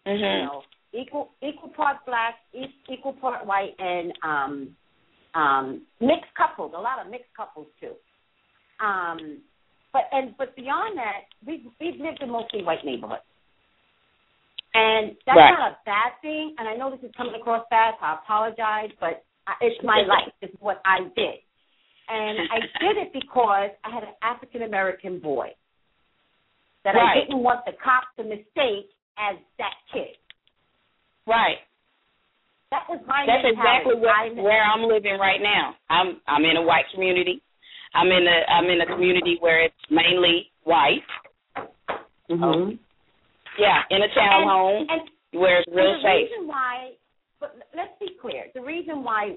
Mm-hmm. 0.05 0.23
You 0.23 0.45
know, 0.45 0.61
equal 0.93 1.30
equal 1.41 1.69
part 1.69 1.97
black, 2.05 2.36
equal 2.89 3.13
part 3.13 3.45
white, 3.45 3.75
and 3.80 4.13
um, 4.23 4.75
um, 5.36 5.82
mixed 5.99 6.34
couples. 6.38 6.73
A 6.75 6.80
lot 6.80 7.03
of 7.03 7.11
mixed 7.11 7.34
couples 7.36 7.67
too. 7.80 7.93
Um, 8.84 9.39
but 9.91 10.03
and 10.11 10.36
but 10.38 10.55
beyond 10.55 10.97
that, 10.97 11.28
we've 11.45 11.65
we've 11.80 11.99
lived 11.99 12.21
in 12.21 12.30
mostly 12.30 12.63
white 12.63 12.86
neighborhoods. 12.86 13.23
And 14.73 15.17
that's 15.25 15.38
right. 15.38 15.57
not 15.57 15.71
a 15.71 15.78
bad 15.86 16.11
thing. 16.21 16.53
And 16.59 16.67
I 16.67 16.75
know 16.75 16.91
this 16.91 17.01
is 17.01 17.15
coming 17.17 17.34
across 17.34 17.65
bad, 17.71 17.95
so 17.99 18.05
I 18.05 18.19
apologize, 18.21 18.93
but 18.99 19.25
it's 19.61 19.83
my 19.83 20.03
life. 20.07 20.33
It's 20.41 20.55
what 20.59 20.81
I 20.85 21.03
did. 21.15 21.39
And 22.09 22.39
I 22.51 22.59
did 22.79 22.95
it 23.03 23.11
because 23.11 23.71
I 23.83 23.89
had 23.91 24.03
an 24.03 24.15
African 24.23 24.63
American 24.63 25.19
boy 25.19 25.49
that 26.85 26.91
right. 26.95 27.17
I 27.17 27.27
didn't 27.27 27.43
want 27.43 27.65
the 27.65 27.73
cops 27.83 28.07
to 28.15 28.23
mistake 28.23 28.87
as 29.19 29.35
that 29.59 29.75
kid. 29.91 30.15
Right. 31.27 31.59
That 32.71 32.83
was 32.87 32.99
my 33.07 33.23
That's 33.27 33.43
mentality. 33.43 33.59
exactly 33.59 33.95
where, 33.99 34.43
where 34.43 34.63
I'm 34.63 34.87
living 34.87 35.19
right 35.19 35.39
now. 35.43 35.75
I'm 35.89 36.19
I'm 36.27 36.43
in 36.43 36.55
a 36.55 36.63
white 36.63 36.87
community. 36.93 37.41
I'm 37.95 38.07
in 38.07 38.23
a 38.27 38.37
I'm 38.51 38.67
in 38.71 38.79
a 38.81 38.87
community 38.87 39.37
where 39.39 39.63
it's 39.63 39.83
mainly 39.91 40.51
white. 40.63 41.03
Mm-hmm. 42.29 42.75
Yeah, 43.59 43.79
in 43.89 43.99
a 44.03 44.11
town 44.13 44.47
townhome 44.47 44.85
where 45.31 45.59
it's 45.59 45.67
real 45.71 45.95
and 45.95 46.03
the 46.03 46.07
safe. 46.07 46.29
reason 46.31 46.47
why, 46.47 46.91
but 47.39 47.55
let's 47.75 47.93
be 47.99 48.09
clear. 48.21 48.45
The 48.53 48.61
reason 48.61 49.03
why, 49.03 49.35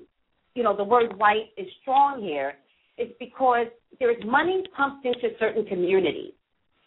you 0.55 0.63
know, 0.63 0.77
the 0.77 0.85
word 0.85 1.17
white 1.19 1.51
is 1.57 1.67
strong 1.83 2.23
here 2.23 2.55
is 2.99 3.09
because 3.19 3.67
there 3.99 4.11
is 4.11 4.23
money 4.25 4.63
pumped 4.77 5.07
into 5.07 5.29
certain 5.39 5.65
communities. 5.67 6.33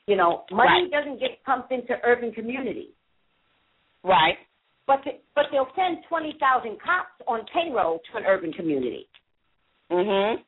You 0.07 0.17
know, 0.17 0.43
money 0.51 0.89
right. 0.89 0.91
doesn't 0.91 1.19
get 1.19 1.43
pumped 1.45 1.71
into 1.71 1.93
urban 2.03 2.31
communities. 2.33 2.91
Right. 4.03 4.35
but 4.85 4.99
the, 5.05 5.11
but 5.33 5.45
they'll 5.51 5.71
send 5.75 5.99
twenty 6.09 6.35
thousand 6.39 6.77
cops 6.81 7.15
on 7.27 7.45
payroll 7.53 7.99
to 8.11 8.17
an 8.17 8.25
urban 8.25 8.51
community. 8.51 9.07
Mhm. 9.91 10.43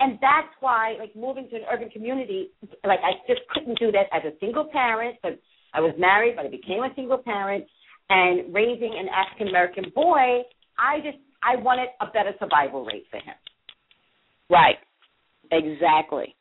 And 0.00 0.18
that's 0.20 0.52
why, 0.60 0.96
like, 0.98 1.14
moving 1.14 1.48
to 1.50 1.56
an 1.56 1.62
urban 1.70 1.88
community, 1.88 2.50
like, 2.84 2.98
I 3.02 3.12
just 3.26 3.40
couldn't 3.50 3.78
do 3.78 3.92
that 3.92 4.06
as 4.12 4.22
a 4.24 4.36
single 4.38 4.64
parent. 4.64 5.18
But 5.22 5.38
I 5.72 5.80
was 5.80 5.94
married, 5.98 6.36
but 6.36 6.46
I 6.46 6.48
became 6.48 6.82
a 6.82 6.92
single 6.94 7.18
parent, 7.18 7.64
and 8.10 8.52
raising 8.52 8.94
an 8.98 9.08
African 9.08 9.48
American 9.48 9.84
boy, 9.94 10.42
I 10.78 11.00
just 11.02 11.18
I 11.42 11.56
wanted 11.56 11.88
a 12.00 12.06
better 12.06 12.32
survival 12.38 12.84
rate 12.84 13.04
for 13.10 13.18
him. 13.18 13.34
Right. 14.50 14.76
Exactly. 15.52 16.34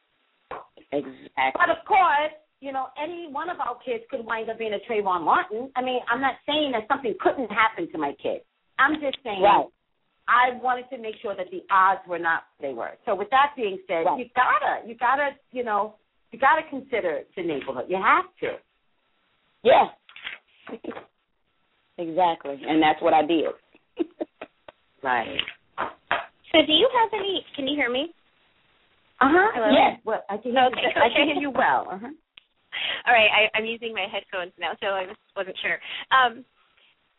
Exactly. 0.91 1.51
But 1.55 1.69
of 1.69 1.83
course, 1.87 2.33
you 2.59 2.71
know, 2.71 2.87
any 3.01 3.27
one 3.29 3.49
of 3.49 3.59
our 3.59 3.77
kids 3.83 4.03
could 4.09 4.25
wind 4.25 4.49
up 4.49 4.57
being 4.57 4.73
a 4.73 4.91
Trayvon 4.91 5.23
Martin. 5.23 5.69
I 5.75 5.81
mean, 5.81 5.99
I'm 6.09 6.21
not 6.21 6.35
saying 6.45 6.71
that 6.71 6.87
something 6.87 7.13
couldn't 7.19 7.49
happen 7.49 7.91
to 7.91 7.97
my 7.97 8.13
kid. 8.21 8.41
I'm 8.79 8.93
just 9.01 9.17
saying 9.23 9.41
right. 9.41 9.65
I 10.27 10.55
wanted 10.61 10.89
to 10.95 10.97
make 10.97 11.15
sure 11.21 11.35
that 11.35 11.47
the 11.51 11.61
odds 11.69 11.99
were 12.07 12.19
not 12.19 12.43
they 12.61 12.73
were. 12.73 12.91
So 13.05 13.15
with 13.15 13.29
that 13.31 13.51
being 13.57 13.79
said, 13.87 14.03
right. 14.05 14.19
you 14.19 14.25
gotta 14.35 14.87
you 14.87 14.95
gotta, 14.95 15.31
you 15.51 15.63
know, 15.63 15.95
you 16.31 16.39
gotta 16.39 16.61
consider 16.69 17.21
the 17.35 17.43
neighborhood. 17.43 17.85
You 17.89 17.97
have 17.97 18.25
to. 18.41 18.57
Yeah. 19.63 19.87
Exactly. 21.97 22.61
And 22.67 22.81
that's 22.81 23.01
what 23.01 23.13
I 23.13 23.25
did. 23.25 23.45
right. 25.03 25.37
So 26.51 26.59
do 26.65 26.71
you 26.71 26.89
have 27.01 27.09
any 27.13 27.45
can 27.55 27.67
you 27.67 27.75
hear 27.75 27.91
me? 27.91 28.13
Uh 29.21 29.29
huh. 29.29 29.71
Yes. 29.71 29.99
Well, 30.05 30.23
I 30.29 30.37
can 30.37 30.51
hear 30.51 30.65
okay, 30.65 30.81
you. 30.81 31.01
I 31.01 31.09
can 31.15 31.27
hear 31.27 31.35
you 31.35 31.51
well. 31.51 31.87
Uh 31.89 31.97
huh. 32.01 32.09
All 33.07 33.13
right, 33.13 33.29
I, 33.29 33.57
I'm 33.57 33.65
using 33.65 33.93
my 33.93 34.07
headphones 34.11 34.51
now, 34.59 34.71
so 34.81 34.87
I 34.87 35.05
just 35.05 35.19
wasn't 35.35 35.57
sure. 35.61 35.77
Um, 36.11 36.43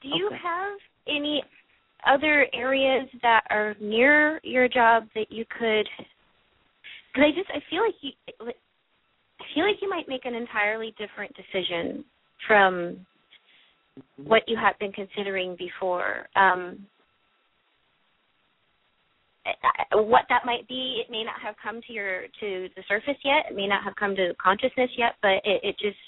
do 0.03 0.09
you 0.09 0.27
Okay. 0.27 0.37
have 0.43 0.79
any 1.09 1.43
other 2.07 2.47
areas 2.53 3.09
that 3.23 3.43
are 3.51 3.75
near 3.81 4.41
your 4.43 4.69
job 4.69 5.05
that 5.15 5.31
you 5.31 5.45
could? 5.59 5.89
Because 7.13 7.29
I 7.29 7.31
just 7.31 7.51
I 7.51 7.61
feel 7.71 7.83
like 7.83 7.95
you, 8.01 8.11
I 9.41 9.45
feel 9.55 9.65
like 9.65 9.77
you 9.81 9.89
might 9.89 10.09
make 10.09 10.25
an 10.25 10.35
entirely 10.35 10.95
different 10.99 11.35
decision 11.37 12.05
from 12.47 13.07
what 14.17 14.43
you 14.47 14.57
have 14.57 14.79
been 14.79 14.93
considering 14.93 15.57
before. 15.57 16.27
Um, 16.37 16.87
what 19.93 20.25
that 20.31 20.47
might 20.47 20.67
be, 20.69 21.03
it 21.05 21.11
may 21.11 21.23
not 21.23 21.41
have 21.43 21.55
come 21.63 21.81
to 21.87 21.93
your 21.93 22.23
to 22.41 22.69
the 22.77 22.83
surface 22.89 23.19
yet. 23.25 23.47
It 23.51 23.57
may 23.57 23.67
not 23.67 23.85
have 23.85 23.95
come 23.97 24.17
to 24.17 24.33
consciousness 24.43 24.91
yet, 24.97 25.17
but 25.21 25.45
it, 25.45 25.61
it 25.63 25.77
just 25.79 25.99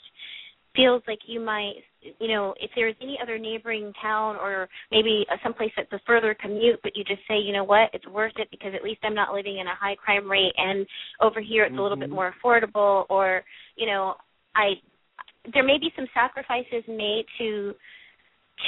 feels 0.74 1.02
like 1.08 1.18
you 1.26 1.40
might, 1.40 1.74
you 2.20 2.28
know, 2.28 2.54
if 2.60 2.70
there's 2.76 2.94
any 3.00 3.18
other 3.22 3.38
neighboring 3.38 3.92
town 4.00 4.36
or 4.36 4.68
maybe 4.90 5.26
someplace 5.42 5.72
that's 5.76 5.92
a 5.92 6.00
further 6.06 6.36
commute, 6.40 6.78
but 6.82 6.92
you 6.94 7.04
just 7.04 7.20
say, 7.26 7.38
you 7.38 7.52
know 7.52 7.64
what, 7.64 7.90
it's 7.94 8.06
worth 8.08 8.34
it 8.36 8.48
because 8.50 8.72
at 8.74 8.84
least 8.84 9.00
I'm 9.02 9.14
not 9.14 9.32
living 9.32 9.58
in 9.58 9.66
a 9.66 9.74
high 9.74 9.96
crime 9.96 10.30
rate, 10.30 10.52
and 10.56 10.86
over 11.20 11.40
here 11.40 11.64
it's 11.64 11.78
a 11.78 11.82
little 11.82 11.96
bit 11.96 12.10
more 12.10 12.34
affordable, 12.44 13.04
or 13.08 13.42
you 13.76 13.86
know, 13.86 14.14
I 14.54 14.74
there 15.52 15.64
may 15.64 15.78
be 15.78 15.92
some 15.96 16.06
sacrifices 16.14 16.84
made 16.88 17.24
to 17.38 17.74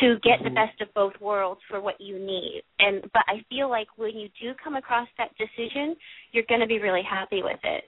to 0.00 0.16
get 0.22 0.36
the 0.44 0.50
best 0.50 0.78
of 0.82 0.92
both 0.92 1.14
worlds 1.20 1.60
for 1.68 1.80
what 1.80 1.98
you 2.00 2.18
need. 2.18 2.62
And 2.78 3.02
but 3.14 3.22
I 3.26 3.42
feel 3.48 3.70
like 3.70 3.88
when 3.96 4.16
you 4.16 4.28
do 4.40 4.52
come 4.62 4.76
across 4.76 5.08
that 5.16 5.30
decision, 5.38 5.96
you're 6.32 6.44
going 6.48 6.60
to 6.60 6.66
be 6.66 6.78
really 6.78 7.02
happy 7.02 7.42
with 7.42 7.60
it. 7.64 7.84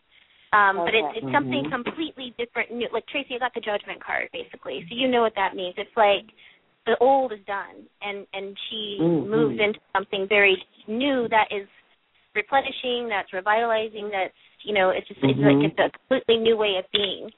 Um, 0.53 0.83
But 0.85 0.95
it's 0.95 1.23
it's 1.23 1.33
something 1.33 1.71
completely 1.71 2.35
different. 2.39 2.73
New. 2.73 2.89
Like 2.93 3.07
Tracy, 3.07 3.37
I 3.37 3.39
got 3.39 3.55
the 3.55 3.61
judgment 3.61 4.03
card 4.03 4.29
basically, 4.33 4.85
so 4.89 4.97
you 4.97 5.09
know 5.09 5.21
what 5.21 5.35
that 5.37 5.55
means. 5.55 5.75
It's 5.77 5.97
like 5.97 6.27
the 6.87 6.97
old 6.99 7.33
is 7.33 7.45
done, 7.47 7.87
and 8.03 8.27
and 8.33 8.57
she 8.69 8.99
Mhm. 9.01 9.27
moves 9.27 9.61
into 9.61 9.81
something 9.93 10.27
very 10.27 10.57
new 10.89 11.29
that 11.29 11.53
is 11.53 11.69
replenishing, 12.35 13.09
that's 13.09 13.33
revitalizing, 13.33 14.09
that's 14.11 14.35
you 14.63 14.75
know, 14.75 14.91
it's 14.91 15.07
just 15.09 15.21
it's 15.23 15.39
like 15.39 15.57
it's 15.63 15.79
a 15.79 15.91
completely 15.99 16.37
new 16.39 16.57
way 16.57 16.77
of 16.77 16.85
being. 16.93 17.31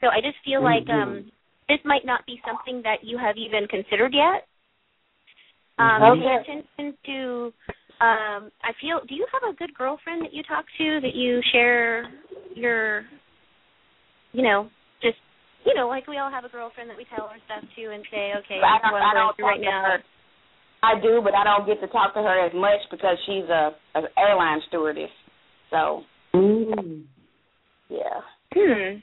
So 0.00 0.08
I 0.08 0.20
just 0.20 0.36
feel 0.44 0.62
like 0.62 0.88
um 0.88 1.30
this 1.68 1.78
might 1.84 2.04
not 2.04 2.26
be 2.26 2.40
something 2.46 2.82
that 2.82 3.04
you 3.04 3.16
have 3.18 3.36
even 3.36 3.68
considered 3.68 4.12
yet. 4.12 4.48
Um, 5.78 6.02
Okay. 6.02 6.20
Pay 6.20 6.52
attention 6.52 6.98
to. 7.06 7.52
Um, 8.00 8.50
I 8.64 8.72
feel. 8.80 9.00
Do 9.06 9.14
you 9.14 9.26
have 9.32 9.44
a 9.48 9.56
good 9.56 9.72
girlfriend 9.74 10.22
that 10.24 10.32
you 10.32 10.42
talk 10.42 10.64
to 10.78 11.00
that 11.00 11.14
you 11.14 11.40
share 11.52 12.08
your, 12.54 13.04
you 14.32 14.42
know, 14.42 14.68
just 15.02 15.16
you 15.64 15.74
know, 15.74 15.86
like 15.88 16.06
we 16.08 16.18
all 16.18 16.30
have 16.30 16.44
a 16.44 16.48
girlfriend 16.48 16.88
that 16.90 16.96
we 16.96 17.04
tell 17.14 17.26
our 17.26 17.36
stuff 17.44 17.62
to 17.76 17.82
and 17.92 18.04
say, 18.10 18.32
okay, 18.40 18.60
I 18.64 18.80
this 18.80 18.80
is 18.80 18.82
don't, 18.82 18.92
what 18.92 19.02
I 19.02 19.10
I'm 19.12 19.14
don't 19.16 19.36
through 19.36 19.44
talk 19.44 19.52
right 19.52 19.60
to 19.60 19.70
now. 19.70 19.82
her. 19.84 19.98
I 20.82 21.00
do, 21.00 21.20
but 21.22 21.34
I 21.34 21.44
don't 21.44 21.66
get 21.68 21.78
to 21.84 21.92
talk 21.92 22.14
to 22.14 22.22
her 22.22 22.46
as 22.46 22.52
much 22.54 22.80
because 22.90 23.16
she's 23.26 23.44
a, 23.52 23.76
a 23.94 24.00
airline 24.18 24.60
stewardess. 24.68 25.12
So 25.70 26.02
Mm. 26.32 27.04
yeah. 27.88 28.22
Hmm. 28.54 28.98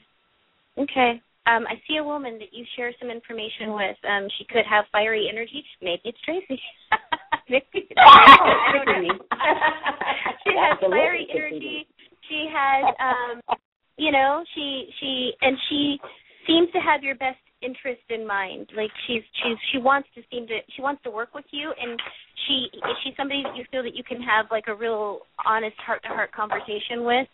Okay. 0.78 1.20
Um, 1.46 1.64
I 1.66 1.80
see 1.88 1.96
a 1.96 2.04
woman 2.04 2.38
that 2.38 2.52
you 2.52 2.64
share 2.76 2.92
some 3.00 3.10
information 3.10 3.72
with. 3.72 3.96
Um, 4.04 4.28
she 4.38 4.44
could 4.44 4.66
have 4.68 4.84
fiery 4.92 5.28
energy. 5.32 5.64
Maybe 5.80 6.02
it's 6.04 6.20
Tracy. 6.24 6.60
Maybe 7.48 7.64
it's 7.74 7.92
I 7.96 8.84
don't 8.84 9.08
know. 9.08 9.14
she 10.44 10.52
has 10.56 10.78
fiery 10.78 11.26
energy. 11.34 11.86
She 12.28 12.46
has, 12.52 12.84
um, 13.00 13.56
you 13.96 14.12
know, 14.12 14.44
she 14.54 14.90
she 15.00 15.32
and 15.40 15.56
she 15.70 15.98
seems 16.46 16.70
to 16.72 16.80
have 16.80 17.02
your 17.02 17.14
best 17.16 17.40
interest 17.62 18.02
in 18.10 18.26
mind. 18.26 18.68
Like 18.76 18.90
she's 19.06 19.22
she's 19.42 19.56
she 19.72 19.78
wants 19.78 20.08
to 20.16 20.22
seem 20.30 20.46
to 20.48 20.58
she 20.76 20.82
wants 20.82 21.02
to 21.04 21.10
work 21.10 21.34
with 21.34 21.46
you, 21.50 21.72
and 21.80 21.98
she 22.46 22.68
she's 23.02 23.14
somebody 23.16 23.42
that 23.42 23.56
you 23.56 23.64
feel 23.70 23.82
that 23.82 23.94
you 23.94 24.04
can 24.04 24.20
have 24.22 24.46
like 24.50 24.68
a 24.68 24.74
real 24.74 25.20
honest 25.44 25.76
heart 25.84 26.02
to 26.02 26.08
heart 26.08 26.32
conversation 26.32 27.04
with. 27.04 27.26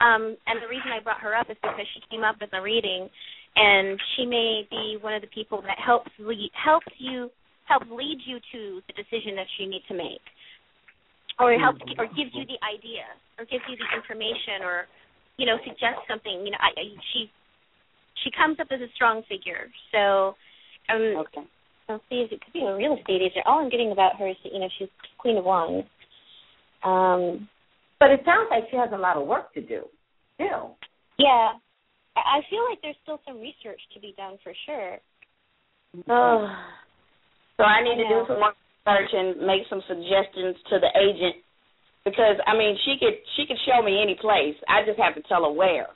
Um, 0.00 0.36
and 0.46 0.58
the 0.62 0.68
reason 0.68 0.90
I 0.90 1.02
brought 1.02 1.20
her 1.20 1.34
up 1.34 1.50
is 1.50 1.56
because 1.62 1.86
she 1.94 2.00
came 2.10 2.24
up 2.24 2.36
in 2.40 2.48
the 2.50 2.60
reading, 2.60 3.08
and 3.56 3.98
she 4.14 4.26
may 4.26 4.66
be 4.70 4.98
one 5.00 5.14
of 5.14 5.22
the 5.22 5.30
people 5.30 5.62
that 5.62 5.78
helps 5.78 6.10
lead, 6.18 6.50
helps 6.52 6.90
you 6.98 7.30
help 7.68 7.82
lead 7.90 8.18
you 8.26 8.38
to 8.52 8.82
the 8.90 8.94
decision 8.98 9.36
that 9.36 9.46
you 9.58 9.70
need 9.70 9.82
to 9.88 9.94
make, 9.94 10.24
or 11.38 11.54
helps 11.54 11.80
or 11.98 12.06
gives 12.06 12.34
you 12.34 12.44
the 12.46 12.58
idea, 12.66 13.06
or 13.38 13.44
gives 13.46 13.62
you 13.68 13.76
the 13.76 13.88
information, 13.94 14.62
or 14.62 14.86
you 15.36 15.46
know 15.46 15.56
suggests 15.62 16.02
something. 16.08 16.42
You 16.44 16.50
know, 16.50 16.60
I, 16.60 16.74
I, 16.74 16.84
she 17.12 17.30
she 18.24 18.30
comes 18.30 18.58
up 18.60 18.68
as 18.70 18.80
a 18.80 18.90
strong 18.94 19.22
figure. 19.28 19.70
So, 19.92 20.34
um, 20.90 21.24
Okay. 21.26 21.46
I'll 21.92 22.00
it 22.10 22.40
could 22.40 22.52
be 22.52 22.64
a 22.64 22.74
real 22.74 22.96
estate 22.96 23.20
agent. 23.22 23.46
All 23.46 23.60
I'm 23.60 23.68
getting 23.70 23.92
about 23.92 24.16
her 24.18 24.28
is 24.28 24.36
that 24.44 24.52
you 24.52 24.60
know 24.60 24.68
she's 24.78 24.88
Queen 25.18 25.36
of 25.36 25.44
Wands. 25.44 25.86
Um, 26.84 27.48
But 28.00 28.10
it 28.10 28.20
sounds 28.24 28.48
like 28.50 28.64
she 28.70 28.76
has 28.76 28.90
a 28.92 28.98
lot 28.98 29.16
of 29.16 29.26
work 29.26 29.52
to 29.54 29.60
do. 29.60 29.84
Still. 30.34 30.76
yeah, 31.18 31.52
I 32.16 32.20
I 32.20 32.40
feel 32.50 32.64
like 32.68 32.80
there's 32.82 32.96
still 33.02 33.20
some 33.26 33.38
research 33.40 33.80
to 33.94 34.00
be 34.00 34.14
done 34.16 34.38
for 34.42 34.52
sure. 34.66 34.98
Oh. 36.08 36.48
So 37.58 37.64
I 37.64 37.82
need 37.84 38.02
to 38.02 38.08
do 38.08 38.24
some 38.26 38.40
more 38.40 38.54
research 38.56 39.10
and 39.12 39.46
make 39.46 39.62
some 39.68 39.82
suggestions 39.86 40.56
to 40.70 40.80
the 40.80 40.88
agent 40.98 41.36
because 42.04 42.36
I 42.46 42.56
mean 42.56 42.76
she 42.84 42.96
could 42.98 43.14
she 43.36 43.46
could 43.46 43.58
show 43.66 43.82
me 43.82 44.00
any 44.02 44.16
place. 44.20 44.56
I 44.68 44.84
just 44.84 44.98
have 44.98 45.14
to 45.14 45.22
tell 45.28 45.44
her 45.44 45.52
where. 45.52 45.88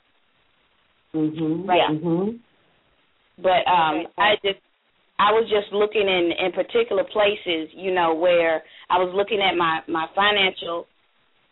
Mm 1.15 1.33
Mhm. 1.33 1.65
Yeah. 1.67 1.89
Mm 1.89 2.01
Mhm. 2.03 2.39
But 3.37 3.67
um 3.67 3.95
Okay. 4.05 4.13
I 4.17 4.35
just 4.45 4.61
I 5.19 5.31
was 5.31 5.49
just 5.49 5.73
looking 5.73 6.07
in 6.07 6.31
in 6.45 6.51
particular 6.51 7.03
places, 7.03 7.69
you 7.73 7.91
know, 7.93 8.13
where 8.13 8.63
I 8.89 8.97
was 8.97 9.11
looking 9.15 9.41
at 9.41 9.55
my 9.57 9.81
my 9.87 10.07
financial 10.15 10.85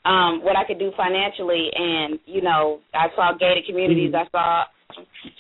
um 0.05 0.43
what 0.43 0.55
I 0.55 0.63
could 0.65 0.79
do 0.79 0.91
financially 0.95 1.69
and 1.73 2.19
you 2.25 2.41
know, 2.41 2.79
I 2.93 3.07
saw 3.15 3.33
gated 3.33 3.65
communities, 3.65 4.13
I 4.13 4.29
saw 4.31 4.63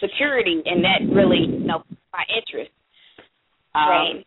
security 0.01 0.61
and 0.65 0.83
that 0.83 1.13
really, 1.13 1.45
you 1.53 1.65
know, 1.65 1.83
my 2.11 2.23
interest. 2.35 2.71
Um, 3.75 3.89
Right. 3.89 4.25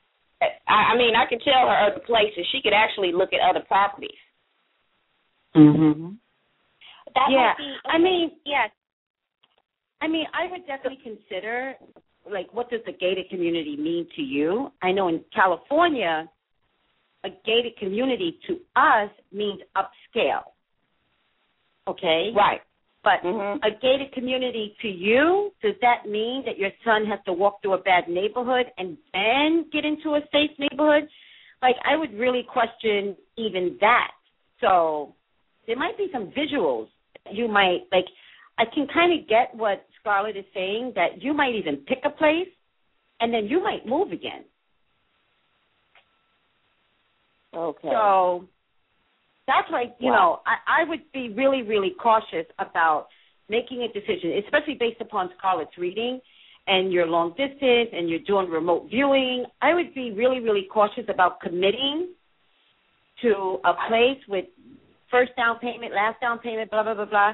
I, 0.68 0.94
I 0.94 0.96
mean, 0.96 1.16
I 1.16 1.26
could 1.26 1.42
tell 1.42 1.66
her 1.66 1.90
other 1.90 2.00
places. 2.06 2.46
She 2.52 2.62
could 2.62 2.72
actually 2.72 3.10
look 3.12 3.32
at 3.32 3.40
other 3.40 3.64
properties. 3.66 4.14
Mhm. 5.56 6.18
That 7.14 7.30
Yeah. 7.30 7.38
might 7.48 7.56
be. 7.56 7.76
I 7.86 7.98
mean, 7.98 8.30
yes. 8.44 8.70
I 10.00 10.06
mean, 10.06 10.26
I 10.32 10.46
would 10.46 10.64
definitely 10.66 11.02
consider 11.02 11.74
like 12.32 12.52
what 12.52 12.70
does 12.70 12.80
the 12.86 12.92
gated 12.92 13.28
community 13.30 13.76
mean 13.76 14.06
to 14.16 14.22
you? 14.22 14.70
I 14.82 14.92
know 14.92 15.08
in 15.08 15.24
California, 15.34 16.28
a 17.24 17.28
gated 17.44 17.76
community 17.78 18.38
to 18.46 18.54
us 18.76 19.10
means 19.32 19.60
upscale. 19.76 20.42
Okay? 21.86 22.32
Right. 22.34 22.60
But 23.02 23.22
Mhm. 23.22 23.64
a 23.64 23.70
gated 23.70 24.12
community 24.12 24.76
to 24.82 24.88
you, 24.88 25.52
does 25.62 25.78
that 25.80 26.06
mean 26.06 26.44
that 26.44 26.58
your 26.58 26.72
son 26.84 27.06
has 27.06 27.22
to 27.24 27.32
walk 27.32 27.62
through 27.62 27.74
a 27.74 27.78
bad 27.78 28.08
neighborhood 28.08 28.70
and 28.76 28.98
then 29.12 29.68
get 29.70 29.84
into 29.84 30.14
a 30.14 30.26
safe 30.28 30.56
neighborhood? 30.58 31.08
Like 31.62 31.76
I 31.84 31.96
would 31.96 32.12
really 32.14 32.42
question 32.42 33.16
even 33.36 33.78
that. 33.80 34.12
So 34.60 35.14
there 35.66 35.76
might 35.76 35.96
be 35.96 36.10
some 36.12 36.30
visuals 36.32 36.88
you 37.30 37.48
might 37.48 37.86
like 37.92 38.06
I 38.58 38.64
can 38.74 38.86
kind 38.92 39.18
of 39.18 39.28
get 39.28 39.54
what 39.54 39.86
Scarlett 40.08 40.38
is 40.38 40.44
saying 40.54 40.92
that 40.94 41.22
you 41.22 41.34
might 41.34 41.54
even 41.54 41.76
pick 41.76 41.98
a 42.04 42.10
place 42.10 42.48
and 43.20 43.32
then 43.32 43.46
you 43.46 43.62
might 43.62 43.86
move 43.86 44.10
again. 44.10 44.44
Okay. 47.54 47.88
So 47.90 48.46
that's 49.46 49.70
why 49.70 49.84
you 49.98 50.10
wow. 50.10 50.14
know 50.16 50.40
I, 50.46 50.82
I 50.82 50.88
would 50.88 51.00
be 51.12 51.30
really 51.30 51.62
really 51.62 51.92
cautious 52.00 52.46
about 52.58 53.08
making 53.50 53.82
a 53.82 53.88
decision, 53.88 54.40
especially 54.44 54.76
based 54.78 55.00
upon 55.00 55.30
Scarlett's 55.38 55.76
reading 55.76 56.20
and 56.66 56.92
your 56.92 57.06
long 57.06 57.30
distance 57.30 57.90
and 57.92 58.08
you're 58.08 58.20
doing 58.20 58.48
remote 58.48 58.88
viewing. 58.90 59.44
I 59.60 59.74
would 59.74 59.94
be 59.94 60.12
really 60.12 60.40
really 60.40 60.68
cautious 60.72 61.04
about 61.08 61.40
committing 61.40 62.14
to 63.22 63.58
a 63.64 63.74
place 63.88 64.20
with 64.26 64.46
first 65.10 65.32
down 65.36 65.58
payment, 65.58 65.92
last 65.92 66.18
down 66.20 66.38
payment, 66.38 66.70
blah 66.70 66.82
blah 66.82 66.94
blah 66.94 67.04
blah. 67.04 67.32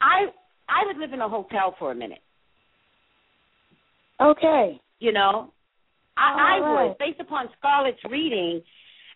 I 0.00 0.26
I 0.68 0.86
would 0.86 0.98
live 0.98 1.12
in 1.12 1.20
a 1.20 1.28
hotel 1.28 1.74
for 1.78 1.90
a 1.92 1.94
minute. 1.94 2.22
Okay. 4.20 4.80
You 4.98 5.12
know, 5.12 5.52
I, 6.16 6.56
I 6.56 6.60
right. 6.60 6.88
would 6.88 6.98
based 6.98 7.20
upon 7.20 7.48
Scarlett's 7.58 7.98
reading 8.10 8.60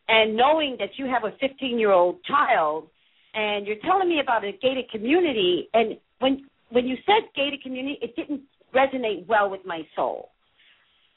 and 0.08 0.36
knowing 0.36 0.76
that 0.78 0.90
you 0.96 1.06
have 1.06 1.24
a 1.24 1.36
15 1.38 1.78
year 1.78 1.90
old 1.90 2.22
child 2.24 2.88
and 3.34 3.66
you're 3.66 3.80
telling 3.84 4.08
me 4.08 4.20
about 4.20 4.44
a 4.44 4.52
gated 4.52 4.90
community 4.90 5.68
and 5.74 5.96
when 6.18 6.44
when 6.70 6.86
you 6.86 6.96
said 7.06 7.28
gated 7.34 7.62
community 7.62 7.98
it 8.02 8.14
didn't 8.16 8.42
resonate 8.74 9.26
well 9.26 9.50
with 9.50 9.60
my 9.64 9.82
soul 9.94 10.30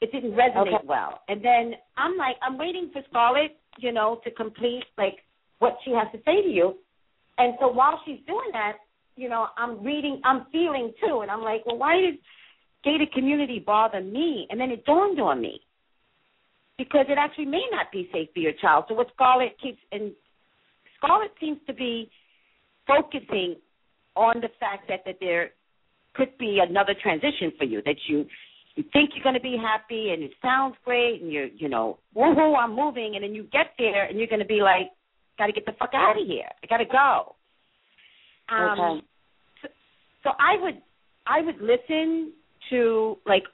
it 0.00 0.10
didn't 0.12 0.32
resonate 0.32 0.74
okay. 0.74 0.86
well 0.86 1.20
and 1.28 1.44
then 1.44 1.74
i'm 1.96 2.16
like 2.16 2.36
i'm 2.42 2.58
waiting 2.58 2.90
for 2.92 3.02
scarlett 3.08 3.56
you 3.78 3.92
know 3.92 4.20
to 4.24 4.30
complete 4.30 4.84
like 4.96 5.16
what 5.58 5.76
she 5.84 5.90
has 5.90 6.06
to 6.12 6.18
say 6.24 6.42
to 6.42 6.48
you 6.48 6.74
and 7.38 7.54
so 7.60 7.68
while 7.68 8.00
she's 8.04 8.20
doing 8.26 8.48
that 8.52 8.76
you 9.16 9.28
know 9.28 9.48
i'm 9.56 9.84
reading 9.84 10.20
i'm 10.24 10.46
feeling 10.52 10.92
too. 11.00 11.20
And 11.22 11.30
i'm 11.30 11.42
like 11.42 11.64
well 11.66 11.78
why 11.78 12.00
does 12.00 12.18
gated 12.86 13.12
community 13.12 13.58
bother 13.58 14.00
me? 14.00 14.46
And 14.48 14.60
then 14.60 14.70
it 14.70 14.84
dawned 14.84 15.20
on 15.20 15.40
me. 15.40 15.60
Because 16.78 17.06
it 17.08 17.18
actually 17.18 17.46
may 17.46 17.64
not 17.70 17.90
be 17.90 18.08
safe 18.12 18.28
for 18.32 18.40
your 18.40 18.52
child. 18.60 18.84
So 18.88 18.94
what 18.94 19.08
Scarlett 19.14 19.56
keeps 19.60 19.78
and 19.92 20.12
Scarlett 20.98 21.32
seems 21.40 21.58
to 21.66 21.74
be 21.74 22.10
focusing 22.86 23.56
on 24.14 24.40
the 24.40 24.48
fact 24.60 24.88
that 24.88 25.00
that 25.06 25.16
there 25.20 25.50
could 26.14 26.36
be 26.38 26.60
another 26.66 26.94
transition 27.02 27.52
for 27.58 27.64
you 27.64 27.82
that 27.84 27.96
you 28.08 28.26
you 28.76 28.84
think 28.92 29.10
you're 29.14 29.24
going 29.24 29.34
to 29.34 29.40
be 29.40 29.56
happy 29.60 30.10
and 30.10 30.22
it 30.22 30.32
sounds 30.42 30.74
great 30.84 31.22
and 31.22 31.32
you're 31.32 31.46
you 31.46 31.68
know 31.68 31.98
woohoo 32.14 32.56
I'm 32.56 32.76
moving. 32.76 33.14
And 33.14 33.24
then 33.24 33.34
you 33.34 33.44
get 33.44 33.72
there 33.78 34.04
and 34.04 34.18
you're 34.18 34.28
going 34.28 34.40
to 34.40 34.46
be 34.46 34.60
like 34.60 34.90
got 35.38 35.46
to 35.46 35.52
get 35.52 35.66
the 35.66 35.72
fuck 35.78 35.90
out 35.94 36.20
of 36.20 36.26
here. 36.26 36.48
I 36.62 36.66
got 36.66 36.78
to 36.78 36.84
go. 36.84 37.36
Um, 38.48 38.80
okay. 38.80 39.06
So, 39.62 39.68
so 40.24 40.30
I 40.38 40.60
would 40.60 40.82
I 41.26 41.42
would 41.42 41.60
listen 41.60 42.32
to 42.70 43.18
like 43.26 43.44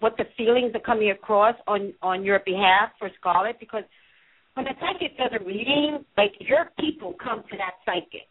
what 0.00 0.16
the 0.16 0.24
feelings 0.36 0.72
are 0.74 0.80
coming 0.80 1.10
across 1.10 1.54
on 1.66 1.94
on 2.02 2.24
your 2.24 2.40
behalf 2.40 2.90
for 2.98 3.10
Scarlett 3.20 3.58
because 3.60 3.84
when 4.54 4.66
a 4.66 4.74
psychic 4.80 5.16
does 5.18 5.30
a 5.38 5.44
reading, 5.44 6.04
like 6.16 6.32
your 6.38 6.70
people 6.78 7.14
come 7.22 7.42
to 7.50 7.56
that 7.56 7.74
psychic. 7.84 8.28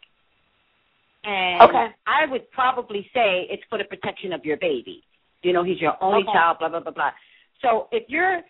And 1.26 1.62
okay. 1.62 1.88
I 2.06 2.26
would 2.30 2.50
probably 2.52 3.10
say 3.14 3.48
it's 3.50 3.64
for 3.70 3.78
the 3.78 3.86
protection 3.86 4.34
of 4.34 4.44
your 4.44 4.58
baby. 4.58 5.04
You 5.42 5.54
know, 5.54 5.64
he's 5.64 5.80
your 5.80 6.02
only 6.02 6.24
okay. 6.24 6.34
child, 6.34 6.58
blah, 6.60 6.70
blah, 6.70 6.80
blah, 6.80 6.92
blah. 6.92 7.12
So 7.62 7.88
if 7.92 8.10
your 8.10 8.42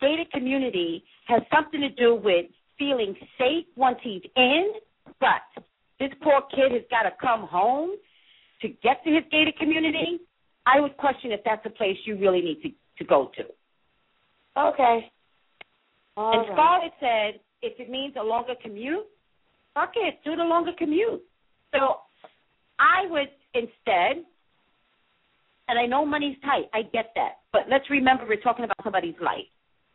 gated 0.00 0.30
community 0.32 1.04
has 1.26 1.42
something 1.52 1.80
to 1.80 1.88
do 1.90 2.14
with 2.14 2.46
feeling 2.78 3.14
safe 3.38 3.66
once 3.76 3.98
he's 4.02 4.22
in, 4.36 4.72
but 5.20 5.64
this 5.98 6.10
poor 6.22 6.42
kid 6.54 6.72
has 6.72 6.82
got 6.90 7.02
to 7.02 7.12
come 7.20 7.46
home 7.46 7.90
to 8.62 8.68
get 8.68 9.02
to 9.04 9.10
his 9.10 9.24
gated 9.30 9.56
community, 9.58 10.20
I 10.66 10.80
would 10.80 10.96
question 10.96 11.32
if 11.32 11.40
that's 11.44 11.64
a 11.64 11.70
place 11.70 11.96
you 12.04 12.18
really 12.18 12.40
need 12.40 12.62
to, 12.62 12.68
to 12.98 13.04
go 13.04 13.30
to. 13.36 13.42
Okay. 14.60 15.10
All 16.16 16.32
and 16.32 16.48
right. 16.48 16.52
Scarlett 16.52 16.92
said 17.00 17.40
if 17.62 17.78
it 17.78 17.90
means 17.90 18.14
a 18.18 18.22
longer 18.22 18.54
commute, 18.62 19.06
fuck 19.74 19.92
it, 19.96 20.18
do 20.24 20.36
the 20.36 20.42
longer 20.42 20.72
commute. 20.76 21.22
So 21.72 22.00
I 22.78 23.06
would 23.10 23.28
instead, 23.54 24.24
and 25.68 25.78
I 25.78 25.86
know 25.86 26.04
money's 26.04 26.36
tight, 26.42 26.68
I 26.72 26.82
get 26.82 27.12
that, 27.14 27.40
but 27.52 27.62
let's 27.70 27.88
remember 27.90 28.24
we're 28.28 28.40
talking 28.40 28.64
about 28.64 28.76
somebody's 28.82 29.16
life. 29.20 29.48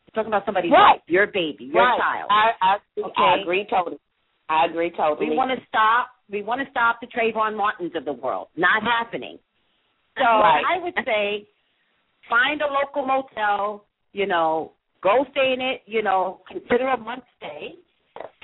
We're 0.08 0.22
talking 0.22 0.34
about 0.34 0.45
somebody's 0.45 0.72
right. 0.72 0.93
life, 0.93 1.02
your 1.08 1.28
baby, 1.28 1.72
your 1.74 1.84
right. 1.84 1.99
child. 1.99 2.30
I, 2.30 2.52
I, 2.62 2.76
okay? 2.99 3.14
I 3.18 3.41
agree 3.41 3.66
totally. 3.70 3.97
I 4.52 4.66
agree 4.66 4.91
totally. 4.91 5.30
We 5.30 5.36
want 5.38 5.58
to 5.58 5.66
stop. 5.70 6.10
We 6.30 6.43
want 6.43 6.60
to 6.60 6.70
stop 6.72 6.99
the 6.99 7.08
Trayvon 7.08 7.56
Martins 7.56 7.93
of 7.95 8.04
the 8.04 8.14
world. 8.14 8.49
Not 8.58 8.84
happening. 8.84 9.39
So 10.18 10.24
right. 10.24 10.62
I 10.68 10.84
would 10.84 10.93
say 11.06 11.47
find 12.30 12.62
a 12.62 12.68
local 12.68 13.06
motel, 13.06 13.86
you 14.12 14.28
know, 14.28 14.74
go 15.02 15.26
stay 15.32 15.54
in 15.54 15.62
it, 15.62 15.82
you 15.86 16.04
know, 16.04 16.41
consider 16.52 16.89
a 16.89 16.97
month 16.97 17.24
stay, 17.38 17.76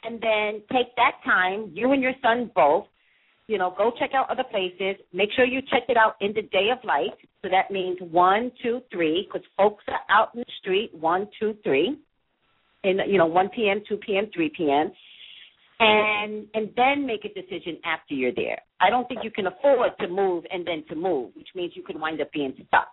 and 0.04 0.22
then 0.22 0.62
take 0.72 0.96
that 0.96 1.16
time, 1.26 1.72
you 1.74 1.92
and 1.92 2.02
your 2.02 2.14
son 2.22 2.52
both, 2.56 2.86
you 3.48 3.58
know, 3.58 3.74
go 3.78 3.92
check 4.00 4.12
out 4.14 4.30
other 4.30 4.46
places. 4.50 4.96
Make 5.14 5.30
sure 5.36 5.46
you 5.46 5.62
check 5.62 5.84
it 5.90 5.98
out 5.98 6.16
in 6.22 6.34
the 6.34 6.44
day 6.44 6.70
of 6.72 6.80
light. 6.86 7.18
So 7.42 7.50
that 7.50 7.70
means 7.70 7.98
one, 8.00 8.52
two, 8.64 8.80
three, 8.92 9.28
because 9.28 9.46
folks 9.58 9.84
are 9.90 10.00
out 10.10 10.30
in 10.34 10.40
the 10.40 10.52
street 10.62 10.92
one, 10.94 11.28
two, 11.38 11.56
three, 11.64 12.00
in 12.86 13.00
you 13.08 13.18
know, 13.18 13.26
one 13.26 13.50
p.m., 13.54 13.82
two 13.90 13.98
p.m., 13.98 14.30
three 14.34 14.52
p.m 14.56 14.92
and 15.80 16.48
and 16.54 16.70
then 16.76 17.06
make 17.06 17.26
a 17.26 17.30
decision 17.30 17.78
after 17.86 18.14
you're 18.14 18.34
there. 18.36 18.60
I 18.82 18.90
don't 18.90 19.08
think 19.08 19.22
you 19.24 19.32
can 19.32 19.48
afford 19.48 19.92
to 20.00 20.08
move 20.08 20.44
and 20.52 20.66
then 20.66 20.84
to 20.90 20.96
move, 20.96 21.32
which 21.36 21.50
means 21.56 21.74
you 21.76 21.84
could 21.84 22.00
wind 22.00 22.22
up 22.22 22.32
being 22.32 22.54
stuck. 22.68 22.90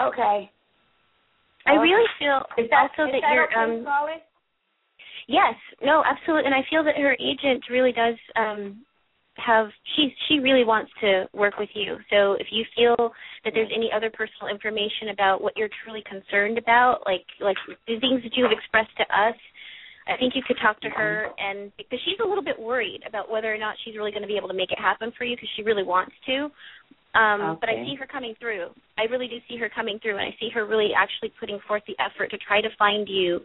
Okay. 0.00 0.50
I 1.66 1.72
really 1.74 2.06
feel 2.18 2.42
is 2.58 2.68
that, 2.70 2.90
also 2.90 3.08
is 3.08 3.20
that, 3.20 3.22
that 3.22 3.34
you're 3.34 3.58
um? 3.58 3.84
Yes, 5.28 5.54
no, 5.80 6.02
absolutely, 6.04 6.46
and 6.46 6.54
I 6.54 6.66
feel 6.68 6.82
that 6.82 6.96
her 6.96 7.14
agent 7.14 7.64
really 7.70 7.92
does 7.92 8.16
um 8.36 8.84
have 9.36 9.68
she 9.96 10.14
she 10.28 10.38
really 10.38 10.64
wants 10.64 10.90
to 11.00 11.24
work 11.32 11.58
with 11.58 11.70
you. 11.74 11.96
So 12.10 12.34
if 12.34 12.48
you 12.50 12.64
feel 12.76 13.12
that 13.44 13.52
there's 13.54 13.70
any 13.74 13.90
other 13.94 14.10
personal 14.10 14.52
information 14.52 15.08
about 15.12 15.40
what 15.40 15.56
you're 15.56 15.70
truly 15.84 16.02
concerned 16.08 16.58
about, 16.58 17.02
like 17.06 17.24
like 17.40 17.56
the 17.86 17.98
things 18.00 18.22
that 18.22 18.36
you 18.36 18.44
have 18.44 18.52
expressed 18.52 18.94
to 18.98 19.04
us, 19.04 19.36
I 20.08 20.16
think 20.16 20.34
you 20.34 20.42
could 20.46 20.58
talk 20.60 20.80
to 20.80 20.90
her 20.90 21.30
and 21.38 21.70
because 21.78 22.00
she's 22.04 22.18
a 22.24 22.26
little 22.26 22.42
bit 22.42 22.58
worried 22.58 23.02
about 23.06 23.30
whether 23.30 23.52
or 23.52 23.58
not 23.58 23.76
she's 23.84 23.96
really 23.96 24.10
going 24.10 24.22
to 24.22 24.28
be 24.28 24.36
able 24.36 24.48
to 24.48 24.54
make 24.54 24.72
it 24.72 24.78
happen 24.78 25.12
for 25.16 25.24
you 25.24 25.36
because 25.36 25.48
she 25.56 25.62
really 25.62 25.84
wants 25.84 26.12
to. 26.26 26.50
Um, 27.14 27.40
okay. 27.40 27.58
But 27.60 27.68
I 27.68 27.84
see 27.84 27.94
her 28.00 28.06
coming 28.06 28.34
through. 28.40 28.68
I 28.96 29.02
really 29.10 29.28
do 29.28 29.36
see 29.48 29.58
her 29.58 29.68
coming 29.68 29.98
through, 30.00 30.16
and 30.16 30.26
I 30.26 30.34
see 30.40 30.48
her 30.54 30.66
really 30.66 30.90
actually 30.96 31.32
putting 31.38 31.60
forth 31.68 31.82
the 31.86 31.96
effort 32.00 32.30
to 32.30 32.38
try 32.38 32.60
to 32.60 32.68
find 32.78 33.08
you 33.08 33.40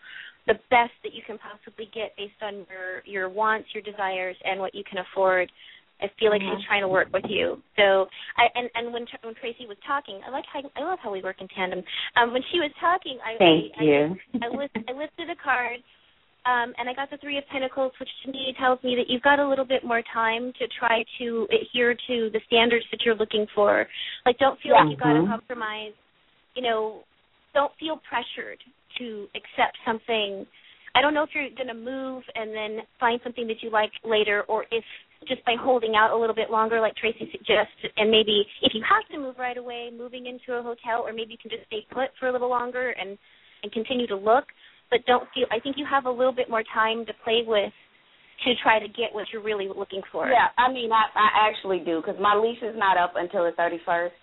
the 0.47 0.55
best 0.71 0.95
that 1.03 1.13
you 1.13 1.21
can 1.27 1.37
possibly 1.37 1.91
get 1.93 2.15
based 2.15 2.39
on 2.41 2.65
your 2.71 3.03
your 3.05 3.29
wants, 3.29 3.67
your 3.73 3.83
desires, 3.83 4.37
and 4.43 4.59
what 4.59 4.73
you 4.73 4.83
can 4.87 4.99
afford. 4.99 5.51
I 5.99 6.07
feel 6.19 6.29
like 6.29 6.41
mm-hmm. 6.41 6.61
she's 6.61 6.67
trying 6.67 6.83
to 6.83 6.87
work 6.87 7.09
with 7.11 7.25
you. 7.27 7.61
So, 7.75 8.07
I 8.37 8.47
and 8.55 8.69
and 8.75 8.93
when 8.93 9.05
when 9.23 9.35
Tracy 9.35 9.67
was 9.67 9.77
talking, 9.85 10.21
I 10.25 10.31
like 10.31 10.45
how 10.47 10.63
I 10.77 10.87
love 10.87 10.99
how 11.03 11.11
we 11.11 11.21
work 11.21 11.41
in 11.41 11.47
tandem. 11.49 11.83
Um, 12.15 12.31
when 12.31 12.41
she 12.51 12.59
was 12.59 12.71
talking, 12.79 13.19
I 13.19 13.35
thank 13.37 13.75
I, 13.75 13.83
you. 13.83 14.15
I, 14.39 14.47
I, 14.47 14.55
list, 14.55 14.71
I 14.87 14.91
listed 14.95 15.27
a 15.29 15.35
card 15.43 15.83
um, 16.47 16.73
and 16.77 16.87
I 16.89 16.93
got 16.93 17.09
the 17.09 17.17
Three 17.17 17.37
of 17.37 17.43
Pentacles, 17.51 17.91
which 17.99 18.09
to 18.23 18.31
me 18.31 18.55
tells 18.57 18.81
me 18.81 18.95
that 18.95 19.11
you've 19.11 19.21
got 19.21 19.39
a 19.39 19.47
little 19.47 19.65
bit 19.65 19.83
more 19.83 20.01
time 20.13 20.53
to 20.59 20.65
try 20.79 21.03
to 21.19 21.47
adhere 21.51 21.93
to 21.93 22.29
the 22.31 22.39
standards 22.47 22.85
that 22.91 23.01
you're 23.03 23.15
looking 23.15 23.45
for. 23.53 23.85
Like, 24.25 24.37
don't 24.39 24.59
feel 24.61 24.71
yeah. 24.71 24.83
like 24.83 24.91
you've 24.91 24.99
got 24.99 25.13
to 25.13 25.19
mm-hmm. 25.19 25.31
compromise. 25.31 25.91
You 26.55 26.63
know, 26.63 27.03
don't 27.53 27.71
feel 27.79 27.99
pressured 28.07 28.59
to 28.99 29.27
accept 29.35 29.75
something. 29.85 30.45
I 30.95 31.01
don't 31.01 31.13
know 31.13 31.23
if 31.23 31.29
you're 31.35 31.51
going 31.51 31.67
to 31.67 31.75
move 31.75 32.23
and 32.33 32.55
then 32.55 32.79
find 32.99 33.19
something 33.23 33.45
that 33.47 33.61
you 33.61 33.69
like 33.69 33.91
later, 34.05 34.43
or 34.47 34.63
if 34.71 34.83
just 35.27 35.43
by 35.43 35.55
holding 35.59 35.95
out 35.95 36.15
a 36.15 36.17
little 36.17 36.35
bit 36.35 36.49
longer, 36.49 36.79
like 36.79 36.95
Tracy 36.95 37.27
suggests, 37.31 37.75
and 37.97 38.09
maybe 38.09 38.45
if 38.61 38.71
you 38.73 38.81
have 38.87 39.03
to 39.11 39.19
move 39.19 39.35
right 39.37 39.57
away, 39.57 39.89
moving 39.91 40.27
into 40.27 40.57
a 40.57 40.63
hotel, 40.63 41.03
or 41.03 41.11
maybe 41.11 41.33
you 41.33 41.41
can 41.41 41.51
just 41.51 41.67
stay 41.67 41.85
put 41.91 42.09
for 42.19 42.29
a 42.29 42.31
little 42.31 42.49
longer 42.49 42.95
and 42.95 43.17
and 43.63 43.71
continue 43.71 44.05
to 44.05 44.15
look 44.15 44.45
but 44.89 45.05
don't 45.05 45.27
feel. 45.33 45.45
I 45.51 45.59
think 45.59 45.77
you 45.77 45.85
have 45.89 46.05
a 46.05 46.11
little 46.11 46.33
bit 46.33 46.49
more 46.49 46.63
time 46.73 47.05
to 47.05 47.13
play 47.23 47.43
with 47.45 47.73
to 48.45 48.53
try 48.61 48.79
to 48.79 48.87
get 48.87 49.13
what 49.13 49.25
you're 49.33 49.43
really 49.43 49.67
looking 49.67 50.01
for. 50.11 50.27
Yeah, 50.27 50.47
I 50.57 50.71
mean, 50.71 50.91
I, 50.91 51.09
I 51.15 51.49
actually 51.49 51.79
do 51.79 52.01
because 52.01 52.19
my 52.21 52.35
lease 52.35 52.61
is 52.61 52.75
not 52.77 52.97
up 52.97 53.13
until 53.15 53.43
the 53.43 53.51
31st, 53.57 54.13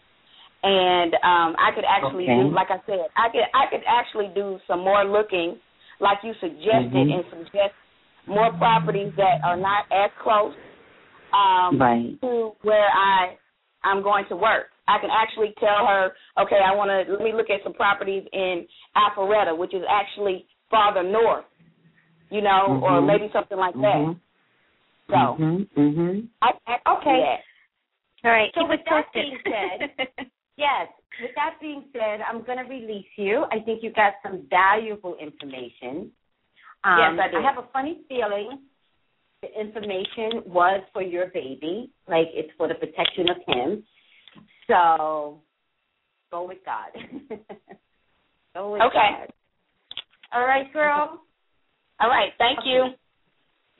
and 0.62 1.14
um, 1.14 1.56
I 1.58 1.74
could 1.74 1.84
actually 1.84 2.24
okay. 2.24 2.42
do, 2.42 2.54
like 2.54 2.70
I 2.70 2.78
said, 2.86 3.10
I 3.16 3.28
could 3.30 3.46
I 3.52 3.64
could 3.70 3.84
actually 3.86 4.30
do 4.34 4.58
some 4.66 4.80
more 4.80 5.04
looking, 5.04 5.58
like 6.00 6.18
you 6.22 6.32
suggested, 6.40 6.94
mm-hmm. 6.94 7.20
and 7.20 7.24
suggest 7.30 7.74
more 8.26 8.52
properties 8.56 9.12
that 9.16 9.44
are 9.44 9.56
not 9.56 9.84
as 9.92 10.10
close 10.22 10.54
um, 11.34 11.78
right. 11.78 12.16
to 12.20 12.52
where 12.62 12.88
I 12.88 13.36
I'm 13.84 14.02
going 14.02 14.24
to 14.30 14.36
work. 14.36 14.72
I 14.86 14.98
can 15.00 15.10
actually 15.10 15.54
tell 15.60 15.86
her, 15.86 16.12
okay, 16.40 16.60
I 16.60 16.74
want 16.74 16.92
to 16.92 17.12
let 17.12 17.22
me 17.22 17.32
look 17.34 17.48
at 17.48 17.64
some 17.64 17.72
properties 17.72 18.24
in 18.32 18.66
Alpharetta, 18.96 19.56
which 19.56 19.74
is 19.74 19.82
actually 19.88 20.46
farther 20.70 21.02
north, 21.02 21.44
you 22.30 22.40
know, 22.40 22.66
mm-hmm. 22.68 22.82
or 22.82 23.02
maybe 23.02 23.28
something 23.32 23.58
like 23.58 23.74
mm-hmm. 23.74 24.12
that. 24.12 24.20
So, 25.08 25.42
mm-hmm. 25.42 26.20
I, 26.42 26.50
I, 26.66 26.98
okay. 26.98 27.36
All 28.24 28.30
right. 28.30 28.50
So 28.54 28.66
with 28.66 28.80
that 28.88 29.04
being 29.12 29.38
said, 29.44 30.08
yes. 30.56 30.88
With 31.20 31.30
that 31.36 31.56
being 31.60 31.84
said, 31.92 32.20
I'm 32.28 32.44
going 32.44 32.58
to 32.58 32.64
release 32.64 33.06
you. 33.16 33.44
I 33.52 33.60
think 33.60 33.82
you 33.82 33.92
got 33.92 34.14
some 34.22 34.46
valuable 34.50 35.16
information. 35.20 36.10
Um, 36.82 37.16
yes, 37.16 37.20
I 37.22 37.30
do. 37.30 37.36
I 37.38 37.42
have 37.42 37.62
a 37.62 37.68
funny 37.72 38.00
feeling 38.08 38.60
the 39.44 39.60
information 39.60 40.42
was 40.46 40.82
for 40.92 41.02
your 41.02 41.26
baby, 41.26 41.90
like 42.08 42.28
it's 42.32 42.50
for 42.56 42.68
the 42.68 42.74
protection 42.74 43.28
of 43.28 43.36
him. 43.46 43.84
So 44.66 45.40
go 46.30 46.48
with 46.48 46.58
God. 46.64 46.90
go 48.54 48.72
with 48.72 48.82
Okay. 48.82 49.10
God. 49.18 49.32
All 50.34 50.44
right, 50.44 50.70
girl. 50.72 51.20
All 52.00 52.08
right. 52.08 52.30
Thank 52.38 52.60
you. 52.64 52.88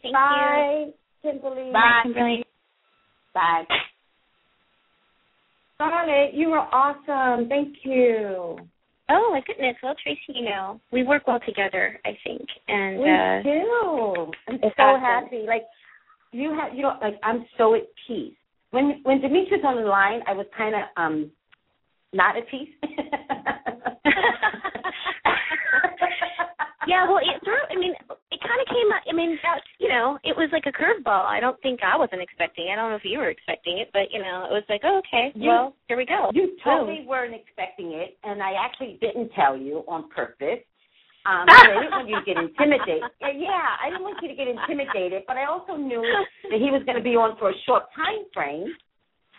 Thank 0.03 0.15
Bye, 0.15 0.87
Kimberly. 1.23 1.71
Bye. 1.73 2.03
you. 2.05 2.13
Kimberly. 2.15 2.45
Bye. 3.35 3.65
Scarlett, 5.75 6.35
you 6.35 6.51
were 6.51 6.59
awesome. 6.59 7.49
Thank 7.49 7.77
you. 7.83 8.57
Oh 9.11 9.31
my 9.33 9.41
goodness. 9.47 9.77
Well, 9.83 9.95
Tracy, 10.03 10.21
you 10.29 10.45
know, 10.45 10.81
we 10.93 11.03
work 11.03 11.27
well 11.27 11.41
together, 11.45 11.99
I 12.05 12.17
think. 12.25 12.43
And 12.69 12.99
We 12.99 13.11
uh 13.11 13.43
do. 13.43 14.33
I'm 14.49 14.59
so 14.63 14.83
awesome. 14.83 15.01
happy. 15.03 15.45
Like 15.47 15.65
you 16.33 16.57
have, 16.59 16.75
you 16.75 16.83
know, 16.83 16.97
like 17.03 17.15
I'm 17.23 17.45
so 17.59 17.75
at 17.75 17.83
peace. 18.07 18.35
When 18.71 19.01
when 19.03 19.21
Demetrius 19.21 19.63
on 19.65 19.77
the 19.77 19.89
line, 19.89 20.21
I 20.27 20.33
was 20.33 20.47
kind 20.57 20.75
of 20.75 20.83
um 20.97 21.31
not 22.13 22.37
at 22.37 22.49
peace. 22.49 22.71
yeah, 26.95 27.03
well, 27.11 27.18
it 27.18 27.42
threw. 27.42 27.59
I 27.70 27.74
mean, 27.74 27.90
it 28.30 28.38
kind 28.38 28.61
of 28.62 28.66
came. 28.70 28.88
I 28.95 29.12
mean, 29.12 29.34
that's 29.42 29.66
you 29.82 29.88
know, 29.90 30.18
it 30.22 30.36
was 30.36 30.49
like 30.55 30.70
a 30.70 30.72
curveball. 30.74 31.26
I 31.26 31.40
don't 31.40 31.59
think 31.61 31.80
I 31.82 31.99
wasn't 31.99 32.22
expecting. 32.22 32.68
it. 32.68 32.72
I 32.72 32.76
don't 32.78 32.90
know 32.90 32.97
if 33.03 33.05
you 33.05 33.18
were 33.18 33.30
expecting 33.34 33.78
it, 33.78 33.90
but 33.92 34.14
you 34.14 34.22
know, 34.22 34.47
it 34.47 34.53
was 34.55 34.62
like, 34.70 34.82
oh, 34.84 35.03
okay, 35.03 35.32
You- 35.34 35.49
well, 35.51 35.74
here 35.88 35.97
we 35.99 36.07
go. 36.07 36.30
You 36.32 36.55
Boom. 36.55 36.62
totally 36.62 37.03
weren't 37.07 37.34
expecting 37.34 37.92
it, 37.99 38.16
and 38.22 38.38
I 38.42 38.55
actually 38.55 38.99
didn't 39.03 39.30
tell 39.34 39.57
you 39.59 39.82
on 39.88 40.09
purpose. 40.11 40.62
Um, 41.26 41.47
I 41.49 41.80
didn't 41.82 41.90
want 41.90 42.09
you 42.09 42.20
to 42.20 42.26
get 42.26 42.36
intimidated. 42.38 43.03
Yeah, 43.20 43.64
I 43.82 43.90
didn't 43.90 44.05
want 44.07 44.22
you 44.22 44.28
to 44.28 44.36
get 44.36 44.47
intimidated, 44.47 45.22
but 45.26 45.36
I 45.36 45.47
also 45.51 45.74
knew 45.74 46.03
that 46.51 46.59
he 46.62 46.70
was 46.70 46.82
going 46.86 46.99
to 46.99 47.03
be 47.05 47.16
on 47.16 47.36
for 47.38 47.51
a 47.51 47.57
short 47.66 47.84
time 47.97 48.22
frame. 48.32 48.68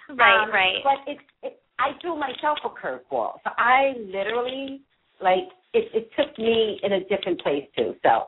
Right, 0.10 0.44
Um, 0.44 0.52
right. 0.52 0.82
But 0.84 1.00
it, 1.12 1.18
it, 1.42 1.60
I 1.80 1.94
threw 2.02 2.18
myself 2.18 2.58
a 2.66 2.70
curveball, 2.70 3.38
so 3.44 3.50
I 3.58 3.94
literally 4.02 4.82
like 5.22 5.50
it. 5.76 5.86
It 5.94 6.10
took 6.18 6.38
me 6.40 6.80
in 6.84 6.94
a 6.94 7.00
different 7.06 7.42
place 7.42 7.66
too. 7.78 7.94
So 8.04 8.26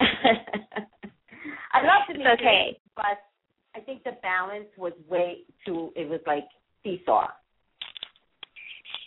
I 1.72 1.80
love 1.82 2.02
to 2.10 2.18
meet 2.18 2.26
okay. 2.38 2.66
you, 2.70 2.76
but 2.96 3.18
I 3.74 3.80
think 3.80 4.04
the 4.04 4.12
balance 4.22 4.68
was 4.76 4.92
way 5.08 5.38
too. 5.64 5.90
It 5.96 6.08
was 6.08 6.20
like 6.26 6.44
seesaw. 6.82 7.28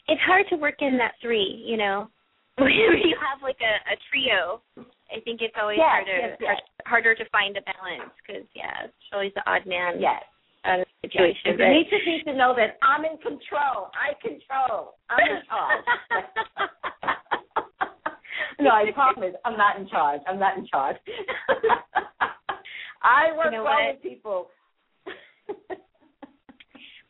it's 0.08 0.22
hard 0.22 0.46
to 0.50 0.56
work 0.56 0.76
in 0.80 0.98
that 0.98 1.14
three, 1.22 1.64
you 1.66 1.78
know. 1.78 2.10
When 2.58 2.72
you 2.72 3.18
have 3.20 3.44
like 3.44 3.60
a, 3.60 3.74
a 3.92 3.96
trio, 4.10 4.62
I 5.12 5.20
think 5.26 5.42
it's 5.42 5.54
always 5.60 5.76
Yes, 5.78 5.92
harder 5.92 6.18
yes, 6.18 6.38
yes. 6.40 6.60
harder 6.88 7.14
to 7.14 7.26
find 7.30 7.58
a 7.58 7.62
balance 7.68 8.16
because 8.26 8.48
yeah, 8.56 8.86
it's 8.86 9.12
always 9.12 9.34
the 9.36 9.44
odd 9.46 9.66
man 9.68 10.00
Yes. 10.00 10.24
out 10.64 10.80
of 10.80 10.88
the 10.88 11.10
situation. 11.10 11.52
And 11.52 11.58
but- 11.60 11.68
Demetrius 11.68 12.04
needs 12.08 12.24
to 12.32 12.34
know 12.34 12.56
that 12.56 12.78
I'm 12.82 13.04
in 13.04 13.18
control. 13.20 13.92
I 13.92 14.16
control. 14.24 14.96
I'm 15.12 15.20
in 15.20 15.44
charge. 15.52 15.84
no, 18.60 18.70
I 18.72 18.92
promise. 18.94 19.34
I'm 19.44 19.58
not 19.58 19.78
in 19.80 19.88
charge. 19.88 20.22
I'm 20.28 20.40
not 20.40 20.58
in 20.58 20.66
charge. 20.68 20.98
I 23.04 23.36
work 23.38 23.46
You 23.46 23.52
know 23.58 23.64
well 23.64 23.94
with 23.94 24.02
people. 24.02 24.48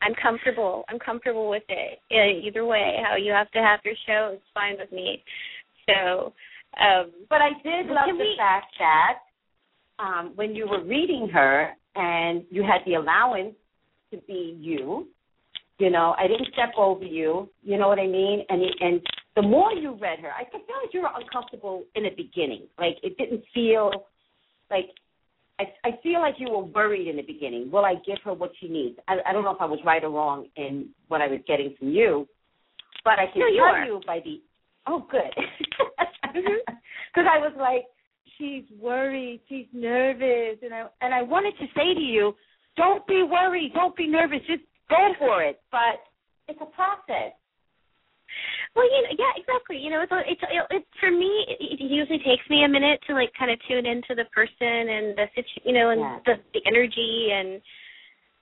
I'm 0.02 0.14
comfortable. 0.20 0.84
I'm 0.88 0.98
comfortable 0.98 1.48
with 1.48 1.62
it. 1.68 1.98
Either 2.46 2.64
way, 2.64 2.96
how 3.02 3.16
you 3.16 3.32
have 3.32 3.50
to 3.52 3.58
have 3.60 3.80
your 3.84 3.94
show 4.06 4.32
is 4.34 4.40
fine 4.52 4.76
with 4.78 4.92
me. 4.92 5.22
So, 5.88 6.32
um 6.80 7.12
But 7.30 7.40
I 7.42 7.50
did 7.62 7.86
love 7.86 8.06
the 8.08 8.14
we- 8.18 8.36
fact 8.36 8.66
that 8.78 9.18
um, 9.98 10.32
when 10.36 10.54
you 10.54 10.68
were 10.68 10.84
reading 10.84 11.28
her 11.32 11.70
and 11.94 12.44
you 12.50 12.62
had 12.62 12.82
the 12.84 12.94
allowance 12.94 13.54
to 14.12 14.18
be 14.26 14.56
you, 14.60 15.08
you 15.78 15.90
know, 15.90 16.14
I 16.18 16.26
didn't 16.28 16.48
step 16.52 16.72
over 16.76 17.04
you. 17.04 17.48
You 17.62 17.78
know 17.78 17.88
what 17.88 17.98
I 17.98 18.06
mean? 18.06 18.44
And 18.48 18.62
and 18.80 19.00
the 19.36 19.42
more 19.42 19.70
you 19.72 19.92
read 20.00 20.18
her, 20.20 20.30
I 20.32 20.44
could 20.44 20.62
feel 20.66 20.76
like 20.82 20.92
you 20.94 21.02
were 21.02 21.10
uncomfortable 21.14 21.84
in 21.94 22.04
the 22.04 22.10
beginning. 22.16 22.62
Like 22.78 22.96
it 23.02 23.16
didn't 23.18 23.44
feel 23.54 23.90
like 24.70 24.86
I 25.60 25.64
I 25.84 25.90
feel 26.02 26.20
like 26.20 26.34
you 26.38 26.50
were 26.50 26.64
worried 26.64 27.06
in 27.06 27.16
the 27.16 27.22
beginning. 27.22 27.70
Will 27.70 27.84
I 27.84 27.94
give 28.06 28.18
her 28.24 28.32
what 28.32 28.50
she 28.60 28.68
needs? 28.68 28.98
I, 29.08 29.18
I 29.26 29.32
don't 29.32 29.44
know 29.44 29.54
if 29.54 29.60
I 29.60 29.66
was 29.66 29.78
right 29.84 30.02
or 30.02 30.10
wrong 30.10 30.46
in 30.56 30.88
what 31.08 31.20
I 31.20 31.28
was 31.28 31.40
getting 31.46 31.74
from 31.78 31.90
you, 31.90 32.26
but 33.04 33.18
I 33.18 33.26
can 33.30 33.40
No, 33.40 33.46
you 33.46 33.56
tell 33.58 33.74
are. 33.74 33.84
you 33.84 34.00
by 34.06 34.20
the 34.24 34.40
oh 34.86 35.06
good 35.10 35.30
because 36.32 37.24
Mhm. 37.24 37.26
I 37.28 37.38
was 37.38 37.52
like 37.58 37.84
she's 38.38 38.64
worried, 38.80 39.40
she's 39.48 39.66
nervous, 39.72 40.58
and 40.62 40.72
I 40.74 40.86
and 41.02 41.14
I 41.14 41.22
wanted 41.22 41.54
to 41.58 41.66
say 41.76 41.94
to 41.94 42.00
you, 42.00 42.34
don't 42.76 43.06
be 43.06 43.22
worried, 43.22 43.72
don't 43.74 43.96
be 43.96 44.06
nervous, 44.06 44.40
just 44.46 44.62
go 44.88 45.12
for 45.18 45.42
it. 45.42 45.60
But 45.70 46.00
it's 46.48 46.60
a 46.60 46.66
process. 46.66 47.32
Well, 48.76 48.84
you 48.84 49.02
know, 49.08 49.14
yeah, 49.18 49.32
exactly. 49.40 49.78
You 49.78 49.88
know, 49.90 50.02
it's 50.04 50.12
it's 50.28 50.42
it, 50.52 50.76
it 50.76 50.84
for 51.00 51.10
me. 51.10 51.32
It, 51.48 51.80
it 51.80 51.90
usually 51.90 52.18
takes 52.18 52.44
me 52.50 52.64
a 52.64 52.68
minute 52.68 53.00
to 53.08 53.14
like 53.14 53.32
kind 53.32 53.50
of 53.50 53.58
tune 53.66 53.86
into 53.86 54.14
the 54.14 54.28
person 54.36 54.92
and 54.92 55.16
the 55.16 55.24
situ, 55.34 55.64
you 55.64 55.72
know, 55.72 55.90
and 55.90 56.00
Yes. 56.00 56.20
the 56.26 56.34
the 56.52 56.62
energy 56.68 57.32
and 57.32 57.60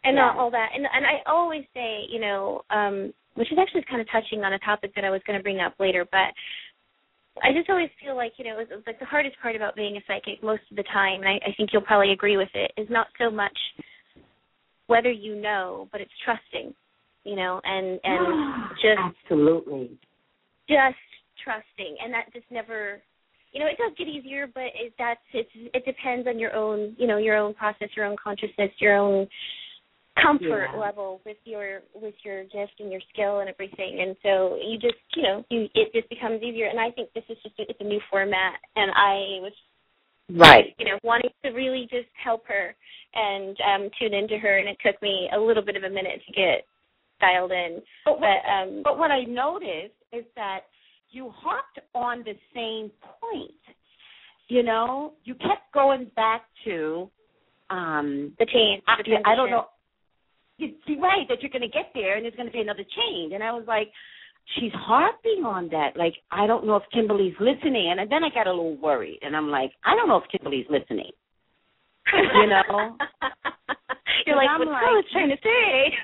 and 0.03 0.18
Yes. 0.18 0.35
all, 0.35 0.47
all 0.47 0.51
that. 0.51 0.70
And 0.74 0.85
and 0.93 1.07
I 1.07 1.22
always 1.30 1.62
say, 1.72 2.03
you 2.11 2.18
know, 2.18 2.62
um, 2.70 3.14
which 3.35 3.53
is 3.53 3.59
actually 3.59 3.85
kind 3.89 4.01
of 4.03 4.11
touching 4.11 4.43
on 4.43 4.53
a 4.53 4.59
topic 4.59 4.93
that 4.97 5.05
I 5.05 5.11
was 5.11 5.22
going 5.24 5.39
to 5.39 5.43
bring 5.43 5.61
up 5.61 5.74
later, 5.78 6.05
but 6.11 6.35
I 7.43 7.53
just 7.53 7.70
always 7.70 7.91
feel 8.03 8.16
like 8.16 8.32
you 8.37 8.45
know, 8.45 8.59
it's, 8.59 8.70
it's 8.74 8.87
like 8.87 8.99
the 8.99 9.07
hardest 9.07 9.37
part 9.41 9.55
about 9.55 9.76
being 9.76 9.97
a 9.97 10.03
psychic 10.07 10.43
most 10.43 10.62
of 10.70 10.76
the 10.76 10.85
time, 10.93 11.22
and 11.22 11.28
I, 11.28 11.39
I 11.47 11.55
think 11.57 11.70
you'll 11.72 11.82
probably 11.82 12.11
agree 12.12 12.37
with 12.37 12.51
it, 12.55 12.72
is 12.76 12.91
not 12.91 13.07
so 13.18 13.30
much 13.30 13.57
whether 14.87 15.11
you 15.11 15.35
know, 15.35 15.89
but 15.93 16.01
it's 16.01 16.12
trusting, 16.24 16.74
you 17.24 17.37
know, 17.37 17.61
and 17.64 18.01
and 18.03 18.70
just 18.82 18.99
absolutely. 18.99 19.99
Just 20.68 20.96
trusting 21.42 21.96
and 22.02 22.12
that 22.12 22.32
just 22.32 22.46
never 22.50 23.02
you 23.52 23.60
know 23.60 23.66
it 23.66 23.76
does 23.78 23.92
get 23.98 24.08
easier 24.08 24.46
but 24.52 24.70
it 24.74 24.92
that's 24.98 25.20
it's 25.32 25.50
it 25.54 25.84
depends 25.84 26.26
on 26.26 26.38
your 26.38 26.54
own 26.54 26.94
you 26.98 27.06
know 27.06 27.18
your 27.18 27.36
own 27.36 27.54
process 27.54 27.88
your 27.96 28.06
own 28.06 28.16
consciousness 28.22 28.70
your 28.78 28.96
own 28.96 29.26
comfort 30.22 30.68
Yeah. 30.72 30.78
level 30.78 31.20
with 31.26 31.36
your 31.44 31.82
with 31.94 32.14
your 32.22 32.44
gift 32.44 32.78
and 32.78 32.90
your 32.92 33.00
skill 33.12 33.40
and 33.40 33.48
everything 33.48 34.00
and 34.00 34.16
so 34.22 34.58
you 34.62 34.78
just 34.78 34.94
you 35.16 35.22
know 35.22 35.44
you 35.50 35.68
it 35.74 35.92
just 35.92 36.08
becomes 36.08 36.42
easier 36.42 36.66
and 36.68 36.78
i 36.78 36.90
think 36.90 37.12
this 37.14 37.24
is 37.28 37.36
just 37.42 37.58
a, 37.58 37.62
it's 37.68 37.80
a 37.80 37.84
new 37.84 38.00
format 38.10 38.54
and 38.76 38.90
i 38.92 39.40
was 39.42 39.52
Right. 40.30 40.74
you 40.78 40.86
know 40.86 40.98
wanting 41.02 41.30
to 41.44 41.50
really 41.50 41.86
just 41.90 42.08
help 42.22 42.46
her 42.46 42.74
and 43.14 43.56
um 43.60 43.90
tune 44.00 44.14
into 44.14 44.38
her 44.38 44.58
and 44.58 44.68
it 44.68 44.78
took 44.84 45.00
me 45.02 45.28
a 45.36 45.38
little 45.38 45.62
bit 45.62 45.76
of 45.76 45.82
a 45.82 45.90
minute 45.90 46.22
to 46.26 46.32
get 46.32 46.64
dialed 47.20 47.52
in 47.52 47.80
But 48.04 48.20
what, 48.20 48.28
but 48.44 48.50
um 48.50 48.80
but 48.84 48.99
what 48.99 49.11
I 49.11 49.24
noticed 49.24 49.95
is 50.12 50.24
that 50.36 50.61
you 51.11 51.30
harped 51.34 51.78
on 51.95 52.24
the 52.24 52.34
same 52.54 52.91
point. 53.20 53.53
You 54.49 54.62
know, 54.62 55.12
you 55.24 55.34
kept 55.34 55.72
going 55.72 56.11
back 56.16 56.42
to 56.64 57.08
um 57.70 58.32
the 58.38 58.46
change 58.46 58.82
I, 58.86 58.96
the 59.04 59.16
I 59.24 59.34
don't 59.34 59.50
know. 59.50 59.66
You- 60.58 60.74
You're 60.86 61.00
right 61.00 61.26
that 61.28 61.42
you're 61.42 61.50
going 61.50 61.62
to 61.62 61.68
get 61.68 61.91
there, 61.95 62.14
and 62.16 62.24
there's 62.24 62.36
going 62.36 62.46
to 62.46 62.53
be 62.53 62.61
another 62.61 62.84
change. 62.84 63.32
And 63.32 63.42
I 63.42 63.50
was 63.50 63.64
like, 63.66 63.88
she's 64.54 64.70
harping 64.72 65.42
on 65.45 65.68
that. 65.70 65.96
Like, 65.96 66.14
I 66.30 66.46
don't 66.46 66.64
know 66.64 66.76
if 66.76 66.84
Kimberly's 66.92 67.34
listening. 67.41 67.91
And 67.99 68.08
then 68.08 68.22
I 68.22 68.28
got 68.32 68.46
a 68.46 68.53
little 68.53 68.76
worried, 68.76 69.18
and 69.22 69.34
I'm 69.36 69.49
like, 69.50 69.72
I 69.84 69.96
don't 69.96 70.07
know 70.08 70.18
if 70.18 70.30
Kimberly's 70.30 70.66
listening. 70.70 71.11
You 72.12 72.46
know? 72.46 72.96
You're 74.26 74.36
like, 74.36 74.49
I'm 74.49 74.61
what 74.61 74.68
like- 74.68 75.04
trying 75.11 75.30
to 75.30 75.36
say. 75.42 75.95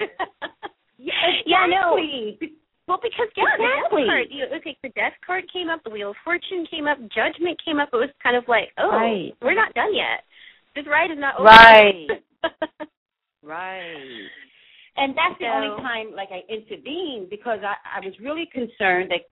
Yeah, 1.01 1.13
Yeah, 1.47 1.67
no. 1.67 1.97
exactly. 1.97 2.53
Well, 2.87 2.99
because 3.03 3.29
yeah, 3.37 3.45
Exactly. 3.55 4.03
the 4.03 4.07
death 4.07 4.11
card. 4.11 4.27
You, 4.31 4.45
okay, 4.57 4.77
the 4.83 4.89
death 4.91 5.13
card 5.25 5.45
came 5.53 5.69
up, 5.71 5.83
the 5.85 5.91
wheel 5.91 6.11
of 6.11 6.17
fortune 6.25 6.67
came 6.71 6.87
up, 6.87 6.99
judgment 7.15 7.61
came 7.65 7.79
up. 7.79 7.89
It 7.93 7.97
was 7.97 8.11
kind 8.23 8.37
of 8.37 8.45
like, 8.49 8.69
oh, 8.79 8.91
Right. 8.91 9.33
we're 9.41 9.55
not 9.55 9.73
done 9.75 9.95
yet. 9.95 10.25
This 10.75 10.87
ride 10.87 11.11
is 11.11 11.19
not 11.19 11.37
over. 11.39 11.47
Right. 11.49 12.09
Right. 13.43 14.29
And 14.97 15.17
that's 15.17 15.39
the 15.39 15.47
So- 15.47 15.53
only 15.53 15.83
time 15.83 16.13
like 16.15 16.29
I 16.31 16.43
intervened 16.53 17.31
because 17.31 17.61
I, 17.65 17.75
I 17.97 18.05
was 18.05 18.13
really 18.21 18.47
concerned 18.53 19.11
that 19.11 19.23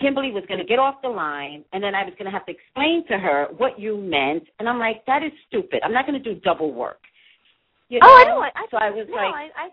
Kimberly 0.00 0.32
was 0.32 0.42
going 0.48 0.58
to 0.58 0.66
get 0.66 0.80
off 0.80 0.96
the 1.02 1.08
line 1.08 1.64
and 1.72 1.82
then 1.82 1.94
I 1.94 2.02
was 2.04 2.14
going 2.18 2.24
to 2.26 2.32
have 2.32 2.44
to 2.46 2.52
explain 2.52 3.06
to 3.06 3.16
her 3.18 3.46
what 3.58 3.78
you 3.78 3.96
meant. 3.96 4.42
And 4.58 4.68
I'm 4.68 4.80
like, 4.80 5.04
that 5.06 5.22
is 5.22 5.30
stupid. 5.46 5.80
I'm 5.84 5.92
not 5.92 6.06
going 6.06 6.20
to 6.20 6.34
do 6.34 6.40
double 6.40 6.72
work. 6.74 6.98
You 7.90 8.00
know? 8.00 8.06
oh, 8.08 8.16
I 8.16 8.24
know. 8.24 8.38
I, 8.40 8.50
I, 8.56 8.66
so 8.72 8.76
I 8.78 8.90
was 8.90 9.06
no, 9.08 9.14
like, 9.14 9.34
I, 9.34 9.48
I, 9.54 9.68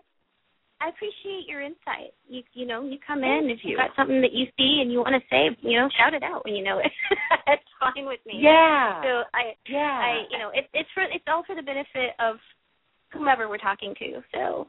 I 0.82 0.90
appreciate 0.90 1.46
your 1.46 1.62
insight. 1.62 2.10
You, 2.26 2.42
you 2.54 2.66
know, 2.66 2.82
you 2.82 2.98
come 3.06 3.22
Thank 3.22 3.44
in 3.46 3.50
if 3.50 3.62
you. 3.62 3.72
you've 3.72 3.78
got 3.78 3.94
something 3.94 4.20
that 4.20 4.34
you 4.34 4.50
see 4.58 4.82
and 4.82 4.90
you 4.90 4.98
want 4.98 5.14
to 5.14 5.22
say, 5.30 5.54
you 5.62 5.78
know, 5.78 5.86
shout 5.94 6.12
it 6.12 6.26
out 6.26 6.44
when 6.44 6.58
you 6.58 6.64
know 6.64 6.82
it. 6.82 6.90
That's 7.46 7.62
fine 7.78 8.04
with 8.04 8.18
me. 8.26 8.42
yeah, 8.42 8.98
So 9.06 9.22
I, 9.30 9.54
yeah. 9.70 9.94
I, 10.02 10.10
you 10.30 10.38
know, 10.42 10.50
it, 10.50 10.66
it's 10.74 10.90
for 10.90 11.06
it's 11.06 11.24
all 11.30 11.46
for 11.46 11.54
the 11.54 11.62
benefit 11.62 12.18
of 12.18 12.42
whomever 13.14 13.48
we're 13.48 13.62
talking 13.62 13.94
to. 14.02 14.26
So, 14.34 14.66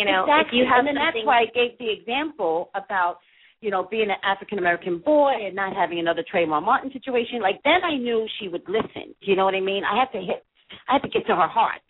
you 0.00 0.08
know, 0.08 0.24
exactly. 0.24 0.48
if 0.48 0.50
you 0.56 0.64
have 0.64 0.80
and 0.80 0.88
then 0.88 0.96
that's 0.96 1.20
why 1.28 1.44
I 1.44 1.48
gave 1.52 1.76
the 1.76 1.92
example 1.92 2.72
about 2.72 3.20
you 3.60 3.70
know, 3.70 3.86
being 3.90 4.08
an 4.08 4.16
African 4.24 4.56
American 4.58 4.98
boy 5.04 5.32
and 5.44 5.54
not 5.54 5.76
having 5.76 5.98
another 5.98 6.24
Trayvon 6.24 6.64
Martin 6.64 6.90
situation, 6.92 7.42
like 7.42 7.60
then 7.62 7.84
I 7.84 7.96
knew 7.96 8.26
she 8.40 8.48
would 8.48 8.64
listen. 8.66 9.12
Do 9.20 9.28
you 9.28 9.36
know 9.36 9.44
what 9.44 9.54
I 9.54 9.60
mean? 9.60 9.82
I 9.84 10.00
had 10.00 10.10
to 10.18 10.24
hit, 10.24 10.44
I 10.88 10.94
had 10.94 11.02
to 11.02 11.08
get 11.08 11.26
to 11.26 11.36
her 11.36 11.48
heart, 11.48 11.84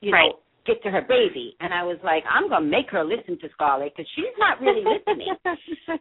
you 0.00 0.12
right. 0.12 0.28
know, 0.28 0.38
get 0.70 0.82
to 0.84 0.90
her 0.90 1.02
baby. 1.02 1.56
And 1.60 1.74
I 1.74 1.82
was 1.82 1.98
like, 2.04 2.22
I'm 2.30 2.48
gonna 2.48 2.66
make 2.66 2.88
her 2.90 3.02
listen 3.04 3.38
to 3.40 3.48
Scarlett 3.54 3.92
because 3.96 4.08
she's 4.14 4.26
not 4.38 4.60
really 4.60 4.84
listening. 4.84 5.34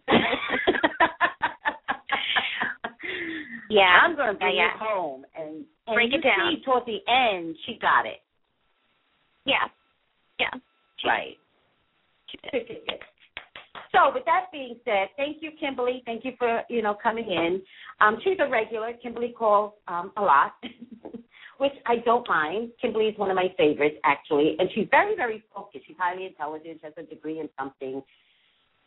yeah, 3.69 3.99
I'm 4.03 4.15
gonna 4.15 4.37
bring 4.37 4.57
yeah, 4.57 4.67
it 4.67 4.79
home 4.79 5.25
and, 5.37 5.65
and 5.87 5.95
break 5.95 6.11
you 6.11 6.19
it 6.19 6.23
down. 6.23 6.51
See, 6.51 6.61
toward 6.63 6.83
the 6.85 6.99
end, 7.11 7.55
she 7.65 7.79
got 7.81 8.05
it. 8.05 8.21
Yeah, 9.45 9.67
yeah, 10.39 10.51
right. 11.05 11.35
So, 13.91 14.11
with 14.13 14.23
that 14.25 14.51
being 14.51 14.75
said, 14.85 15.07
thank 15.17 15.37
you, 15.41 15.49
Kimberly. 15.59 16.03
Thank 16.05 16.23
you 16.23 16.33
for 16.37 16.61
you 16.69 16.83
know 16.83 16.95
coming 17.01 17.25
in. 17.25 17.59
Um, 18.01 18.19
she's 18.23 18.37
a 18.39 18.47
regular. 18.49 18.93
Kimberly 19.01 19.33
calls 19.37 19.73
um, 19.87 20.11
a 20.17 20.21
lot, 20.21 20.53
which 21.59 21.73
I 21.85 21.97
don't 22.03 22.27
mind. 22.27 22.71
Kimberly 22.81 23.05
is 23.07 23.17
one 23.17 23.29
of 23.29 23.35
my 23.35 23.53
favorites, 23.57 23.97
actually, 24.03 24.55
and 24.59 24.69
she's 24.73 24.87
very, 24.89 25.15
very 25.15 25.43
focused. 25.53 25.85
She's 25.87 25.95
highly 25.99 26.25
intelligent. 26.25 26.79
She 26.81 26.85
has 26.85 26.93
a 26.97 27.03
degree 27.03 27.39
in 27.39 27.49
something. 27.59 28.01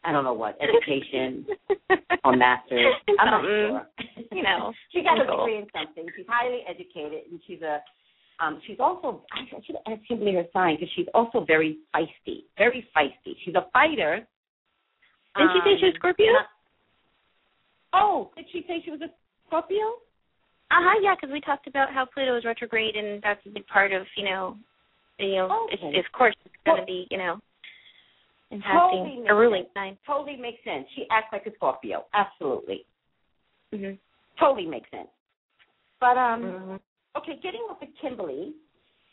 I 0.05 0.11
don't 0.11 0.25
know 0.25 0.33
what 0.33 0.59
education 0.61 1.47
or 2.25 2.35
master's. 2.37 2.93
I'm 3.21 3.31
not 3.31 3.43
sure. 3.45 3.87
You 4.33 4.43
know, 4.43 4.73
she 4.91 5.03
got 5.03 5.21
a 5.21 5.27
degree 5.27 5.59
in 5.59 5.67
something. 5.73 6.07
She's 6.17 6.27
highly 6.29 6.61
educated, 6.69 7.31
and 7.31 7.41
she's 7.47 7.63
a 7.63 7.79
um, 8.41 8.61
she's 8.67 8.79
also, 8.81 9.23
I 9.31 9.45
should 9.65 9.77
ask 9.87 10.01
Kimberly 10.09 10.33
her 10.35 10.45
sign 10.53 10.75
because 10.75 10.89
she's 10.97 11.07
also 11.15 11.45
very 11.47 11.79
feisty, 11.95 12.43
very 12.59 12.85
feisty. 12.97 13.37
She's 13.45 13.55
a 13.55 13.67
fighter. 13.73 14.27
Didn't 15.37 15.53
she 15.55 15.61
say 15.63 15.79
she 15.79 15.87
was 15.87 15.95
Um, 15.95 15.99
Scorpio? 16.01 16.33
not- 16.33 16.47
oh, 17.93 18.31
did 18.35 18.47
she 18.51 18.65
say 18.67 18.81
she 18.85 18.91
was 18.91 19.01
a 19.03 19.11
Scorpio? 19.47 19.87
Uh 20.73 20.81
huh. 20.81 20.99
Yeah, 21.03 21.15
because 21.15 21.31
we 21.33 21.41
talked 21.41 21.67
about 21.67 21.93
how 21.93 22.07
Pluto 22.07 22.37
is 22.39 22.45
retrograde, 22.45 22.97
and 22.97 23.23
that's 23.23 23.45
a 23.45 23.51
big 23.51 23.67
part 23.67 23.93
of 23.93 24.03
you 24.17 24.25
know, 24.25 24.57
you 25.19 25.37
know, 25.37 25.67
it's, 25.71 25.83
of 25.83 26.13
course 26.17 26.35
it's 26.45 26.55
going 26.65 26.77
to 26.79 26.83
Well- 26.83 26.87
be 26.87 27.07
you 27.11 27.19
know, 27.19 27.37
Totally 28.51 28.61
impacting 28.61 29.17
makes 29.21 29.31
a 29.31 29.35
ruling 29.35 29.67
sign. 29.75 29.99
Totally 30.07 30.37
makes 30.37 30.63
sense. 30.65 30.87
She 30.97 31.05
acts 31.11 31.29
like 31.33 31.47
a 31.47 31.55
Scorpio. 31.57 32.05
Absolutely. 32.15 32.85
Mm-hmm. 33.73 33.97
Totally 34.41 34.67
makes 34.67 34.91
sense. 34.91 35.09
But 36.01 36.17
um, 36.19 36.43
Mm-hmm. 36.43 36.77
okay, 37.19 37.39
getting 37.43 37.61
off 37.71 37.81
of 37.83 37.89
Kimberly, 38.01 38.53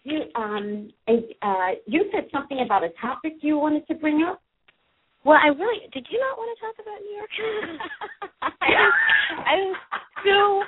you 0.04 0.22
um, 0.36 0.90
and, 1.08 1.24
uh, 1.42 1.72
you 1.88 2.10
said 2.14 2.28
something 2.32 2.62
about 2.66 2.84
a 2.84 2.90
topic 3.02 3.34
you 3.42 3.58
wanted 3.58 3.86
to 3.88 3.96
bring 3.96 4.24
up. 4.24 4.42
Well, 5.26 5.38
I 5.42 5.48
really 5.50 5.88
did. 5.92 6.08
You 6.10 6.20
not 6.20 6.38
want 6.38 6.58
to 6.58 6.60
talk 6.64 6.76
about 6.80 7.00
New 7.04 7.16
York? 7.20 7.30
I 8.62 8.70
was, 8.72 8.94
I 9.46 9.56
was 9.56 9.78
so 10.24 10.59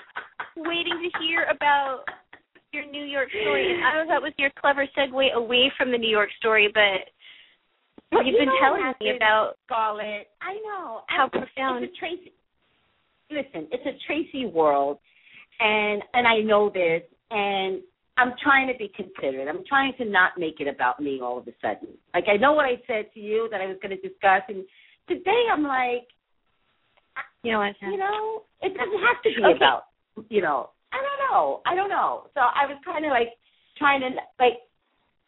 to 1.01 1.09
hear 1.19 1.43
about 1.49 2.03
your 2.73 2.85
New 2.89 3.03
York 3.03 3.29
story, 3.29 3.67
and 3.71 3.83
I 3.83 4.05
thought 4.05 4.21
was 4.21 4.33
your 4.37 4.51
clever 4.59 4.85
segue 4.97 5.33
away 5.33 5.71
from 5.77 5.91
the 5.91 5.97
New 5.97 6.09
York 6.09 6.29
story, 6.39 6.69
but 6.73 7.09
But 8.11 8.25
you've 8.25 8.39
you 8.39 8.45
been 8.45 8.55
telling 8.61 8.93
me 9.01 9.15
about 9.15 9.57
Scarlett. 9.65 10.29
I 10.41 10.53
know 10.65 11.01
how 11.07 11.25
I- 11.25 11.29
profound. 11.29 11.83
It's 11.83 11.93
a 11.95 11.99
Tracy. 11.99 12.33
Listen, 13.29 13.67
it's 13.71 13.85
a 13.85 13.97
Tracy 14.07 14.45
world, 14.45 14.99
and 15.59 16.01
and 16.13 16.27
I 16.27 16.39
know 16.39 16.69
this, 16.69 17.03
and 17.29 17.81
I'm 18.17 18.33
trying 18.43 18.67
to 18.67 18.77
be 18.77 18.89
considerate. 18.95 19.47
I'm 19.47 19.63
trying 19.65 19.93
to 19.97 20.05
not 20.05 20.37
make 20.37 20.59
it 20.59 20.67
about 20.67 20.99
me 20.99 21.19
all 21.21 21.37
of 21.37 21.47
a 21.47 21.53
sudden. 21.61 21.89
Like 22.13 22.25
I 22.27 22.37
know 22.37 22.53
what 22.53 22.65
I 22.65 22.75
said 22.87 23.05
to 23.13 23.19
you 23.19 23.47
that 23.51 23.61
I 23.61 23.67
was 23.67 23.77
going 23.81 23.95
to 23.95 24.01
discuss, 24.07 24.43
and 24.49 24.65
today 25.07 25.43
I'm 25.51 25.63
like, 25.63 26.07
you 27.43 27.51
know 27.53 27.59
what? 27.59 27.75
you 27.81 27.97
know, 27.97 28.43
it 28.61 28.69
doesn't 28.77 28.99
have 29.01 29.21
to 29.23 29.29
be 29.29 29.43
Okay. 29.45 29.55
about, 29.55 29.83
you 30.29 30.41
know, 30.41 30.69
I 30.93 30.97
don't 30.97 31.31
know, 31.31 31.61
I 31.65 31.75
don't 31.75 31.89
know. 31.89 32.27
So 32.33 32.41
I 32.41 32.65
was 32.67 32.77
kind 32.85 33.05
of 33.05 33.11
like 33.11 33.29
trying 33.77 34.01
to 34.01 34.09
like, 34.39 34.59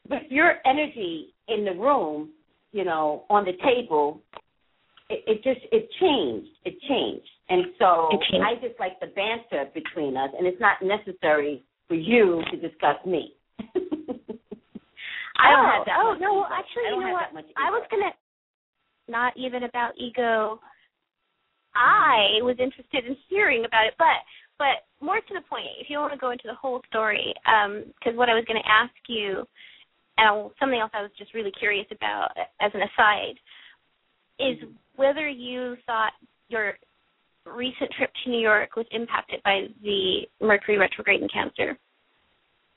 with 0.10 0.24
your 0.30 0.56
energy 0.66 1.34
in 1.48 1.66
the 1.66 1.72
room, 1.72 2.30
you 2.72 2.84
know, 2.84 3.24
on 3.30 3.46
the 3.46 3.54
table, 3.64 4.22
it, 5.10 5.24
it 5.28 5.44
just 5.44 5.62
it 5.72 5.90
changed. 6.00 6.50
It 6.66 6.76
changed, 6.88 7.30
and 7.50 7.66
so 7.80 8.10
changed. 8.32 8.46
I 8.46 8.56
just 8.66 8.80
like 8.80 9.00
the 9.00 9.08
banter 9.08 9.70
between 9.74 10.18
us, 10.18 10.30
and 10.38 10.48
it's 10.48 10.60
not 10.60 10.82
necessary 10.82 11.64
for 11.88 11.96
you 11.96 12.42
to 12.52 12.58
discuss 12.58 12.98
me. 13.06 13.34
I 15.36 15.50
don't 15.52 15.66
oh, 15.66 15.72
have 15.72 15.86
that 15.86 15.98
oh, 16.00 16.08
oh 16.08 16.12
much 16.14 16.22
no, 16.22 16.34
well, 16.34 16.50
actually, 16.52 16.84
you 16.90 17.02
know 17.02 17.14
what? 17.14 17.46
I 17.58 17.70
was 17.70 17.86
gonna 17.90 18.12
not 19.08 19.34
even 19.38 19.64
about 19.64 19.92
ego. 19.98 20.60
Mm-hmm. 20.60 20.70
I 21.76 22.42
was 22.46 22.56
interested 22.60 23.06
in 23.06 23.18
hearing 23.30 23.66
about 23.66 23.88
it, 23.88 23.94
but 23.98 24.22
but 24.58 24.86
more 25.04 25.18
to 25.18 25.34
the 25.34 25.42
point, 25.50 25.68
if 25.80 25.90
you 25.90 25.98
want 26.00 26.14
to 26.14 26.20
go 26.20 26.32
into 26.32 26.48
the 26.48 26.56
whole 26.56 26.82
story, 26.88 27.34
because 28.00 28.18
what 28.18 28.30
I 28.30 28.34
was 28.34 28.46
going 28.48 28.62
to 28.62 28.70
ask 28.70 28.94
you, 29.08 29.46
and 30.18 30.52
something 30.60 30.80
else 30.80 30.92
I 30.94 31.02
was 31.02 31.12
just 31.18 31.34
really 31.34 31.52
curious 31.60 31.88
about 31.92 32.30
as 32.62 32.72
an 32.74 32.82
aside, 32.82 33.36
is 34.40 34.58
whether 34.96 35.28
you 35.28 35.76
thought 35.86 36.14
your 36.48 36.74
recent 37.46 37.92
trip 37.98 38.12
to 38.24 38.30
New 38.30 38.40
York 38.40 38.76
was 38.76 38.86
impacted 38.92 39.42
by 39.44 39.66
the 39.84 40.22
Mercury 40.42 40.78
retrograde 40.78 41.22
in 41.22 41.28
Cancer, 41.30 41.78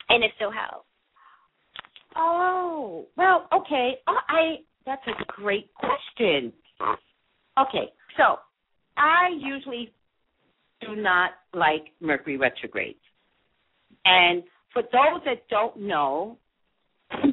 and 0.09 0.25
if 0.25 0.33
so, 0.39 0.51
how? 0.51 0.83
Oh, 2.17 3.07
well, 3.17 3.47
okay. 3.53 3.99
Uh, 4.07 4.13
I 4.29 4.57
that's 4.87 5.03
a 5.09 5.25
great 5.27 5.69
question. 5.75 6.53
Okay, 7.59 7.91
so 8.17 8.37
I 8.97 9.29
usually 9.39 9.93
do 10.87 11.01
not 11.01 11.31
like 11.55 11.87
Mercury 12.01 12.37
retrogrades. 12.37 12.99
And 14.05 14.43
for 14.73 14.83
those 14.83 15.23
that 15.25 15.49
don't 15.49 15.81
know, 15.81 16.39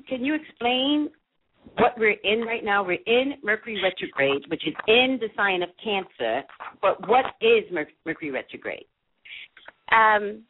can 0.07 0.23
you 0.23 0.35
explain 0.35 1.09
what 1.77 1.97
we're 1.97 2.17
in 2.23 2.41
right 2.41 2.63
now? 2.63 2.83
We're 2.83 2.99
in 3.05 3.33
Mercury 3.43 3.81
retrograde, 3.81 4.43
which 4.49 4.67
is 4.67 4.73
in 4.87 5.17
the 5.19 5.27
sign 5.35 5.63
of 5.63 5.69
Cancer. 5.83 6.41
But 6.81 7.07
what 7.07 7.25
is 7.41 7.63
Mer- 7.71 7.87
Mercury 8.05 8.31
retrograde? 8.31 8.85
um, 9.91 10.43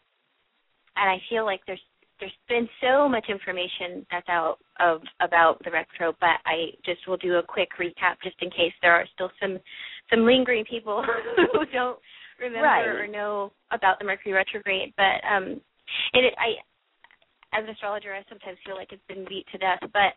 and 0.96 1.10
I 1.10 1.18
feel 1.30 1.46
like 1.46 1.62
there's 1.68 1.82
there's 2.20 2.32
been 2.48 2.70
so 2.80 3.10
much 3.10 3.26
information 3.28 4.06
that's 4.10 4.30
out 4.30 4.58
of 4.80 5.02
about 5.20 5.62
the 5.66 5.72
retro, 5.72 6.14
but 6.22 6.40
I 6.46 6.72
just 6.86 7.06
will 7.08 7.18
do 7.18 7.36
a 7.36 7.44
quick 7.44 7.70
recap 7.80 8.16
just 8.24 8.36
in 8.42 8.50
case 8.50 8.72
there 8.82 8.94
are 8.94 9.06
still 9.14 9.30
some 9.42 9.60
some 10.10 10.26
lingering 10.26 10.64
people 10.70 11.04
who 11.54 11.66
don't 11.74 12.00
remember 12.44 12.68
Right. 12.68 12.86
or 12.88 13.08
know 13.08 13.52
about 13.72 14.00
the 14.00 14.06
Mercury 14.06 14.34
retrograde. 14.34 14.94
But 14.98 15.24
um, 15.24 15.62
it 16.14 16.34
I 16.38 16.60
as 17.56 17.64
an 17.64 17.70
astrologer, 17.70 18.14
I 18.14 18.24
sometimes 18.30 18.58
feel 18.66 18.76
like 18.76 18.92
it's 18.92 19.06
been 19.08 19.26
beat 19.30 19.46
to 19.54 19.58
death, 19.60 19.80
but 19.94 20.12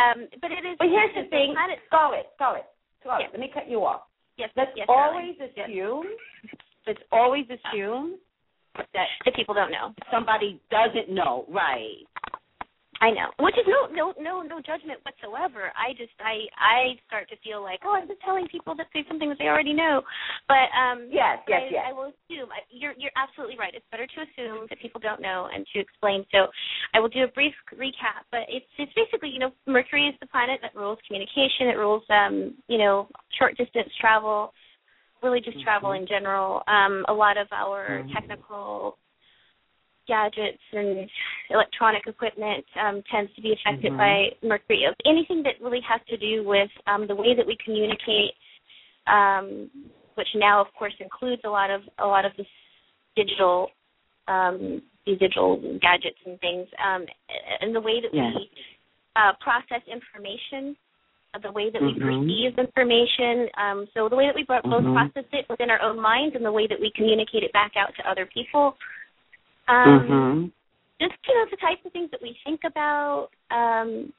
um, 0.00 0.28
but 0.40 0.50
it 0.52 0.62
is. 0.64 0.76
But 0.78 0.88
here's 0.88 1.14
the 1.14 1.28
thing, 1.30 1.52
Planet, 1.54 1.78
Scarlett, 1.90 2.26
Scarlett, 2.36 2.66
Scarlett. 3.00 3.26
Yeah. 3.26 3.32
Let 3.32 3.40
me 3.40 3.50
cut 3.52 3.68
you 3.68 3.82
off. 3.84 4.02
yes, 4.38 4.50
Let's 4.56 4.70
yes, 4.76 4.86
always 4.88 5.34
darling. 5.38 5.52
Yes. 5.56 5.66
assume. 5.68 6.06
Let's 6.86 7.02
always 7.10 7.44
assume 7.50 8.18
that 8.94 9.06
that 9.24 9.34
people 9.34 9.54
don't 9.54 9.70
know. 9.72 9.92
somebody 10.12 10.60
doesn't 10.70 11.10
know. 11.12 11.44
Right. 11.48 12.06
I 13.00 13.10
know, 13.10 13.28
which 13.40 13.56
is 13.58 13.66
no 13.68 13.86
no 13.92 14.14
no 14.20 14.42
no 14.42 14.56
judgment 14.60 15.00
whatsoever. 15.04 15.72
I 15.76 15.92
just 15.96 16.12
I 16.20 16.48
I 16.56 16.96
start 17.06 17.28
to 17.30 17.36
feel 17.44 17.62
like 17.62 17.80
oh 17.84 17.92
I'm 17.94 18.08
just 18.08 18.20
telling 18.22 18.48
people 18.48 18.74
that 18.76 18.86
say 18.92 19.04
something 19.08 19.28
that 19.28 19.38
they 19.38 19.48
already 19.48 19.74
know, 19.74 20.02
but 20.48 20.68
um 20.72 21.08
Yes, 21.12 21.38
yes, 21.48 21.62
I, 21.68 21.72
yes. 21.72 21.84
I 21.88 21.92
will 21.92 22.12
assume 22.14 22.48
I- 22.52 22.64
you're 22.70 22.94
you're 22.96 23.12
absolutely 23.16 23.58
right. 23.58 23.74
It's 23.74 23.84
better 23.90 24.06
to 24.06 24.18
assume 24.24 24.66
that 24.70 24.80
people 24.80 25.00
don't 25.00 25.20
know 25.20 25.48
and 25.52 25.66
to 25.74 25.80
explain. 25.80 26.24
So 26.32 26.46
I 26.94 27.00
will 27.00 27.08
do 27.12 27.24
a 27.24 27.28
brief 27.28 27.54
recap, 27.76 28.24
but 28.32 28.48
it's 28.48 28.66
it's 28.78 28.92
basically 28.94 29.28
you 29.28 29.40
know 29.40 29.52
Mercury 29.66 30.08
is 30.08 30.14
the 30.20 30.26
planet 30.26 30.60
that 30.62 30.74
rules 30.74 30.98
communication. 31.06 31.68
It 31.68 31.76
rules 31.76 32.02
um 32.08 32.54
you 32.68 32.78
know 32.78 33.08
short 33.38 33.56
distance 33.56 33.92
travel, 34.00 34.52
really 35.22 35.40
just 35.40 35.60
travel 35.62 35.92
in 35.92 36.06
general. 36.06 36.62
Um 36.66 37.04
a 37.08 37.12
lot 37.12 37.36
of 37.36 37.48
our 37.52 38.02
Mhm. 38.04 38.12
technical 38.14 38.96
gadgets 40.06 40.62
and 40.72 41.08
electronic 41.50 42.06
equipment 42.06 42.64
um, 42.80 43.02
tends 43.10 43.32
to 43.34 43.42
be 43.42 43.52
affected 43.52 43.92
Mhm. 43.92 43.98
by 43.98 44.36
mercury. 44.46 44.86
Anything 45.04 45.42
that 45.42 45.60
really 45.60 45.80
has 45.80 46.00
to 46.08 46.16
do 46.16 46.42
with 46.44 46.70
um, 46.86 47.06
the 47.06 47.14
way 47.14 47.34
that 47.34 47.46
we 47.46 47.56
communicate, 47.64 48.34
um, 49.06 49.70
which 50.14 50.28
now, 50.34 50.60
of 50.60 50.72
course, 50.74 50.94
includes 51.00 51.42
a 51.44 51.50
lot 51.50 51.70
of 51.70 51.82
a 51.98 52.06
lot 52.06 52.24
of 52.24 52.34
this 52.36 52.46
digital 53.14 53.70
um, 54.28 54.82
these 55.04 55.18
digital 55.20 55.56
gadgets 55.80 56.18
and 56.26 56.40
things, 56.40 56.66
um, 56.84 57.06
and 57.60 57.74
the 57.74 57.80
way 57.80 58.00
that 58.00 58.12
Yes. 58.12 58.34
we 58.34 58.50
uh, 59.14 59.32
process 59.40 59.82
information. 59.86 60.76
uh, 61.34 61.38
The 61.38 61.52
way 61.52 61.70
that 61.70 61.82
we 61.82 61.92
Mhm. 61.92 62.00
perceive 62.00 62.58
information, 62.58 63.50
um, 63.58 63.86
so 63.92 64.08
the 64.08 64.16
way 64.16 64.26
that 64.26 64.34
we 64.34 64.44
both 64.44 64.64
Mhm. 64.64 64.92
process 64.94 65.24
it 65.32 65.48
within 65.48 65.70
our 65.70 65.80
own 65.82 66.00
minds, 66.00 66.34
and 66.34 66.44
the 66.44 66.52
way 66.52 66.66
that 66.66 66.80
we 66.80 66.90
communicate 66.92 67.42
it 67.42 67.52
back 67.52 67.76
out 67.76 67.94
to 67.96 68.08
other 68.08 68.26
people, 68.26 68.76
um, 69.68 69.86
mm-hmm. 70.00 70.44
just 71.00 71.18
you 71.28 71.34
know 71.34 71.46
the 71.50 71.56
types 71.56 71.84
of 71.84 71.92
things 71.92 72.10
that 72.10 72.22
we 72.22 72.36
think 72.44 72.60
about. 72.64 73.28
Um, 73.50 74.12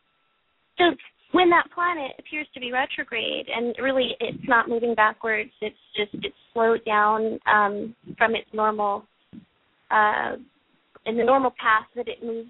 so 0.77 0.83
when 1.31 1.49
that 1.49 1.65
planet 1.73 2.11
appears 2.19 2.47
to 2.53 2.59
be 2.59 2.71
retrograde 2.71 3.47
and 3.53 3.75
really 3.81 4.11
it's 4.19 4.47
not 4.47 4.69
moving 4.69 4.95
backwards 4.95 5.51
it's 5.61 5.75
just 5.95 6.23
it's 6.23 6.35
slowed 6.53 6.83
down 6.85 7.39
um 7.51 7.95
from 8.17 8.35
its 8.35 8.47
normal 8.53 9.03
uh 9.91 10.33
in 11.05 11.17
the 11.17 11.23
normal 11.23 11.51
path 11.51 11.87
that 11.95 12.07
it 12.07 12.23
moves 12.23 12.49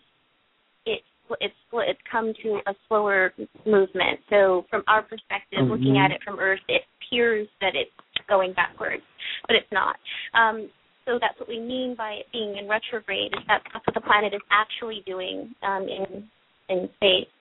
it's 0.86 1.04
it's 1.42 1.54
it's 1.74 2.00
come 2.12 2.34
to 2.44 2.60
a 2.68 2.74
slower 2.88 3.34
movement 3.66 4.20
so 4.30 4.66
from 4.70 4.84
our 4.88 5.02
perspective 5.02 5.60
mm-hmm. 5.60 5.72
looking 5.72 5.98
at 5.98 6.12
it 6.12 6.22
from 6.24 6.40
earth 6.40 6.60
it 6.68 6.82
appears 7.02 7.48
that 7.62 7.74
it's 7.74 7.92
going 8.30 8.54
backwards 8.54 9.04
but 9.48 9.56
it's 9.56 9.72
not 9.72 9.96
um 10.34 10.70
so 11.08 11.18
that's 11.20 11.40
what 11.40 11.50
we 11.50 11.60
mean 11.60 11.96
by 11.98 12.22
it 12.22 12.28
being 12.32 12.58
in 12.58 12.68
retrograde 12.68 13.34
is 13.34 13.44
that 13.48 13.64
that's 13.74 13.88
what 13.88 13.96
the 13.96 14.02
planet 14.02 14.34
is 14.34 14.42
actually 14.52 15.02
doing 15.08 15.56
um 15.64 15.88
in 15.88 16.28
in 16.70 16.90
space 16.98 17.32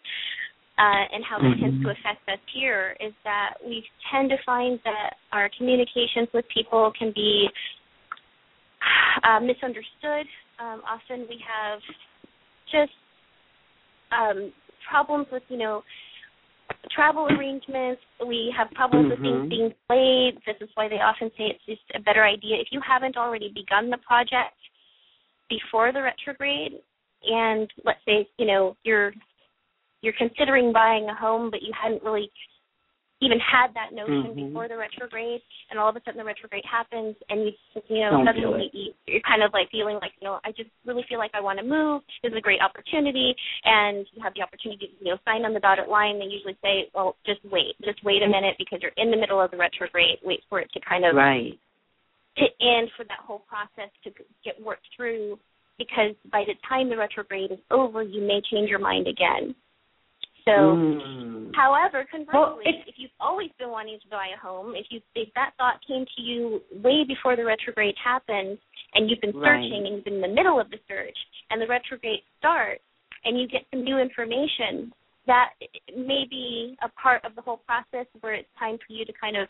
uh, 0.79 1.05
and 1.13 1.25
how 1.25 1.39
that 1.39 1.57
mm-hmm. 1.57 1.61
tends 1.61 1.83
to 1.83 1.89
affect 1.91 2.29
us 2.29 2.39
here 2.53 2.97
is 3.01 3.13
that 3.25 3.55
we 3.65 3.83
tend 4.13 4.29
to 4.29 4.37
find 4.45 4.79
that 4.85 5.15
our 5.33 5.51
communications 5.57 6.29
with 6.35 6.45
people 6.53 6.93
can 6.99 7.13
be 7.15 7.49
uh, 9.25 9.41
misunderstood. 9.41 10.27
Um, 10.61 10.83
often 10.85 11.27
we 11.31 11.41
have 11.41 11.81
just 12.71 12.93
um, 14.13 14.53
problems 14.89 15.27
with, 15.33 15.43
you 15.49 15.57
know, 15.57 15.83
travel 16.91 17.27
arrangements. 17.27 18.03
We 18.27 18.53
have 18.57 18.71
problems 18.73 19.11
mm-hmm. 19.11 19.11
with 19.11 19.21
things 19.21 19.37
mm-hmm. 19.37 19.49
being 19.49 19.75
delayed. 19.89 20.35
This 20.47 20.57
is 20.61 20.69
why 20.75 20.89
they 20.89 20.97
often 20.97 21.31
say 21.37 21.45
it's 21.55 21.65
just 21.67 21.83
a 21.95 22.01
better 22.01 22.25
idea 22.25 22.57
if 22.57 22.69
you 22.71 22.81
haven't 22.87 23.17
already 23.17 23.53
begun 23.55 23.91
the 23.91 23.99
project 23.99 24.57
before 25.49 25.93
the 25.93 26.03
retrograde 26.03 26.73
and 27.25 27.71
let's 27.85 28.01
say 28.05 28.29
you 28.37 28.47
know 28.47 28.77
you're 28.83 29.13
you're 30.03 30.15
considering 30.17 30.73
buying 30.73 31.09
a 31.09 31.15
home, 31.15 31.51
but 31.51 31.63
you 31.63 31.73
hadn't 31.81 32.03
really 32.03 32.31
even 33.21 33.41
had 33.41 33.73
that 33.73 33.97
notion 33.97 34.37
mm-hmm. 34.37 34.49
before 34.49 34.69
the 34.69 34.77
retrograde, 34.77 35.41
and 35.71 35.81
all 35.81 35.89
of 35.89 35.97
a 35.97 36.01
sudden 36.05 36.19
the 36.19 36.25
retrograde 36.25 36.65
happens, 36.69 37.17
and 37.31 37.49
you 37.49 37.53
you 37.89 38.01
know 38.05 38.21
Don't 38.21 38.27
suddenly 38.27 38.69
you, 38.73 38.93
you're 39.07 39.25
kind 39.25 39.43
of 39.43 39.53
like 39.53 39.71
feeling 39.73 39.97
like 40.03 40.13
you 40.21 40.29
know 40.29 40.39
I 40.45 40.53
just 40.53 40.69
really 40.85 41.05
feel 41.09 41.19
like 41.19 41.33
I 41.33 41.41
want 41.41 41.59
to 41.59 41.65
move. 41.65 42.03
This 42.23 42.33
is 42.33 42.39
a 42.39 42.45
great 42.45 42.61
opportunity, 42.61 43.35
and 43.65 44.07
you 44.13 44.23
have 44.23 44.35
the 44.37 44.43
opportunity 44.43 44.87
to 44.87 44.93
you 45.01 45.11
know 45.13 45.19
sign 45.25 45.45
on 45.45 45.55
the 45.55 45.61
dotted 45.61 45.89
line. 45.89 46.19
They 46.19 46.29
usually 46.29 46.57
say, 46.61 46.93
well, 46.95 47.17
just 47.25 47.41
wait, 47.49 47.73
just 47.85 48.05
wait 48.05 48.23
a 48.23 48.29
minute 48.29 48.57
because 48.59 48.81
you're 48.83 48.97
in 48.97 49.11
the 49.11 49.17
middle 49.17 49.41
of 49.41 49.51
the 49.51 49.57
retrograde. 49.57 50.21
Wait 50.23 50.45
for 50.49 50.61
it 50.61 50.69
to 50.75 50.81
kind 50.85 51.05
of 51.05 51.17
right 51.17 51.57
to 52.37 52.45
end 52.61 52.91
for 52.97 53.05
that 53.05 53.25
whole 53.25 53.43
process 53.49 53.91
to 54.05 54.11
get 54.45 54.61
worked 54.63 54.87
through 54.95 55.39
because 55.79 56.15
by 56.31 56.45
the 56.47 56.55
time 56.69 56.89
the 56.89 56.97
retrograde 56.97 57.53
is 57.53 57.59
over, 57.71 58.03
you 58.03 58.21
may 58.21 58.41
change 58.51 58.69
your 58.69 58.79
mind 58.79 59.07
again. 59.07 59.55
So, 60.47 60.79
mm. 60.79 61.51
however, 61.55 62.07
conversely, 62.09 62.33
well, 62.33 62.59
if 62.63 62.95
you've 62.97 63.11
always 63.19 63.51
been 63.59 63.71
wanting 63.71 63.99
to 63.99 64.09
buy 64.09 64.31
a 64.31 64.39
home, 64.39 64.75
if 64.77 64.87
you 64.91 65.01
if 65.17 65.29
that 65.35 65.51
thought 65.59 65.83
came 65.87 66.07
to 66.17 66.23
you 66.23 66.61
way 66.83 67.03
before 67.03 67.35
the 67.35 67.45
retrograde 67.45 67.97
happened, 68.03 68.57
and 68.95 69.11
you've 69.11 69.21
been 69.21 69.35
searching 69.35 69.83
right. 69.83 69.91
and 69.91 69.97
you've 69.97 70.05
been 70.05 70.23
in 70.23 70.27
the 70.27 70.31
middle 70.31 70.61
of 70.61 70.71
the 70.71 70.79
search, 70.87 71.19
and 71.51 71.61
the 71.61 71.67
retrograde 71.67 72.23
starts, 72.39 72.83
and 73.25 73.39
you 73.39 73.49
get 73.49 73.67
some 73.75 73.83
new 73.83 73.99
information, 73.99 74.95
that 75.27 75.51
may 75.91 76.25
be 76.31 76.77
a 76.83 76.89
part 76.95 77.25
of 77.25 77.35
the 77.35 77.43
whole 77.43 77.61
process 77.67 78.07
where 78.21 78.35
it's 78.35 78.49
time 78.57 78.79
for 78.79 78.95
you 78.95 79.05
to 79.05 79.13
kind 79.21 79.37
of 79.37 79.49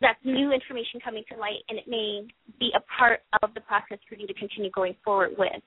that's 0.00 0.18
new 0.24 0.50
information 0.50 0.96
coming 1.04 1.24
to 1.28 1.36
light, 1.36 1.60
and 1.68 1.76
it 1.76 1.84
may 1.86 2.24
be 2.58 2.72
a 2.72 2.80
part 2.98 3.20
of 3.42 3.52
the 3.52 3.60
process 3.60 3.98
for 4.08 4.16
you 4.16 4.26
to 4.26 4.32
continue 4.32 4.70
going 4.70 4.96
forward 5.04 5.36
with 5.36 5.60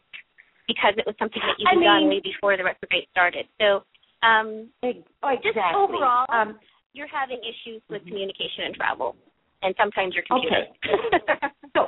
because 0.68 0.97
it 0.97 1.05
was 1.05 1.14
something 1.19 1.41
that 1.45 1.53
you've 1.60 1.69
I 1.69 1.77
done 1.77 2.10
way 2.10 2.18
before 2.23 2.57
the 2.57 2.64
retrograde 2.64 3.05
started. 3.11 3.45
So 3.61 3.84
um, 4.23 4.69
exactly. 4.81 5.51
Just 5.51 5.57
overall, 5.75 6.25
um, 6.29 6.59
you're 6.93 7.07
having 7.07 7.39
issues 7.39 7.81
with 7.89 8.01
mm-hmm. 8.01 8.09
communication 8.09 8.65
and 8.65 8.75
travel, 8.75 9.15
and 9.61 9.75
sometimes 9.77 10.13
your 10.13 10.23
computer. 10.27 10.65
Okay. 10.85 11.47
so 11.75 11.87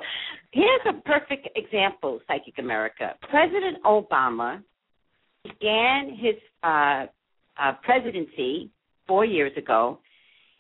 here's 0.52 0.82
a 0.90 1.02
perfect 1.02 1.50
example, 1.56 2.20
Psychic 2.28 2.56
America. 2.60 3.14
President 3.30 3.82
Obama 3.86 4.62
began 5.44 6.10
his 6.20 6.36
uh, 6.64 7.06
uh, 7.62 7.74
presidency 7.84 8.70
four 9.08 9.26
years 9.26 9.52
ago 9.58 10.00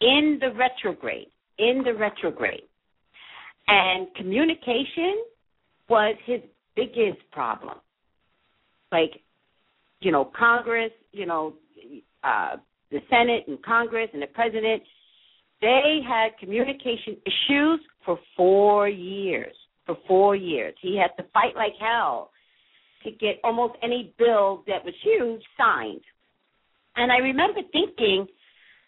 in 0.01 0.39
the 0.39 0.51
retrograde. 0.53 1.27
In 1.57 1.83
the 1.85 1.93
retrograde, 1.93 2.63
and 3.69 4.07
communication 4.15 5.23
was 5.89 6.15
his 6.25 6.41
biggest 6.75 7.19
problem. 7.31 7.77
Like, 8.91 9.21
you 10.01 10.11
know, 10.11 10.29
Congress, 10.37 10.91
you 11.13 11.25
know, 11.25 11.53
uh, 12.25 12.57
the 12.91 12.99
Senate 13.09 13.45
and 13.47 13.61
Congress 13.63 14.09
and 14.13 14.21
the 14.21 14.27
president, 14.27 14.81
they 15.61 15.99
had 16.07 16.37
communication 16.39 17.17
issues 17.25 17.79
for 18.03 18.19
four 18.35 18.89
years. 18.89 19.55
For 19.85 19.95
four 20.07 20.35
years, 20.35 20.73
he 20.81 20.97
had 20.97 21.15
to 21.21 21.29
fight 21.31 21.55
like 21.55 21.73
hell 21.79 22.31
to 23.03 23.11
get 23.11 23.35
almost 23.43 23.75
any 23.83 24.15
bill 24.17 24.63
that 24.65 24.83
was 24.83 24.95
huge 25.03 25.43
signed. 25.55 26.01
And 26.95 27.11
I 27.11 27.17
remember 27.17 27.59
thinking, 27.71 28.25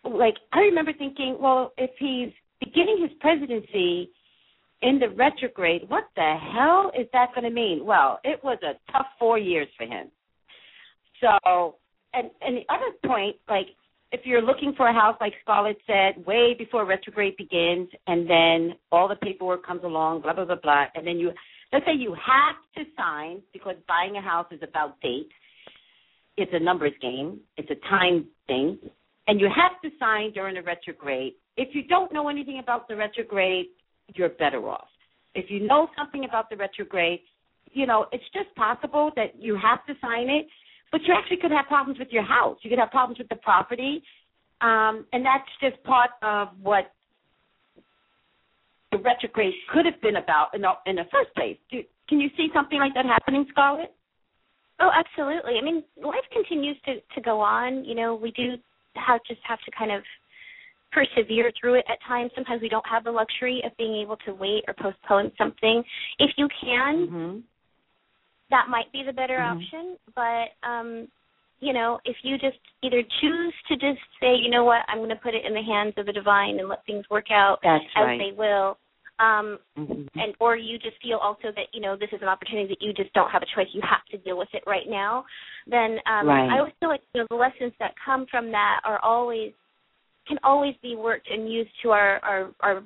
like, 0.04 0.34
I 0.54 0.62
remember 0.62 0.94
thinking, 0.98 1.38
well, 1.40 1.72
if 1.78 1.92
he's 2.00 2.34
beginning 2.60 3.00
his 3.02 3.12
presidency 3.20 4.10
in 4.82 4.98
the 4.98 5.10
retrograde, 5.16 5.84
what 5.88 6.06
the 6.16 6.36
hell 6.52 6.92
is 7.00 7.08
that 7.14 7.36
going 7.36 7.44
to 7.44 7.52
mean? 7.52 7.86
Well, 7.86 8.20
it 8.24 8.44
was 8.44 8.58
a 8.64 8.74
tough 8.92 9.08
four 9.20 9.38
years 9.38 9.68
for 9.78 9.86
him. 9.86 10.10
So 11.22 11.76
and 12.14 12.30
and 12.42 12.58
the 12.58 12.74
other 12.74 12.92
point, 13.06 13.36
like 13.50 13.68
if 14.12 14.22
you're 14.24 14.42
looking 14.42 14.74
for 14.78 14.88
a 14.88 14.94
house, 14.94 15.18
like 15.20 15.34
Scarlett 15.42 15.78
said, 15.86 16.26
way 16.26 16.56
before 16.58 16.86
retrograde 16.86 17.36
begins, 17.38 17.90
and 18.08 18.30
then 18.30 18.76
all 18.92 19.08
the 19.08 19.16
paperwork 19.16 19.66
comes 19.66 19.84
along, 19.84 20.22
blah 20.22 20.34
blah 20.34 20.46
blah 20.46 20.56
blah, 20.62 20.86
and 20.96 21.06
then 21.06 21.18
you 21.18 21.32
let's 21.74 21.86
say 21.86 21.94
you 21.94 22.14
have 22.14 22.56
to 22.76 22.90
sign 22.98 23.42
because 23.54 23.76
buying 23.88 24.16
a 24.16 24.22
house 24.22 24.48
is 24.52 24.60
about 24.64 25.00
date. 25.02 25.30
It's 26.38 26.52
a 26.54 26.60
numbers 26.60 26.94
game. 27.02 27.40
It's 27.58 27.70
a 27.72 27.90
time 27.90 28.28
thing, 28.46 28.78
and 29.28 29.40
you 29.40 29.48
have 29.48 29.82
to 29.82 29.98
sign 30.00 30.32
during 30.34 30.56
the 30.56 30.62
retrograde. 30.62 31.34
If 31.58 31.70
you 31.74 31.84
don't 31.84 32.14
know 32.14 32.30
anything 32.30 32.60
about 32.60 32.88
the 32.88 32.96
retrograde, 32.96 33.68
you're 34.14 34.30
better 34.30 34.70
off. 34.70 34.88
If 35.34 35.50
you 35.50 35.68
know 35.68 35.88
something 35.98 36.26
about 36.26 36.50
the 36.50 36.56
retrograde, 36.56 37.20
you 37.74 37.86
know 37.86 38.06
it's 38.12 38.24
just 38.34 38.56
possible 38.56 39.12
that 39.16 39.42
you 39.42 39.58
have 39.62 39.86
to 39.88 39.94
sign 40.02 40.30
it 40.30 40.48
but 40.92 41.02
you 41.04 41.14
actually 41.18 41.38
could 41.38 41.52
have 41.52 41.66
problems 41.68 42.00
with 42.00 42.10
your 42.12 42.24
house. 42.24 42.58
You 42.62 42.70
could 42.70 42.80
have 42.80 42.92
problems 42.92 43.20
with 43.20 43.30
the 43.30 43.36
property, 43.36 44.04
um, 44.62 45.06
and 45.14 45.26
that's 45.26 45.50
just 45.62 45.82
part 45.84 46.12
of 46.22 46.50
what 46.62 46.92
the 48.92 48.98
retrograde 48.98 49.54
could 49.74 49.86
have 49.86 50.00
been 50.02 50.16
about 50.16 50.50
in 50.54 50.62
the, 50.62 50.72
in 50.86 50.96
the 50.96 51.04
first 51.12 51.34
place. 51.36 51.58
Do, 51.70 51.82
can 52.08 52.20
you 52.20 52.30
see 52.38 52.48
something 52.54 52.80
like 52.80 52.94
that 52.94 53.06
happening, 53.06 53.46
Scarlett? 53.52 53.94
Oh, 54.80 54.90
absolutely. 54.94 55.54
I 55.60 55.64
mean, 55.64 55.84
life 56.02 56.24
continues 56.32 56.78
to 56.86 57.02
to 57.16 57.22
go 57.22 57.42
on. 57.42 57.84
You 57.84 57.96
know, 57.96 58.14
we 58.16 58.32
do 58.32 58.56
have 58.96 59.22
just 59.28 59.42
have 59.44 59.60
to 59.66 59.72
kind 59.78 59.92
of 59.92 60.04
persevere 60.92 61.52
through 61.60 61.76
it 61.76 61.86
at 61.90 61.98
times. 62.08 62.32
Sometimes 62.36 62.62
we 62.62 62.70
don't 62.70 62.86
have 62.88 63.04
the 63.04 63.12
luxury 63.12 63.62
of 63.66 63.76
being 63.78 64.00
able 64.02 64.18
to 64.18 64.34
wait 64.34 64.64
or 64.68 64.76
postpone 64.76 65.32
something. 65.38 65.84
If 66.20 66.32
you 66.38 66.48
can, 66.62 67.08
mm-hmm 67.08 67.38
that 68.50 68.68
might 68.70 68.92
be 68.92 69.04
the 69.06 69.14
better 69.14 69.38
mm-hmm. 69.38 69.60
option. 69.60 69.98
But 70.16 70.68
um, 70.68 71.08
you 71.60 71.74
know, 71.74 72.00
if 72.06 72.16
you 72.24 72.38
just 72.38 72.60
either 72.84 73.02
choose 73.22 73.54
to 73.70 73.76
just 73.76 74.02
say, 74.22 74.36
you 74.36 74.50
know 74.50 74.64
what, 74.64 74.82
I'm 74.88 75.00
going 75.00 75.10
to 75.10 75.16
put 75.16 75.34
it 75.34 75.46
in 75.46 75.54
the 75.54 75.62
hands 75.62 75.94
of 75.98 76.06
the 76.06 76.14
divine 76.14 76.60
and 76.60 76.70
let 76.70 76.86
things 76.86 77.06
work 77.10 77.32
out 77.32 77.58
That's 77.64 77.84
as 77.96 78.06
right. 78.06 78.20
they 78.20 78.38
will. 78.38 78.78
Um, 79.20 79.58
mm-hmm. 79.76 80.04
and 80.14 80.36
or 80.40 80.56
you 80.56 80.78
just 80.78 81.02
feel 81.02 81.18
also 81.18 81.48
that 81.56 81.74
you 81.74 81.82
know 81.82 81.98
this 81.98 82.10
is 82.14 82.22
an 82.22 82.28
opportunity 82.28 82.68
that 82.68 82.86
you 82.86 82.94
just 82.94 83.12
don't 83.14 83.32
have 83.32 83.42
a 83.42 83.48
choice 83.56 83.66
you 83.74 83.82
have 83.82 84.06
to 84.12 84.24
deal 84.24 84.38
with 84.38 84.50
it 84.54 84.62
right 84.68 84.86
now 84.88 85.26
then 85.66 85.98
um 86.06 86.28
right. 86.28 86.54
i 86.54 86.60
always 86.60 86.74
feel 86.80 86.90
like 86.90 87.02
you 87.16 87.22
know 87.22 87.28
the 87.32 87.36
lessons 87.36 87.74
that 87.80 87.96
come 88.06 88.28
from 88.30 88.52
that 88.52 88.80
are 88.86 89.00
always 89.04 89.54
can 90.28 90.38
always 90.44 90.76
be 90.84 90.96
worked 90.96 91.28
and 91.32 91.52
used 91.52 91.72
to 91.82 91.90
our 91.90 92.20
our 92.20 92.52
our 92.60 92.84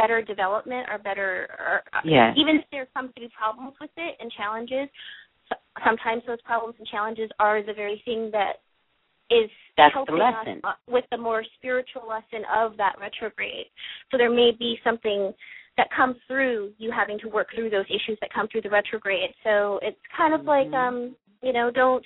better 0.00 0.22
development 0.22 0.86
or 0.90 0.98
better 0.98 1.48
or 1.58 1.82
yes. 2.04 2.34
even 2.36 2.56
if 2.56 2.64
there 2.70 2.86
comes 2.94 3.10
to 3.14 3.20
be 3.20 3.28
problems 3.36 3.74
with 3.80 3.90
it 3.96 4.14
and 4.20 4.30
challenges 4.32 4.88
sometimes 5.84 6.22
those 6.26 6.40
problems 6.42 6.74
and 6.78 6.86
challenges 6.86 7.30
are 7.38 7.62
the 7.62 7.72
very 7.72 8.00
thing 8.04 8.30
that 8.32 8.60
is 9.30 9.50
That's 9.76 9.92
helping 9.94 10.16
the 10.16 10.22
lesson. 10.22 10.60
us 10.64 10.76
with 10.88 11.04
the 11.10 11.18
more 11.18 11.44
spiritual 11.58 12.08
lesson 12.08 12.44
of 12.54 12.76
that 12.78 12.96
retrograde. 13.00 13.66
So 14.10 14.16
there 14.16 14.30
may 14.30 14.52
be 14.58 14.78
something 14.82 15.32
that 15.76 15.88
comes 15.94 16.16
through 16.26 16.72
you 16.78 16.90
having 16.90 17.18
to 17.20 17.28
work 17.28 17.48
through 17.54 17.70
those 17.70 17.86
issues 17.86 18.18
that 18.20 18.32
come 18.32 18.48
through 18.50 18.62
the 18.62 18.70
retrograde. 18.70 19.30
So 19.44 19.78
it's 19.82 19.98
kind 20.16 20.34
of 20.34 20.40
mm-hmm. 20.40 20.48
like 20.48 20.72
um, 20.72 21.16
you 21.42 21.52
know, 21.52 21.70
don't 21.70 22.04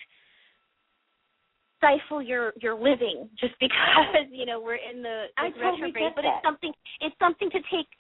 stifle 1.83 2.23
your 2.23 2.53
your 2.63 2.79
living 2.79 3.29
just 3.39 3.55
because 3.61 4.31
you 4.31 4.47
know 4.47 4.61
we're 4.63 4.79
in 4.79 5.03
the, 5.03 5.27
I 5.37 5.51
retrograde 5.51 5.95
totally 5.95 6.13
but 6.15 6.23
that. 6.23 6.39
it's 6.39 6.47
something 6.47 6.73
it's 7.01 7.19
something 7.19 7.51
to 7.51 7.59
take 7.67 7.91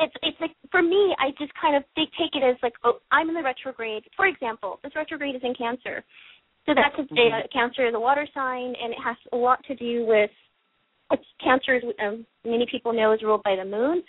it's 0.00 0.14
it's 0.22 0.40
like 0.40 0.50
for 0.70 0.82
me 0.82 1.14
i 1.22 1.30
just 1.38 1.52
kind 1.54 1.76
of 1.76 1.84
they 1.94 2.10
take 2.18 2.34
it 2.34 2.42
as 2.42 2.56
like 2.62 2.74
oh 2.82 2.98
i'm 3.12 3.28
in 3.28 3.34
the 3.34 3.42
retrograde 3.42 4.02
for 4.16 4.26
example 4.26 4.80
this 4.82 4.92
retrograde 4.96 5.36
is 5.36 5.42
in 5.44 5.54
cancer 5.54 6.02
So 6.68 6.74
that's 6.74 6.94
a, 6.98 7.14
mm-hmm. 7.14 7.46
Cancer 7.50 7.88
is 7.88 7.94
a 7.94 8.00
water 8.00 8.28
sign, 8.34 8.74
and 8.82 8.92
it 8.92 8.98
has 9.02 9.16
a 9.32 9.36
lot 9.36 9.64
to 9.68 9.74
do 9.74 10.04
with 10.06 10.30
it's 11.10 11.24
Cancer. 11.42 11.76
Is, 11.76 11.82
um, 12.04 12.26
many 12.44 12.66
people 12.70 12.92
know 12.92 13.12
is 13.12 13.22
ruled 13.22 13.42
by 13.42 13.56
the 13.56 13.64
moon. 13.64 14.02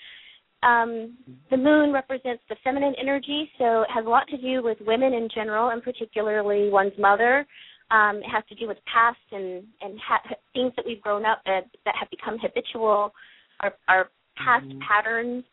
Um, 0.61 1.17
the 1.49 1.55
moon 1.55 1.93
represents 1.93 2.43
the 2.49 2.57
feminine 2.61 2.95
energy, 3.01 3.49
so 3.57 3.83
it 3.83 3.87
has 3.93 4.05
a 4.05 4.09
lot 4.09 4.27
to 4.27 4.37
do 4.37 4.61
with 4.61 4.77
women 4.81 5.13
in 5.13 5.29
general, 5.33 5.69
and 5.69 5.81
particularly 5.81 6.69
one's 6.69 6.91
mother. 6.99 7.47
Um, 7.91 8.17
it 8.17 8.29
has 8.29 8.43
to 8.49 8.55
do 8.55 8.67
with 8.67 8.77
past 8.91 9.17
and 9.31 9.63
and 9.81 9.99
ha- 9.99 10.21
things 10.53 10.73
that 10.75 10.85
we've 10.85 11.01
grown 11.01 11.25
up 11.25 11.41
that 11.45 11.65
that 11.85 11.95
have 11.99 12.09
become 12.09 12.37
habitual, 12.39 13.13
our 13.61 13.73
our 13.87 14.09
past 14.37 14.65
mm-hmm. 14.65 14.79
patterns. 14.79 15.43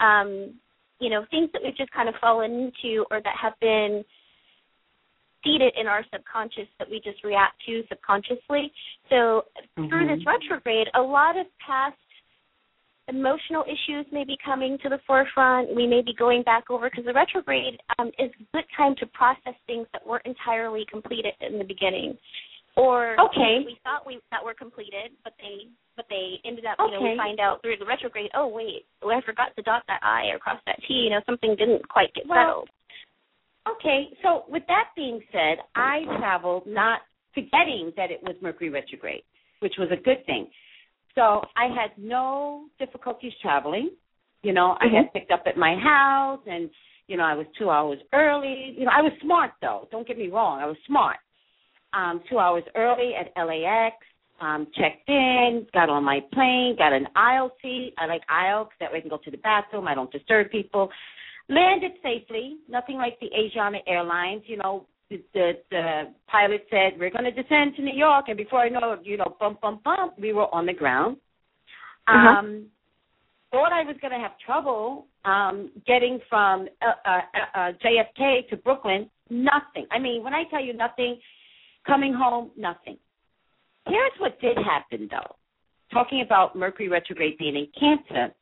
Um, 0.00 0.54
you 1.00 1.10
know, 1.10 1.26
things 1.30 1.50
that 1.52 1.62
we've 1.62 1.76
just 1.76 1.90
kind 1.90 2.08
of 2.08 2.14
fallen 2.20 2.52
into 2.52 3.04
or 3.10 3.20
that 3.20 3.34
have 3.40 3.54
been 3.60 4.04
seated 5.44 5.74
in 5.78 5.86
our 5.86 6.04
subconscious 6.12 6.68
that 6.78 6.88
we 6.88 7.00
just 7.02 7.24
react 7.24 7.60
to 7.66 7.82
subconsciously. 7.88 8.72
So 9.10 9.44
mm-hmm. 9.76 9.88
through 9.88 10.06
this 10.06 10.24
retrograde, 10.24 10.88
a 10.94 11.02
lot 11.02 11.36
of 11.36 11.46
past 11.64 11.96
emotional 13.08 13.64
issues 13.64 14.06
may 14.12 14.24
be 14.24 14.36
coming 14.44 14.78
to 14.82 14.88
the 14.88 14.98
forefront. 15.06 15.74
We 15.74 15.86
may 15.86 16.02
be 16.02 16.14
going 16.14 16.42
back 16.42 16.70
over 16.70 16.88
because 16.88 17.04
the 17.04 17.12
retrograde 17.12 17.78
um, 17.98 18.08
is 18.18 18.30
a 18.38 18.56
good 18.56 18.64
time 18.76 18.94
to 19.00 19.06
process 19.06 19.54
things 19.66 19.86
that 19.92 20.06
weren't 20.06 20.26
entirely 20.26 20.86
completed 20.90 21.34
in 21.40 21.58
the 21.58 21.64
beginning, 21.64 22.16
or 22.76 23.20
okay. 23.20 23.66
we 23.66 23.76
thought 23.82 24.06
we 24.06 24.20
that 24.30 24.44
were 24.44 24.54
completed, 24.54 25.10
but 25.24 25.34
they 25.38 25.68
but 25.96 26.06
they 26.08 26.38
ended 26.44 26.64
up 26.64 26.76
you 26.78 26.92
know 26.92 27.02
we 27.02 27.16
find 27.16 27.40
out 27.40 27.60
through 27.62 27.76
the 27.78 27.86
retrograde. 27.86 28.30
Oh 28.34 28.48
wait, 28.48 28.86
oh, 29.02 29.10
I 29.10 29.20
forgot 29.26 29.54
to 29.56 29.62
dot 29.62 29.82
that 29.88 30.00
I 30.02 30.30
or 30.32 30.38
cross 30.38 30.60
that 30.66 30.78
T. 30.86 30.94
You 30.94 31.10
know 31.10 31.20
something 31.26 31.56
didn't 31.58 31.86
quite 31.88 32.14
get 32.14 32.24
well, 32.28 32.38
settled. 32.38 32.68
Okay, 33.78 34.08
so 34.22 34.44
with 34.48 34.62
that 34.68 34.90
being 34.96 35.20
said, 35.30 35.58
I 35.74 36.02
traveled 36.18 36.66
not 36.66 37.00
forgetting 37.34 37.92
that 37.96 38.10
it 38.10 38.20
was 38.22 38.34
Mercury 38.42 38.70
retrograde, 38.70 39.22
which 39.60 39.74
was 39.78 39.88
a 39.92 40.02
good 40.02 40.24
thing. 40.26 40.48
So 41.14 41.42
I 41.56 41.66
had 41.68 41.90
no 41.98 42.66
difficulties 42.78 43.32
traveling. 43.42 43.90
You 44.42 44.52
know, 44.52 44.76
mm-hmm. 44.82 44.96
I 44.96 45.02
got 45.02 45.12
picked 45.12 45.30
up 45.30 45.44
at 45.46 45.56
my 45.56 45.76
house 45.76 46.40
and 46.46 46.70
you 47.08 47.16
know, 47.16 47.24
I 47.24 47.34
was 47.34 47.46
two 47.58 47.68
hours 47.68 47.98
early. 48.14 48.74
You 48.76 48.86
know, 48.86 48.92
I 48.96 49.02
was 49.02 49.12
smart 49.22 49.52
though. 49.60 49.88
Don't 49.90 50.06
get 50.06 50.16
me 50.16 50.28
wrong, 50.28 50.60
I 50.60 50.66
was 50.66 50.76
smart. 50.86 51.18
Um, 51.92 52.22
two 52.30 52.38
hours 52.38 52.62
early 52.74 53.12
at 53.14 53.32
LAX, 53.36 53.96
um, 54.40 54.66
checked 54.74 55.08
in, 55.08 55.66
got 55.74 55.90
on 55.90 56.04
my 56.04 56.20
plane, 56.32 56.74
got 56.78 56.92
an 56.92 57.06
aisle 57.14 57.52
seat. 57.60 57.94
I 57.98 58.06
like 58.06 58.22
aisle 58.30 58.64
because 58.64 58.76
that 58.80 58.92
way 58.92 58.98
I 58.98 59.00
can 59.02 59.10
go 59.10 59.18
to 59.22 59.30
the 59.30 59.36
bathroom. 59.36 59.86
I 59.86 59.94
don't 59.94 60.10
disturb 60.10 60.50
people. 60.50 60.88
Landed 61.48 61.92
safely, 62.02 62.56
nothing 62.68 62.96
like 62.96 63.20
the 63.20 63.26
Asiana 63.26 63.78
Airlines. 63.86 64.42
You 64.46 64.56
know, 64.56 64.86
the, 65.34 65.52
the, 65.70 66.02
pilot 66.26 66.66
said, 66.70 66.98
We're 66.98 67.10
going 67.10 67.24
to 67.24 67.30
descend 67.30 67.76
to 67.76 67.82
New 67.82 67.96
York. 67.96 68.26
And 68.28 68.36
before 68.36 68.60
I 68.60 68.68
know 68.68 68.92
it, 68.92 69.00
you 69.04 69.16
know, 69.16 69.36
bump, 69.38 69.60
bump, 69.60 69.82
bump, 69.82 70.14
we 70.18 70.32
were 70.32 70.52
on 70.54 70.66
the 70.66 70.72
ground. 70.72 71.16
Uh-huh. 72.08 72.38
Um, 72.38 72.66
thought 73.50 73.72
I 73.72 73.84
was 73.84 73.96
going 74.00 74.12
to 74.12 74.18
have 74.18 74.32
trouble 74.44 75.06
um, 75.24 75.70
getting 75.86 76.18
from 76.28 76.68
uh, 76.80 77.08
uh, 77.08 77.20
uh, 77.54 77.72
JFK 77.84 78.48
to 78.48 78.56
Brooklyn. 78.56 79.08
Nothing. 79.30 79.86
I 79.90 79.98
mean, 79.98 80.24
when 80.24 80.34
I 80.34 80.44
tell 80.50 80.64
you 80.64 80.72
nothing, 80.72 81.18
coming 81.86 82.14
home, 82.14 82.50
nothing. 82.56 82.96
Here's 83.86 84.12
what 84.18 84.40
did 84.40 84.56
happen, 84.56 85.08
though. 85.10 85.36
Talking 85.92 86.22
about 86.24 86.56
Mercury 86.56 86.88
retrograde 86.88 87.38
being 87.38 87.56
in 87.56 87.68
Cancer, 87.78 88.34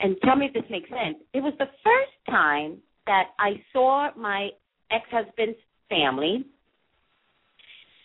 and 0.00 0.16
tell 0.24 0.36
me 0.36 0.46
if 0.46 0.52
this 0.52 0.70
makes 0.70 0.88
sense. 0.88 1.18
It 1.34 1.40
was 1.40 1.54
the 1.58 1.66
first 1.82 2.12
time 2.30 2.78
that 3.06 3.30
I 3.38 3.62
saw 3.72 4.10
my 4.16 4.50
ex-husband's 4.90 5.58
family 5.88 6.44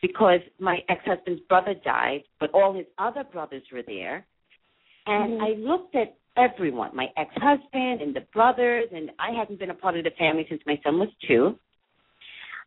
because 0.03 0.41
my 0.59 0.79
ex-husband's 0.89 1.41
brother 1.47 1.73
died, 1.83 2.23
but 2.39 2.51
all 2.53 2.73
his 2.73 2.85
other 2.99 3.23
brothers 3.23 3.63
were 3.71 3.81
there. 3.87 4.25
And 5.07 5.39
mm-hmm. 5.39 5.43
I 5.43 5.71
looked 5.71 5.95
at 5.95 6.17
everyone, 6.35 6.93
my 6.93 7.07
ex-husband 7.15 8.01
and 8.01 8.13
the 8.13 8.25
brothers, 8.33 8.89
and 8.93 9.11
I 9.17 9.31
hadn't 9.31 9.59
been 9.59 9.69
a 9.69 9.75
part 9.75 9.97
of 9.97 10.03
the 10.03 10.11
family 10.19 10.45
since 10.49 10.61
my 10.67 10.77
son 10.83 10.99
was 10.99 11.07
two. 11.25 11.57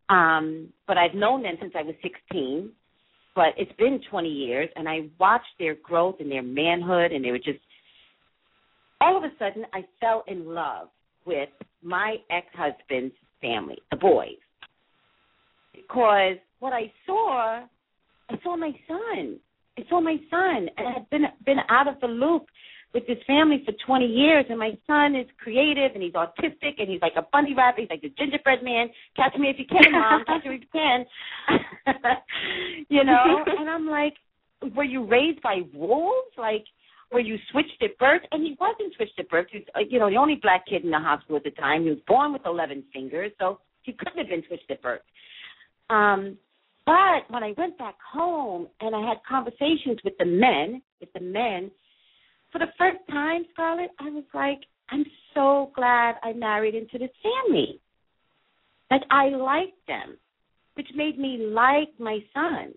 Um, 0.08 0.72
but 0.86 0.96
I've 0.96 1.14
known 1.14 1.42
them 1.42 1.56
since 1.60 1.74
I 1.76 1.82
was 1.82 1.94
16. 2.02 2.70
But 3.34 3.48
it's 3.58 3.72
been 3.76 4.00
20 4.10 4.28
years, 4.30 4.70
and 4.74 4.88
I 4.88 5.00
watched 5.20 5.44
their 5.58 5.74
growth 5.74 6.16
and 6.20 6.32
their 6.32 6.42
manhood, 6.42 7.12
and 7.12 7.22
they 7.22 7.32
were 7.32 7.38
just. 7.38 7.58
All 8.98 9.14
of 9.14 9.24
a 9.24 9.32
sudden, 9.38 9.66
I 9.74 9.84
fell 10.00 10.24
in 10.26 10.54
love 10.54 10.88
with 11.26 11.50
my 11.82 12.16
ex-husband's 12.30 13.14
family, 13.42 13.76
the 13.90 13.98
boys 13.98 14.38
because 15.76 16.36
what 16.58 16.72
I 16.72 16.92
saw, 17.06 17.62
I 18.28 18.34
saw 18.42 18.56
my 18.56 18.72
son. 18.88 19.38
I 19.78 19.82
saw 19.90 20.00
my 20.00 20.16
son, 20.30 20.68
and 20.76 20.88
I 20.88 20.92
had 20.92 21.10
been 21.10 21.24
been 21.44 21.58
out 21.68 21.86
of 21.86 22.00
the 22.00 22.06
loop 22.06 22.46
with 22.94 23.06
this 23.06 23.18
family 23.26 23.62
for 23.64 23.72
20 23.86 24.06
years, 24.06 24.46
and 24.48 24.58
my 24.58 24.72
son 24.86 25.14
is 25.14 25.26
creative 25.38 25.92
and 25.92 26.02
he's 26.02 26.14
autistic 26.14 26.78
and 26.78 26.88
he's 26.88 27.02
like 27.02 27.12
a 27.16 27.26
bunny 27.30 27.52
rabbit. 27.54 27.80
He's 27.80 27.90
like 27.90 28.00
the 28.00 28.12
gingerbread 28.16 28.62
man. 28.62 28.88
Catch 29.16 29.38
me 29.38 29.50
if 29.50 29.58
you 29.58 29.66
can, 29.66 29.92
mom. 29.92 30.24
Catch 30.24 30.46
me 30.46 30.54
if 30.54 30.62
you 30.62 30.68
can. 30.72 31.04
you 32.88 33.04
know, 33.04 33.44
and 33.58 33.68
I'm 33.68 33.86
like, 33.86 34.14
were 34.74 34.84
you 34.84 35.04
raised 35.04 35.42
by 35.42 35.60
wolves? 35.74 36.32
Like, 36.38 36.64
were 37.12 37.20
you 37.20 37.36
switched 37.52 37.82
at 37.82 37.98
birth? 37.98 38.22
And 38.32 38.42
he 38.42 38.56
wasn't 38.58 38.94
switched 38.96 39.18
at 39.18 39.28
birth. 39.28 39.48
He 39.52 39.58
was, 39.58 39.66
uh, 39.74 39.80
you 39.88 39.98
know, 39.98 40.08
the 40.08 40.16
only 40.16 40.36
black 40.40 40.66
kid 40.66 40.82
in 40.82 40.90
the 40.90 40.98
hospital 40.98 41.36
at 41.36 41.44
the 41.44 41.50
time. 41.50 41.82
He 41.82 41.90
was 41.90 41.98
born 42.06 42.32
with 42.32 42.42
11 42.46 42.82
fingers, 42.94 43.30
so 43.38 43.60
he 43.82 43.92
couldn't 43.92 44.18
have 44.18 44.28
been 44.28 44.42
switched 44.48 44.70
at 44.70 44.80
birth. 44.80 45.02
Um, 45.90 46.36
but 46.84 47.28
when 47.30 47.42
I 47.42 47.52
went 47.56 47.78
back 47.78 47.96
home 48.12 48.68
and 48.80 48.94
I 48.94 49.06
had 49.06 49.18
conversations 49.28 49.98
with 50.04 50.14
the 50.18 50.24
men, 50.24 50.82
with 51.00 51.12
the 51.12 51.20
men, 51.20 51.70
for 52.52 52.58
the 52.58 52.72
first 52.78 52.98
time, 53.10 53.44
Scarlett, 53.52 53.90
I 53.98 54.10
was 54.10 54.24
like, 54.32 54.60
I'm 54.90 55.04
so 55.34 55.72
glad 55.74 56.14
I 56.22 56.32
married 56.32 56.74
into 56.74 56.98
this 56.98 57.10
family. 57.22 57.80
Like 58.90 59.02
I 59.10 59.28
liked 59.30 59.84
them, 59.88 60.16
which 60.74 60.86
made 60.94 61.18
me 61.18 61.38
like 61.38 61.88
my 61.98 62.20
son. 62.32 62.72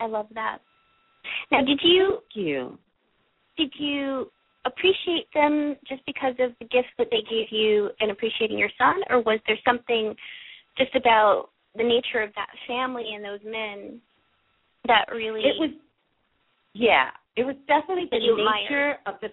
I 0.00 0.06
love 0.06 0.26
that. 0.34 0.58
Now, 1.52 1.62
did 1.62 1.78
you, 1.82 2.20
Thank 2.34 2.46
you 2.46 2.78
did 3.58 3.72
you 3.78 4.30
appreciate 4.64 5.26
them 5.34 5.76
just 5.86 6.02
because 6.06 6.34
of 6.38 6.52
the 6.58 6.66
gifts 6.66 6.88
that 6.98 7.08
they 7.10 7.22
gave 7.30 7.46
you 7.50 7.90
and 8.00 8.10
appreciating 8.10 8.58
your 8.58 8.70
son, 8.78 8.96
or 9.10 9.20
was 9.20 9.38
there 9.46 9.58
something 9.66 10.14
just 10.76 10.94
about 10.94 11.50
the 11.76 11.82
nature 11.82 12.22
of 12.22 12.30
that 12.34 12.48
family 12.66 13.06
and 13.14 13.24
those 13.24 13.40
men 13.44 14.00
that 14.86 15.06
really 15.12 15.40
it 15.40 15.58
was 15.58 15.70
yeah 16.74 17.08
it 17.36 17.44
was 17.44 17.54
definitely 17.66 18.08
the 18.10 18.18
nature 18.18 18.96
of 19.06 19.14
the 19.22 19.28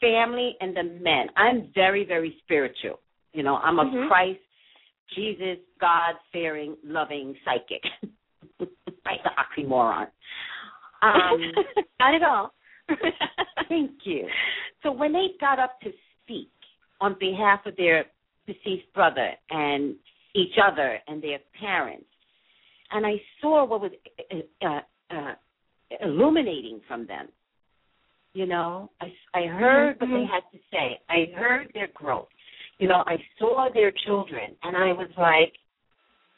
family 0.00 0.56
and 0.60 0.76
the 0.76 0.82
men. 0.82 1.28
I'm 1.36 1.70
very 1.74 2.04
very 2.04 2.36
spiritual 2.44 3.00
you 3.32 3.42
know 3.42 3.56
i'm 3.56 3.78
a 3.78 3.84
mm-hmm. 3.84 4.08
christ 4.08 4.40
jesus 5.14 5.58
god 5.80 6.14
fearing 6.32 6.76
loving 6.84 7.34
psychic. 7.44 7.82
Right. 9.06 9.20
The 9.22 9.62
oxymoron. 9.62 10.08
Um 11.02 11.52
not 12.00 12.14
at 12.14 12.22
all. 12.22 12.52
Thank 13.68 13.92
you. 14.04 14.26
So 14.82 14.92
when 14.92 15.12
they 15.12 15.28
got 15.40 15.58
up 15.58 15.80
to 15.82 15.90
speak 16.22 16.50
on 17.00 17.16
behalf 17.18 17.60
of 17.66 17.76
their 17.76 18.06
deceased 18.46 18.92
brother 18.94 19.30
and 19.50 19.96
each 20.36 20.54
other 20.62 20.98
and 21.08 21.22
their 21.22 21.38
parents. 21.58 22.06
And 22.92 23.06
I 23.06 23.14
saw 23.40 23.64
what 23.64 23.80
was 23.80 23.90
uh, 24.62 24.80
uh, 25.10 25.34
illuminating 26.00 26.80
from 26.86 27.06
them. 27.06 27.28
You 28.32 28.46
know, 28.46 28.90
I, 29.00 29.06
I 29.34 29.46
heard 29.46 29.98
mm-hmm. 29.98 30.12
what 30.12 30.18
they 30.18 30.24
mm-hmm. 30.24 30.32
had 30.32 30.42
to 30.52 30.58
say. 30.70 31.00
I 31.08 31.38
heard 31.38 31.70
their 31.74 31.88
growth. 31.94 32.28
You 32.78 32.88
know, 32.88 33.02
I 33.06 33.16
saw 33.38 33.68
their 33.72 33.90
children, 34.04 34.54
and 34.62 34.76
I 34.76 34.92
was 34.92 35.08
like, 35.16 35.54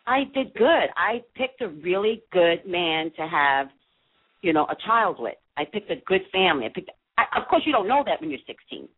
I 0.06 0.24
did 0.32 0.54
good. 0.54 0.88
I 0.96 1.22
picked 1.34 1.60
a 1.60 1.68
really 1.68 2.22
good 2.32 2.60
man 2.66 3.10
to 3.16 3.26
have, 3.26 3.66
you 4.42 4.52
know, 4.52 4.64
a 4.64 4.76
child 4.86 5.16
with. 5.18 5.34
I 5.56 5.64
picked 5.64 5.90
a 5.90 5.96
good 6.06 6.22
family. 6.32 6.66
I 6.66 6.68
picked. 6.72 6.90
I, 7.18 7.24
of 7.38 7.48
course, 7.48 7.62
you 7.66 7.72
don't 7.72 7.88
know 7.88 8.04
that 8.06 8.20
when 8.20 8.30
you're 8.30 8.38
16. 8.46 8.88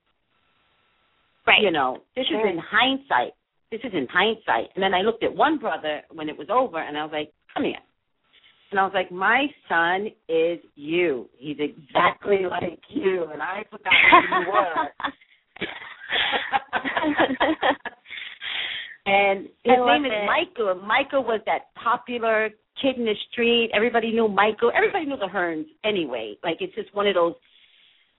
Right. 1.47 1.63
You 1.63 1.71
know, 1.71 1.99
this 2.15 2.27
is 2.27 2.37
in 2.45 2.59
hindsight 2.59 3.33
this 3.71 3.81
is 3.85 3.93
in 3.93 4.07
hindsight. 4.13 4.71
And 4.75 4.83
then 4.83 4.95
I 4.95 5.03
looked 5.03 5.23
at 5.23 5.35
one 5.35 5.59
brother 5.59 6.03
when 6.13 6.29
it 6.29 6.37
was 6.37 6.49
over, 6.51 6.81
and 6.81 6.97
I 6.97 7.05
was 7.05 7.13
like, 7.13 7.33
come 7.55 7.65
here. 7.65 7.75
And 8.71 8.79
I 8.79 8.85
was 8.85 8.93
like, 8.95 9.11
my 9.11 9.47
son 9.69 10.09
is 10.29 10.61
you. 10.77 11.29
He's 11.37 11.57
exactly 11.59 12.47
like 12.49 12.81
you. 12.89 13.27
And 13.33 13.43
I 13.43 13.65
forgot 13.71 13.93
who 14.31 14.41
you 14.41 14.47
were. 14.53 14.75
and 19.07 19.49
his 19.65 19.77
name 19.87 20.05
is 20.05 20.13
Michael. 20.27 20.75
Michael 20.87 21.25
was 21.25 21.41
that 21.47 21.75
popular 21.83 22.51
kid 22.81 22.97
in 22.97 23.05
the 23.05 23.15
street. 23.33 23.71
Everybody 23.75 24.13
knew 24.13 24.29
Michael. 24.29 24.71
Everybody 24.75 25.07
knew 25.07 25.17
the 25.17 25.27
Hearns 25.27 25.67
anyway. 25.85 26.37
Like 26.45 26.59
it's 26.61 26.75
just 26.75 26.95
one 26.95 27.09
of 27.09 27.15
those 27.15 27.35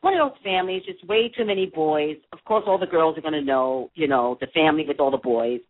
one 0.01 0.13
of 0.13 0.31
those 0.31 0.39
families, 0.43 0.83
just 0.85 1.05
way 1.07 1.31
too 1.35 1.45
many 1.45 1.67
boys. 1.67 2.17
Of 2.33 2.39
course, 2.45 2.63
all 2.67 2.77
the 2.77 2.85
girls 2.85 3.17
are 3.17 3.21
going 3.21 3.33
to 3.33 3.41
know, 3.41 3.89
you 3.93 4.07
know, 4.07 4.37
the 4.41 4.47
family 4.47 4.85
with 4.87 4.99
all 4.99 5.11
the 5.11 5.17
boys. 5.17 5.61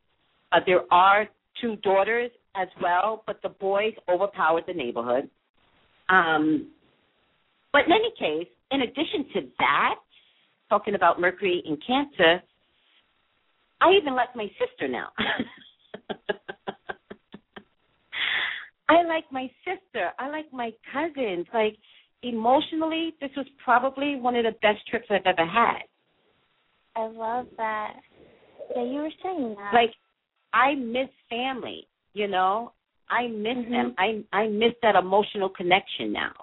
Uh, 0.51 0.59
there 0.65 0.81
are 0.91 1.27
two 1.61 1.75
daughters, 1.77 2.31
as 2.55 2.67
well, 2.81 3.23
but 3.25 3.41
the 3.41 3.49
boys 3.49 3.93
overpowered 4.09 4.63
the 4.67 4.73
neighborhood. 4.73 5.29
Um, 6.09 6.71
but 7.71 7.85
in 7.85 7.91
any 7.91 8.11
case, 8.19 8.49
in 8.71 8.81
addition 8.81 9.25
to 9.33 9.41
that, 9.59 9.95
talking 10.69 10.95
about 10.95 11.19
Mercury 11.19 11.61
in 11.65 11.77
Cancer, 11.85 12.41
I 13.81 13.91
even 13.99 14.15
like 14.15 14.35
my 14.35 14.47
sister 14.59 14.87
now. 14.87 15.09
I 18.89 19.03
like 19.03 19.25
my 19.31 19.49
sister. 19.63 20.09
I 20.19 20.29
like 20.29 20.51
my 20.51 20.71
cousins. 20.91 21.47
Like 21.53 21.77
emotionally, 22.23 23.15
this 23.19 23.31
was 23.35 23.45
probably 23.63 24.15
one 24.15 24.35
of 24.35 24.43
the 24.43 24.51
best 24.61 24.85
trips 24.89 25.07
I've 25.09 25.25
ever 25.25 25.45
had. 25.45 25.83
I 26.95 27.07
love 27.07 27.47
that. 27.57 27.93
Yeah, 28.75 28.83
you 28.83 29.01
were 29.01 29.11
saying 29.23 29.55
that. 29.57 29.73
Like 29.73 29.91
I 30.53 30.75
miss 30.75 31.09
family, 31.29 31.87
you 32.13 32.27
know. 32.27 32.73
I 33.09 33.27
miss 33.27 33.57
mm-hmm. 33.57 33.71
them. 33.71 33.95
I 33.97 34.23
I 34.31 34.47
miss 34.47 34.71
that 34.81 34.95
emotional 34.95 35.49
connection 35.49 36.13
now. 36.13 36.33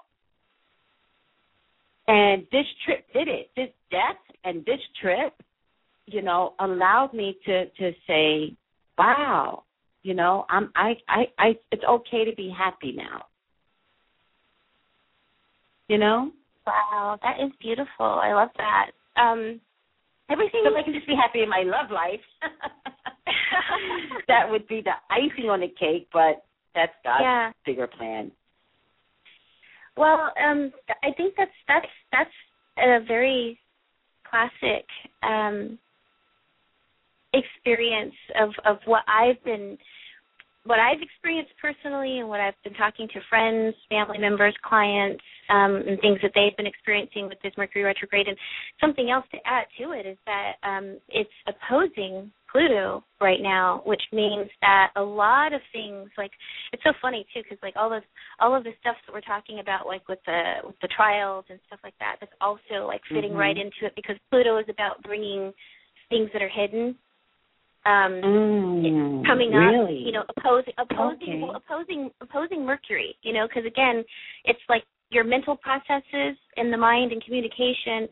And 2.07 2.43
this 2.51 2.65
trip 2.85 3.05
did 3.13 3.27
it. 3.27 3.49
This 3.55 3.69
death 3.91 4.17
and 4.43 4.65
this 4.65 4.79
trip, 5.01 5.33
you 6.07 6.21
know, 6.21 6.53
allowed 6.59 7.13
me 7.13 7.37
to 7.45 7.65
to 7.65 7.91
say, 8.07 8.55
"Wow, 8.97 9.63
you 10.03 10.13
know, 10.13 10.45
I'm 10.49 10.71
I 10.75 10.95
I 11.07 11.25
I 11.37 11.59
it's 11.71 11.83
okay 11.83 12.25
to 12.25 12.35
be 12.35 12.53
happy 12.55 12.91
now." 12.91 13.25
You 15.89 15.97
know? 15.97 16.31
Wow, 16.65 17.19
that 17.21 17.43
is 17.43 17.51
beautiful. 17.59 18.05
I 18.05 18.33
love 18.33 18.49
that. 18.57 18.91
Um 19.21 19.59
everything 20.29 20.63
so 20.63 20.77
I 20.77 20.83
can 20.83 20.93
just 20.93 21.07
be 21.07 21.15
happy 21.15 21.41
in 21.41 21.49
my 21.49 21.63
love 21.65 21.91
life. 21.91 22.21
that 24.27 24.49
would 24.49 24.67
be 24.67 24.81
the 24.81 24.93
icing 25.09 25.49
on 25.49 25.59
the 25.59 25.67
cake, 25.67 26.07
but 26.13 26.43
that's 26.75 26.93
God's 27.03 27.21
yeah. 27.21 27.51
bigger 27.65 27.87
plan. 27.87 28.31
Well, 29.97 30.31
um, 30.41 30.71
I 31.03 31.11
think 31.17 31.33
that's 31.35 31.51
that's 31.67 31.87
that's 32.11 32.29
a 32.77 32.99
very 33.05 33.59
classic 34.29 34.85
um, 35.23 35.77
experience 37.33 38.15
of 38.39 38.51
of 38.65 38.77
what 38.85 39.03
I've 39.07 39.43
been 39.43 39.77
what 40.69 40.77
I've 40.77 41.01
experienced 41.01 41.51
personally 41.59 42.19
and 42.19 42.29
what 42.29 42.39
I've 42.39 42.53
been 42.63 42.75
talking 42.75 43.07
to 43.07 43.19
friends, 43.27 43.73
family 43.89 44.19
members, 44.19 44.53
clients, 44.63 45.23
um, 45.49 45.81
and 45.81 45.99
things 45.99 46.19
that 46.21 46.29
they've 46.35 46.55
been 46.57 46.67
experiencing 46.67 47.27
with 47.27 47.39
this 47.41 47.53
Mercury 47.57 47.83
retrograde. 47.83 48.27
And 48.27 48.37
something 48.79 49.09
else 49.09 49.25
to 49.31 49.39
add 49.45 49.65
to 49.81 49.93
it 49.93 50.05
is 50.05 50.17
that 50.27 50.61
um, 50.61 50.99
it's 51.09 51.33
opposing 51.49 52.31
Pluto 52.51 53.03
right 53.19 53.41
now, 53.41 53.81
which 53.83 54.01
means 54.13 54.47
that 54.61 54.91
a 54.95 55.01
lot 55.01 55.53
of 55.53 55.61
things 55.73 56.09
like 56.19 56.31
it's 56.71 56.83
so 56.83 56.93
funny 57.01 57.25
too 57.33 57.41
because 57.41 57.57
like 57.63 57.75
all 57.75 57.91
of 57.91 58.03
all 58.39 58.55
of 58.55 58.63
the 58.63 58.71
stuff 58.79 58.95
that 59.05 59.13
we're 59.13 59.21
talking 59.21 59.59
about 59.59 59.87
like 59.87 60.07
with 60.07 60.19
the 60.25 60.53
with 60.65 60.75
the 60.81 60.89
trials 60.95 61.45
and 61.49 61.59
stuff 61.67 61.79
like 61.83 61.93
that 61.99 62.17
that's 62.19 62.33
also 62.41 62.87
like 62.87 63.01
fitting 63.07 63.31
mm-hmm. 63.31 63.39
right 63.39 63.57
into 63.57 63.85
it 63.85 63.93
because 63.95 64.15
Pluto 64.31 64.57
is 64.57 64.65
about 64.67 65.01
bringing 65.03 65.53
things 66.09 66.29
that 66.33 66.41
are 66.41 66.49
hidden 66.49 66.95
um 67.89 68.11
mm, 68.21 69.25
coming 69.25 69.51
really? 69.51 69.99
up 69.99 70.05
you 70.05 70.11
know 70.11 70.23
opposing 70.37 70.73
opposing 70.77 71.43
okay. 71.43 71.53
opposing 71.55 72.11
opposing 72.21 72.65
mercury 72.65 73.15
you 73.23 73.33
know 73.33 73.47
because 73.47 73.65
again 73.65 74.03
it's 74.45 74.59
like 74.69 74.83
your 75.09 75.23
mental 75.23 75.55
processes 75.55 76.37
in 76.57 76.69
the 76.69 76.77
mind 76.77 77.11
and 77.11 77.23
communication 77.23 78.07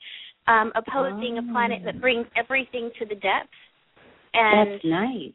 um 0.47 0.71
opposing 0.75 1.37
oh. 1.37 1.47
a 1.47 1.51
planet 1.51 1.81
that 1.85 2.01
brings 2.01 2.25
everything 2.35 2.89
to 2.97 3.05
the 3.05 3.15
depths 3.15 3.61
and 4.33 4.73
that's 4.73 4.85
nice 4.85 5.33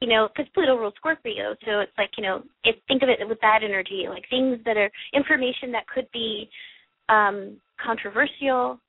you 0.00 0.08
know 0.08 0.28
because 0.28 0.50
pluto 0.54 0.76
rules 0.76 0.94
scorpio 0.96 1.54
so 1.64 1.80
it's 1.80 1.92
like 1.96 2.10
you 2.16 2.22
know 2.22 2.42
if 2.64 2.76
think 2.88 3.02
of 3.02 3.08
it 3.08 3.18
with 3.28 3.38
that 3.40 3.60
energy 3.62 4.06
like 4.08 4.24
things 4.28 4.58
that 4.64 4.76
are 4.76 4.90
information 5.14 5.70
that 5.70 5.86
could 5.86 6.08
be 6.12 6.48
um 7.08 7.56
controversial 7.84 8.80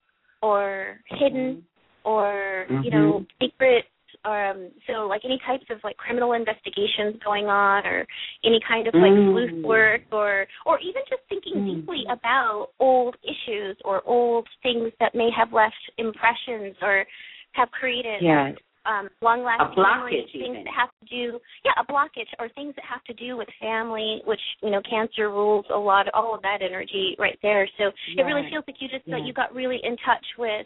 or 0.41 0.97
hidden 1.09 1.57
mm-hmm. 1.57 2.09
or 2.09 2.65
mm-hmm. 2.69 2.83
you 2.83 2.91
know 2.91 3.25
secret 3.41 3.85
um 4.25 4.71
so 4.87 5.07
like 5.07 5.21
any 5.23 5.39
types 5.45 5.65
of 5.69 5.77
like 5.83 5.97
criminal 5.97 6.33
investigations 6.33 7.15
going 7.23 7.45
on 7.45 7.85
or 7.85 8.05
any 8.43 8.59
kind 8.67 8.87
of 8.87 8.93
like 8.93 9.13
mm. 9.13 9.31
sleuth 9.31 9.63
work 9.63 10.01
or 10.11 10.47
or 10.65 10.79
even 10.79 11.01
just 11.09 11.21
thinking 11.29 11.53
mm. 11.55 11.75
deeply 11.75 12.03
about 12.11 12.69
old 12.79 13.15
issues 13.23 13.77
or 13.85 14.01
old 14.05 14.47
things 14.63 14.91
that 14.99 15.13
may 15.13 15.29
have 15.35 15.53
left 15.53 15.75
impressions 15.97 16.75
or 16.81 17.05
have 17.53 17.69
created 17.71 18.21
yes. 18.21 18.55
um 18.85 19.09
long 19.21 19.43
lasting 19.43 19.77
blockage 19.77 20.31
things 20.31 20.57
even. 20.57 20.63
that 20.63 20.73
have 20.75 20.89
to 20.99 21.05
do 21.05 21.39
yeah 21.63 21.71
a 21.77 21.85
blockage 21.91 22.29
or 22.39 22.49
things 22.49 22.73
that 22.75 22.85
have 22.85 23.03
to 23.03 23.13
do 23.13 23.37
with 23.37 23.47
family 23.61 24.21
which 24.25 24.41
you 24.63 24.71
know 24.71 24.81
cancer 24.89 25.29
rules 25.29 25.65
a 25.73 25.77
lot 25.77 26.07
all 26.13 26.33
of 26.33 26.41
that 26.41 26.59
energy 26.61 27.15
right 27.19 27.37
there 27.43 27.69
so 27.77 27.85
yes. 27.85 28.17
it 28.17 28.21
really 28.23 28.47
feels 28.49 28.63
like 28.67 28.77
you 28.79 28.87
just 28.87 29.03
yes. 29.05 29.19
you 29.23 29.33
got 29.33 29.53
really 29.53 29.79
in 29.83 29.95
touch 29.97 30.25
with 30.37 30.65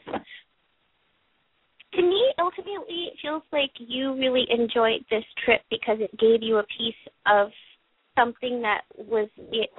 to 1.93 2.01
me, 2.01 2.33
ultimately, 2.37 3.09
it 3.11 3.17
feels 3.21 3.43
like 3.51 3.71
you 3.79 4.15
really 4.15 4.45
enjoyed 4.49 5.05
this 5.09 5.23
trip 5.43 5.61
because 5.69 5.97
it 5.99 6.11
gave 6.19 6.43
you 6.43 6.57
a 6.57 6.63
piece 6.63 7.01
of 7.25 7.49
something 8.17 8.61
that 8.61 8.81
was 8.97 9.29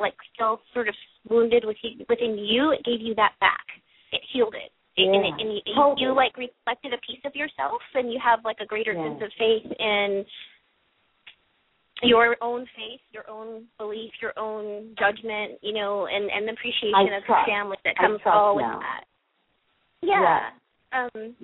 like 0.01 0.15
still 0.35 0.61
sort 0.73 0.89
of 0.89 0.95
wounded 1.29 1.65
within 1.65 2.39
you. 2.39 2.73
It 2.73 2.85
gave 2.85 3.01
you 3.01 3.15
that 3.17 3.33
back. 3.41 3.65
It 4.13 4.23
healed 4.33 4.55
it. 4.55 4.73
Yeah, 4.97 5.15
and, 5.15 5.25
it, 5.25 5.35
and 5.39 5.55
you, 5.55 5.61
totally. 5.75 6.03
you 6.03 6.15
like 6.15 6.37
reflected 6.37 6.93
a 6.93 7.01
piece 7.07 7.23
of 7.25 7.35
yourself, 7.35 7.81
and 7.95 8.13
you 8.13 8.19
have 8.23 8.41
like 8.45 8.59
a 8.61 8.67
greater 8.67 8.93
yeah. 8.93 9.09
sense 9.09 9.23
of 9.23 9.31
faith 9.39 9.73
in 9.79 10.25
your 12.03 12.37
own 12.41 12.67
faith, 12.77 13.01
your 13.13 13.29
own 13.31 13.67
belief, 13.79 14.11
your 14.21 14.33
own 14.39 14.95
judgment, 14.99 15.59
you 15.63 15.73
know, 15.73 16.07
and 16.07 16.31
and 16.31 16.49
the 16.49 16.53
appreciation 16.53 16.95
I 16.97 17.17
of 17.17 17.25
trust. 17.25 17.47
your 17.47 17.57
family 17.57 17.77
that 17.85 17.97
comes 17.97 18.21
all 18.27 18.57
with 18.57 18.65
that. 18.65 19.05
Yeah. 20.03 20.51
yeah. 20.93 21.05
Um 21.05 21.37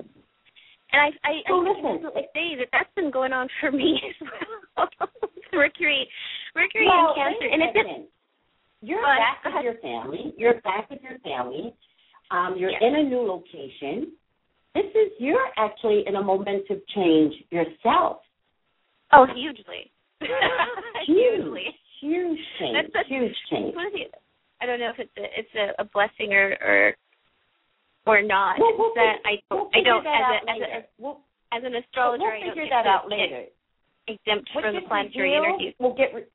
and 0.96 1.12
I, 1.12 1.28
I, 1.28 1.32
I 1.44 1.74
definitely 1.74 2.22
say 2.32 2.56
that 2.56 2.68
that's 2.72 2.88
been 2.96 3.10
going 3.10 3.32
on 3.32 3.48
for 3.60 3.70
me 3.70 4.00
as 4.08 4.28
well. 4.76 4.88
Mercury, 5.52 6.08
Mercury 6.54 6.86
well, 6.86 7.14
and 7.16 7.36
Cancer, 7.36 7.52
and 7.52 7.62
it's 7.62 7.74
just, 7.74 8.10
you're 8.82 9.00
but, 9.00 9.20
back 9.20 9.54
with 9.54 9.64
your 9.64 9.80
family. 9.80 10.34
You're 10.36 10.60
back 10.62 10.90
with 10.90 11.00
your 11.02 11.18
family. 11.20 11.74
Um, 12.30 12.56
you're 12.58 12.70
yes. 12.70 12.82
in 12.82 12.96
a 12.96 13.02
new 13.02 13.20
location. 13.20 14.12
This 14.74 14.84
is 14.94 15.12
you're 15.18 15.48
actually 15.56 16.04
in 16.06 16.16
a 16.16 16.22
momentum 16.22 16.82
change 16.94 17.34
yourself. 17.50 18.18
Oh, 19.12 19.26
hugely. 19.34 19.92
huge, 20.20 21.06
hugely. 21.06 21.64
huge 22.00 22.38
change. 22.58 22.76
That's 22.92 23.06
a, 23.06 23.08
huge 23.08 23.34
change. 23.50 23.74
I 24.60 24.66
don't 24.66 24.80
know 24.80 24.90
if 24.90 24.98
it's 24.98 25.16
a, 25.16 25.24
it's 25.38 25.78
a, 25.78 25.82
a 25.82 25.84
blessing 25.84 26.32
or, 26.32 26.56
or 26.60 26.94
or 28.06 28.22
not. 28.22 28.58
Well, 28.58 28.74
we'll 28.78 28.94
that 28.94 29.18
figure, 29.22 29.30
I 29.30 29.54
don't 29.54 29.70
we'll 29.70 29.70
I 29.74 29.84
don't 29.84 30.06
as, 30.06 30.12
a, 30.14 30.50
as, 30.50 30.58
a, 30.60 30.76
as, 30.76 30.82
we'll, 30.98 31.18
as 31.52 31.62
an 31.64 31.74
astrologer 31.74 32.22
we'll 32.22 32.32
I 32.32 32.40
don't 32.40 32.48
figure 32.48 32.66
that 32.70 32.86
out 32.86 33.10
later. 33.10 33.44
exempt 34.08 34.50
what 34.54 34.64
from 34.64 34.74
the 34.74 34.82
planetary 34.86 35.32
revealed 35.32 35.46
energies. 35.46 35.74
will 35.78 35.94
get 35.94 36.14
re- 36.14 36.30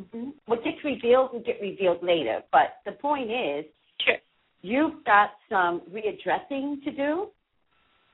mm-hmm. 0.00 0.30
what 0.46 0.64
gets 0.64 0.78
revealed 0.84 1.32
will 1.32 1.42
get 1.42 1.60
revealed 1.60 2.02
later. 2.02 2.40
But 2.52 2.78
the 2.86 2.92
point 2.92 3.30
is, 3.30 3.64
sure. 4.04 4.16
you've 4.62 5.04
got 5.04 5.30
some 5.48 5.82
readdressing 5.92 6.82
to 6.84 6.90
do. 6.92 7.28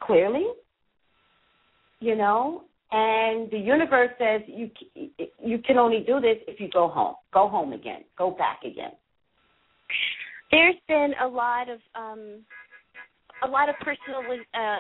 Clearly, 0.03 0.45
you 2.01 2.17
know, 2.17 2.65
and 2.93 3.51
the 3.51 3.59
universe 3.59 4.11
says 4.19 4.43
you 4.47 4.71
you 5.43 5.59
can 5.59 5.79
only 5.79 6.05
do 6.07 6.21
this 6.21 6.37
if 6.47 6.61
you 6.61 6.69
go 6.69 6.89
home. 6.89 7.15
Go 7.33 7.49
home 7.49 7.73
again. 7.73 8.05
Go 8.17 8.31
back 8.31 8.61
again. 8.63 8.93
There's 10.51 10.77
been 10.87 11.13
a 11.23 11.27
lot 11.27 11.69
of 11.69 11.79
um 11.95 12.43
a 13.43 13.49
lot 13.49 13.69
of 13.69 13.75
personal 13.81 14.23
uh 14.55 14.79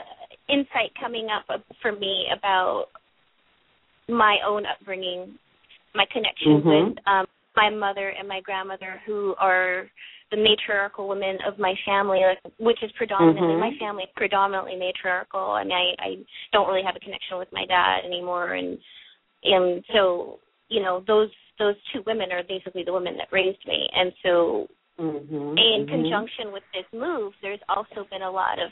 insight 0.48 0.92
coming 1.00 1.28
up 1.28 1.60
for 1.82 1.92
me 1.92 2.26
about 2.36 2.86
my 4.08 4.38
own 4.46 4.64
upbringing, 4.66 5.36
my 5.94 6.04
connection 6.12 6.60
mm-hmm. 6.60 6.88
with 6.88 6.98
um 7.06 7.26
my 7.56 7.70
mother 7.70 8.10
and 8.10 8.28
my 8.28 8.40
grandmother 8.40 9.00
who 9.06 9.34
are 9.38 9.86
the 10.30 10.36
matriarchal 10.36 11.08
women 11.08 11.38
of 11.46 11.58
my 11.58 11.74
family, 11.86 12.20
like 12.26 12.52
which 12.58 12.82
is 12.82 12.90
predominantly 12.96 13.54
mm-hmm. 13.54 13.60
my 13.60 13.70
family 13.78 14.04
predominantly 14.16 14.76
matriarchal. 14.76 15.52
I 15.52 15.64
mean, 15.64 15.72
I, 15.72 16.02
I 16.02 16.14
don't 16.52 16.68
really 16.68 16.82
have 16.84 16.96
a 16.96 17.00
connection 17.00 17.38
with 17.38 17.48
my 17.52 17.64
dad 17.66 18.04
anymore, 18.04 18.54
and 18.54 18.78
and 19.44 19.84
so 19.92 20.38
you 20.68 20.82
know 20.82 21.02
those 21.06 21.30
those 21.58 21.76
two 21.92 22.02
women 22.06 22.32
are 22.32 22.42
basically 22.42 22.82
the 22.84 22.92
women 22.92 23.16
that 23.16 23.28
raised 23.32 23.64
me, 23.66 23.88
and 23.94 24.12
so 24.22 24.66
mm-hmm. 24.98 25.34
in 25.34 25.56
mm-hmm. 25.56 25.90
conjunction 25.90 26.52
with 26.52 26.62
this 26.74 26.86
move, 26.92 27.32
there's 27.42 27.60
also 27.68 28.08
been 28.10 28.22
a 28.22 28.30
lot 28.30 28.58
of 28.58 28.70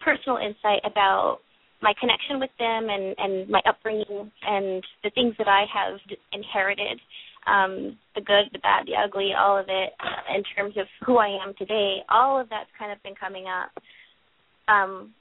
personal 0.00 0.38
insight 0.38 0.80
about 0.84 1.38
my 1.82 1.92
connection 1.98 2.40
with 2.40 2.50
them 2.58 2.88
and 2.90 3.14
and 3.16 3.48
my 3.48 3.60
upbringing 3.66 4.30
and 4.42 4.84
the 5.02 5.10
things 5.14 5.34
that 5.38 5.48
I 5.48 5.64
have 5.72 5.98
inherited 6.32 7.00
um, 7.46 7.96
the 8.14 8.20
good, 8.20 8.52
the 8.52 8.58
bad, 8.58 8.86
the 8.86 8.96
ugly, 8.96 9.32
all 9.38 9.58
of 9.58 9.66
it 9.68 9.92
uh, 10.00 10.36
in 10.36 10.42
terms 10.56 10.76
of 10.76 10.86
who 11.06 11.16
I 11.18 11.38
am 11.42 11.54
today. 11.56 11.98
All 12.10 12.40
of 12.40 12.48
that's 12.50 12.68
kind 12.78 12.92
of 12.92 13.02
been 13.02 13.14
coming 13.14 13.46
up, 13.46 13.70
um, 14.68 15.14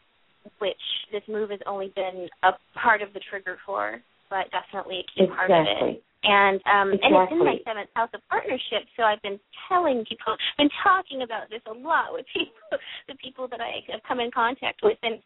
which 0.60 0.76
this 1.12 1.24
move 1.28 1.50
has 1.50 1.60
only 1.66 1.94
been 1.96 2.28
a 2.44 2.52
part 2.78 3.02
of 3.02 3.14
the 3.14 3.22
trigger 3.30 3.58
for, 3.66 4.02
but 4.30 4.52
definitely 4.52 5.00
a 5.00 5.04
key 5.04 5.24
exactly. 5.26 5.36
part 5.36 5.52
of 5.52 5.66
it. 5.90 6.04
And 6.24 6.60
um 6.68 6.92
exactly. 6.92 7.00
and 7.04 7.16
it's 7.16 7.32
in 7.32 7.40
my 7.40 7.58
seventh 7.64 7.90
house 7.96 8.10
of 8.14 8.22
partnership, 8.30 8.84
so 8.98 9.04
I've 9.04 9.22
been 9.22 9.40
telling 9.70 10.04
people 10.04 10.36
been 10.58 10.70
talking 10.84 11.22
about 11.24 11.50
this 11.50 11.62
a 11.66 11.72
lot 11.72 12.12
with 12.12 12.26
people 12.36 12.54
the 13.08 13.16
people 13.24 13.48
that 13.48 13.62
I 13.62 13.80
have 13.92 14.02
come 14.08 14.20
in 14.20 14.30
contact 14.32 14.82
with 14.84 14.98
and 15.04 15.20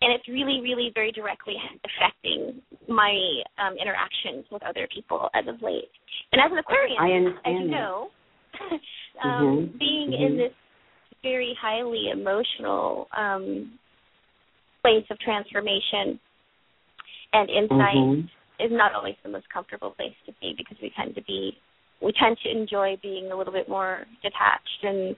and 0.00 0.12
it's 0.14 0.28
really, 0.28 0.60
really 0.62 0.92
very 0.94 1.10
directly 1.10 1.56
affecting 1.82 2.62
my 2.86 3.10
um 3.58 3.74
interactions 3.82 4.46
with 4.50 4.62
other 4.62 4.86
people 4.94 5.28
as 5.34 5.44
of 5.48 5.60
late. 5.60 5.90
And 6.30 6.40
as 6.40 6.52
an 6.52 6.58
Aquarian, 6.58 6.98
I 7.00 7.10
as 7.10 7.26
understand 7.26 7.64
you 7.64 7.70
know, 7.70 8.10
um 9.24 9.74
Mhm. 9.74 9.78
being 9.78 10.10
Mhm. 10.12 10.26
in 10.26 10.36
this 10.36 10.52
very 11.22 11.52
highly 11.60 12.10
emotional 12.10 13.08
um 13.16 13.76
place 14.82 15.04
of 15.10 15.18
transformation 15.18 16.20
and 17.32 17.50
insight 17.50 17.96
Mhm. 17.96 18.30
Is 18.60 18.70
not 18.72 18.94
always 18.94 19.14
the 19.22 19.28
most 19.30 19.48
comfortable 19.52 19.90
place 19.92 20.14
to 20.26 20.32
be 20.40 20.54
because 20.56 20.76
we 20.82 20.92
tend 20.96 21.14
to 21.14 21.22
be 21.22 21.56
we 22.02 22.12
tend 22.12 22.36
to 22.44 22.50
enjoy 22.50 22.96
being 23.02 23.32
a 23.32 23.36
little 23.36 23.52
bit 23.52 23.68
more 23.68 24.04
detached 24.22 24.82
and 24.82 25.16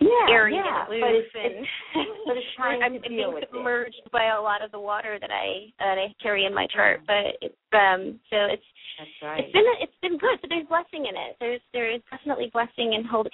Yeah, 0.00 0.30
airy 0.30 0.54
yeah, 0.54 0.86
and 0.86 0.88
aloof 0.88 1.02
but 1.02 1.10
it's, 1.14 1.34
and 1.34 1.66
it's 1.66 2.20
but 2.26 2.36
it's 2.36 2.46
time 2.56 2.82
I'm 2.82 2.94
to 2.94 3.00
being 3.00 3.18
deal 3.18 3.36
it. 3.36 3.48
submerged 3.50 4.02
by 4.12 4.30
a 4.36 4.40
lot 4.40 4.62
of 4.62 4.70
the 4.70 4.78
water 4.78 5.18
that 5.20 5.30
I 5.30 5.72
that 5.78 5.98
I 5.98 6.14
carry 6.22 6.44
in 6.46 6.54
my 6.54 6.66
chart. 6.74 7.00
But 7.06 7.38
it's 7.42 7.54
um 7.72 8.20
so 8.30 8.36
it's 8.46 8.62
That's 8.98 9.10
right. 9.22 9.44
it's 9.44 9.52
been 9.52 9.66
it's 9.80 9.98
been 10.02 10.18
good. 10.18 10.38
So 10.42 10.46
there's 10.48 10.66
blessing 10.66 11.06
in 11.06 11.14
it. 11.16 11.36
There's 11.40 11.60
there 11.72 11.90
is 11.90 12.00
definitely 12.10 12.50
blessing 12.52 12.94
in 12.94 13.04
hold 13.04 13.26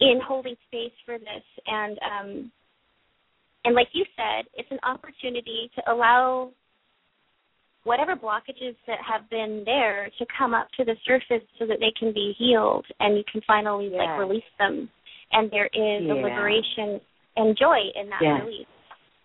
in 0.00 0.20
holding 0.22 0.54
space 0.68 0.94
for 1.04 1.18
this 1.18 1.44
and 1.66 1.98
um 2.04 2.52
and 3.64 3.74
like 3.74 3.88
you 3.92 4.04
said, 4.16 4.46
it's 4.54 4.70
an 4.70 4.78
opportunity 4.82 5.70
to 5.74 5.92
allow 5.92 6.50
whatever 7.84 8.16
blockages 8.16 8.76
that 8.86 8.98
have 9.06 9.28
been 9.30 9.62
there 9.64 10.10
to 10.18 10.26
come 10.36 10.54
up 10.54 10.68
to 10.76 10.84
the 10.84 10.94
surface 11.06 11.46
so 11.58 11.66
that 11.66 11.78
they 11.80 11.92
can 11.98 12.12
be 12.12 12.34
healed 12.38 12.86
and 13.00 13.16
you 13.16 13.24
can 13.30 13.40
finally 13.46 13.88
Yeah. 13.88 13.98
like 13.98 14.18
release 14.18 14.50
them 14.58 14.90
and 15.32 15.50
there 15.50 15.68
is 15.72 16.04
a 16.08 16.14
liberation 16.14 17.00
and 17.36 17.56
joy 17.56 17.80
in 17.94 18.08
that 18.10 18.22
Yeah. 18.22 18.40
release. 18.40 18.66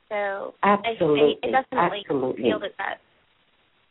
So 0.09 0.53
Absolutely. 0.63 1.51
Definitely 1.51 1.99
Absolutely. 2.01 2.43
feel 2.43 2.59
that 2.59 2.73
that's 2.77 3.01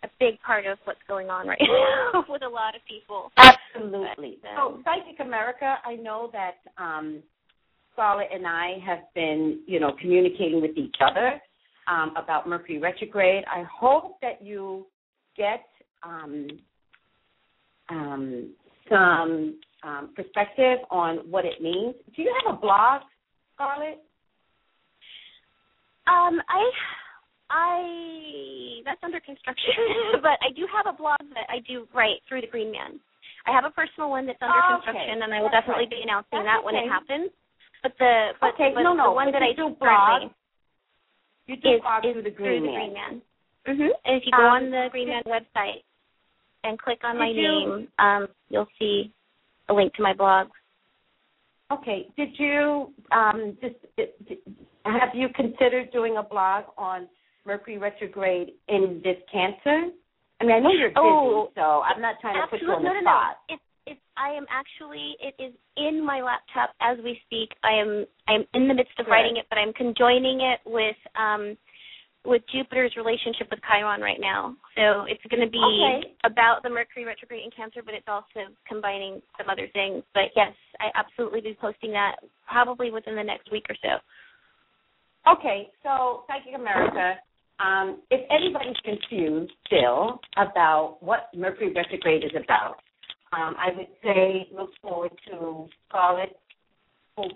a 0.04 0.08
big 0.18 0.40
part 0.42 0.66
of 0.66 0.78
what's 0.84 1.02
going 1.08 1.30
on 1.30 1.46
right 1.46 1.60
now 2.12 2.24
with 2.28 2.42
a 2.42 2.48
lot 2.48 2.74
of 2.74 2.82
people. 2.86 3.32
Absolutely. 3.36 4.38
But, 4.42 4.54
So, 4.56 4.66
um, 4.74 4.84
Psychic 4.84 5.20
America, 5.20 5.78
I 5.84 5.96
know 5.96 6.30
that 6.32 6.56
um, 6.78 7.22
Scarlett 7.92 8.28
and 8.32 8.46
I 8.46 8.78
have 8.84 9.00
been, 9.14 9.60
you 9.66 9.80
know, 9.80 9.92
communicating 10.00 10.60
with 10.60 10.76
each 10.76 10.96
other 11.00 11.40
um, 11.86 12.14
about 12.16 12.48
Mercury 12.48 12.78
retrograde. 12.78 13.44
I 13.50 13.64
hope 13.64 14.20
that 14.20 14.42
you 14.42 14.86
get 15.36 15.64
um, 16.02 16.46
um, 17.88 18.54
some 18.88 19.58
um, 19.82 20.10
perspective 20.14 20.78
on 20.90 21.18
what 21.30 21.44
it 21.44 21.60
means. 21.60 21.94
Do 22.14 22.22
you 22.22 22.34
have 22.44 22.54
a 22.54 22.58
blog, 22.58 23.02
Scarlett? 23.54 24.02
Um, 26.06 26.42
I, 26.50 26.62
I 27.50 28.82
that's 28.84 29.00
under 29.02 29.20
construction, 29.20 29.70
but 30.22 30.38
I 30.42 30.50
do 30.54 30.66
have 30.66 30.92
a 30.92 30.96
blog 30.96 31.18
that 31.34 31.46
I 31.46 31.62
do 31.66 31.86
write 31.94 32.18
through 32.28 32.40
the 32.42 32.50
Green 32.50 32.72
Man. 32.72 32.98
I 33.46 33.50
have 33.50 33.64
a 33.64 33.70
personal 33.74 34.10
one 34.10 34.26
that's 34.26 34.38
under 34.42 34.54
Oh, 34.54 34.78
okay. 34.78 34.86
construction, 34.86 35.22
and 35.22 35.34
I 35.34 35.38
will 35.42 35.50
That's 35.50 35.66
definitely 35.66 35.90
right. 35.90 35.98
be 35.98 36.02
announcing 36.02 36.42
That's 36.42 36.58
that 36.58 36.64
when 36.64 36.74
it 36.74 36.86
happens. 36.86 37.30
But 37.82 37.94
the 37.98 38.38
but, 38.38 38.54
Okay, 38.54 38.70
but 38.74 38.82
no, 38.82 38.94
no, 38.94 39.10
the 39.10 39.18
one 39.18 39.34
that 39.34 39.42
I 39.42 39.50
do 39.54 39.74
currently 39.74 40.30
blog 40.30 40.41
You 41.46 41.56
do 41.56 41.68
is, 41.74 41.80
blog 41.80 42.04
is 42.04 42.12
through 42.12 42.22
the 42.22 42.30
through 42.30 42.60
Green 42.60 42.62
the 42.62 42.68
Man. 42.70 42.78
Green 42.78 42.94
Man. 42.94 43.22
hmm 43.66 43.92
And 44.04 44.16
if 44.16 44.26
you 44.26 44.32
go 44.32 44.38
Um, 44.46 44.52
on 44.54 44.70
the 44.70 44.88
Green 44.90 45.08
Man 45.08 45.22
website 45.26 45.82
and 46.64 46.78
click 46.78 47.00
on 47.04 47.18
my 47.18 47.28
you- 47.28 47.42
name, 47.42 47.88
um, 47.98 48.28
you'll 48.48 48.68
see 48.78 49.12
a 49.68 49.74
link 49.74 49.94
to 49.94 50.02
my 50.02 50.12
blog. 50.12 50.48
Okay. 51.70 52.08
Did 52.16 52.38
you 52.38 52.92
um 53.12 53.56
just 53.62 53.76
did, 53.96 54.10
have 54.84 55.14
you 55.14 55.28
considered 55.30 55.90
doing 55.90 56.18
a 56.18 56.22
blog 56.22 56.64
on 56.76 57.08
Mercury 57.46 57.78
retrograde 57.78 58.52
in 58.68 59.00
this 59.02 59.16
Cancer? 59.32 59.90
I 60.40 60.44
mean, 60.44 60.56
I 60.56 60.58
know 60.58 60.70
you're 60.70 60.90
busy, 60.90 60.98
Oh, 60.98 61.50
so 61.54 61.82
I'm 61.82 62.00
not 62.02 62.20
trying 62.20 62.34
to 62.34 62.46
put 62.48 62.60
you 62.60 62.68
on 62.70 62.82
the 62.82 62.88
no, 62.88 62.94
no, 62.94 63.00
no. 63.00 63.10
spot. 63.10 63.36
It's 63.48 63.62
it's. 63.86 64.00
I 64.16 64.30
am 64.30 64.46
actually. 64.50 65.16
It 65.20 65.34
is 65.42 65.52
in 65.76 66.04
my 66.04 66.22
laptop 66.22 66.74
as 66.80 66.98
we 67.04 67.18
speak. 67.26 67.50
I 67.64 67.72
am. 67.80 68.06
I 68.28 68.34
am 68.34 68.44
in 68.54 68.68
the 68.68 68.74
midst 68.74 68.98
of 68.98 69.06
Good. 69.06 69.12
writing 69.12 69.36
it, 69.36 69.46
but 69.50 69.58
I'm 69.58 69.72
conjoining 69.72 70.40
it 70.40 70.60
with 70.66 70.96
um 71.18 71.56
with 72.24 72.42
Jupiter's 72.54 72.94
relationship 72.96 73.48
with 73.50 73.58
Chiron 73.66 74.00
right 74.00 74.20
now. 74.20 74.54
So 74.76 75.04
it's 75.10 75.22
going 75.28 75.42
to 75.42 75.50
be 75.50 75.58
Okay. 75.58 76.14
about 76.24 76.62
the 76.62 76.70
Mercury 76.70 77.04
retrograde 77.04 77.42
in 77.44 77.50
Cancer, 77.50 77.82
but 77.84 77.94
it's 77.94 78.06
also 78.06 78.54
combining 78.66 79.20
some 79.36 79.50
other 79.50 79.66
things. 79.72 80.04
But 80.14 80.30
yes, 80.36 80.54
I 80.78 80.90
absolutely 80.94 81.40
be 81.40 81.58
posting 81.60 81.90
that 81.92 82.16
probably 82.46 82.90
within 82.90 83.16
the 83.16 83.24
next 83.24 83.50
week 83.50 83.66
or 83.68 83.76
so. 83.82 83.98
Okay, 85.30 85.70
so 85.82 86.24
Psychic 86.26 86.54
America, 86.54 87.14
um, 87.60 88.02
if 88.10 88.20
anybody's 88.30 88.76
confused 88.84 89.52
still 89.66 90.20
about 90.36 90.98
what 91.00 91.28
Mercury 91.34 91.72
retrograde 91.72 92.24
is 92.24 92.32
about, 92.34 92.76
um, 93.32 93.54
I 93.58 93.68
would 93.76 93.86
say 94.02 94.48
look 94.56 94.70
forward 94.82 95.12
to 95.30 95.66
Scarlet 95.88 96.36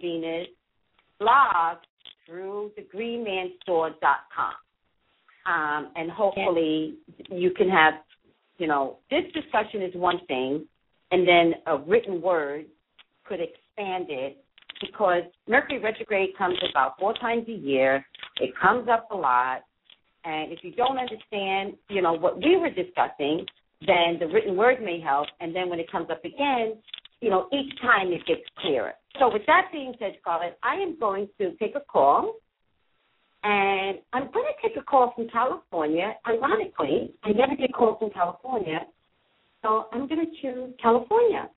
Venus 0.01 0.49
blog 1.19 1.79
through 2.27 2.73
thegreenmanstore.com. 2.79 4.53
Um, 5.47 5.93
and 5.95 6.11
hopefully 6.11 6.97
you 7.31 7.51
can 7.53 7.69
have, 7.69 7.95
you 8.59 8.67
know, 8.67 8.99
this 9.11 9.23
discussion 9.33 9.83
is 9.83 9.95
one 9.95 10.19
thing, 10.27 10.67
and 11.13 11.27
then 11.27 11.55
a 11.67 11.79
written 11.79 12.21
word 12.21 12.67
could 13.25 13.41
expand 13.41 14.07
it 14.09 14.45
because 14.81 15.23
Mercury 15.49 15.79
retrograde 15.79 16.31
comes 16.37 16.57
about 16.71 16.99
four 16.99 17.15
times 17.15 17.47
a 17.49 17.53
year. 17.53 18.05
It 18.41 18.51
comes 18.61 18.89
up 18.89 19.09
a 19.11 19.17
lot. 19.17 19.63
And 20.25 20.53
if 20.53 20.59
you 20.63 20.73
don't 20.73 20.99
understand, 20.99 21.75
you 21.89 22.03
know, 22.03 22.13
what 22.13 22.37
we 22.39 22.57
were 22.57 22.71
discussing, 22.71 23.47
then 23.85 24.19
the 24.19 24.27
written 24.27 24.57
word 24.57 24.83
may 24.83 25.01
help. 25.01 25.27
And 25.41 25.55
then 25.55 25.69
when 25.69 25.81
it 25.81 25.91
comes 25.91 26.09
up 26.11 26.25
again, 26.25 26.77
you 27.21 27.31
know, 27.31 27.49
each 27.53 27.81
time 27.81 28.13
it 28.13 28.25
gets 28.27 28.43
clearer. 28.59 28.93
So 29.19 29.33
with 29.33 29.43
that 29.47 29.69
being 29.73 29.95
said, 29.99 30.17
Scarlett, 30.21 30.59
I 30.63 30.75
am 30.77 30.99
going 30.99 31.29
to 31.39 31.55
take 31.57 31.75
a 31.75 31.81
call. 31.81 32.35
And 33.43 33.99
I'm 34.13 34.31
going 34.33 34.47
to 34.47 34.69
take 34.69 34.77
a 34.77 34.83
call 34.83 35.13
from 35.15 35.29
California. 35.29 36.15
Ironically, 36.27 37.15
I 37.23 37.31
never 37.31 37.55
get 37.55 37.73
calls 37.73 37.99
from 37.99 38.11
California. 38.11 38.81
So 39.63 39.87
I'm 39.93 40.09
going 40.09 40.21
to 40.21 40.43
choose 40.43 40.75
California. 40.83 41.49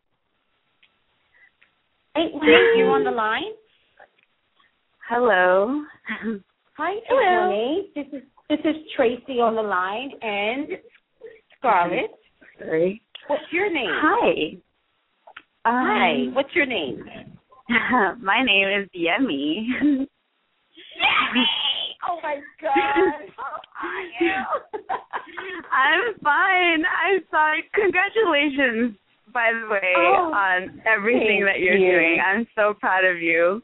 Hey, 2.15 2.29
Wayne, 2.33 2.77
you 2.77 2.85
on 2.85 3.03
the 3.03 3.11
line? 3.11 3.53
Hello. 5.07 5.83
Hi, 6.77 6.95
Hello. 7.07 7.83
This 7.95 8.05
is 8.13 8.23
this 8.49 8.59
is 8.63 8.75
Tracy 8.95 9.39
on 9.39 9.55
the 9.55 9.61
line 9.61 10.11
and 10.21 10.69
Scarlett. 11.59 12.11
Sorry. 12.57 13.01
What's 13.27 13.43
your 13.51 13.71
name? 13.71 13.89
Hi. 13.91 14.57
Hi. 15.65 16.11
Um, 16.27 16.33
What's 16.35 16.53
your 16.55 16.65
name? 16.65 17.03
my 18.21 18.43
name 18.43 18.67
is 18.81 18.89
Yemi. 18.97 19.67
Yemi! 20.99 21.45
Oh 22.09 22.19
my 22.23 22.39
God! 22.61 22.73
How 23.73 23.87
are 23.87 24.01
you? 24.19 24.33
I'm 25.71 26.19
fine. 26.23 26.83
I'm 26.85 27.21
sorry. 27.29 27.63
Congratulations, 27.73 28.95
by 29.33 29.51
the 29.53 29.69
way, 29.69 29.93
Oh, 29.97 30.31
on 30.33 30.81
everything 30.87 31.45
that 31.45 31.59
you're 31.59 31.77
you. 31.77 31.91
doing. 31.91 32.17
I'm 32.25 32.47
so 32.55 32.73
proud 32.79 33.05
of 33.05 33.21
you. 33.21 33.61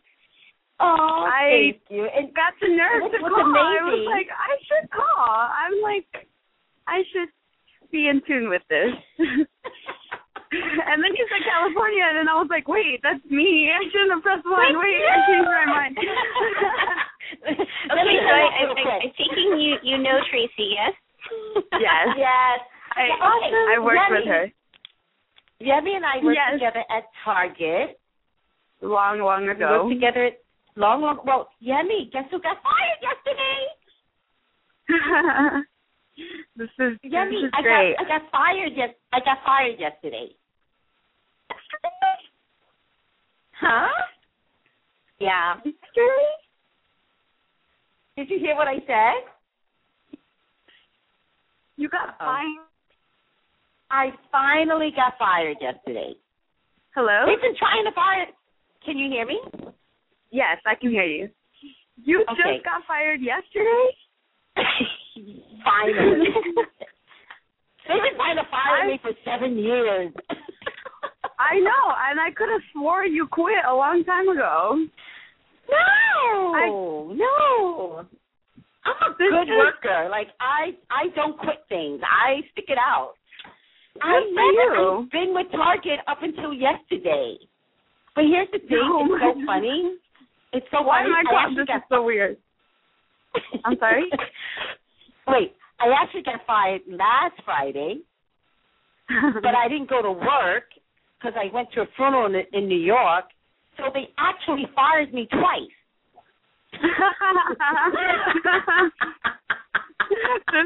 oh, 0.80 1.26
I 1.32 1.72
thank 1.74 1.82
you. 1.90 2.08
And 2.16 2.34
Got 2.36 2.54
the 2.62 2.68
nerve 2.68 3.12
to 3.12 3.18
call. 3.20 3.28
I 3.28 3.80
was 3.84 3.94
amazing- 3.94 4.12
like, 4.12 4.28
I 4.32 4.56
should 4.68 4.90
call. 4.92 5.28
I'm 5.28 5.82
like, 5.82 6.28
I 6.88 7.02
should 7.12 7.30
be 7.92 8.08
in 8.08 8.22
tune 8.28 8.50
with 8.50 8.62
this. 8.70 8.92
and 9.20 10.98
then 11.04 11.12
you 11.16 11.26
said 11.30 11.44
California, 11.46 12.04
and 12.08 12.18
then 12.18 12.28
I 12.30 12.36
was 12.40 12.48
like, 12.50 12.68
wait, 12.68 13.00
that's 13.04 13.24
me. 13.30 13.70
I 13.76 13.84
shouldn't 13.92 14.12
have 14.14 14.24
pressed 14.24 14.46
one. 14.46 14.78
Wait, 14.80 15.02
I 15.06 15.18
changed 15.28 15.50
my 15.50 15.66
mind. 15.66 15.98
Let 16.00 17.60
Okay, 17.92 18.06
me 18.06 18.16
so 18.22 18.30
I, 18.30 18.46
I, 18.46 18.64
I, 18.70 19.00
I'm 19.04 19.12
taking 19.18 19.60
you. 19.60 19.76
You 19.84 19.98
know 19.98 20.20
Tracy, 20.30 20.76
yes? 20.78 20.94
Yes. 21.74 22.08
Yes. 22.18 22.60
I, 22.96 23.10
Okay, 23.12 23.52
I 23.76 23.80
worked 23.82 24.12
with 24.12 24.26
her 24.28 24.46
Yemi 25.62 25.96
and 25.96 26.06
I 26.06 26.20
worked 26.24 26.38
Yes. 26.38 26.54
together 26.54 26.84
at 26.90 27.04
Target. 27.24 28.00
long, 28.82 29.20
long 29.20 29.44
We 29.46 29.52
ago. 29.52 29.84
worked 29.86 29.96
together 29.96 30.26
at 30.26 30.38
long, 30.76 31.02
long. 31.02 31.20
Well, 31.26 31.50
Yemi, 31.64 32.12
guess 32.12 32.26
who 32.32 32.40
got 32.42 32.58
fired 32.62 33.02
yesterday? 33.02 33.68
this 36.56 36.70
is 36.80 36.98
this 37.02 37.12
is 37.12 37.52
I 37.54 37.62
great. 37.62 37.96
got 37.98 38.06
I 38.06 38.20
got 38.20 38.32
fired. 38.32 38.72
Yes, 38.76 38.90
I 39.12 39.20
got 39.20 39.38
fired 39.46 39.80
yesterday. 39.80 40.30
Huh? 43.60 43.88
Yeah. 45.20 45.56
Yesterday? 45.56 46.32
Did 48.18 48.30
you 48.30 48.40
hear 48.40 48.56
what 48.56 48.68
I 48.68 48.80
said? 48.88 49.32
You 51.78 51.90
got 51.90 52.18
fine. 52.18 52.58
I 53.92 54.10
finally 54.32 54.92
got 54.96 55.14
fired 55.18 55.58
yesterday. 55.62 56.14
Hello? 56.96 57.26
They've 57.28 57.42
been 57.42 57.56
trying 57.58 57.86
to 57.86 57.92
fire. 57.92 58.26
Can 58.86 58.98
you 58.98 59.10
hear 59.10 59.26
me? 59.26 59.40
Yes, 60.32 60.58
I 60.66 60.76
can 60.76 60.90
hear 60.90 61.04
you. 61.04 61.30
You 62.04 62.22
Okay. 62.30 62.58
just 62.58 62.66
got 62.66 62.84
fired 62.88 63.22
yesterday? 63.22 63.98
finally. 65.64 66.26
They've 67.88 68.02
been 68.02 68.16
trying 68.18 68.38
to 68.38 68.44
fire 68.50 68.88
me 68.88 69.00
for 69.02 69.12
seven 69.24 69.58
years. 69.58 70.12
I 71.40 71.60
know, 71.60 71.84
and 72.10 72.20
I 72.20 72.32
could 72.36 72.50
have 72.50 72.62
swore 72.74 73.06
you 73.06 73.28
quit 73.28 73.64
a 73.68 73.74
long 73.74 74.04
time 74.06 74.28
ago. 74.30 74.86
No, 75.70 77.14
no. 77.14 78.06
I'm 78.86 79.12
a 79.12 79.16
good 79.18 79.44
is- 79.44 79.58
worker. 79.58 80.08
Like 80.10 80.28
I, 80.40 80.72
I 80.90 81.08
don't 81.16 81.38
quit 81.38 81.66
things. 81.70 82.02
I 82.04 82.42
stick 82.52 82.66
it 82.70 82.78
out. 82.78 83.14
I 84.02 84.20
never 84.34 84.98
I've 85.00 85.12
been 85.12 85.34
with 85.34 85.48
Target 85.52 86.00
up 86.08 86.22
until 86.22 86.54
yesterday. 86.54 87.38
But 88.16 88.26
here's 88.26 88.48
the 88.52 88.60
thing. 88.60 88.80
Oh 88.82 89.06
it's 89.10 89.40
so 89.40 89.46
funny. 89.46 89.96
It's 90.54 90.66
so 90.72 90.82
Why 90.82 91.04
funny. 91.04 91.10
am 91.10 91.28
I 91.36 91.46
I 91.46 91.50
this 91.56 91.66
got 91.68 91.78
is 91.78 91.84
so 91.90 92.04
weird? 92.04 92.38
I'm 93.66 93.78
sorry? 93.80 94.06
Wait, 95.28 95.56
I 95.80 95.88
actually 96.02 96.24
got 96.24 96.46
fired 96.46 96.82
last 96.88 97.34
Friday, 97.44 98.00
but 99.10 99.56
I 99.56 99.68
didn't 99.68 99.90
go 99.90 100.02
to 100.02 100.12
work 100.12 100.66
because 101.20 101.34
I 101.36 101.50
went 101.54 101.72
to 101.74 101.82
a 101.82 101.86
funeral 101.96 102.28
in, 102.28 102.36
in 102.54 102.68
New 102.68 102.80
York. 102.80 103.26
So 103.78 103.84
they 103.94 104.10
actually 104.18 104.68
fired 104.76 105.14
me 105.14 105.28
twice. 105.32 105.72
this 106.76 106.82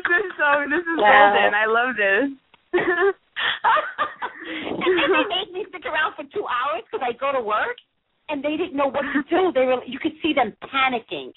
is 0.03 0.31
so 0.38 0.65
this 0.69 0.81
is 0.81 0.98
Wow. 0.98 1.31
golden. 1.34 1.53
I 1.53 1.65
love 1.65 1.95
this. 1.95 2.30
and 4.49 4.98
then 4.98 5.11
they 5.11 5.26
made 5.30 5.52
me 5.53 5.65
stick 5.69 5.86
around 5.86 6.15
for 6.15 6.23
two 6.34 6.45
hours 6.45 6.84
because 6.91 7.06
I 7.07 7.14
go 7.18 7.31
to 7.31 7.41
work, 7.41 7.77
and 8.30 8.44
they 8.44 8.57
didn't 8.57 8.76
know 8.76 8.88
what 8.88 9.02
to 9.02 9.23
do. 9.30 9.52
They 9.53 9.65
were, 9.65 9.84
you 9.86 9.99
could 9.99 10.14
see 10.22 10.34
them 10.34 10.53
panicking, 10.64 11.31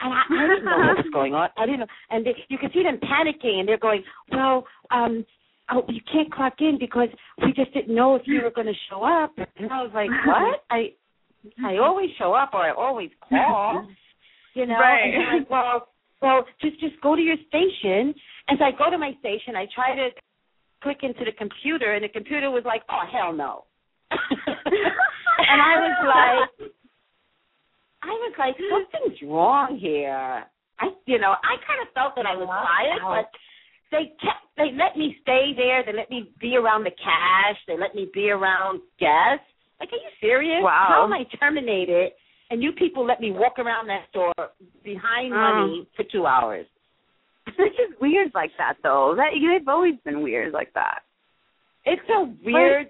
and 0.00 0.12
I, 0.12 0.22
I 0.28 0.46
didn't 0.48 0.64
know 0.64 0.78
what 0.78 0.96
was 0.96 1.06
going 1.12 1.34
on. 1.34 1.48
I 1.56 1.66
didn't 1.66 1.80
know, 1.80 1.86
and 2.10 2.26
they, 2.26 2.34
you 2.48 2.58
could 2.58 2.72
see 2.72 2.82
them 2.82 2.98
panicking, 3.02 3.60
and 3.60 3.68
they're 3.68 3.78
going, 3.78 4.02
"Well, 4.30 4.66
um, 4.90 5.24
oh, 5.70 5.84
you 5.88 6.00
can't 6.12 6.32
clock 6.32 6.54
in 6.60 6.76
because 6.78 7.08
we 7.42 7.52
just 7.52 7.72
didn't 7.72 7.94
know 7.94 8.14
if 8.14 8.22
you 8.26 8.42
were 8.42 8.50
going 8.50 8.66
to 8.66 8.80
show 8.90 9.02
up." 9.04 9.32
And 9.56 9.70
I 9.72 9.82
was 9.82 9.92
like, 9.94 10.10
"What? 10.26 10.64
I, 10.70 10.92
I 11.64 11.78
always 11.78 12.10
show 12.18 12.32
up, 12.34 12.50
or 12.52 12.60
I 12.60 12.72
always 12.72 13.10
call." 13.28 13.86
You 14.54 14.66
know, 14.66 14.78
Right. 14.78 15.04
and 15.04 15.12
they're 15.14 15.38
like, 15.40 15.50
"Well, 15.50 15.88
well, 16.22 16.44
just 16.62 16.80
just 16.80 17.00
go 17.02 17.16
to 17.16 17.22
your 17.22 17.36
station." 17.48 18.14
As 18.48 18.58
I 18.62 18.70
go 18.76 18.90
to 18.90 18.98
my 18.98 19.12
station, 19.20 19.56
I 19.56 19.66
try 19.74 19.94
to 19.96 20.08
click 20.82 20.98
into 21.02 21.24
the 21.24 21.32
computer, 21.32 21.94
and 21.94 22.04
the 22.04 22.08
computer 22.08 22.50
was 22.50 22.64
like, 22.64 22.82
"Oh 22.90 23.02
hell 23.10 23.32
no," 23.32 23.64
and 24.10 25.60
I 25.60 25.74
was 25.80 26.48
like, 26.60 26.70
I 28.06 28.14
was 28.22 28.34
like, 28.38 28.54
something's 28.70 29.18
wrong 29.28 29.78
here. 29.80 30.44
I, 30.78 30.86
you 31.06 31.18
know, 31.18 31.34
I 31.42 31.56
kind 31.66 31.80
of 31.82 31.88
felt 31.94 32.14
that 32.16 32.26
I 32.26 32.36
was 32.36 32.46
fired, 32.46 33.02
but 33.02 33.30
they 33.90 34.12
kept, 34.22 34.44
they 34.56 34.70
let 34.76 34.96
me 34.96 35.16
stay 35.22 35.52
there. 35.56 35.82
They 35.84 35.92
let 35.92 36.10
me 36.10 36.30
be 36.40 36.56
around 36.56 36.84
the 36.84 36.90
cash. 36.90 37.56
They 37.66 37.76
let 37.78 37.94
me 37.94 38.08
be 38.14 38.30
around 38.30 38.80
guests. 39.00 39.46
Like, 39.80 39.90
are 39.92 39.96
you 39.96 40.10
serious? 40.20 40.60
Wow. 40.62 40.86
How 40.88 41.04
am 41.04 41.12
I 41.12 41.24
terminated? 41.38 42.12
And 42.50 42.62
you 42.62 42.72
people 42.72 43.04
let 43.04 43.20
me 43.20 43.32
walk 43.32 43.58
around 43.58 43.88
that 43.88 44.04
store 44.10 44.32
behind 44.84 45.32
Oh. 45.32 45.36
money 45.36 45.88
for 45.96 46.04
two 46.12 46.26
hours. 46.26 46.66
It's 47.46 47.76
just 47.76 48.00
weird 48.00 48.32
like 48.34 48.50
that 48.58 48.74
though. 48.82 49.14
That 49.16 49.30
they've 49.34 49.68
always 49.68 49.94
been 50.04 50.22
weird 50.22 50.52
like 50.52 50.72
that. 50.74 51.00
It's 51.84 52.02
a 52.10 52.24
weird 52.44 52.88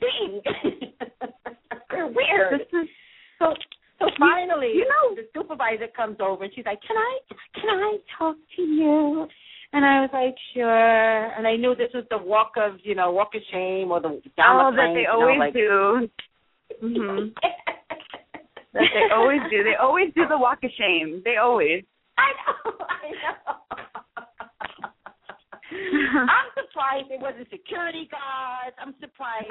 thing. 0.00 0.40
They're 1.90 2.06
weird. 2.14 2.60
This 2.60 2.68
is 2.82 2.88
So 3.38 3.54
so 4.04 4.14
finally, 4.18 4.72
you 4.74 4.86
know- 4.88 5.14
the 5.14 5.26
supervisor 5.34 5.88
comes 5.88 6.16
over 6.20 6.44
and 6.44 6.52
she's 6.54 6.64
like, 6.66 6.80
"Can 6.82 6.96
I 6.96 7.18
can 7.54 7.70
I 7.70 7.98
talk 8.18 8.36
to 8.56 8.62
you?" 8.62 9.28
And 9.72 9.84
I 9.84 10.02
was 10.02 10.10
like, 10.12 10.36
"Sure." 10.52 11.24
And 11.36 11.46
I 11.46 11.56
knew 11.56 11.74
this 11.74 11.92
was 11.92 12.04
the 12.10 12.18
walk 12.18 12.52
of 12.56 12.78
you 12.82 12.94
know 12.94 13.10
walk 13.10 13.34
of 13.34 13.42
shame 13.50 13.90
or 13.90 14.00
the 14.00 14.20
down 14.36 14.66
oh 14.66 14.70
the 14.70 14.76
that 14.76 14.92
plank, 14.92 14.96
they 14.96 15.06
always 15.06 15.38
like, 15.38 15.54
do. 15.54 16.10
Mhm. 16.82 17.34
That 18.72 18.90
they 18.92 19.14
always 19.14 19.40
do. 19.50 19.62
They 19.62 19.76
always 19.76 20.12
do 20.14 20.26
the 20.26 20.38
walk 20.38 20.64
of 20.64 20.70
shame. 20.72 21.22
They 21.24 21.36
always. 21.36 21.84
I 22.18 22.32
know. 22.32 22.72
I 22.88 23.10
know. 23.10 23.56
I'm 26.30 26.48
surprised 26.54 27.10
it 27.10 27.20
wasn't 27.20 27.48
security 27.50 28.08
guards. 28.10 28.76
I'm 28.78 28.94
surprised, 29.00 29.46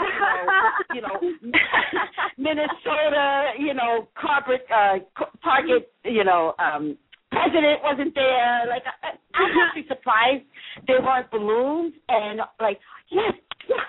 you 0.95 1.01
know, 1.01 1.19
you 1.21 1.51
know, 1.51 1.59
Minnesota, 2.37 3.51
you 3.59 3.73
know, 3.73 4.07
corporate 4.19 4.65
uh 4.73 4.99
Target, 5.43 5.91
you 6.05 6.23
know, 6.23 6.53
um 6.59 6.97
president 7.31 7.81
wasn't 7.83 8.13
there. 8.15 8.63
Like 8.69 8.83
I, 9.03 9.17
I'm 9.35 9.51
actually 9.67 9.87
surprised 9.87 10.43
there 10.87 11.01
weren't 11.01 11.29
balloons 11.31 11.93
and 12.09 12.39
like 12.61 12.79
yes, 13.11 13.33
yes, 13.67 13.79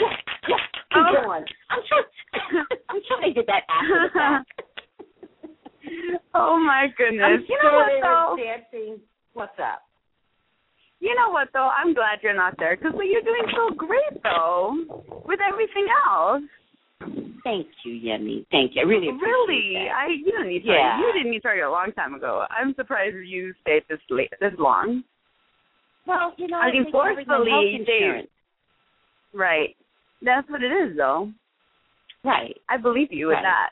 yes, 0.00 0.12
yes. 0.48 0.60
Keep 0.92 1.02
Oh. 1.10 1.22
going. 1.26 1.44
I'm 1.70 1.80
sure. 1.88 2.04
I'm 2.88 3.00
sure 3.08 3.18
they 3.20 3.32
did 3.32 3.46
that 3.46 3.62
after 3.68 3.98
the 4.08 4.12
fact. 4.14 4.62
oh 6.34 6.58
my 6.58 6.86
I'm 6.86 6.94
goodness. 6.96 7.42
You 7.48 7.58
know 7.62 7.72
what 7.74 7.90
though? 8.02 8.36
dancing. 8.38 9.00
What's 9.32 9.58
up? 9.58 9.82
You 11.00 11.14
know 11.14 11.30
what 11.30 11.48
though? 11.52 11.68
I'm 11.68 11.92
glad 11.94 12.20
you're 12.22 12.34
not 12.34 12.54
there 12.58 12.76
because 12.76 12.92
you're 12.96 13.22
doing 13.22 13.46
so 13.54 13.74
great 13.74 14.22
though 14.22 15.22
with 15.26 15.40
everything 15.40 15.86
else. 16.06 16.42
Thank 17.44 17.66
you, 17.84 17.92
Yemi. 18.00 18.46
Thank 18.50 18.72
you. 18.74 18.80
I 18.82 18.84
really 18.84 19.08
appreciate 19.08 19.28
Really, 19.28 19.72
that. 19.74 19.94
I 19.94 20.06
you 20.08 20.24
didn't 20.24 20.48
need 20.48 20.62
to. 20.64 20.68
Yeah. 20.72 20.98
You 20.98 21.12
didn't 21.12 21.30
need 21.30 21.42
to 21.42 21.48
a 21.48 21.70
long 21.70 21.92
time 21.92 22.14
ago. 22.14 22.44
I'm 22.48 22.74
surprised 22.74 23.16
you 23.26 23.52
stayed 23.60 23.82
this 23.90 23.98
late, 24.08 24.30
this 24.40 24.52
long. 24.58 25.04
Well, 26.06 26.32
you 26.38 26.48
know, 26.48 26.56
I 26.56 26.72
mean, 26.72 26.90
covers 26.90 27.26
my 27.26 27.36
forcefully, 27.36 27.84
they- 27.86 28.28
Right. 29.34 29.76
That's 30.22 30.48
what 30.48 30.62
it 30.62 30.72
is, 30.72 30.96
though. 30.96 31.30
Right. 32.24 32.56
I 32.68 32.78
believe 32.78 33.08
you 33.12 33.26
with 33.26 33.34
Right. 33.34 33.42
that. 33.42 33.70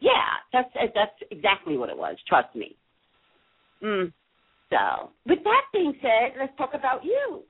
Yeah, 0.00 0.38
that's 0.52 0.72
that's 0.94 1.14
exactly 1.30 1.76
what 1.76 1.88
it 1.88 1.96
was. 1.96 2.16
Trust 2.26 2.52
me. 2.56 2.74
Mm. 3.80 4.12
So, 4.72 5.10
with 5.26 5.44
that 5.44 5.64
being 5.72 5.92
said, 6.00 6.32
let's 6.40 6.56
talk 6.56 6.72
about 6.72 7.04
you. 7.04 7.42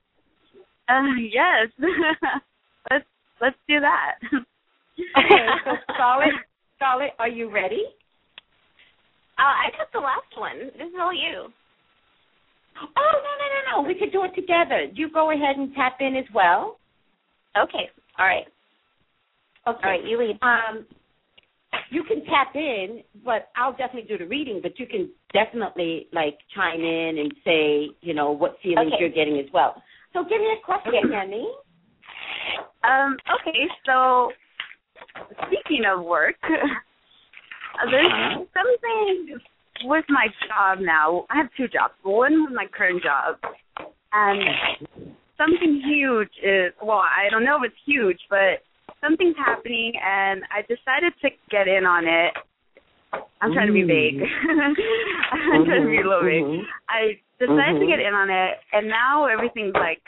Uh, 0.89 1.15
yes. 1.31 1.71
let's 2.91 3.05
let's 3.41 3.55
do 3.67 3.79
that. 3.79 4.15
Okay, 5.17 5.47
so 5.65 5.71
Scarlett, 5.95 6.29
Scarlett, 6.75 7.13
are 7.17 7.27
you 7.27 7.51
ready? 7.51 7.83
Uh, 9.39 9.41
I 9.41 9.71
took 9.75 9.91
the 9.91 9.99
last 9.99 10.29
one. 10.37 10.69
This 10.77 10.87
is 10.87 10.93
all 11.01 11.11
you. 11.11 11.49
Oh 12.79 12.87
no 12.95 13.31
no 13.39 13.45
no 13.49 13.81
no! 13.81 13.87
We 13.87 13.95
could 13.95 14.11
do 14.11 14.23
it 14.23 14.35
together. 14.35 14.85
You 14.93 15.09
go 15.11 15.31
ahead 15.31 15.57
and 15.57 15.73
tap 15.73 15.97
in 15.99 16.15
as 16.15 16.25
well. 16.31 16.77
Okay. 17.57 17.89
All 18.19 18.25
right. 18.27 18.45
Okay. 19.67 19.79
All 19.83 19.89
right. 19.89 20.05
You 20.05 20.19
lead. 20.19 20.37
Um, 20.43 20.85
you 21.89 22.03
can 22.03 22.23
tap 22.25 22.55
in, 22.55 23.01
but 23.23 23.49
I'll 23.55 23.71
definitely 23.71 24.07
do 24.07 24.17
the 24.17 24.27
reading. 24.27 24.59
But 24.61 24.79
you 24.79 24.85
can 24.87 25.09
definitely 25.33 26.07
like 26.13 26.37
chime 26.55 26.81
in 26.81 27.17
and 27.19 27.33
say, 27.43 27.89
you 28.01 28.13
know, 28.13 28.31
what 28.31 28.57
feelings 28.63 28.91
Okay. 28.93 28.97
you're 28.99 29.09
getting 29.09 29.39
as 29.39 29.45
well. 29.53 29.81
So 30.13 30.23
give 30.23 30.39
me 30.41 30.53
a 30.61 30.65
question, 30.65 31.09
Kenny. 31.11 31.47
um. 32.83 33.17
Okay. 33.41 33.67
So, 33.85 34.31
speaking 35.47 35.83
of 35.85 36.03
work, 36.03 36.35
uh, 36.43 37.89
there's 37.91 38.05
Uh-huh. 38.11 38.43
something 38.53 39.39
with 39.85 40.05
my 40.09 40.27
job 40.47 40.79
now. 40.79 41.25
I 41.29 41.37
have 41.37 41.49
two 41.57 41.67
jobs. 41.67 41.93
One 42.03 42.45
with 42.45 42.53
my 42.53 42.67
current 42.67 43.01
job, 43.03 43.37
and 44.11 44.39
something 45.37 45.81
huge 45.85 46.29
is 46.43 46.73
well, 46.81 46.99
I 46.99 47.29
don't 47.31 47.43
know 47.43 47.57
if 47.63 47.71
it's 47.71 47.81
huge, 47.85 48.19
but 48.29 48.61
something's 49.03 49.35
happening, 49.37 49.93
and 50.03 50.43
I 50.51 50.61
decided 50.61 51.13
to 51.21 51.29
get 51.49 51.67
in 51.67 51.85
on 51.85 52.07
it. 52.07 52.33
I'm 53.41 53.53
trying 53.53 53.67
to 53.67 53.73
be 53.73 53.83
vague. 53.83 54.21
I'm 54.49 55.65
trying 55.65 55.83
to 55.83 55.87
be 55.89 55.97
a 55.99 56.07
little 56.07 56.23
vague. 56.23 56.43
Mhm. 56.43 56.63
I 56.89 57.19
decided 57.39 57.79
to 57.79 57.85
Mhm. 57.85 57.87
get 57.87 57.99
in 57.99 58.13
on 58.13 58.29
it, 58.29 58.59
and 58.71 58.87
now 58.87 59.25
everything's 59.25 59.73
like, 59.75 60.01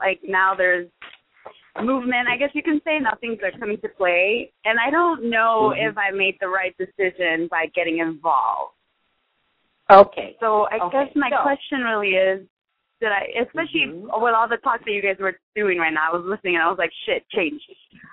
like 0.00 0.20
now 0.24 0.54
there's 0.54 0.88
movement. 1.82 2.28
I 2.28 2.36
guess 2.36 2.50
you 2.54 2.62
can 2.62 2.80
say 2.82 2.98
nothing's 2.98 3.42
are 3.42 3.52
coming 3.52 3.78
to 3.78 3.88
play, 3.88 4.50
and 4.64 4.78
I 4.80 4.90
don't 4.90 5.24
know 5.24 5.72
Mhm. 5.74 5.88
if 5.90 5.96
I 5.96 6.10
made 6.10 6.36
the 6.40 6.48
right 6.48 6.76
decision 6.76 7.46
by 7.48 7.66
getting 7.66 7.98
involved. 7.98 8.74
Okay. 9.90 10.36
So 10.40 10.66
I 10.70 10.78
Okay, 10.78 11.04
guess 11.06 11.16
my 11.16 11.30
so- 11.30 11.42
question 11.42 11.82
really 11.82 12.14
is, 12.16 12.46
did 13.00 13.12
I, 13.12 13.28
especially 13.42 13.86
Mhm. 13.86 14.20
with 14.20 14.34
all 14.34 14.48
the 14.48 14.56
talk 14.58 14.80
that 14.84 14.90
you 14.90 15.02
guys 15.02 15.18
were 15.18 15.38
doing 15.54 15.78
right 15.78 15.92
now, 15.92 16.10
I 16.10 16.16
was 16.16 16.24
listening 16.24 16.56
and 16.56 16.64
I 16.64 16.68
was 16.68 16.78
like, 16.78 16.92
shit, 17.06 17.28
change. 17.30 17.62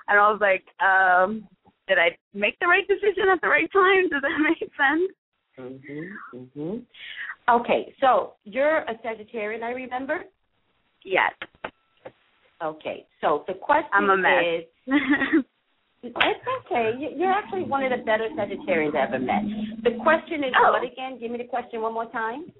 And 0.07 0.19
I 0.19 0.29
was 0.31 0.39
like, 0.41 0.63
um, 0.81 1.47
did 1.87 1.97
I 1.99 2.17
make 2.33 2.57
the 2.59 2.67
right 2.67 2.87
decision 2.87 3.29
at 3.29 3.41
the 3.41 3.47
right 3.49 3.71
time? 3.71 4.09
Does 4.09 4.21
that 4.21 4.37
make 4.49 4.59
sense? 4.59 5.11
Mm-hmm. 5.57 6.37
Mm-hmm. 6.37 6.77
Okay, 7.47 7.93
so 7.99 8.33
you're 8.43 8.79
a 8.79 8.95
Sagittarian, 9.05 9.63
I 9.63 9.71
remember. 9.71 10.25
Yes. 11.03 11.31
Okay, 12.61 13.05
so 13.21 13.43
the 13.47 13.53
question 13.53 13.89
I'm 13.93 14.09
a 14.09 14.17
mess. 14.17 14.43
is. 14.43 14.65
it's 16.03 16.15
okay. 16.65 16.93
You- 16.97 17.13
You're 17.15 17.31
actually 17.31 17.63
one 17.63 17.83
of 17.83 17.91
the 17.91 18.03
better 18.05 18.29
Sagittarians 18.29 18.95
I've 18.95 19.13
ever 19.13 19.19
met. 19.19 19.43
The 19.83 19.97
question 20.01 20.43
is 20.43 20.53
Oh. 20.57 20.71
what 20.71 20.83
again? 20.83 21.19
Give 21.19 21.31
me 21.31 21.37
the 21.37 21.43
question 21.45 21.81
one 21.81 21.93
more 21.93 22.05
time. 22.11 22.51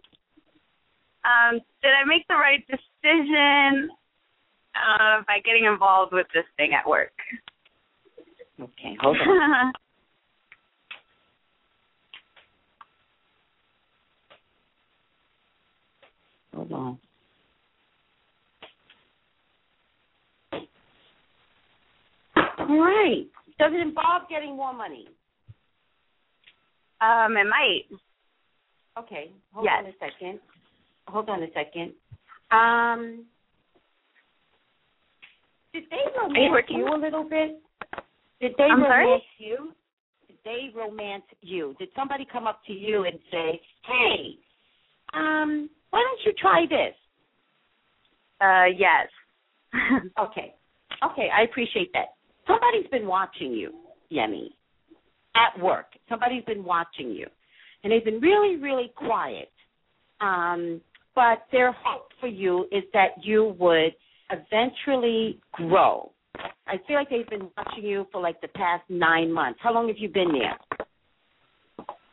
Um, 1.25 1.59
did 1.81 1.91
I 1.91 2.05
make 2.05 2.27
the 2.27 2.35
right 2.35 2.63
decision 2.67 3.89
uh, 4.75 5.21
by 5.27 5.39
getting 5.43 5.65
involved 5.65 6.13
with 6.13 6.27
this 6.33 6.45
thing 6.57 6.73
at 6.73 6.87
work? 6.87 7.11
Okay, 8.61 8.95
hold 9.01 9.17
on. 9.17 9.73
hold 16.55 16.71
on. 16.71 16.99
All 22.57 22.79
right. 22.79 23.25
Does 23.59 23.71
it 23.73 23.79
involve 23.79 24.23
getting 24.29 24.55
more 24.55 24.73
money? 24.73 25.07
um, 27.01 27.35
it 27.37 27.45
might. 27.45 27.83
Okay. 28.97 29.31
Hold 29.53 29.65
Yes. 29.65 29.83
on 29.83 29.85
a 29.87 29.93
second. 29.99 30.39
Hold 31.07 31.29
on 31.29 31.43
a 31.43 31.47
second. 31.53 31.93
Um, 32.51 33.25
did 35.73 35.83
they 35.89 35.97
romance 36.17 36.65
you 36.69 36.87
a 36.87 36.97
little 36.97 37.23
bit? 37.23 37.61
Did 38.41 38.53
they 38.57 38.63
I'm 38.63 38.81
sorry? 38.81 39.05
romance 39.05 39.23
you? 39.37 39.71
Did 40.27 40.37
they 40.43 40.69
romance 40.75 41.23
you? 41.41 41.75
Did 41.79 41.89
somebody 41.95 42.25
come 42.31 42.47
up 42.47 42.61
to 42.67 42.73
you 42.73 43.05
and 43.05 43.19
say, 43.31 43.61
"Hey, 43.85 44.37
um, 45.13 45.69
why 45.91 46.01
don't 46.01 46.25
you 46.25 46.33
try 46.33 46.65
this?" 46.69 46.95
Uh, 48.41 48.65
yes. 48.75 49.07
Okay. 50.19 50.53
Okay, 51.03 51.29
I 51.37 51.43
appreciate 51.43 51.91
that. 51.93 52.15
Somebody's 52.47 52.89
been 52.89 53.07
watching 53.07 53.51
you, 53.51 53.73
Yemi, 54.11 54.47
at 55.35 55.61
work. 55.61 55.87
Somebody's 56.07 56.43
been 56.45 56.63
watching 56.63 57.11
you. 57.11 57.27
And 57.83 57.91
they've 57.91 58.03
been 58.05 58.19
really, 58.19 58.55
really 58.55 58.91
quiet. 58.95 59.51
Um, 60.21 60.81
but 61.15 61.45
their 61.51 61.71
hope 61.71 62.09
for 62.19 62.27
you 62.27 62.67
is 62.71 62.83
that 62.93 63.09
you 63.23 63.55
would 63.59 63.93
eventually 64.29 65.39
grow. 65.53 66.11
I 66.67 66.75
feel 66.87 66.97
like 66.97 67.09
they've 67.09 67.29
been 67.29 67.49
watching 67.57 67.85
you 67.85 68.07
for 68.11 68.21
like 68.21 68.41
the 68.41 68.49
past 68.49 68.83
nine 68.89 69.31
months. 69.31 69.59
How 69.61 69.73
long 69.73 69.87
have 69.87 69.97
you 69.97 70.09
been 70.09 70.31
there? 70.33 70.57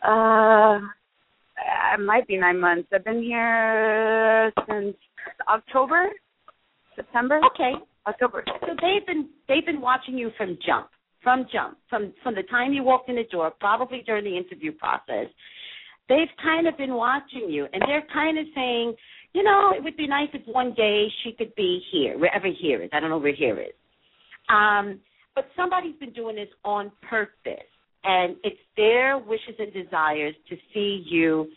Uh, 0.05 0.79
it 1.95 2.01
might 2.01 2.27
be 2.27 2.37
nine 2.37 2.61
months. 2.61 2.89
I've 2.93 3.05
been 3.05 3.23
here 3.23 4.53
since 4.69 4.97
October, 5.49 6.09
September, 6.97 7.41
Okay. 7.53 7.73
October. 8.07 8.45
So 8.61 8.75
they've 8.81 9.07
been 9.07 9.29
they've 9.49 9.65
been 9.65 9.81
watching 9.81 10.19
you 10.19 10.31
from 10.37 10.59
jump, 10.67 10.89
from 11.23 11.47
jump, 11.53 11.79
from 11.89 12.13
from 12.23 12.35
the 12.35 12.43
time 12.45 12.73
you 12.73 12.83
walked 12.83 13.09
in 13.09 13.17
the 13.17 13.25
door, 13.31 13.53
probably 13.61 14.03
during 14.05 14.25
the 14.25 14.37
interview 14.37 14.73
process. 14.73 15.27
They've 16.09 16.29
kind 16.43 16.67
of 16.67 16.77
been 16.77 16.95
watching 16.95 17.49
you, 17.49 17.67
and 17.73 17.83
they're 17.87 18.05
kind 18.13 18.39
of 18.39 18.47
saying, 18.55 18.95
you 19.33 19.43
know, 19.43 19.73
it 19.75 19.83
would 19.83 19.97
be 19.97 20.07
nice 20.07 20.29
if 20.35 20.47
one 20.47 20.75
day 20.75 21.07
she 21.23 21.33
could 21.33 21.55
be 21.55 21.81
here, 21.91 22.19
wherever 22.19 22.49
here 22.49 22.83
is. 22.83 22.91
I 22.93 23.01
don't 23.01 23.11
know 23.11 23.19
where 23.19 23.35
here 23.35 23.59
is. 23.59 23.73
Um, 24.49 25.01
but 25.35 25.47
somebody's 25.57 25.97
been 25.97 26.13
doing 26.13 26.37
this 26.37 26.49
on 26.65 26.93
purpose, 27.09 27.69
and 28.05 28.37
it's 28.45 28.61
their 28.77 29.19
wishes 29.19 29.55
and 29.59 29.73
desires 29.73 30.35
to 30.51 30.57
see 30.75 31.05
you 31.07 31.49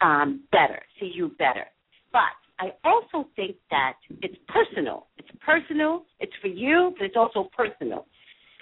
um, 0.00 0.44
better, 0.50 0.80
see 0.98 1.12
you 1.14 1.32
better. 1.38 1.66
But 2.12 2.22
I 2.58 2.72
also 2.84 3.28
think 3.36 3.56
that 3.70 3.94
it's 4.22 4.36
personal. 4.48 5.06
It's 5.18 5.28
personal. 5.44 6.04
It's 6.20 6.32
for 6.40 6.48
you, 6.48 6.94
but 6.96 7.04
it's 7.04 7.16
also 7.16 7.50
personal. 7.56 8.06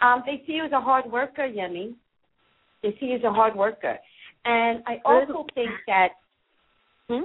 Um, 0.03 0.23
they 0.27 0.43
see 0.47 0.55
you 0.55 0.65
as 0.65 0.73
a 0.73 0.81
hard 0.81 1.11
worker, 1.11 1.49
Yemi. 1.49 1.95
They 2.83 2.97
see 3.01 3.07
you 3.07 3.17
as 3.17 3.25
a 3.25 3.33
hard 3.33 3.57
worker, 3.57 3.99
and 4.45 4.83
I 4.87 4.99
also 5.05 5.47
think 5.55 5.71
that. 5.87 6.09
Hmm? 7.09 7.25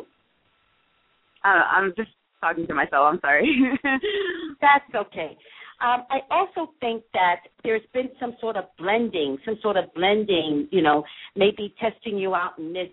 Uh, 1.44 1.48
I'm 1.48 1.94
just 1.98 2.10
talking 2.40 2.68
to 2.68 2.73
myself. 2.73 3.06
I'm 3.11 3.19
sorry. 3.19 3.48
That's 4.61 4.95
okay. 4.95 5.38
Um, 5.81 6.06
I 6.10 6.19
also 6.31 6.72
think 6.80 7.03
that 7.14 7.41
there's 7.64 7.81
been 7.94 8.10
some 8.19 8.35
sort 8.40 8.56
of 8.56 8.65
blending, 8.77 9.38
some 9.44 9.57
sort 9.61 9.76
of 9.76 9.94
blending, 9.94 10.69
you 10.72 10.81
know, 10.81 11.03
maybe 11.35 11.73
testing 11.80 12.18
you 12.18 12.34
out 12.34 12.57
in 12.57 12.72
this, 12.72 12.88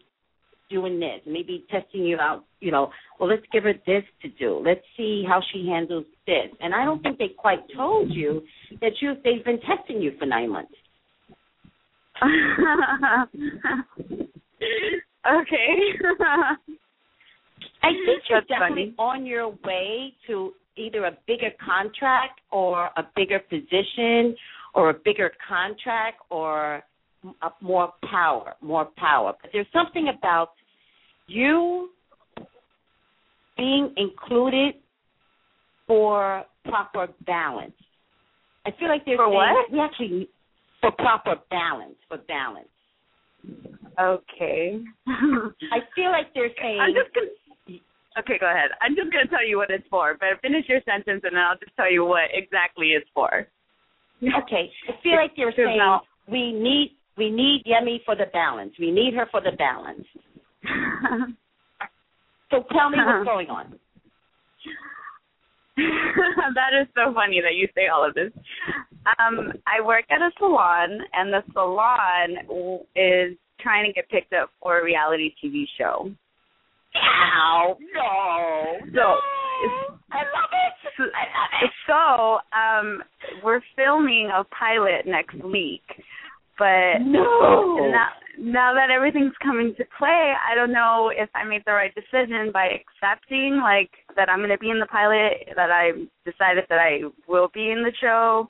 doing 0.70 0.98
this, 0.98 1.20
maybe 1.26 1.64
testing 1.70 2.02
you 2.04 2.16
out, 2.18 2.44
you 2.60 2.72
know, 2.72 2.90
well, 3.18 3.28
let's 3.28 3.44
give 3.52 3.64
her 3.64 3.74
this 3.86 4.02
to 4.22 4.28
do. 4.30 4.60
Let's 4.64 4.80
see 4.96 5.24
how 5.26 5.40
she 5.52 5.68
handles 5.68 6.06
this. 6.26 6.46
And 6.60 6.74
I 6.74 6.84
don't 6.84 7.02
think 7.02 7.18
they 7.18 7.30
quite 7.36 7.60
told 7.76 8.10
you 8.10 8.42
that 8.80 8.92
you 9.00 9.14
they've 9.22 9.44
been 9.44 9.60
testing 9.60 10.00
you 10.00 10.12
for 10.18 10.26
nine 10.26 10.50
months. 10.50 10.72
okay. 15.26 15.76
I 17.82 17.90
think 18.04 18.22
you're 18.28 18.40
That's 18.40 18.48
definitely 18.48 18.94
funny. 18.96 19.10
on 19.20 19.26
your 19.26 19.48
way 19.64 20.12
to 20.26 20.52
either 20.76 21.04
a 21.04 21.16
bigger 21.26 21.50
contract 21.64 22.40
or 22.50 22.90
a 22.96 23.02
bigger 23.16 23.38
position 23.38 24.36
or 24.74 24.90
a 24.90 24.94
bigger 25.04 25.32
contract 25.48 26.18
or 26.30 26.82
more 27.60 27.92
power, 28.10 28.54
more 28.60 28.88
power. 28.96 29.34
But 29.40 29.50
there's 29.52 29.66
something 29.72 30.08
about 30.16 30.50
you 31.26 31.90
being 33.56 33.92
included 33.96 34.74
for 35.86 36.44
proper 36.64 37.08
balance. 37.26 37.72
I 38.66 38.70
feel 38.78 38.88
like 38.88 39.04
they're 39.04 39.16
For 39.16 39.28
what? 39.28 39.70
we 39.72 39.80
actually 39.80 40.28
for 40.80 40.90
proper 40.92 41.36
balance, 41.50 41.96
for 42.08 42.18
balance. 42.28 42.68
okay. 43.98 44.80
I 45.06 45.78
feel 45.94 46.10
like 46.10 46.32
they're 46.34 46.50
saying 46.60 46.78
I'm 46.80 46.94
just 46.94 47.14
gonna. 47.14 47.80
Okay, 48.18 48.38
go 48.40 48.50
ahead. 48.50 48.70
I'm 48.82 48.96
just 48.96 49.12
gonna 49.12 49.28
tell 49.28 49.46
you 49.46 49.56
what 49.58 49.70
it's 49.70 49.86
for, 49.88 50.16
but 50.18 50.28
finish 50.42 50.64
your 50.68 50.80
sentence 50.84 51.22
and 51.24 51.34
then 51.36 51.42
I'll 51.42 51.56
just 51.58 51.74
tell 51.76 51.90
you 51.90 52.04
what 52.04 52.24
exactly 52.32 52.88
it's 52.88 53.08
for. 53.14 53.46
Okay, 54.22 54.70
I 54.88 54.92
feel 55.02 55.16
like 55.16 55.32
you're 55.36 55.52
saying 55.56 55.78
now- 55.78 56.02
we 56.28 56.52
need 56.52 56.96
we 57.16 57.30
need 57.30 57.64
Yemi 57.66 58.04
for 58.04 58.14
the 58.16 58.26
balance. 58.32 58.72
We 58.78 58.90
need 58.90 59.14
her 59.14 59.26
for 59.30 59.40
the 59.40 59.52
balance. 59.52 60.06
So 62.50 62.64
tell 62.72 62.90
me 62.90 62.98
what's 62.98 63.24
going 63.32 63.48
on. 63.48 63.78
that 66.54 66.72
is 66.80 66.88
so 66.94 67.12
funny 67.14 67.40
that 67.40 67.54
you 67.54 67.68
say 67.74 67.88
all 67.88 68.06
of 68.06 68.14
this. 68.14 68.32
Um, 69.18 69.52
I 69.66 69.84
work 69.84 70.04
at 70.10 70.20
a 70.20 70.30
salon, 70.38 71.00
and 71.12 71.32
the 71.32 71.42
salon 71.52 72.84
is 72.96 73.36
trying 73.60 73.86
to 73.86 73.92
get 73.92 74.08
picked 74.08 74.32
up 74.32 74.50
for 74.62 74.80
a 74.80 74.84
reality 74.84 75.32
TV 75.42 75.64
show. 75.78 76.10
Ow! 76.96 77.76
No! 77.94 78.78
So, 78.94 79.00
I 80.12 80.22
love 80.34 80.50
it. 80.52 80.74
I 80.98 81.24
love 81.38 81.52
it. 81.62 81.70
So, 81.86 82.38
um, 82.56 83.02
we're 83.44 83.60
filming 83.76 84.30
a 84.34 84.44
pilot 84.44 85.06
next 85.06 85.42
week, 85.44 85.84
but 86.58 86.98
No. 87.00 87.90
now, 87.90 88.08
now 88.40 88.72
that 88.74 88.90
everything's 88.90 89.36
coming 89.42 89.74
to 89.76 89.84
play, 89.98 90.32
I 90.34 90.54
don't 90.54 90.72
know 90.72 91.12
if 91.14 91.28
I 91.34 91.44
made 91.44 91.62
the 91.66 91.72
right 91.72 91.92
decision 91.94 92.50
by 92.52 92.68
accepting, 92.72 93.60
like, 93.62 93.90
that 94.16 94.28
I'm 94.28 94.38
going 94.38 94.50
to 94.50 94.58
be 94.58 94.70
in 94.70 94.80
the 94.80 94.86
pilot, 94.86 95.44
that 95.56 95.70
I 95.70 95.92
decided 96.24 96.64
that 96.68 96.78
I 96.80 97.00
will 97.28 97.50
be 97.52 97.70
in 97.70 97.82
the 97.84 97.92
show. 98.00 98.48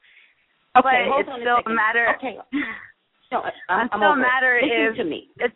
Okay, 0.79 1.05
but 1.05 1.11
hold 1.11 1.21
it's 1.21 1.29
on 1.31 1.41
a 1.41 1.43
still 1.43 1.57
second. 1.59 1.73
a 1.73 1.75
matter. 1.75 2.07
Okay. 2.17 2.37
No, 3.33 3.47
It's 3.47 3.55
I'm, 3.69 3.87
still 3.95 4.11
a 4.11 4.17
matter 4.19 4.59
Listen 4.61 4.91
if 4.91 4.97
to 4.97 5.05
me. 5.05 5.29
it's. 5.39 5.55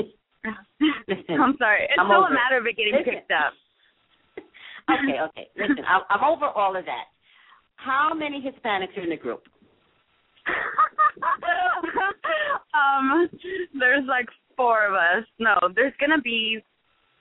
Listen. 1.06 1.36
I'm 1.36 1.54
sorry. 1.58 1.84
It's 1.84 1.92
I'm 2.00 2.06
still 2.08 2.24
a 2.24 2.32
it. 2.32 2.32
matter 2.32 2.56
of 2.56 2.64
it 2.64 2.76
getting 2.80 2.94
Listen. 2.96 3.12
picked 3.12 3.30
up. 3.32 3.52
Okay, 4.88 5.20
okay. 5.20 5.46
Listen, 5.54 5.84
I'm, 5.86 6.00
I'm 6.08 6.24
over 6.24 6.46
all 6.46 6.74
of 6.74 6.86
that. 6.86 7.12
How 7.76 8.12
many 8.16 8.40
Hispanics 8.40 8.96
are 8.96 9.02
in 9.04 9.10
the 9.10 9.16
group? 9.16 9.42
Um, 12.74 13.28
there's 13.78 14.04
like 14.06 14.26
four 14.56 14.86
of 14.86 14.94
us. 14.94 15.26
No, 15.38 15.54
there's 15.74 15.94
gonna 16.00 16.20
be 16.20 16.58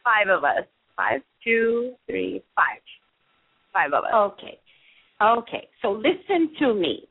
five 0.04 0.30
of 0.30 0.44
us. 0.44 0.66
Five, 0.96 1.22
two, 1.44 1.94
three, 2.08 2.44
five. 2.56 2.82
Five 3.74 3.94
of 3.94 4.04
us. 4.04 4.14
Okay. 4.14 4.60
Okay. 5.22 5.68
So 5.82 5.92
listen 5.92 6.54
to 6.60 6.74
me. 6.74 7.08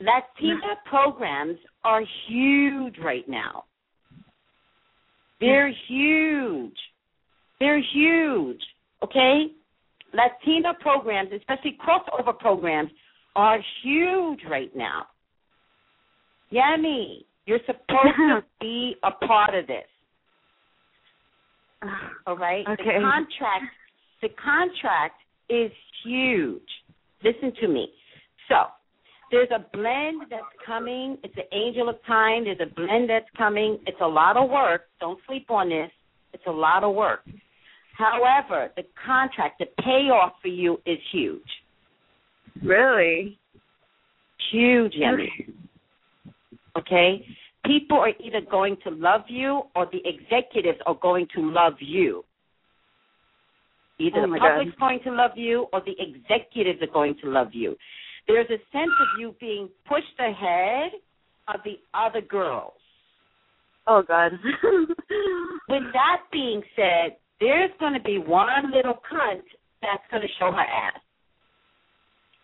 Latina 0.00 0.74
programs 0.86 1.58
are 1.84 2.02
huge 2.28 2.96
right 3.02 3.28
now. 3.28 3.64
They're 5.40 5.72
huge. 5.88 6.76
They're 7.60 7.82
huge. 7.92 8.60
Okay? 9.02 9.46
Latina 10.12 10.72
programs, 10.80 11.30
especially 11.36 11.76
crossover 11.84 12.36
programs, 12.38 12.90
are 13.36 13.58
huge 13.82 14.40
right 14.48 14.74
now. 14.74 15.06
Yemi. 16.52 17.24
You're 17.46 17.60
supposed 17.66 18.16
to 18.18 18.44
be 18.60 18.96
a 19.02 19.10
part 19.26 19.54
of 19.54 19.66
this. 19.66 19.84
Ah, 21.82 22.10
All 22.26 22.36
right. 22.36 22.64
Okay. 22.66 22.84
The 22.84 23.00
contract 23.00 23.64
the 24.22 24.28
contract 24.42 25.16
is 25.50 25.70
huge. 26.04 26.62
listen 27.22 27.52
to 27.60 27.68
me. 27.68 27.88
So 28.48 28.56
there's 29.30 29.50
a 29.54 29.64
blend 29.76 30.22
that's 30.30 30.42
coming. 30.64 31.18
It's 31.22 31.34
the 31.34 31.54
angel 31.54 31.88
of 31.90 31.96
time. 32.06 32.44
There's 32.44 32.60
a 32.60 32.74
blend 32.74 33.10
that's 33.10 33.28
coming. 33.36 33.78
It's 33.86 34.00
a 34.00 34.06
lot 34.06 34.36
of 34.38 34.48
work. 34.48 34.82
Don't 35.00 35.18
sleep 35.26 35.50
on 35.50 35.68
this. 35.68 35.90
It's 36.32 36.44
a 36.46 36.50
lot 36.50 36.84
of 36.84 36.94
work. 36.94 37.20
However, 37.98 38.70
the 38.76 38.84
contract, 39.06 39.58
the 39.60 39.66
payoff 39.82 40.32
for 40.40 40.48
you 40.48 40.78
is 40.86 40.98
huge. 41.12 41.42
Really? 42.62 43.38
Huge, 44.50 44.94
Yemi. 44.94 45.24
Okay? 45.24 45.52
People 47.66 47.98
are 47.98 48.12
either 48.20 48.40
going 48.50 48.76
to 48.84 48.90
love 48.90 49.22
you 49.28 49.62
or 49.74 49.86
the 49.90 50.02
executives 50.04 50.78
are 50.86 50.98
going 51.00 51.26
to 51.34 51.50
love 51.50 51.74
you. 51.80 52.24
Either 53.98 54.18
oh 54.18 54.32
the 54.32 54.38
public's 54.38 54.76
God. 54.78 54.80
going 54.80 55.00
to 55.04 55.12
love 55.12 55.30
you 55.36 55.66
or 55.72 55.80
the 55.80 55.94
executives 55.98 56.82
are 56.82 56.92
going 56.92 57.16
to 57.22 57.30
love 57.30 57.48
you. 57.52 57.76
There's 58.26 58.46
a 58.46 58.58
sense 58.72 58.90
of 59.00 59.20
you 59.20 59.34
being 59.40 59.68
pushed 59.86 60.18
ahead 60.18 60.92
of 61.48 61.60
the 61.64 61.78
other 61.94 62.20
girls. 62.20 62.72
Oh 63.86 64.02
God. 64.06 64.32
With 65.68 65.82
that 65.92 66.22
being 66.32 66.62
said, 66.74 67.16
there's 67.40 67.70
going 67.78 67.94
to 67.94 68.00
be 68.00 68.18
one 68.18 68.72
little 68.72 68.94
cunt 69.10 69.42
that's 69.82 70.02
going 70.10 70.22
to 70.22 70.28
show 70.38 70.50
her 70.50 70.60
ass. 70.60 71.00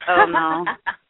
Oh 0.08 0.26
no. 0.26 0.64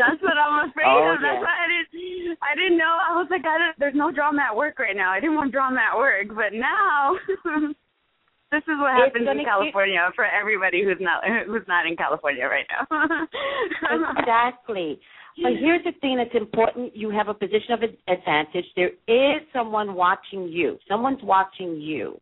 That's 0.00 0.22
what 0.24 0.36
I'm 0.40 0.68
afraid 0.70 0.88
Oh, 0.88 1.12
of. 1.12 1.20
That's 1.20 1.40
why 1.44 1.52
I 1.52 1.68
didn't. 1.68 2.38
I 2.40 2.52
didn't 2.56 2.78
know. 2.80 2.94
I 2.96 3.12
was 3.20 3.28
like, 3.30 3.44
I 3.44 3.56
don't, 3.60 3.76
there's 3.78 3.94
no 3.94 4.10
drama 4.10 4.42
at 4.50 4.56
work 4.56 4.78
right 4.78 4.96
now. 4.96 5.12
I 5.12 5.20
didn't 5.20 5.36
want 5.36 5.52
drama 5.52 5.80
at 5.80 5.96
work, 5.96 6.28
but 6.32 6.52
now 6.56 7.14
this 8.52 8.64
is 8.64 8.76
what 8.80 8.96
happens 8.96 9.24
gonna 9.26 9.32
in 9.32 9.44
get- 9.44 9.52
California 9.52 10.02
for 10.16 10.24
everybody 10.24 10.82
who's 10.82 10.98
not 11.00 11.22
who's 11.46 11.66
not 11.68 11.86
in 11.86 11.96
California 11.96 12.46
right 12.48 12.66
now. 12.72 12.84
exactly. 14.18 14.98
But 15.42 15.52
here's 15.58 15.82
the 15.84 15.92
thing 16.00 16.16
that's 16.18 16.34
important. 16.34 16.94
You 16.94 17.10
have 17.10 17.28
a 17.28 17.34
position 17.34 17.72
of 17.72 17.80
advantage. 18.08 18.66
There 18.76 18.90
is 19.08 19.42
someone 19.52 19.94
watching 19.94 20.48
you. 20.48 20.76
Someone's 20.88 21.22
watching 21.22 21.80
you. 21.80 22.20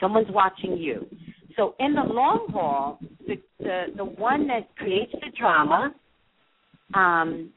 Someone's 0.00 0.30
watching 0.30 0.76
you. 0.76 1.06
So 1.56 1.74
in 1.78 1.94
the 1.94 2.02
long 2.02 2.46
haul, 2.52 2.98
the 3.26 3.36
the, 3.58 3.84
the 3.96 4.04
one 4.04 4.48
that 4.48 4.74
creates 4.76 5.12
the 5.12 5.30
drama 5.38 5.94
um, 6.94 7.50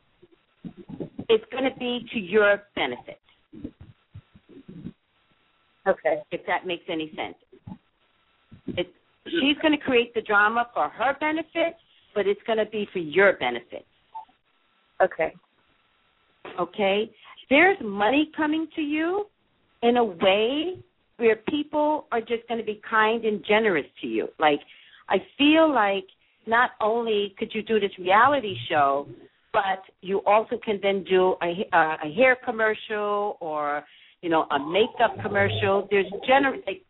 is 1.30 1.41
going 1.52 1.64
to 1.64 1.78
be 1.80 2.06
to 2.14 2.20
your 2.20 2.64
benefit, 2.76 3.20
okay. 5.88 6.22
if 6.32 6.45
that 6.48 6.66
makes 6.66 6.84
any 6.90 7.12
sense. 7.16 7.36
It, 8.78 8.88
she's 9.26 9.57
going 9.62 9.78
to 9.78 9.84
create 9.84 10.14
the 10.14 10.22
drama 10.22 10.68
for 10.74 10.90
her 10.90 11.16
benefit, 11.20 11.76
but 12.14 12.28
it's 12.28 12.41
going 12.48 12.60
to 12.60 12.66
be 12.66 12.88
for 12.91 12.99
your 12.99 13.34
benefit. 13.34 13.86
Okay. 15.03 15.34
okay? 16.60 17.12
There's 17.49 17.78
money 17.84 18.32
coming 18.36 18.68
to 18.76 18.82
you 18.82 19.26
in 19.84 19.98
a 19.98 20.03
way 20.03 20.80
where 21.18 21.38
people 21.49 22.07
are 22.12 22.22
just 22.22 22.48
going 22.48 22.60
to 22.60 22.66
be 22.66 22.82
kind 22.90 23.24
and 23.26 23.44
generous 23.45 23.86
to 24.02 24.07
you. 24.07 24.28
Like, 24.40 24.60
I 25.10 25.18
feel 25.38 25.72
like 25.74 26.06
not 26.48 26.72
only 26.82 27.36
could 27.38 27.52
you 27.54 27.62
do 27.64 27.80
this 27.80 27.92
reality 28.00 28.56
show, 28.70 29.08
but 29.54 29.84
you 30.02 30.22
also 30.26 30.58
can 30.64 30.80
then 30.84 31.04
do 31.06 31.36
a, 31.42 31.68
a, 31.74 31.98
a 32.06 32.14
hair 32.14 32.38
commercial 32.44 33.38
or, 33.40 33.84
you 34.22 34.30
know, 34.30 34.44
a 34.52 34.60
makeup 34.60 35.16
commercial. 35.24 35.88
There's 35.90 36.12
gener- 36.30 36.66
like, 36.68 36.82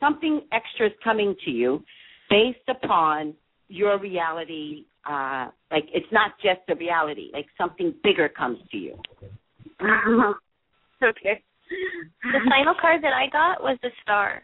something 0.00 0.40
extra 0.52 0.86
is 0.86 0.92
coming 1.02 1.34
to 1.44 1.50
you 1.50 1.82
based 2.30 2.66
upon 2.68 3.34
your 3.68 3.98
reality. 3.98 4.84
Uh, 5.08 5.48
like, 5.70 5.84
it's 5.92 6.10
not 6.12 6.32
just 6.42 6.60
a 6.70 6.74
reality. 6.74 7.30
Like, 7.32 7.46
something 7.58 7.94
bigger 8.02 8.28
comes 8.30 8.58
to 8.70 8.76
you. 8.76 8.94
okay. 11.02 11.42
The 12.22 12.40
final 12.48 12.74
card 12.80 13.02
that 13.02 13.12
I 13.12 13.28
got 13.30 13.62
was 13.62 13.78
the 13.82 13.90
star. 14.02 14.42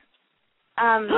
Um, 0.78 1.08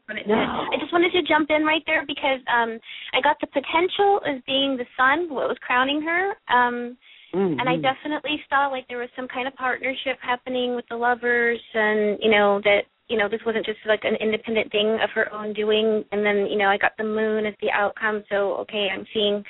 but 0.06 0.16
it- 0.18 0.26
No. 0.28 0.34
I 0.36 0.76
just 0.78 0.92
wanted 0.92 1.12
to 1.12 1.22
jump 1.22 1.50
in 1.50 1.64
right 1.64 1.82
there 1.86 2.04
because 2.06 2.40
um, 2.52 2.78
I 3.12 3.20
got 3.20 3.38
the 3.40 3.46
potential 3.48 4.20
as 4.26 4.40
being 4.46 4.76
the 4.76 4.86
sun, 4.96 5.28
what 5.32 5.48
was 5.48 5.58
crowning 5.60 6.02
her. 6.02 6.34
Um, 6.48 6.96
Mm-hmm. 7.34 7.58
and 7.60 7.68
I 7.68 7.76
definitely 7.76 8.40
saw 8.48 8.68
like 8.68 8.86
there 8.88 8.98
was 8.98 9.10
some 9.14 9.28
kind 9.28 9.46
of 9.46 9.54
partnership 9.56 10.16
happening 10.22 10.74
with 10.74 10.86
the 10.88 10.96
lovers, 10.96 11.60
and 11.74 12.16
you 12.22 12.30
know 12.30 12.60
that 12.64 12.84
you 13.08 13.18
know 13.18 13.28
this 13.28 13.40
wasn't 13.44 13.66
just 13.66 13.80
like 13.84 14.04
an 14.04 14.14
independent 14.14 14.70
thing 14.72 14.98
of 15.02 15.10
her 15.10 15.30
own 15.34 15.52
doing. 15.52 16.02
And 16.12 16.24
then 16.24 16.46
you 16.46 16.56
know 16.56 16.68
I 16.68 16.78
got 16.78 16.92
the 16.96 17.04
moon 17.04 17.44
as 17.44 17.52
the 17.60 17.70
outcome, 17.72 18.22
so 18.30 18.54
okay, 18.62 18.88
I'm 18.90 19.04
seeing 19.12 19.44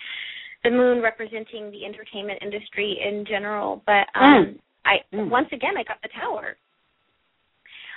the 0.65 0.71
moon 0.71 1.01
representing 1.01 1.71
the 1.71 1.85
entertainment 1.85 2.41
industry 2.43 2.99
in 3.07 3.25
general. 3.25 3.83
But 3.87 4.09
um, 4.17 4.59
I 4.85 4.97
Mm. 5.13 5.29
once 5.31 5.49
again 5.53 5.77
I 5.77 5.85
got 5.85 6.01
the 6.03 6.09
tower. 6.21 6.57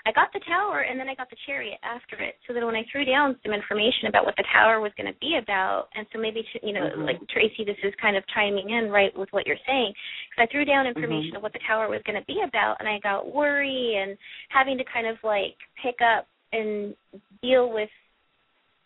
I 0.10 0.12
got 0.12 0.34
the 0.34 0.42
tower 0.50 0.82
and 0.90 1.00
then 1.00 1.08
I 1.08 1.14
got 1.14 1.30
the 1.30 1.38
chariot 1.46 1.78
after 1.86 2.18
it. 2.18 2.34
So 2.48 2.54
that 2.56 2.66
when 2.66 2.74
I 2.76 2.82
threw 2.92 3.06
down 3.06 3.38
some 3.46 3.54
information 3.54 4.10
about 4.10 4.26
what 4.26 4.34
the 4.38 4.46
tower 4.52 4.82
was 4.82 4.92
going 4.98 5.06
to 5.06 5.20
be 5.22 5.38
about, 5.38 5.90
and 5.94 6.08
so 6.12 6.18
maybe 6.18 6.42
you 6.64 6.74
know, 6.74 6.90
Mhm. 6.90 7.06
like 7.06 7.22
Tracy, 7.30 7.64
this 7.64 7.78
is 7.84 7.94
kind 8.02 8.18
of 8.18 8.26
chiming 8.34 8.72
in 8.72 8.90
right 8.90 9.16
with 9.16 9.32
what 9.32 9.46
you're 9.46 9.64
saying, 9.68 9.94
because 10.30 10.44
I 10.44 10.52
threw 10.52 10.66
down 10.66 10.88
Mm-hmm. 10.88 10.98
information 10.98 11.36
of 11.36 11.44
what 11.44 11.54
the 11.54 11.60
tower 11.60 11.88
was 11.90 12.02
going 12.04 12.20
to 12.20 12.26
be 12.26 12.42
about, 12.42 12.78
and 12.80 12.90
I 12.90 12.98
got 13.00 13.32
worry 13.32 13.98
and 13.98 14.18
having 14.50 14.80
to 14.80 14.84
kind 14.86 15.06
of 15.06 15.24
like 15.24 15.56
pick 15.84 16.02
up 16.02 16.26
and 16.54 16.96
deal 17.44 17.70
with 17.70 17.92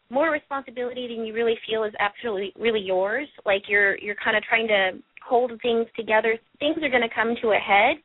more 0.09 0.29
responsibility 0.29 1.07
than 1.07 1.25
you 1.25 1.33
really 1.33 1.57
feel 1.65 1.85
is 1.85 1.93
absolutely 1.99 2.51
really 2.57 2.81
yours. 2.81 3.29
Like 3.45 3.69
you're 3.69 3.97
you're 3.99 4.15
kind 4.15 4.35
of 4.35 4.43
trying 4.43 4.67
to 4.67 4.99
hold 5.25 5.51
things 5.61 5.87
together. 5.95 6.37
Things 6.59 6.83
are 6.83 6.89
going 6.89 7.07
to 7.07 7.15
come 7.15 7.35
to 7.41 7.53
a 7.53 7.59
head 7.59 7.95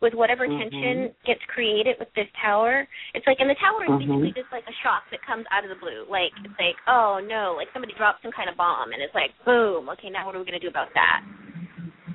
with 0.00 0.14
whatever 0.14 0.46
Mhm. 0.46 0.58
tension 0.58 1.14
gets 1.24 1.42
created 1.46 1.98
with 1.98 2.12
this 2.14 2.28
tower. 2.32 2.86
It's 3.14 3.26
like 3.26 3.40
in 3.40 3.48
the 3.48 3.54
tower 3.54 3.84
is 3.84 3.90
Mhm. 3.90 3.98
basically 3.98 4.32
just 4.32 4.52
like 4.52 4.68
a 4.68 4.72
shock 4.82 5.08
that 5.10 5.22
comes 5.22 5.46
out 5.50 5.64
of 5.64 5.70
the 5.70 5.76
blue. 5.76 6.04
Like 6.08 6.32
it's 6.44 6.58
like, 6.58 6.76
oh 6.86 7.18
no, 7.20 7.54
like 7.54 7.72
somebody 7.72 7.94
dropped 7.94 8.22
some 8.22 8.32
kind 8.32 8.48
of 8.48 8.56
bomb 8.56 8.92
and 8.92 9.02
it's 9.02 9.14
like 9.14 9.32
boom, 9.44 9.88
okay, 9.90 10.10
now 10.10 10.26
what 10.26 10.34
are 10.34 10.38
we 10.38 10.44
gonna 10.44 10.58
do 10.58 10.68
about 10.68 10.92
that? 10.94 11.22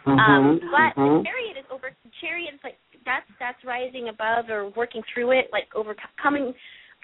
Um 0.06 0.60
but 0.72 0.96
the 0.96 1.24
chariot 1.24 1.58
is 1.58 1.66
over 1.72 1.92
chariot 2.20 2.54
is 2.54 2.64
like 2.64 2.78
that's 3.06 3.30
that's 3.40 3.64
rising 3.64 4.10
above 4.10 4.50
or 4.50 4.70
working 4.70 5.02
through 5.04 5.32
it, 5.32 5.50
like 5.52 5.74
overcoming 5.74 6.54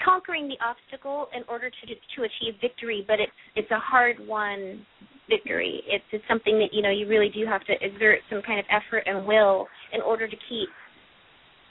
conquering 0.04 0.48
the 0.48 0.60
obstacle 0.62 1.28
in 1.34 1.44
order 1.50 1.72
to 1.72 1.96
to 2.16 2.24
achieve 2.24 2.56
victory, 2.62 3.04
but 3.08 3.20
it's 3.20 3.34
it's 3.56 3.72
a 3.72 3.80
hard 3.80 4.20
won 4.28 4.86
victory. 5.30 5.82
It's 5.88 6.06
it's 6.12 6.24
something 6.28 6.60
that, 6.60 6.70
you 6.72 6.82
know, 6.82 6.92
you 6.92 7.08
really 7.08 7.30
do 7.30 7.46
have 7.46 7.64
to 7.66 7.74
exert 7.82 8.20
some 8.30 8.42
kind 8.42 8.60
of 8.60 8.66
effort 8.72 9.04
and 9.06 9.26
will 9.26 9.68
in 9.94 10.02
order 10.02 10.28
to 10.28 10.38
keep 10.50 10.70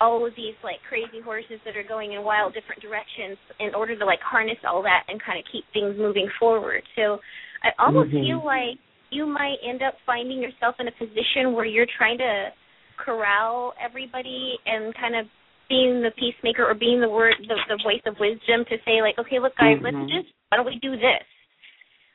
all 0.00 0.26
of 0.26 0.32
these 0.36 0.54
like 0.62 0.76
crazy 0.88 1.20
horses 1.24 1.56
that 1.64 1.76
are 1.76 1.86
going 1.86 2.12
in 2.12 2.22
wild 2.22 2.52
different 2.52 2.82
directions 2.82 3.38
in 3.60 3.74
order 3.74 3.96
to 3.96 4.04
like 4.04 4.20
harness 4.20 4.58
all 4.68 4.82
that 4.82 5.04
and 5.08 5.22
kind 5.22 5.38
of 5.38 5.44
keep 5.50 5.64
things 5.72 5.96
moving 5.96 6.28
forward. 6.38 6.82
So 6.96 7.18
I 7.64 7.72
almost 7.78 8.10
Mhm. 8.10 8.20
feel 8.20 8.44
like 8.44 8.76
you 9.10 9.24
might 9.24 9.56
end 9.62 9.82
up 9.82 9.94
finding 10.04 10.42
yourself 10.42 10.76
in 10.80 10.88
a 10.88 10.92
position 10.92 11.54
where 11.54 11.64
you're 11.64 11.86
trying 11.96 12.18
to 12.18 12.52
corral 12.98 13.72
everybody 13.80 14.58
and 14.66 14.94
kind 14.94 15.16
of 15.16 15.26
being 15.68 16.02
the 16.02 16.10
peacemaker 16.12 16.64
or 16.64 16.74
being 16.74 17.00
the 17.00 17.08
word 17.08 17.34
the, 17.48 17.56
the 17.68 17.76
voice 17.82 18.00
of 18.06 18.18
wisdom 18.20 18.64
to 18.68 18.76
say 18.84 19.00
like 19.02 19.18
okay 19.18 19.38
look 19.38 19.56
guys 19.56 19.78
Mhm. 19.78 19.82
let's 19.82 20.10
just 20.10 20.28
why 20.48 20.56
don't 20.56 20.66
we 20.66 20.78
do 20.78 20.96
this 20.96 21.24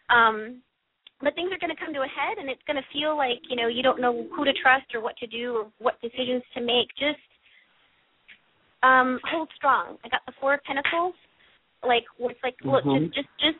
um 0.09 0.61
but 1.21 1.35
things 1.35 1.51
are 1.51 1.59
going 1.59 1.73
to 1.73 1.79
come 1.79 1.93
to 1.93 2.01
a 2.01 2.07
head 2.07 2.37
and 2.39 2.49
it's 2.49 2.61
going 2.65 2.77
to 2.77 2.87
feel 2.93 3.15
like 3.15 3.39
you 3.49 3.55
know 3.55 3.67
you 3.67 3.83
don't 3.83 4.01
know 4.01 4.27
who 4.35 4.45
to 4.45 4.53
trust 4.61 4.93
or 4.93 5.01
what 5.01 5.17
to 5.17 5.27
do 5.27 5.55
or 5.55 5.63
what 5.79 6.01
decisions 6.01 6.43
to 6.53 6.61
make. 6.61 6.89
Just 6.97 7.21
um 8.83 9.19
hold 9.29 9.49
strong. 9.55 9.97
I 10.03 10.09
got 10.09 10.21
the 10.25 10.33
four 10.39 10.55
of 10.55 10.63
pentacles. 10.63 11.15
Like 11.83 12.05
where 12.17 12.31
it's 12.31 12.43
like 12.43 12.55
look 12.63 12.83
Mhm. 12.83 13.13
just 13.13 13.15
just 13.15 13.29
just 13.39 13.59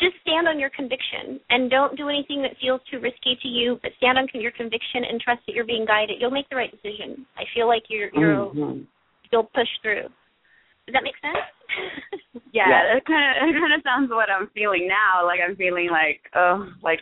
just 0.00 0.16
stand 0.22 0.48
on 0.48 0.58
your 0.58 0.70
conviction 0.70 1.38
and 1.50 1.70
don't 1.70 1.96
do 1.96 2.08
anything 2.08 2.42
that 2.42 2.56
feels 2.58 2.80
too 2.90 2.98
risky 2.98 3.36
to 3.40 3.48
you 3.48 3.78
but 3.82 3.92
stand 3.98 4.18
on 4.18 4.26
your 4.34 4.50
conviction 4.50 5.04
and 5.04 5.20
trust 5.20 5.40
that 5.46 5.54
you're 5.54 5.64
being 5.64 5.84
guided. 5.86 6.20
You'll 6.20 6.34
make 6.34 6.48
the 6.50 6.56
right 6.56 6.70
decision. 6.70 7.26
I 7.36 7.44
feel 7.54 7.68
like 7.68 7.84
you're 7.88 8.10
you're 8.14 8.46
Mhm. 8.54 8.86
you'll 9.30 9.50
push 9.54 9.68
through 9.82 10.10
does 10.86 10.92
that 10.92 11.02
make 11.02 11.16
sense 11.20 11.44
Yeah, 12.52 12.68
Yes. 12.70 12.82
that 12.94 13.06
kind 13.06 13.24
of 13.24 13.48
it 13.48 13.58
kind 13.58 13.74
of 13.74 13.82
sounds 13.82 14.10
what 14.10 14.30
I'm 14.30 14.48
feeling 14.54 14.86
now. 14.86 15.26
Like 15.26 15.40
I'm 15.42 15.56
feeling 15.56 15.88
like 15.90 16.20
oh, 16.36 16.70
like 16.82 17.00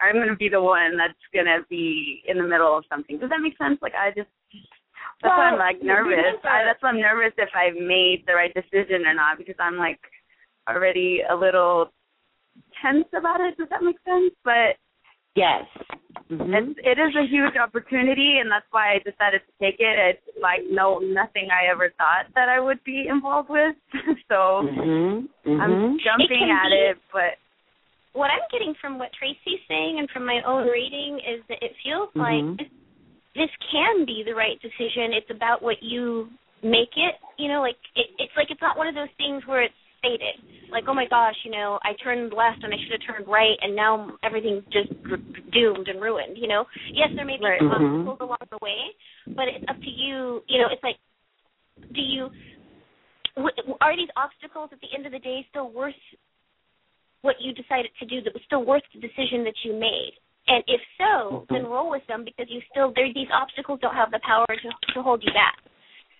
I'm 0.00 0.16
gonna 0.16 0.34
be 0.36 0.48
the 0.48 0.60
one 0.62 0.96
that's 0.96 1.14
gonna 1.32 1.62
be 1.68 2.22
in 2.26 2.38
the 2.38 2.42
middle 2.46 2.76
of 2.76 2.84
something. 2.88 3.18
Does 3.18 3.30
that 3.30 3.40
make 3.40 3.56
sense? 3.58 3.78
Like 3.82 3.94
I 3.94 4.10
just 4.10 4.30
that's 5.22 5.36
why 5.36 5.50
I'm 5.52 5.58
like 5.58 5.82
nervous. 5.82 6.40
I, 6.44 6.64
that's 6.64 6.82
why 6.82 6.88
I'm 6.90 7.00
nervous 7.00 7.32
if 7.36 7.50
I've 7.54 7.74
made 7.76 8.24
the 8.26 8.34
right 8.34 8.52
decision 8.54 9.06
or 9.06 9.14
not 9.14 9.38
because 9.38 9.56
I'm 9.60 9.76
like 9.76 10.00
already 10.68 11.22
a 11.28 11.34
little 11.34 11.92
tense 12.82 13.06
about 13.16 13.40
it. 13.40 13.56
Does 13.58 13.68
that 13.70 13.82
make 13.82 13.98
sense? 14.04 14.32
But 14.44 14.80
Yes. 15.36 15.64
Mm-hmm. 16.30 16.54
It's, 16.54 16.78
it 16.82 16.98
is 16.98 17.14
a 17.18 17.26
huge 17.26 17.54
opportunity, 17.58 18.38
and 18.38 18.50
that's 18.50 18.66
why 18.70 18.94
I 18.94 18.98
decided 18.98 19.42
to 19.46 19.52
take 19.58 19.78
it. 19.78 19.94
It's 19.98 20.26
like 20.42 20.60
no 20.70 20.98
nothing 20.98 21.50
I 21.50 21.70
ever 21.70 21.90
thought 21.98 22.30
that 22.34 22.48
I 22.48 22.60
would 22.60 22.82
be 22.84 23.06
involved 23.08 23.50
with. 23.50 23.74
so 24.30 24.62
mm-hmm. 24.66 25.26
Mm-hmm. 25.26 25.60
I'm 25.60 25.98
jumping 26.02 26.46
it 26.46 26.50
at 26.50 26.70
be, 26.70 26.94
it, 26.94 26.96
but 27.12 27.38
what 28.12 28.30
I'm 28.30 28.46
getting 28.50 28.74
from 28.80 28.98
what 28.98 29.10
Tracy's 29.14 29.62
saying 29.68 29.98
and 29.98 30.10
from 30.10 30.26
my 30.26 30.42
own 30.46 30.66
reading 30.66 31.18
is 31.22 31.42
that 31.48 31.58
it 31.62 31.72
feels 31.82 32.10
Mm-hmm. 32.14 32.26
like 32.26 32.58
this, 32.58 32.70
this 33.34 33.52
can 33.70 34.04
be 34.06 34.22
the 34.26 34.34
right 34.34 34.58
decision. 34.62 35.14
It's 35.14 35.30
about 35.30 35.62
what 35.62 35.78
you 35.80 36.28
make 36.62 36.94
it. 36.98 37.14
You 37.38 37.48
know, 37.48 37.60
like 37.60 37.78
it, 37.94 38.10
it's 38.18 38.34
like 38.36 38.50
it's 38.50 38.62
not 38.62 38.78
one 38.78 38.88
of 38.88 38.94
those 38.94 39.12
things 39.16 39.42
where 39.46 39.62
it's 39.62 39.79
fated. 40.02 40.40
Like, 40.70 40.84
oh 40.86 40.94
my 40.94 41.06
gosh, 41.08 41.34
you 41.44 41.50
know, 41.50 41.78
I 41.82 41.92
turned 42.02 42.32
left 42.32 42.62
and 42.62 42.72
I 42.72 42.76
should 42.78 42.94
have 43.00 43.06
turned 43.06 43.28
right, 43.28 43.56
and 43.60 43.74
now 43.74 44.12
everything's 44.22 44.64
just 44.72 44.90
doomed 45.52 45.88
and 45.88 46.00
ruined. 46.00 46.38
You 46.38 46.48
know, 46.48 46.64
yes, 46.92 47.08
there 47.16 47.24
may 47.24 47.38
be 47.38 47.44
Right. 47.44 47.60
Mhm. 47.60 48.06
obstacles 48.06 48.20
along 48.20 48.46
the 48.50 48.58
way, 48.62 48.94
but 49.34 49.48
it's 49.48 49.64
up 49.68 49.80
to 49.80 49.90
you. 49.90 50.44
You 50.46 50.58
know, 50.62 50.68
it's 50.68 50.82
like, 50.82 50.96
do 51.92 52.00
you 52.00 52.30
w- 53.36 53.76
are 53.80 53.96
these 53.96 54.10
obstacles 54.16 54.70
at 54.72 54.80
the 54.80 54.92
end 54.94 55.06
of 55.06 55.12
the 55.12 55.18
day 55.18 55.44
still 55.50 55.70
worth 55.70 55.94
what 57.22 57.40
you 57.40 57.52
decided 57.52 57.90
to 57.98 58.06
do? 58.06 58.20
That 58.22 58.34
was 58.34 58.42
still 58.44 58.64
worth 58.64 58.82
the 58.92 59.00
decision 59.00 59.44
that 59.44 59.64
you 59.64 59.72
made. 59.74 60.14
And 60.46 60.64
if 60.66 60.80
so, 60.98 61.46
then 61.50 61.66
roll 61.66 61.90
with 61.90 62.06
them 62.06 62.24
because 62.24 62.50
you 62.50 62.60
still 62.70 62.92
there 62.92 63.12
these 63.12 63.30
obstacles 63.30 63.80
don't 63.80 63.94
have 63.94 64.10
the 64.10 64.20
power 64.20 64.46
to 64.46 64.70
to 64.94 65.02
hold 65.02 65.22
you 65.22 65.32
back. 65.32 65.58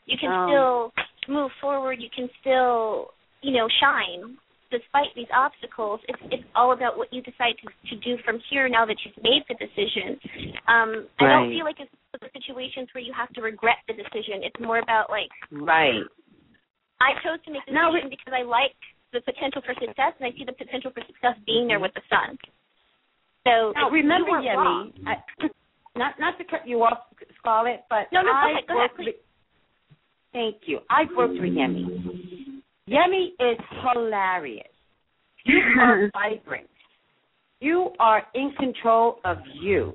You 0.07 0.17
can 0.19 0.33
Oh. 0.33 0.47
still 0.47 1.35
move 1.35 1.53
forward. 1.61 2.01
You 2.01 2.11
can 2.11 2.29
still 2.41 3.13
you 3.43 3.53
know 3.53 3.69
shine 3.81 4.37
despite 4.71 5.11
these 5.17 5.31
obstacles. 5.35 6.01
It's 6.09 6.23
it's 6.31 6.47
all 6.55 6.73
about 6.73 6.97
what 6.97 7.13
you 7.13 7.23
decide 7.23 7.59
to 7.63 7.67
to 7.91 7.97
do 8.01 8.17
from 8.25 8.39
here 8.51 8.69
now 8.69 8.87
that 8.87 8.97
you've 9.05 9.19
made 9.23 9.43
the 9.51 9.59
decision. 9.59 10.19
Um, 10.69 11.11
I 11.19 11.27
don't 11.27 11.51
feel 11.51 11.67
like 11.67 11.83
it's 11.83 11.91
one 11.91 12.23
of 12.23 12.23
the 12.23 12.33
situations 12.33 12.89
where 12.95 13.03
you 13.03 13.13
have 13.13 13.31
to 13.35 13.43
regret 13.43 13.83
the 13.89 13.95
decision. 13.95 14.47
It's 14.47 14.59
more 14.63 14.79
about 14.79 15.11
like 15.11 15.31
Right. 15.51 16.07
I 17.01 17.17
chose 17.25 17.41
to 17.47 17.51
make 17.51 17.65
the 17.67 17.73
Now, 17.73 17.91
decision 17.91 18.13
because 18.13 18.35
I 18.37 18.45
like 18.45 18.77
the 19.13 19.21
potential 19.25 19.63
for 19.65 19.75
success, 19.75 20.15
and 20.21 20.29
I 20.29 20.33
see 20.37 20.45
the 20.45 20.53
potential 20.55 20.93
for 20.95 21.03
success 21.09 21.35
being 21.47 21.67
there 21.67 21.81
with 21.81 21.93
the 21.95 22.05
sun. 22.07 22.39
So 23.43 23.73
Now 23.75 23.91
remember, 23.91 24.39
you 24.39 24.53
weren't 24.53 24.59
wrong. 24.59 24.93
Yemi, 25.01 25.09
I, 25.09 25.49
not 25.99 26.15
not 26.21 26.39
to 26.39 26.45
cut 26.45 26.69
you 26.69 26.83
off, 26.87 27.11
Scarlett, 27.39 27.85
but 27.91 28.07
No, 28.13 28.23
no, 28.23 28.31
go 28.31 28.53
ahead, 28.53 28.69
go 28.69 28.79
ahead, 28.79 28.91
with. 28.99 29.17
Thank 30.33 30.69
you. 30.71 30.79
I've 30.89 31.11
worked 31.17 31.35
with 31.35 31.51
Yemi. 31.51 32.40
Yemi 32.89 33.29
is 33.39 33.59
hilarious. 33.83 34.67
You 35.45 35.61
are 35.81 36.11
vibrant. 36.13 36.69
You 37.61 37.91
are 37.99 38.23
in 38.35 38.53
control 38.59 39.19
of 39.25 39.39
you. 39.61 39.95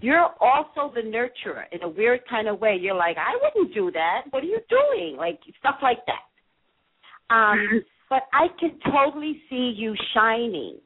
You're 0.00 0.28
also 0.40 0.92
the 0.94 1.02
nurturer 1.02 1.64
in 1.72 1.82
a 1.82 1.88
weird 1.88 2.20
kind 2.30 2.48
of 2.48 2.60
way. 2.60 2.78
You're 2.80 2.94
like, 2.94 3.16
I 3.18 3.36
wouldn't 3.42 3.74
do 3.74 3.90
that. 3.92 4.22
What 4.30 4.42
are 4.42 4.46
you 4.46 4.60
doing? 4.68 5.16
Like 5.16 5.40
stuff 5.58 5.76
like 5.82 5.98
that. 6.06 7.34
Um, 7.34 7.82
but 8.10 8.22
I 8.32 8.46
can 8.58 8.78
totally 8.92 9.42
see 9.50 9.74
you 9.76 9.94
shining. 10.14 10.78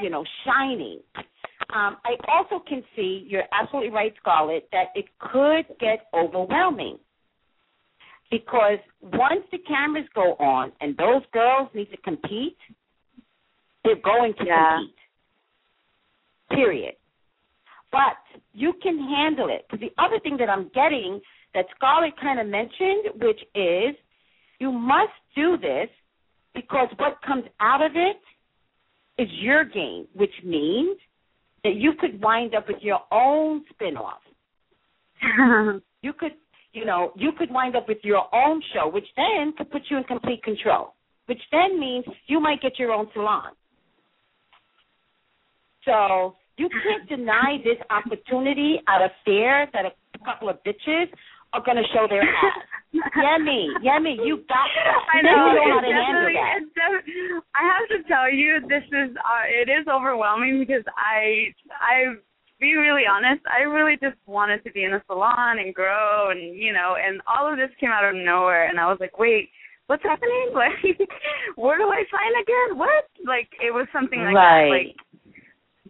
You 0.00 0.10
know, 0.10 0.24
shining. 0.44 1.00
Um, 1.74 1.96
I 2.04 2.16
also 2.28 2.62
can 2.68 2.82
see, 2.94 3.26
you're 3.28 3.44
absolutely 3.52 3.90
right, 3.90 4.12
Scarlett, 4.20 4.68
that 4.72 4.88
it 4.94 5.06
could 5.18 5.64
get 5.80 6.06
overwhelming. 6.14 6.98
Because 8.30 8.78
once 9.00 9.44
the 9.52 9.58
cameras 9.58 10.06
go 10.14 10.34
on 10.34 10.72
and 10.80 10.96
those 10.96 11.22
girls 11.32 11.68
need 11.74 11.90
to 11.90 11.96
compete, 11.98 12.58
they're 13.84 13.96
going 13.96 14.34
to 14.34 14.44
Yeah. 14.44 14.78
compete. 14.78 14.98
Period. 16.50 16.96
But 17.92 18.18
you 18.52 18.72
can 18.74 18.98
handle 18.98 19.48
it. 19.48 19.66
Because 19.68 19.80
the 19.80 19.94
other 20.02 20.18
thing 20.20 20.36
that 20.38 20.50
I'm 20.50 20.68
getting 20.68 21.20
that 21.54 21.66
Scarlett 21.76 22.16
kind 22.16 22.40
of 22.40 22.46
mentioned, 22.46 23.10
which 23.22 23.42
is 23.54 23.96
you 24.58 24.72
must 24.72 25.12
do 25.34 25.56
this 25.56 25.88
because 26.54 26.88
what 26.96 27.20
comes 27.22 27.44
out 27.60 27.82
of 27.82 27.96
it 27.96 28.20
is 29.18 29.28
your 29.32 29.64
game, 29.64 30.08
which 30.14 30.34
means 30.42 30.98
that 31.62 31.74
you 31.74 31.92
could 31.94 32.20
wind 32.20 32.54
up 32.54 32.68
with 32.68 32.82
your 32.82 33.00
own 33.10 33.64
spin-off. 33.70 34.22
You 36.02 36.12
could, 36.12 36.34
you 36.76 36.84
know, 36.84 37.12
you 37.16 37.32
could 37.38 37.50
wind 37.50 37.74
up 37.74 37.88
with 37.88 37.98
your 38.02 38.22
own 38.34 38.60
show, 38.74 38.86
which 38.88 39.06
then 39.16 39.54
could 39.56 39.70
put 39.70 39.82
you 39.90 39.96
in 39.96 40.04
complete 40.04 40.42
control, 40.42 40.92
which 41.24 41.40
then 41.50 41.80
means 41.80 42.04
you 42.26 42.38
might 42.38 42.60
get 42.60 42.78
your 42.78 42.92
own 42.92 43.08
salon. 43.14 43.52
So 45.86 46.34
you 46.58 46.68
can't 46.68 47.08
deny 47.08 47.58
this 47.64 47.78
opportunity 47.90 48.80
out 48.88 49.02
of 49.02 49.10
fear 49.24 49.66
that 49.72 49.84
a 49.86 49.92
couple 50.24 50.48
of 50.50 50.56
bitches 50.64 51.06
are 51.52 51.62
going 51.64 51.76
to 51.78 51.84
show 51.94 52.06
their 52.10 52.22
ass. 52.22 52.58
Yemi, 53.16 53.68
yummy, 53.82 54.18
you 54.24 54.38
got 54.48 54.68
that. 54.76 54.96
I 55.14 55.22
know. 55.22 55.30
you 55.30 55.36
know 55.36 55.72
how 55.72 55.78
It's 55.78 55.88
to 55.88 55.92
handle 55.94 56.12
definitely, 56.12 56.34
that. 56.34 56.56
it's 56.60 56.72
def- 56.74 57.42
I 57.54 57.62
have 57.72 57.86
to 57.92 58.08
tell 58.08 58.28
you, 58.32 58.60
this 58.68 58.84
is 58.88 59.16
uh, 59.16 59.44
it 59.48 59.68
is 59.68 59.86
overwhelming 59.88 60.58
because 60.60 60.84
I 60.96 61.52
I 61.80 62.16
be 62.60 62.74
really 62.74 63.02
honest, 63.10 63.42
I 63.46 63.62
really 63.64 63.96
just 64.00 64.16
wanted 64.26 64.64
to 64.64 64.72
be 64.72 64.84
in 64.84 64.94
a 64.94 65.02
salon 65.06 65.58
and 65.58 65.74
grow 65.74 66.30
and 66.30 66.56
you 66.56 66.72
know, 66.72 66.96
and 66.96 67.20
all 67.26 67.50
of 67.50 67.58
this 67.58 67.70
came 67.78 67.90
out 67.90 68.04
of 68.04 68.14
nowhere 68.14 68.68
and 68.68 68.80
I 68.80 68.86
was 68.86 68.98
like, 69.00 69.18
wait, 69.18 69.50
what's 69.88 70.02
happening? 70.02 70.50
Like, 70.56 70.80
where 71.56 71.76
do 71.78 71.84
I 71.88 72.02
sign 72.08 72.32
again? 72.42 72.78
What? 72.78 73.04
Like, 73.26 73.48
it 73.60 73.72
was 73.72 73.86
something 73.92 74.20
like 74.24 74.34
Right. 74.34 74.64
that. 74.64 74.72
Like, 74.72 74.96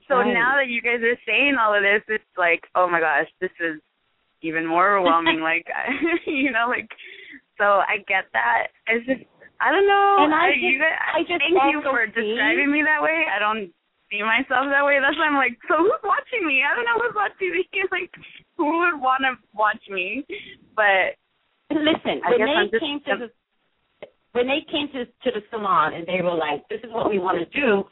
so 0.09 0.17
Right. 0.19 0.33
now 0.35 0.57
that 0.59 0.69
you 0.69 0.83
guys 0.83 1.03
are 1.03 1.19
saying 1.27 1.55
all 1.61 1.75
of 1.75 1.83
this, 1.83 2.03
it's 2.09 2.35
like, 2.37 2.63
oh 2.75 2.89
my 2.89 3.01
gosh, 3.01 3.27
this 3.41 3.55
is 3.61 3.81
even 4.43 4.67
more 4.67 4.97
overwhelming. 4.99 5.41
like, 5.53 5.67
you 6.27 6.51
know, 6.51 6.67
like, 6.69 6.91
so 7.59 7.81
I 7.87 7.99
get 8.07 8.27
that. 8.35 8.69
It's 8.89 9.07
just, 9.07 9.23
I 9.61 9.71
don't 9.73 9.87
know. 9.87 10.17
And 10.21 10.35
I 10.35 10.51
you 10.53 10.77
just- 10.77 10.83
guys, 10.83 10.99
I 11.15 11.21
just 11.23 11.41
thank 11.47 11.73
you 11.73 11.81
for 11.83 12.07
describing 12.07 12.71
me 12.71 12.83
that 12.83 13.01
way. 13.03 13.25
I 13.31 13.39
don't 13.39 13.71
see 14.17 14.23
myself 14.25 14.73
that 14.73 14.85
way. 14.85 14.97
That's 15.01 15.17
why 15.21 15.29
I'm 15.29 15.37
like, 15.37 15.61
so 15.69 15.77
who's 15.77 16.01
watching 16.03 16.49
me? 16.49 16.65
I 16.65 16.73
don't 16.75 16.89
know 16.89 16.97
who's 17.05 17.15
watching 17.15 17.53
me. 17.53 17.65
like, 17.93 18.11
who 18.57 18.65
would 18.65 18.97
want 19.01 19.23
to 19.29 19.37
watch 19.53 19.83
me? 19.93 20.25
But 20.75 21.21
Listen, 21.69 22.25
I 22.25 22.31
when 22.41 22.49
they 22.49 22.69
just- 22.73 22.81
came 22.83 23.01
to 23.13 23.15
the 23.27 23.29
when 24.33 24.47
they 24.47 24.61
came 24.71 24.89
to 24.93 25.05
to 25.05 25.29
the 25.33 25.43
salon 25.51 25.95
and 25.95 26.07
they 26.07 26.21
were 26.23 26.35
like, 26.37 26.67
"This 26.69 26.81
is 26.85 26.93
what 26.93 27.09
we 27.11 27.19
want 27.19 27.39
to 27.41 27.49
do," 27.59 27.85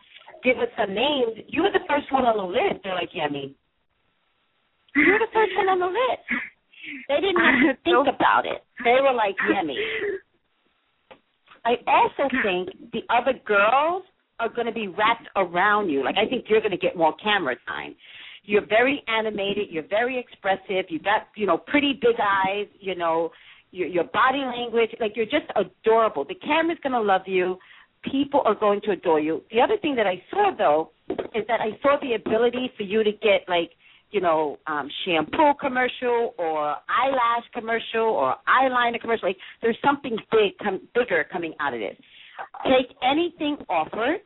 give 0.44 0.58
us 0.58 0.68
some 0.76 0.92
names. 0.94 1.40
You 1.48 1.62
were 1.62 1.72
the 1.72 1.84
first 1.88 2.12
one 2.12 2.24
on 2.26 2.36
the 2.36 2.44
list. 2.44 2.84
They're 2.84 2.94
like, 2.94 3.10
"Yemi." 3.12 3.54
You 4.94 5.10
were 5.12 5.18
the 5.18 5.32
first 5.32 5.56
one 5.56 5.68
on 5.68 5.80
the 5.80 5.86
list. 5.88 6.24
They 7.08 7.18
didn't 7.20 7.40
have 7.40 7.76
to 7.76 7.82
think 7.84 8.06
about 8.08 8.44
it. 8.46 8.62
They 8.84 9.00
were 9.00 9.12
like, 9.12 9.34
"Yemi." 9.48 9.74
I 11.64 11.76
also 11.86 12.28
think 12.44 12.92
the 12.92 13.02
other 13.08 13.32
girls 13.44 14.04
are 14.40 14.48
going 14.48 14.66
to 14.66 14.72
be 14.72 14.88
wrapped 14.88 15.28
around 15.36 15.88
you. 15.88 16.04
Like 16.04 16.16
I 16.16 16.28
think 16.28 16.46
you're 16.48 16.60
going 16.60 16.72
to 16.72 16.78
get 16.78 16.96
more 16.96 17.14
camera 17.22 17.56
time. 17.66 17.94
You're 18.44 18.66
very 18.66 19.02
animated. 19.08 19.68
You're 19.70 19.88
very 19.88 20.18
expressive. 20.18 20.86
You 20.88 20.98
got 20.98 21.28
you 21.36 21.46
know 21.46 21.58
pretty 21.58 21.94
big 21.94 22.16
eyes. 22.20 22.66
You 22.80 22.94
know 22.94 23.30
your 23.70 23.88
your 23.88 24.04
body 24.04 24.38
language. 24.38 24.90
Like 25.00 25.12
you're 25.16 25.26
just 25.26 25.46
adorable. 25.56 26.24
The 26.24 26.34
camera's 26.36 26.78
going 26.82 26.92
to 26.92 27.00
love 27.00 27.22
you. 27.26 27.58
People 28.10 28.42
are 28.44 28.54
going 28.54 28.80
to 28.82 28.90
adore 28.90 29.20
you. 29.20 29.42
The 29.50 29.60
other 29.60 29.78
thing 29.80 29.94
that 29.96 30.06
I 30.06 30.22
saw 30.30 30.50
though 30.56 30.90
is 31.34 31.44
that 31.48 31.60
I 31.60 31.78
saw 31.82 31.96
the 32.02 32.14
ability 32.14 32.70
for 32.76 32.82
you 32.82 33.02
to 33.02 33.12
get 33.12 33.48
like 33.48 33.70
you 34.14 34.20
know, 34.20 34.58
um, 34.68 34.88
shampoo 35.04 35.52
commercial 35.60 36.34
or 36.38 36.76
eyelash 36.88 37.44
commercial 37.52 38.02
or 38.02 38.36
eyeliner 38.48 39.00
commercial. 39.00 39.28
Like 39.28 39.36
there's 39.60 39.76
something 39.84 40.16
big, 40.30 40.56
com- 40.62 40.88
bigger 40.94 41.26
coming 41.30 41.52
out 41.58 41.74
of 41.74 41.80
this. 41.80 41.96
Take 42.64 42.96
anything 43.02 43.56
offered, 43.68 44.20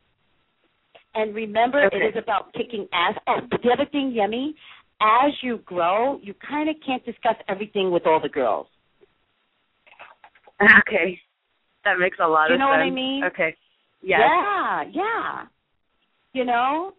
and 1.15 1.35
remember 1.35 1.85
Okay. 1.87 1.97
it 1.97 2.17
is 2.17 2.23
about 2.23 2.53
kicking 2.55 2.87
ass. 2.93 3.15
Oh, 3.27 3.41
but 3.51 3.61
the 3.63 3.71
other 3.71 3.87
thing, 3.91 4.13
Yemi, 4.17 4.51
as 5.01 5.33
you 5.43 5.59
grow, 5.59 6.19
you 6.23 6.35
kind 6.35 6.69
of 6.69 6.77
can't 6.85 7.05
discuss 7.05 7.37
everything 7.49 7.91
with 7.91 8.07
all 8.07 8.21
the 8.21 8.29
girls. 8.29 8.67
okay, 10.81 11.19
that 11.85 11.99
makes 11.99 12.19
a 12.21 12.27
lot 12.27 12.49
You 12.49 12.55
of 12.55 12.61
know 12.61 12.69
what 12.69 12.81
I 12.81 12.91
mean? 12.91 13.25
Okay. 13.25 13.55
Yes. 14.03 14.21
Yeah, 14.23 14.83
yeah. 14.93 15.45
You 16.33 16.45
know, 16.45 16.93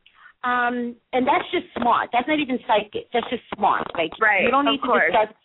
um, 0.43 0.95
and 1.13 1.25
that's 1.27 1.49
just 1.51 1.65
smart. 1.77 2.09
That's 2.11 2.27
not 2.27 2.39
even 2.39 2.59
psychic. 2.67 3.07
That's 3.13 3.29
just 3.29 3.43
smart. 3.55 3.87
Like 3.95 4.11
Right, 4.21 4.43
you 4.43 4.51
don't 4.51 4.67
of 4.67 4.71
need 4.71 4.81
to 4.81 4.87
course. 4.87 5.03
discuss. 5.11 5.35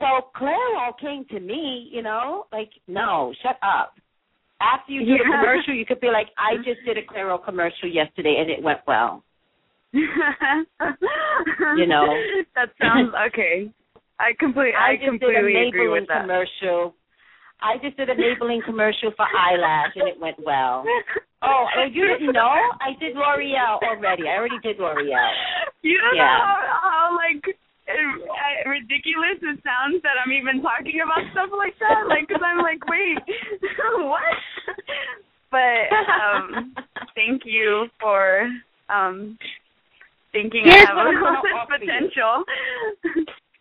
Well, 0.00 0.30
Clairol 0.36 0.98
came 1.00 1.24
to 1.30 1.40
me. 1.40 1.88
You 1.92 2.02
know, 2.02 2.46
like 2.52 2.70
no, 2.86 3.34
shut 3.42 3.58
up. 3.62 3.94
After 4.60 4.92
you 4.92 5.04
do 5.04 5.14
a 5.14 5.24
commercial, 5.24 5.74
you 5.74 5.84
could 5.84 6.00
be 6.00 6.08
like, 6.08 6.28
I 6.38 6.54
mm-hmm. 6.54 6.64
just 6.64 6.80
did 6.86 6.96
a 6.96 7.02
Clairol 7.04 7.44
commercial 7.44 7.88
yesterday 7.88 8.38
and 8.40 8.50
it 8.50 8.62
went 8.62 8.80
well. 8.86 9.22
you 9.92 10.06
know. 11.86 12.06
that 12.54 12.70
sounds 12.80 13.12
okay. 13.28 13.70
I 14.18 14.32
completely, 14.38 14.72
I, 14.72 14.92
I, 14.92 14.96
just 14.96 15.08
completely 15.08 15.52
did 15.52 15.64
a 15.64 15.68
agree 15.68 15.88
with 15.88 16.04
Maybelline 16.04 16.08
that. 16.08 16.20
commercial. 16.22 16.94
I 17.60 17.76
just 17.82 17.96
did 17.96 18.08
a 18.08 18.14
Maybelline 18.14 18.64
commercial 18.64 19.12
for 19.16 19.26
eyelash 19.28 19.92
and 19.96 20.08
it 20.08 20.20
went 20.20 20.36
well. 20.44 20.84
Oh, 21.42 21.66
oh, 21.76 21.84
you 21.92 22.08
didn't 22.08 22.32
know? 22.32 22.56
I 22.80 22.98
did 22.98 23.14
L'Oreal 23.14 23.78
already. 23.84 24.24
I 24.26 24.36
already 24.40 24.58
did 24.64 24.78
L'Oreal. 24.80 25.30
You 25.82 26.00
don't 26.00 26.16
Yeah. 26.16 26.24
know 26.24 26.42
how, 26.42 26.80
how 26.82 27.14
like 27.14 27.44
ridiculous 28.66 29.38
it 29.42 29.60
sounds 29.62 30.02
that 30.02 30.18
I'm 30.18 30.32
even 30.32 30.62
talking 30.62 31.00
about 31.02 31.22
stuff 31.32 31.50
like 31.56 31.78
that. 31.78 32.08
Like, 32.08 32.28
because 32.28 32.42
I'm 32.44 32.58
like, 32.58 32.82
wait, 32.88 33.18
what? 34.02 34.36
But 35.50 35.86
um, 35.94 36.74
thank 37.14 37.42
you 37.44 37.86
for 38.00 38.48
um 38.88 39.38
thinking 40.32 40.62
Here's 40.64 40.76
I 40.76 40.86
have 40.86 40.96
a 40.96 41.00
I'm 41.00 41.14
gonna 41.14 41.40
lot 41.54 41.72
of 41.72 41.80
potential. 41.80 42.44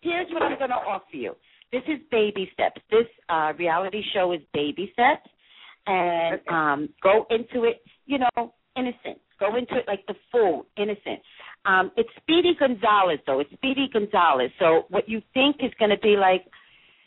Here's 0.02 0.28
what 0.32 0.44
I'm 0.44 0.58
going 0.58 0.70
to 0.70 0.76
offer 0.76 1.16
you. 1.18 1.36
This 1.72 1.82
is 1.88 2.00
baby 2.12 2.50
steps. 2.54 2.82
This 2.92 3.08
uh, 3.30 3.54
reality 3.58 4.04
show 4.14 4.34
is 4.34 4.42
baby 4.54 4.92
steps, 4.94 5.28
and 5.88 6.36
Okay. 6.36 6.44
um, 6.50 6.90
go 7.02 7.26
into 7.30 7.66
it, 7.66 7.82
you 8.06 8.20
know, 8.20 8.54
innocent. 8.78 9.20
Go 9.40 9.56
into 9.56 9.76
it 9.76 9.86
like 9.88 10.06
the 10.08 10.16
full 10.32 10.66
innocent. 10.78 11.20
Um, 11.66 11.92
it's 11.98 12.10
Speedy 12.22 12.54
Gonzalez, 12.58 13.20
though. 13.26 13.40
It's 13.40 13.52
Speedy 13.54 13.90
Gonzalez. 13.92 14.52
So 14.60 14.86
what 14.90 15.10
you 15.10 15.22
think 15.34 15.58
is 15.60 15.72
going 15.80 15.92
to 15.92 15.98
be 15.98 16.16
like, 16.16 16.46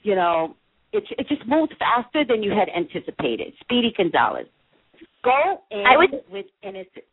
you 0.02 0.14
know, 0.14 0.56
it 0.92 1.05
it 1.18 1.26
just 1.28 1.46
moves 1.46 1.72
faster 1.78 2.24
than 2.28 2.42
you 2.42 2.50
had 2.52 2.68
anticipated. 2.74 3.52
Speedy 3.60 3.92
Gonzalez. 3.96 4.46
Go 5.24 5.62
in 5.70 5.84
I 5.86 5.96
would- 5.96 6.22
with 6.30 6.46
innocence. 6.62 7.05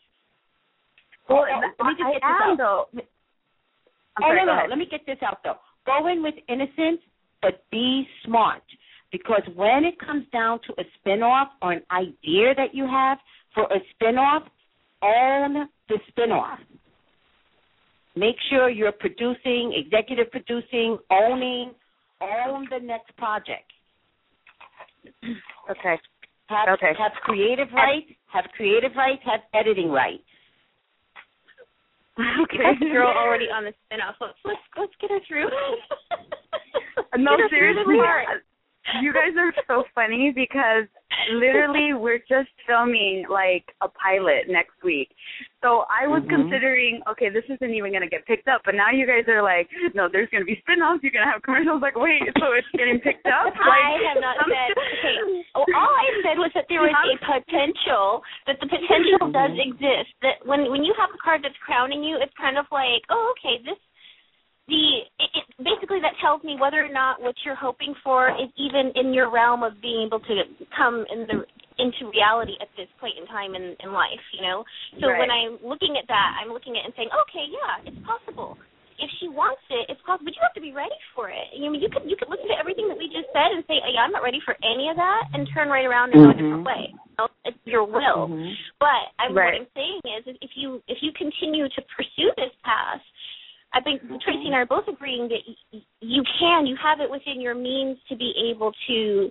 Well, 1.30 1.46
Oh, 1.50 1.60
let 1.60 1.88
me 1.88 1.94
just 1.98 2.02
I 2.08 2.12
get 2.14 2.22
this 2.22 2.22
am 2.24 2.52
out. 2.52 2.58
though. 2.58 2.86
Oh 4.22 4.32
no, 4.32 4.40
go 4.40 4.46
no, 4.46 4.52
ahead. 4.54 4.70
Let 4.70 4.78
me 4.78 4.86
get 4.86 5.06
this 5.06 5.18
out 5.26 5.40
though. 5.44 5.58
Go 5.86 6.08
in 6.08 6.22
with 6.24 6.36
innocence, 6.48 7.02
but 7.42 7.64
be 7.72 8.08
smart. 8.24 8.64
Because 9.12 9.42
when 9.56 9.86
it 9.86 9.98
comes 10.00 10.26
down 10.32 10.60
to 10.68 10.74
a 10.80 10.84
spinoff 11.00 11.48
or 11.62 11.72
an 11.74 11.84
idea 11.92 12.54
that 12.56 12.74
you 12.74 12.86
have 12.86 13.18
for 13.54 13.64
a 13.64 13.80
spinoff, 13.96 14.44
own 15.06 15.68
the 15.90 15.98
spinoff. 16.12 16.58
Make 18.16 18.36
sure 18.50 18.70
you're 18.70 18.92
producing, 18.94 19.74
executive 19.76 20.32
producing, 20.32 20.98
owning, 21.12 21.72
own 22.22 22.66
the 22.72 22.80
next 22.82 23.16
project. 23.18 23.70
Okay. 25.70 25.96
Have 26.48 26.70
Okay. 26.74 26.94
have 26.98 27.12
creative 27.24 27.68
rights, 27.74 28.08
have 28.32 28.46
creative 28.56 28.92
rights, 28.96 29.22
have 29.26 29.42
editing 29.54 29.90
rights. 29.92 30.24
Okay. 32.44 32.64
That 32.80 32.80
girl 32.80 33.12
already 33.12 33.46
on 33.52 33.66
the 33.66 33.74
spin-off. 33.86 34.16
Let's 34.22 34.40
let's, 34.46 34.60
let's 34.78 34.94
get 35.02 35.12
her 35.12 35.20
through. 35.28 35.50
No, 37.18 37.32
Get 37.36 37.40
her 37.44 37.50
through 37.50 37.58
seriously, 37.60 37.98
part. 37.98 38.46
You 39.02 39.14
guys 39.14 39.34
are 39.38 39.54
so 39.68 39.84
funny 39.94 40.32
because 40.34 40.86
literally 41.34 41.94
we're 41.94 42.20
just 42.30 42.50
filming 42.68 43.26
like 43.30 43.66
a 43.82 43.88
pilot 43.90 44.46
next 44.48 44.78
week. 44.84 45.10
So 45.62 45.86
I 45.90 46.06
was 46.06 46.22
Mhm. 46.24 46.30
considering, 46.30 47.02
okay, 47.10 47.30
this 47.30 47.46
isn't 47.50 47.74
even 47.74 47.92
gonna 47.94 48.08
get 48.08 48.26
picked 48.26 48.48
up, 48.48 48.62
but 48.66 48.76
now 48.76 48.92
you 48.92 49.08
guys 49.08 49.28
are 49.28 49.42
like, 49.42 49.70
no, 49.94 50.08
there's 50.08 50.30
gonna 50.30 50.46
be 50.46 50.60
spin-offs. 50.62 51.02
You're 51.02 51.12
gonna 51.12 51.32
have 51.32 51.42
commercials. 51.42 51.82
Like, 51.82 51.96
wait, 51.96 52.22
so 52.38 52.52
it's 52.54 52.68
getting 52.78 53.00
picked 53.00 53.26
up? 53.28 53.46
Like, 53.66 53.84
I 53.84 53.98
have 54.14 54.22
not 54.22 54.38
said. 54.46 54.78
Okay, 54.78 55.44
oh, 55.56 55.66
all 55.74 55.96
I 55.96 56.22
said 56.22 56.38
was 56.38 56.52
that 56.54 56.66
there 56.70 56.82
was 56.82 56.94
a 56.94 57.18
potential. 57.42 58.24
That 58.46 58.60
the 58.60 58.68
potential 58.68 59.32
does 59.32 59.58
exist. 59.58 60.14
That 60.22 60.46
when 60.46 60.70
when 60.70 60.84
you 60.84 60.94
have 60.98 61.10
a 61.14 61.18
card 61.18 61.42
that's 61.44 61.58
crowning 61.66 62.04
you, 62.04 62.18
it's 62.22 62.34
kind 62.38 62.58
of 62.58 62.66
like, 62.72 63.02
oh, 63.10 63.34
okay, 63.38 63.58
this. 63.66 63.78
The 65.96 66.04
it, 66.04 66.04
it, 66.04 66.12
basically 66.12 66.12
that 66.12 66.20
tells 66.20 66.44
me 66.44 66.58
whether 66.60 66.84
or 66.84 66.92
not 66.92 67.22
what 67.22 67.36
you're 67.46 67.56
hoping 67.56 67.96
for 68.04 68.30
is 68.30 68.52
even 68.58 68.92
in 68.96 69.14
your 69.14 69.32
realm 69.32 69.64
of 69.64 69.80
being 69.82 70.08
able 70.08 70.20
to 70.20 70.44
come 70.76 71.06
in 71.12 71.28
the 71.28 71.46
into 71.78 72.08
reality 72.12 72.56
at 72.62 72.68
this 72.78 72.88
point 73.00 73.14
in 73.20 73.28
time 73.28 73.56
in 73.56 73.76
in 73.80 73.92
life. 73.92 74.24
You 74.34 74.44
know, 74.44 74.64
so 75.00 75.08
when 75.08 75.32
I'm 75.32 75.60
looking 75.64 75.96
at 75.96 76.08
that, 76.08 76.30
I'm 76.42 76.52
looking 76.52 76.76
at 76.76 76.84
it 76.84 76.86
and 76.86 76.94
saying, 76.96 77.10
okay, 77.28 77.46
yeah, 77.48 77.88
it's 77.88 78.00
possible 78.06 78.58
if 79.00 79.10
she 79.20 79.28
wants 79.28 79.62
it, 79.70 79.92
it's 79.92 80.00
possible. 80.08 80.32
But 80.32 80.36
you 80.40 80.44
have 80.44 80.56
to 80.56 80.64
be 80.64 80.72
ready 80.72 80.96
for 81.16 81.28
it. 81.28 81.52
You 81.52 81.68
know, 81.68 81.76
you 81.76 81.90
could 81.92 82.08
you 82.08 82.16
could 82.16 82.32
listen 82.32 82.48
to 82.48 82.58
everything 82.60 82.88
that 82.88 82.98
we 82.98 83.12
just 83.12 83.28
said 83.36 83.52
and 83.52 83.64
say, 83.68 83.80
yeah, 83.92 84.08
I'm 84.08 84.12
not 84.12 84.24
ready 84.24 84.40
for 84.44 84.56
any 84.64 84.88
of 84.88 84.96
that, 84.96 85.24
and 85.36 85.48
turn 85.52 85.68
right 85.68 85.86
around 85.86 86.16
and 86.16 86.24
go 86.24 86.32
a 86.32 86.36
different 86.36 86.64
Mhm. 86.64 86.72
way. 86.72 86.84
You 86.92 87.16
know, 87.20 87.28
It's 87.46 87.60
your 87.66 87.84
will. 87.84 88.28
Mhm. 88.28 88.56
But 88.80 89.12
I'm, 89.20 89.34
Right. 89.36 89.46
what 89.46 89.62
I'm 89.62 89.68
saying 89.76 90.02
is, 90.06 90.28
is 90.28 90.38
if 90.42 90.56
you 90.56 90.82
if 90.88 91.04
you 91.04 91.12
continue 91.14 91.68
to 91.70 91.82
pursue 91.96 92.32
this 92.38 92.54
path, 92.64 93.02
I 93.76 93.82
think 93.82 94.02
Tracy 94.24 94.48
and 94.48 94.56
I 94.56 94.60
are 94.60 94.66
both 94.66 94.88
agreeing 94.88 95.28
that 95.28 95.44
y- 95.74 95.82
you 96.00 96.24
can, 96.40 96.66
you 96.66 96.78
have 96.82 97.02
it 97.02 97.12
within 97.12 97.42
your 97.42 97.54
means 97.54 97.98
to 98.08 98.16
be 98.16 98.32
able 98.50 98.72
to 98.88 99.30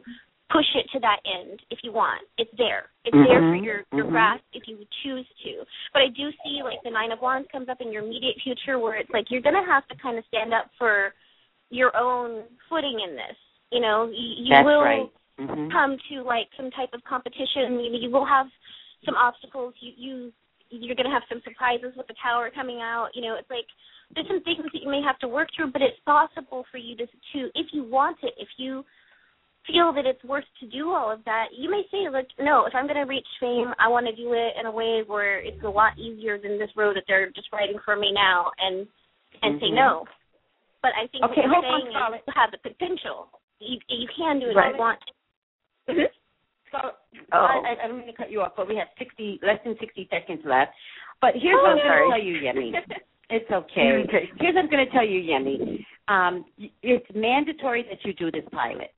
push 0.52 0.68
it 0.76 0.84
to 0.92 1.00
that 1.00 1.18
end 1.24 1.58
if 1.70 1.78
you 1.82 1.90
want. 1.90 2.20
It's 2.36 2.52
there. 2.58 2.90
It's 3.06 3.16
there 3.16 3.40
for 3.40 3.56
Mhm. 3.56 3.64
your 3.64 3.84
your 3.92 4.04
Mhm. 4.04 4.10
grasp 4.10 4.44
if 4.52 4.68
you 4.68 4.86
choose 5.02 5.26
to. 5.44 5.64
But 5.94 6.02
I 6.02 6.08
do 6.08 6.30
see 6.44 6.62
like 6.62 6.82
the 6.82 6.90
nine 6.90 7.10
of 7.10 7.22
wands 7.22 7.48
comes 7.50 7.70
up 7.70 7.80
in 7.80 7.90
your 7.90 8.04
immediate 8.04 8.38
future 8.42 8.78
where 8.78 8.94
it's 8.96 9.10
like 9.10 9.30
you're 9.30 9.40
gonna 9.40 9.64
have 9.64 9.88
to 9.88 9.96
kind 9.96 10.18
of 10.18 10.26
stand 10.26 10.52
up 10.52 10.70
for 10.76 11.14
your 11.70 11.96
own 11.96 12.44
footing 12.68 13.00
in 13.00 13.16
this. 13.16 13.36
You 13.72 13.80
know, 13.80 14.04
you, 14.12 14.44
you 14.44 14.50
That's 14.50 14.66
will 14.66 14.82
right. 14.82 15.10
Mhm. 15.40 15.72
come 15.72 15.96
to 16.10 16.22
like 16.22 16.48
some 16.56 16.70
type 16.70 16.92
of 16.92 17.02
competition. 17.04 17.80
You, 17.80 17.96
you 17.96 18.10
will 18.10 18.26
have 18.26 18.48
some 19.04 19.16
obstacles. 19.16 19.74
You 19.80 19.92
you 19.96 20.32
you're 20.70 20.96
going 20.96 21.06
to 21.06 21.12
have 21.12 21.22
some 21.28 21.40
surprises 21.42 21.94
with 21.96 22.06
the 22.08 22.14
tower 22.22 22.50
coming 22.50 22.80
out. 22.80 23.10
You 23.14 23.22
know, 23.22 23.34
it's 23.36 23.48
like 23.50 23.66
there's 24.14 24.26
some 24.28 24.42
things 24.42 24.64
that 24.72 24.82
you 24.82 24.90
may 24.90 25.02
have 25.02 25.18
to 25.20 25.28
work 25.28 25.48
through, 25.54 25.72
but 25.72 25.82
it's 25.82 25.98
possible 26.04 26.64
for 26.70 26.78
you 26.78 26.96
to 26.96 27.06
to 27.06 27.50
if 27.54 27.68
you 27.72 27.84
want 27.84 28.18
it, 28.22 28.34
if 28.36 28.48
you 28.56 28.84
feel 29.66 29.92
that 29.94 30.04
it's 30.04 30.22
worth 30.24 30.44
to 30.60 30.66
do 30.68 30.90
all 30.90 31.10
of 31.10 31.24
that, 31.24 31.46
you 31.56 31.70
may 31.70 31.82
say 31.90 32.08
like, 32.12 32.28
no, 32.38 32.66
if 32.66 32.74
I'm 32.74 32.84
going 32.86 33.00
to 33.00 33.08
reach 33.08 33.26
fame, 33.40 33.72
I 33.80 33.88
want 33.88 34.04
to 34.06 34.14
do 34.14 34.34
it 34.34 34.52
in 34.60 34.66
a 34.66 34.70
way 34.70 35.02
where 35.06 35.40
it's 35.40 35.62
a 35.64 35.68
lot 35.68 35.98
easier 35.98 36.36
than 36.38 36.58
this 36.58 36.68
road 36.76 36.96
that 36.96 37.04
they're 37.08 37.30
just 37.30 37.48
writing 37.52 37.78
for 37.84 37.96
me 37.96 38.12
now, 38.12 38.50
and 38.58 38.86
and 39.42 39.60
say 39.60 39.68
Mhm. 39.68 39.74
no. 39.76 40.04
But 40.82 40.92
I 41.00 41.06
think 41.08 41.24
Okay, 41.24 41.40
what 41.42 41.46
you're 41.48 41.56
on, 41.56 41.80
saying 41.80 41.92
Scarlett. 41.92 42.20
is 42.20 42.26
you 42.28 42.32
have 42.36 42.50
the 42.52 42.58
potential. 42.58 43.28
You 43.58 43.78
you 43.88 44.08
can 44.16 44.38
do 44.38 44.46
it 44.48 44.56
if 44.56 44.72
you 44.74 44.78
want. 44.78 45.00
Mhm. 45.88 46.10
So 46.70 46.92
Oh. 47.32 47.46
I, 47.46 47.76
I, 47.82 47.86
don't 47.86 47.98
mean 47.98 48.06
to 48.06 48.12
cut 48.12 48.30
you 48.30 48.42
off, 48.42 48.52
but 48.56 48.68
we 48.68 48.76
have 48.76 48.88
sixty 48.98 49.38
less 49.42 49.62
than 49.64 49.78
sixty 49.78 50.06
seconds 50.10 50.44
left. 50.44 50.74
But 51.20 51.34
here's 51.36 51.56
Oh, 51.58 51.62
what 51.62 51.72
I'm 51.72 51.78
sorry. 51.78 52.08
going 52.10 52.10
to 52.10 52.42
tell 52.42 52.54
you, 52.54 52.70
Yemi. 52.70 53.00
It's 53.30 53.50
okay. 53.50 54.04
Okay. 54.04 54.28
Here's 54.38 54.54
what 54.54 54.64
I'm 54.64 54.70
going 54.70 54.86
to 54.86 54.92
tell 54.92 55.06
you, 55.06 55.20
Yemi. 55.20 55.84
Um, 56.08 56.44
it's 56.82 57.06
mandatory 57.14 57.84
that 57.88 58.04
you 58.04 58.12
do 58.14 58.30
this 58.30 58.44
pilot. 58.52 58.92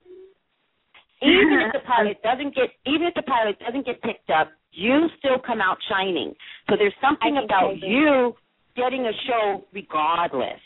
Even 1.23 1.61
if 1.61 1.73
the 1.73 1.79
pilot 1.87 2.21
doesn't 2.23 2.55
get, 2.55 2.71
even 2.87 3.07
if 3.07 3.15
the 3.15 3.23
pilot 3.23 3.59
doesn't 3.61 3.87
get 3.87 4.03
picked 4.03 4.31
up, 4.31 4.51
you 4.73 5.09
still 5.19 5.39
come 5.45 5.61
out 5.61 5.79
shining. 5.89 6.35
So 6.69 6.77
there's 6.77 6.95
something 7.01 7.39
about 7.43 7.77
you 7.81 8.35
getting 8.77 9.07
a 9.07 9.13
show 9.27 9.65
regardless. 9.73 10.61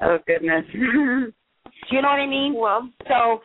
Oh 0.00 0.18
goodness. 0.26 0.64
Do 0.72 0.78
you 1.90 2.02
know 2.02 2.08
what 2.08 2.20
I 2.20 2.26
mean? 2.26 2.54
well, 2.54 2.88
So 3.08 3.40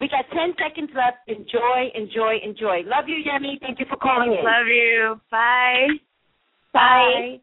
we 0.00 0.08
got 0.08 0.24
10 0.34 0.54
seconds 0.58 0.90
left. 0.94 1.18
Enjoy, 1.28 1.90
enjoy, 1.94 2.38
enjoy. 2.42 2.82
Love 2.86 3.04
you, 3.08 3.22
Yemi. 3.24 3.60
Thank 3.60 3.80
you 3.80 3.86
for 3.88 3.96
calling 3.96 4.32
in. 4.32 4.44
love 4.44 4.66
you. 4.66 5.20
Bye. 5.30 5.88
Bye. 6.72 7.40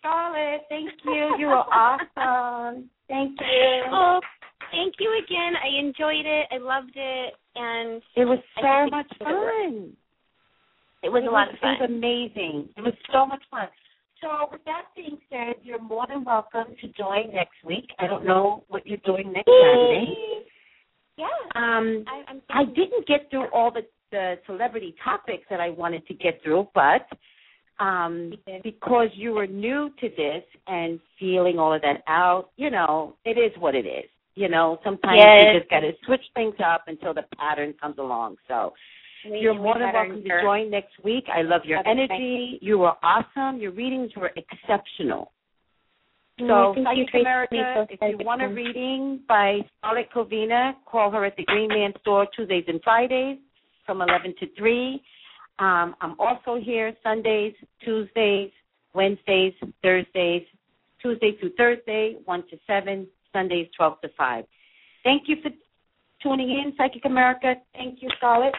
Scarlett, 0.00 0.62
thank 0.68 0.90
you. 1.04 1.36
You 1.38 1.46
were 1.48 1.54
awesome. 1.72 2.88
Thank 3.08 3.38
you. 3.40 3.82
Oh, 3.90 4.20
thank 4.70 4.94
you 4.98 5.20
again. 5.24 5.54
I 5.62 5.78
enjoyed 5.78 6.26
it. 6.26 6.46
I 6.50 6.58
loved 6.58 6.92
it, 6.94 7.34
and 7.56 8.02
It 8.16 8.24
was 8.24 8.38
so 8.60 8.86
much 8.90 9.06
it 9.20 9.24
was- 9.24 9.52
fun. 9.64 9.92
it 11.02 11.08
was 11.12 11.22
a 11.28 11.30
lot 11.30 11.52
of 11.52 11.58
fun. 11.60 11.74
It 11.74 11.80
was 11.82 11.90
amazing. 11.90 12.68
It 12.76 12.80
was 12.82 12.94
so 13.12 13.26
much 13.26 13.42
fun. 13.50 13.68
So 14.20 14.48
with 14.52 14.64
that 14.66 14.84
being 14.96 15.18
said, 15.30 15.56
you're 15.62 15.82
more 15.82 16.06
than 16.08 16.22
welcome 16.24 16.74
to 16.80 16.88
join 16.96 17.32
next 17.34 17.56
week. 17.64 17.90
I 17.98 18.06
don't 18.06 18.24
know 18.24 18.64
what 18.68 18.86
you're 18.86 18.98
doing 19.04 19.32
next 19.32 19.48
Saturday. 19.50 20.14
Yeah. 21.18 21.26
Um, 21.56 22.04
I, 22.06 22.60
I 22.60 22.64
didn't 22.64 23.06
get 23.06 23.28
through 23.30 23.48
all 23.52 23.70
the, 23.72 23.82
the 24.12 24.36
celebrity 24.46 24.94
topics 25.04 25.44
that 25.50 25.60
I 25.60 25.70
wanted 25.70 26.06
to 26.06 26.14
get 26.14 26.40
through, 26.42 26.68
but 26.72 27.06
um, 27.78 28.32
because 28.62 29.08
you 29.14 29.32
were 29.32 29.46
new 29.46 29.90
to 30.00 30.08
this 30.16 30.44
and 30.66 31.00
feeling 31.18 31.58
all 31.58 31.72
of 31.72 31.82
that 31.82 32.02
out, 32.06 32.50
you 32.56 32.70
know, 32.70 33.14
it 33.24 33.38
is 33.38 33.52
what 33.58 33.74
it 33.74 33.86
is. 33.86 34.08
You 34.34 34.48
know, 34.48 34.78
sometimes 34.82 35.16
Yes. 35.18 35.46
you 35.52 35.60
just 35.60 35.70
got 35.70 35.80
to 35.80 35.92
switch 36.06 36.24
things 36.34 36.54
up 36.64 36.84
until 36.86 37.12
the 37.12 37.24
pattern 37.38 37.74
comes 37.80 37.98
along. 37.98 38.36
So 38.48 38.72
you're 39.24 39.54
more 39.54 39.78
than 39.78 39.92
welcome 39.92 40.22
to 40.22 40.42
join 40.42 40.70
next 40.70 40.92
week. 41.04 41.24
I 41.32 41.42
love 41.42 41.62
your 41.64 41.86
energy. 41.86 42.58
You 42.62 42.78
were 42.78 42.94
awesome. 43.02 43.60
Your 43.60 43.72
readings 43.72 44.10
were 44.16 44.32
exceptional. 44.36 45.32
Mm, 46.40 46.48
So, 46.48 46.82
thank 46.82 46.98
you, 46.98 47.04
Psychic. 47.06 47.20
America, 47.20 47.86
if 47.90 48.18
you 48.18 48.24
want 48.24 48.42
a 48.42 48.48
reading 48.48 49.20
by 49.28 49.60
Scarlett 49.78 50.10
Covina, 50.12 50.72
call 50.86 51.10
her 51.10 51.24
at 51.24 51.36
the 51.36 51.44
Green 51.44 51.68
Man 51.68 51.92
Store 52.00 52.26
Tuesdays 52.34 52.64
and 52.68 52.80
Fridays 52.82 53.38
from 53.84 54.00
11 54.00 54.34
to 54.40 54.46
3. 54.56 55.02
Um, 55.58 55.94
I'm 56.00 56.18
also 56.18 56.60
here 56.60 56.94
Sundays, 57.02 57.54
Tuesdays, 57.84 58.50
Wednesdays, 58.94 59.54
Thursdays, 59.82 60.42
Tuesday 61.00 61.36
through 61.38 61.52
Thursday, 61.56 62.16
1 62.24 62.42
to 62.48 62.58
7, 62.66 63.06
Sundays, 63.32 63.68
12 63.76 64.00
to 64.02 64.08
5. 64.16 64.44
Thank 65.04 65.22
you 65.26 65.36
for 65.42 65.50
tuning 66.22 66.50
in, 66.50 66.72
Psychic 66.76 67.04
America. 67.04 67.54
Thank 67.74 68.02
you, 68.02 68.08
Scarlett. 68.16 68.54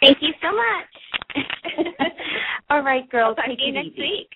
Thank 0.00 0.18
you 0.20 0.32
so 0.42 0.52
much. 0.52 1.46
All 2.70 2.82
right, 2.82 3.08
girls. 3.08 3.36
I'll 3.38 3.48
take 3.48 3.58
see 3.60 3.66
you 3.66 3.72
next 3.72 3.88
easy. 3.88 4.00
week. 4.00 4.28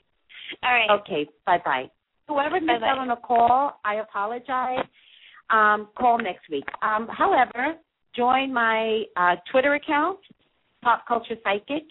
All 0.63 0.73
right. 0.73 1.01
Okay, 1.01 1.29
bye 1.45 1.61
bye. 1.65 1.91
Whoever 2.29 2.61
missed 2.61 2.83
out 2.83 2.99
on 2.99 3.11
a 3.11 3.17
call, 3.17 3.81
I 3.85 3.97
apologize. 3.97 4.85
Um, 5.51 5.89
call 5.99 6.19
next 6.19 6.49
week. 6.51 6.65
Um, 6.83 7.09
however, 7.11 7.75
join 8.15 8.53
my 8.53 9.05
uh, 9.17 9.37
Twitter 9.51 9.75
account, 9.75 10.19
Pop 10.87 11.05
Culture 11.09 11.35
Psychic. 11.43 11.83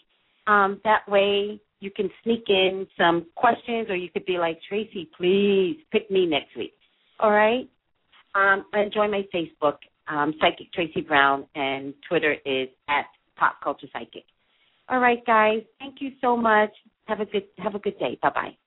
Um, 0.47 0.80
that 0.85 1.01
way 1.09 1.59
you 1.81 1.91
can 1.91 2.09
sneak 2.23 2.45
in 2.47 2.88
some 2.97 3.26
questions, 3.35 3.89
or 3.89 3.95
you 3.97 4.09
could 4.09 4.26
be 4.26 4.38
like, 4.38 4.57
Tracy, 4.69 5.09
please 5.17 5.77
pick 5.91 6.09
me 6.09 6.26
next 6.26 6.55
week. 6.55 6.72
All 7.19 7.31
right? 7.31 7.69
Um, 8.35 8.63
and 8.72 8.93
join 8.93 9.11
my 9.11 9.23
Facebook, 9.34 9.80
um, 10.07 10.34
Psychic 10.39 10.72
Tracy 10.72 11.01
Brown, 11.01 11.45
and 11.55 11.93
Twitter 12.07 12.38
is 12.45 12.69
at 12.88 13.07
Pop 13.35 13.57
Culture 13.61 13.88
Psychic. 13.91 14.23
All 14.88 14.99
right, 14.99 15.26
guys. 15.26 15.63
Thank 15.77 15.95
you 15.99 16.11
so 16.22 16.38
much. 16.38 16.72
Have 17.07 17.19
a 17.19 17.26
good 17.26 17.43
have 17.57 17.76
a 17.76 17.80
good 17.80 17.99
day. 17.99 18.17
Bye 18.22 18.30
bye. 18.34 18.57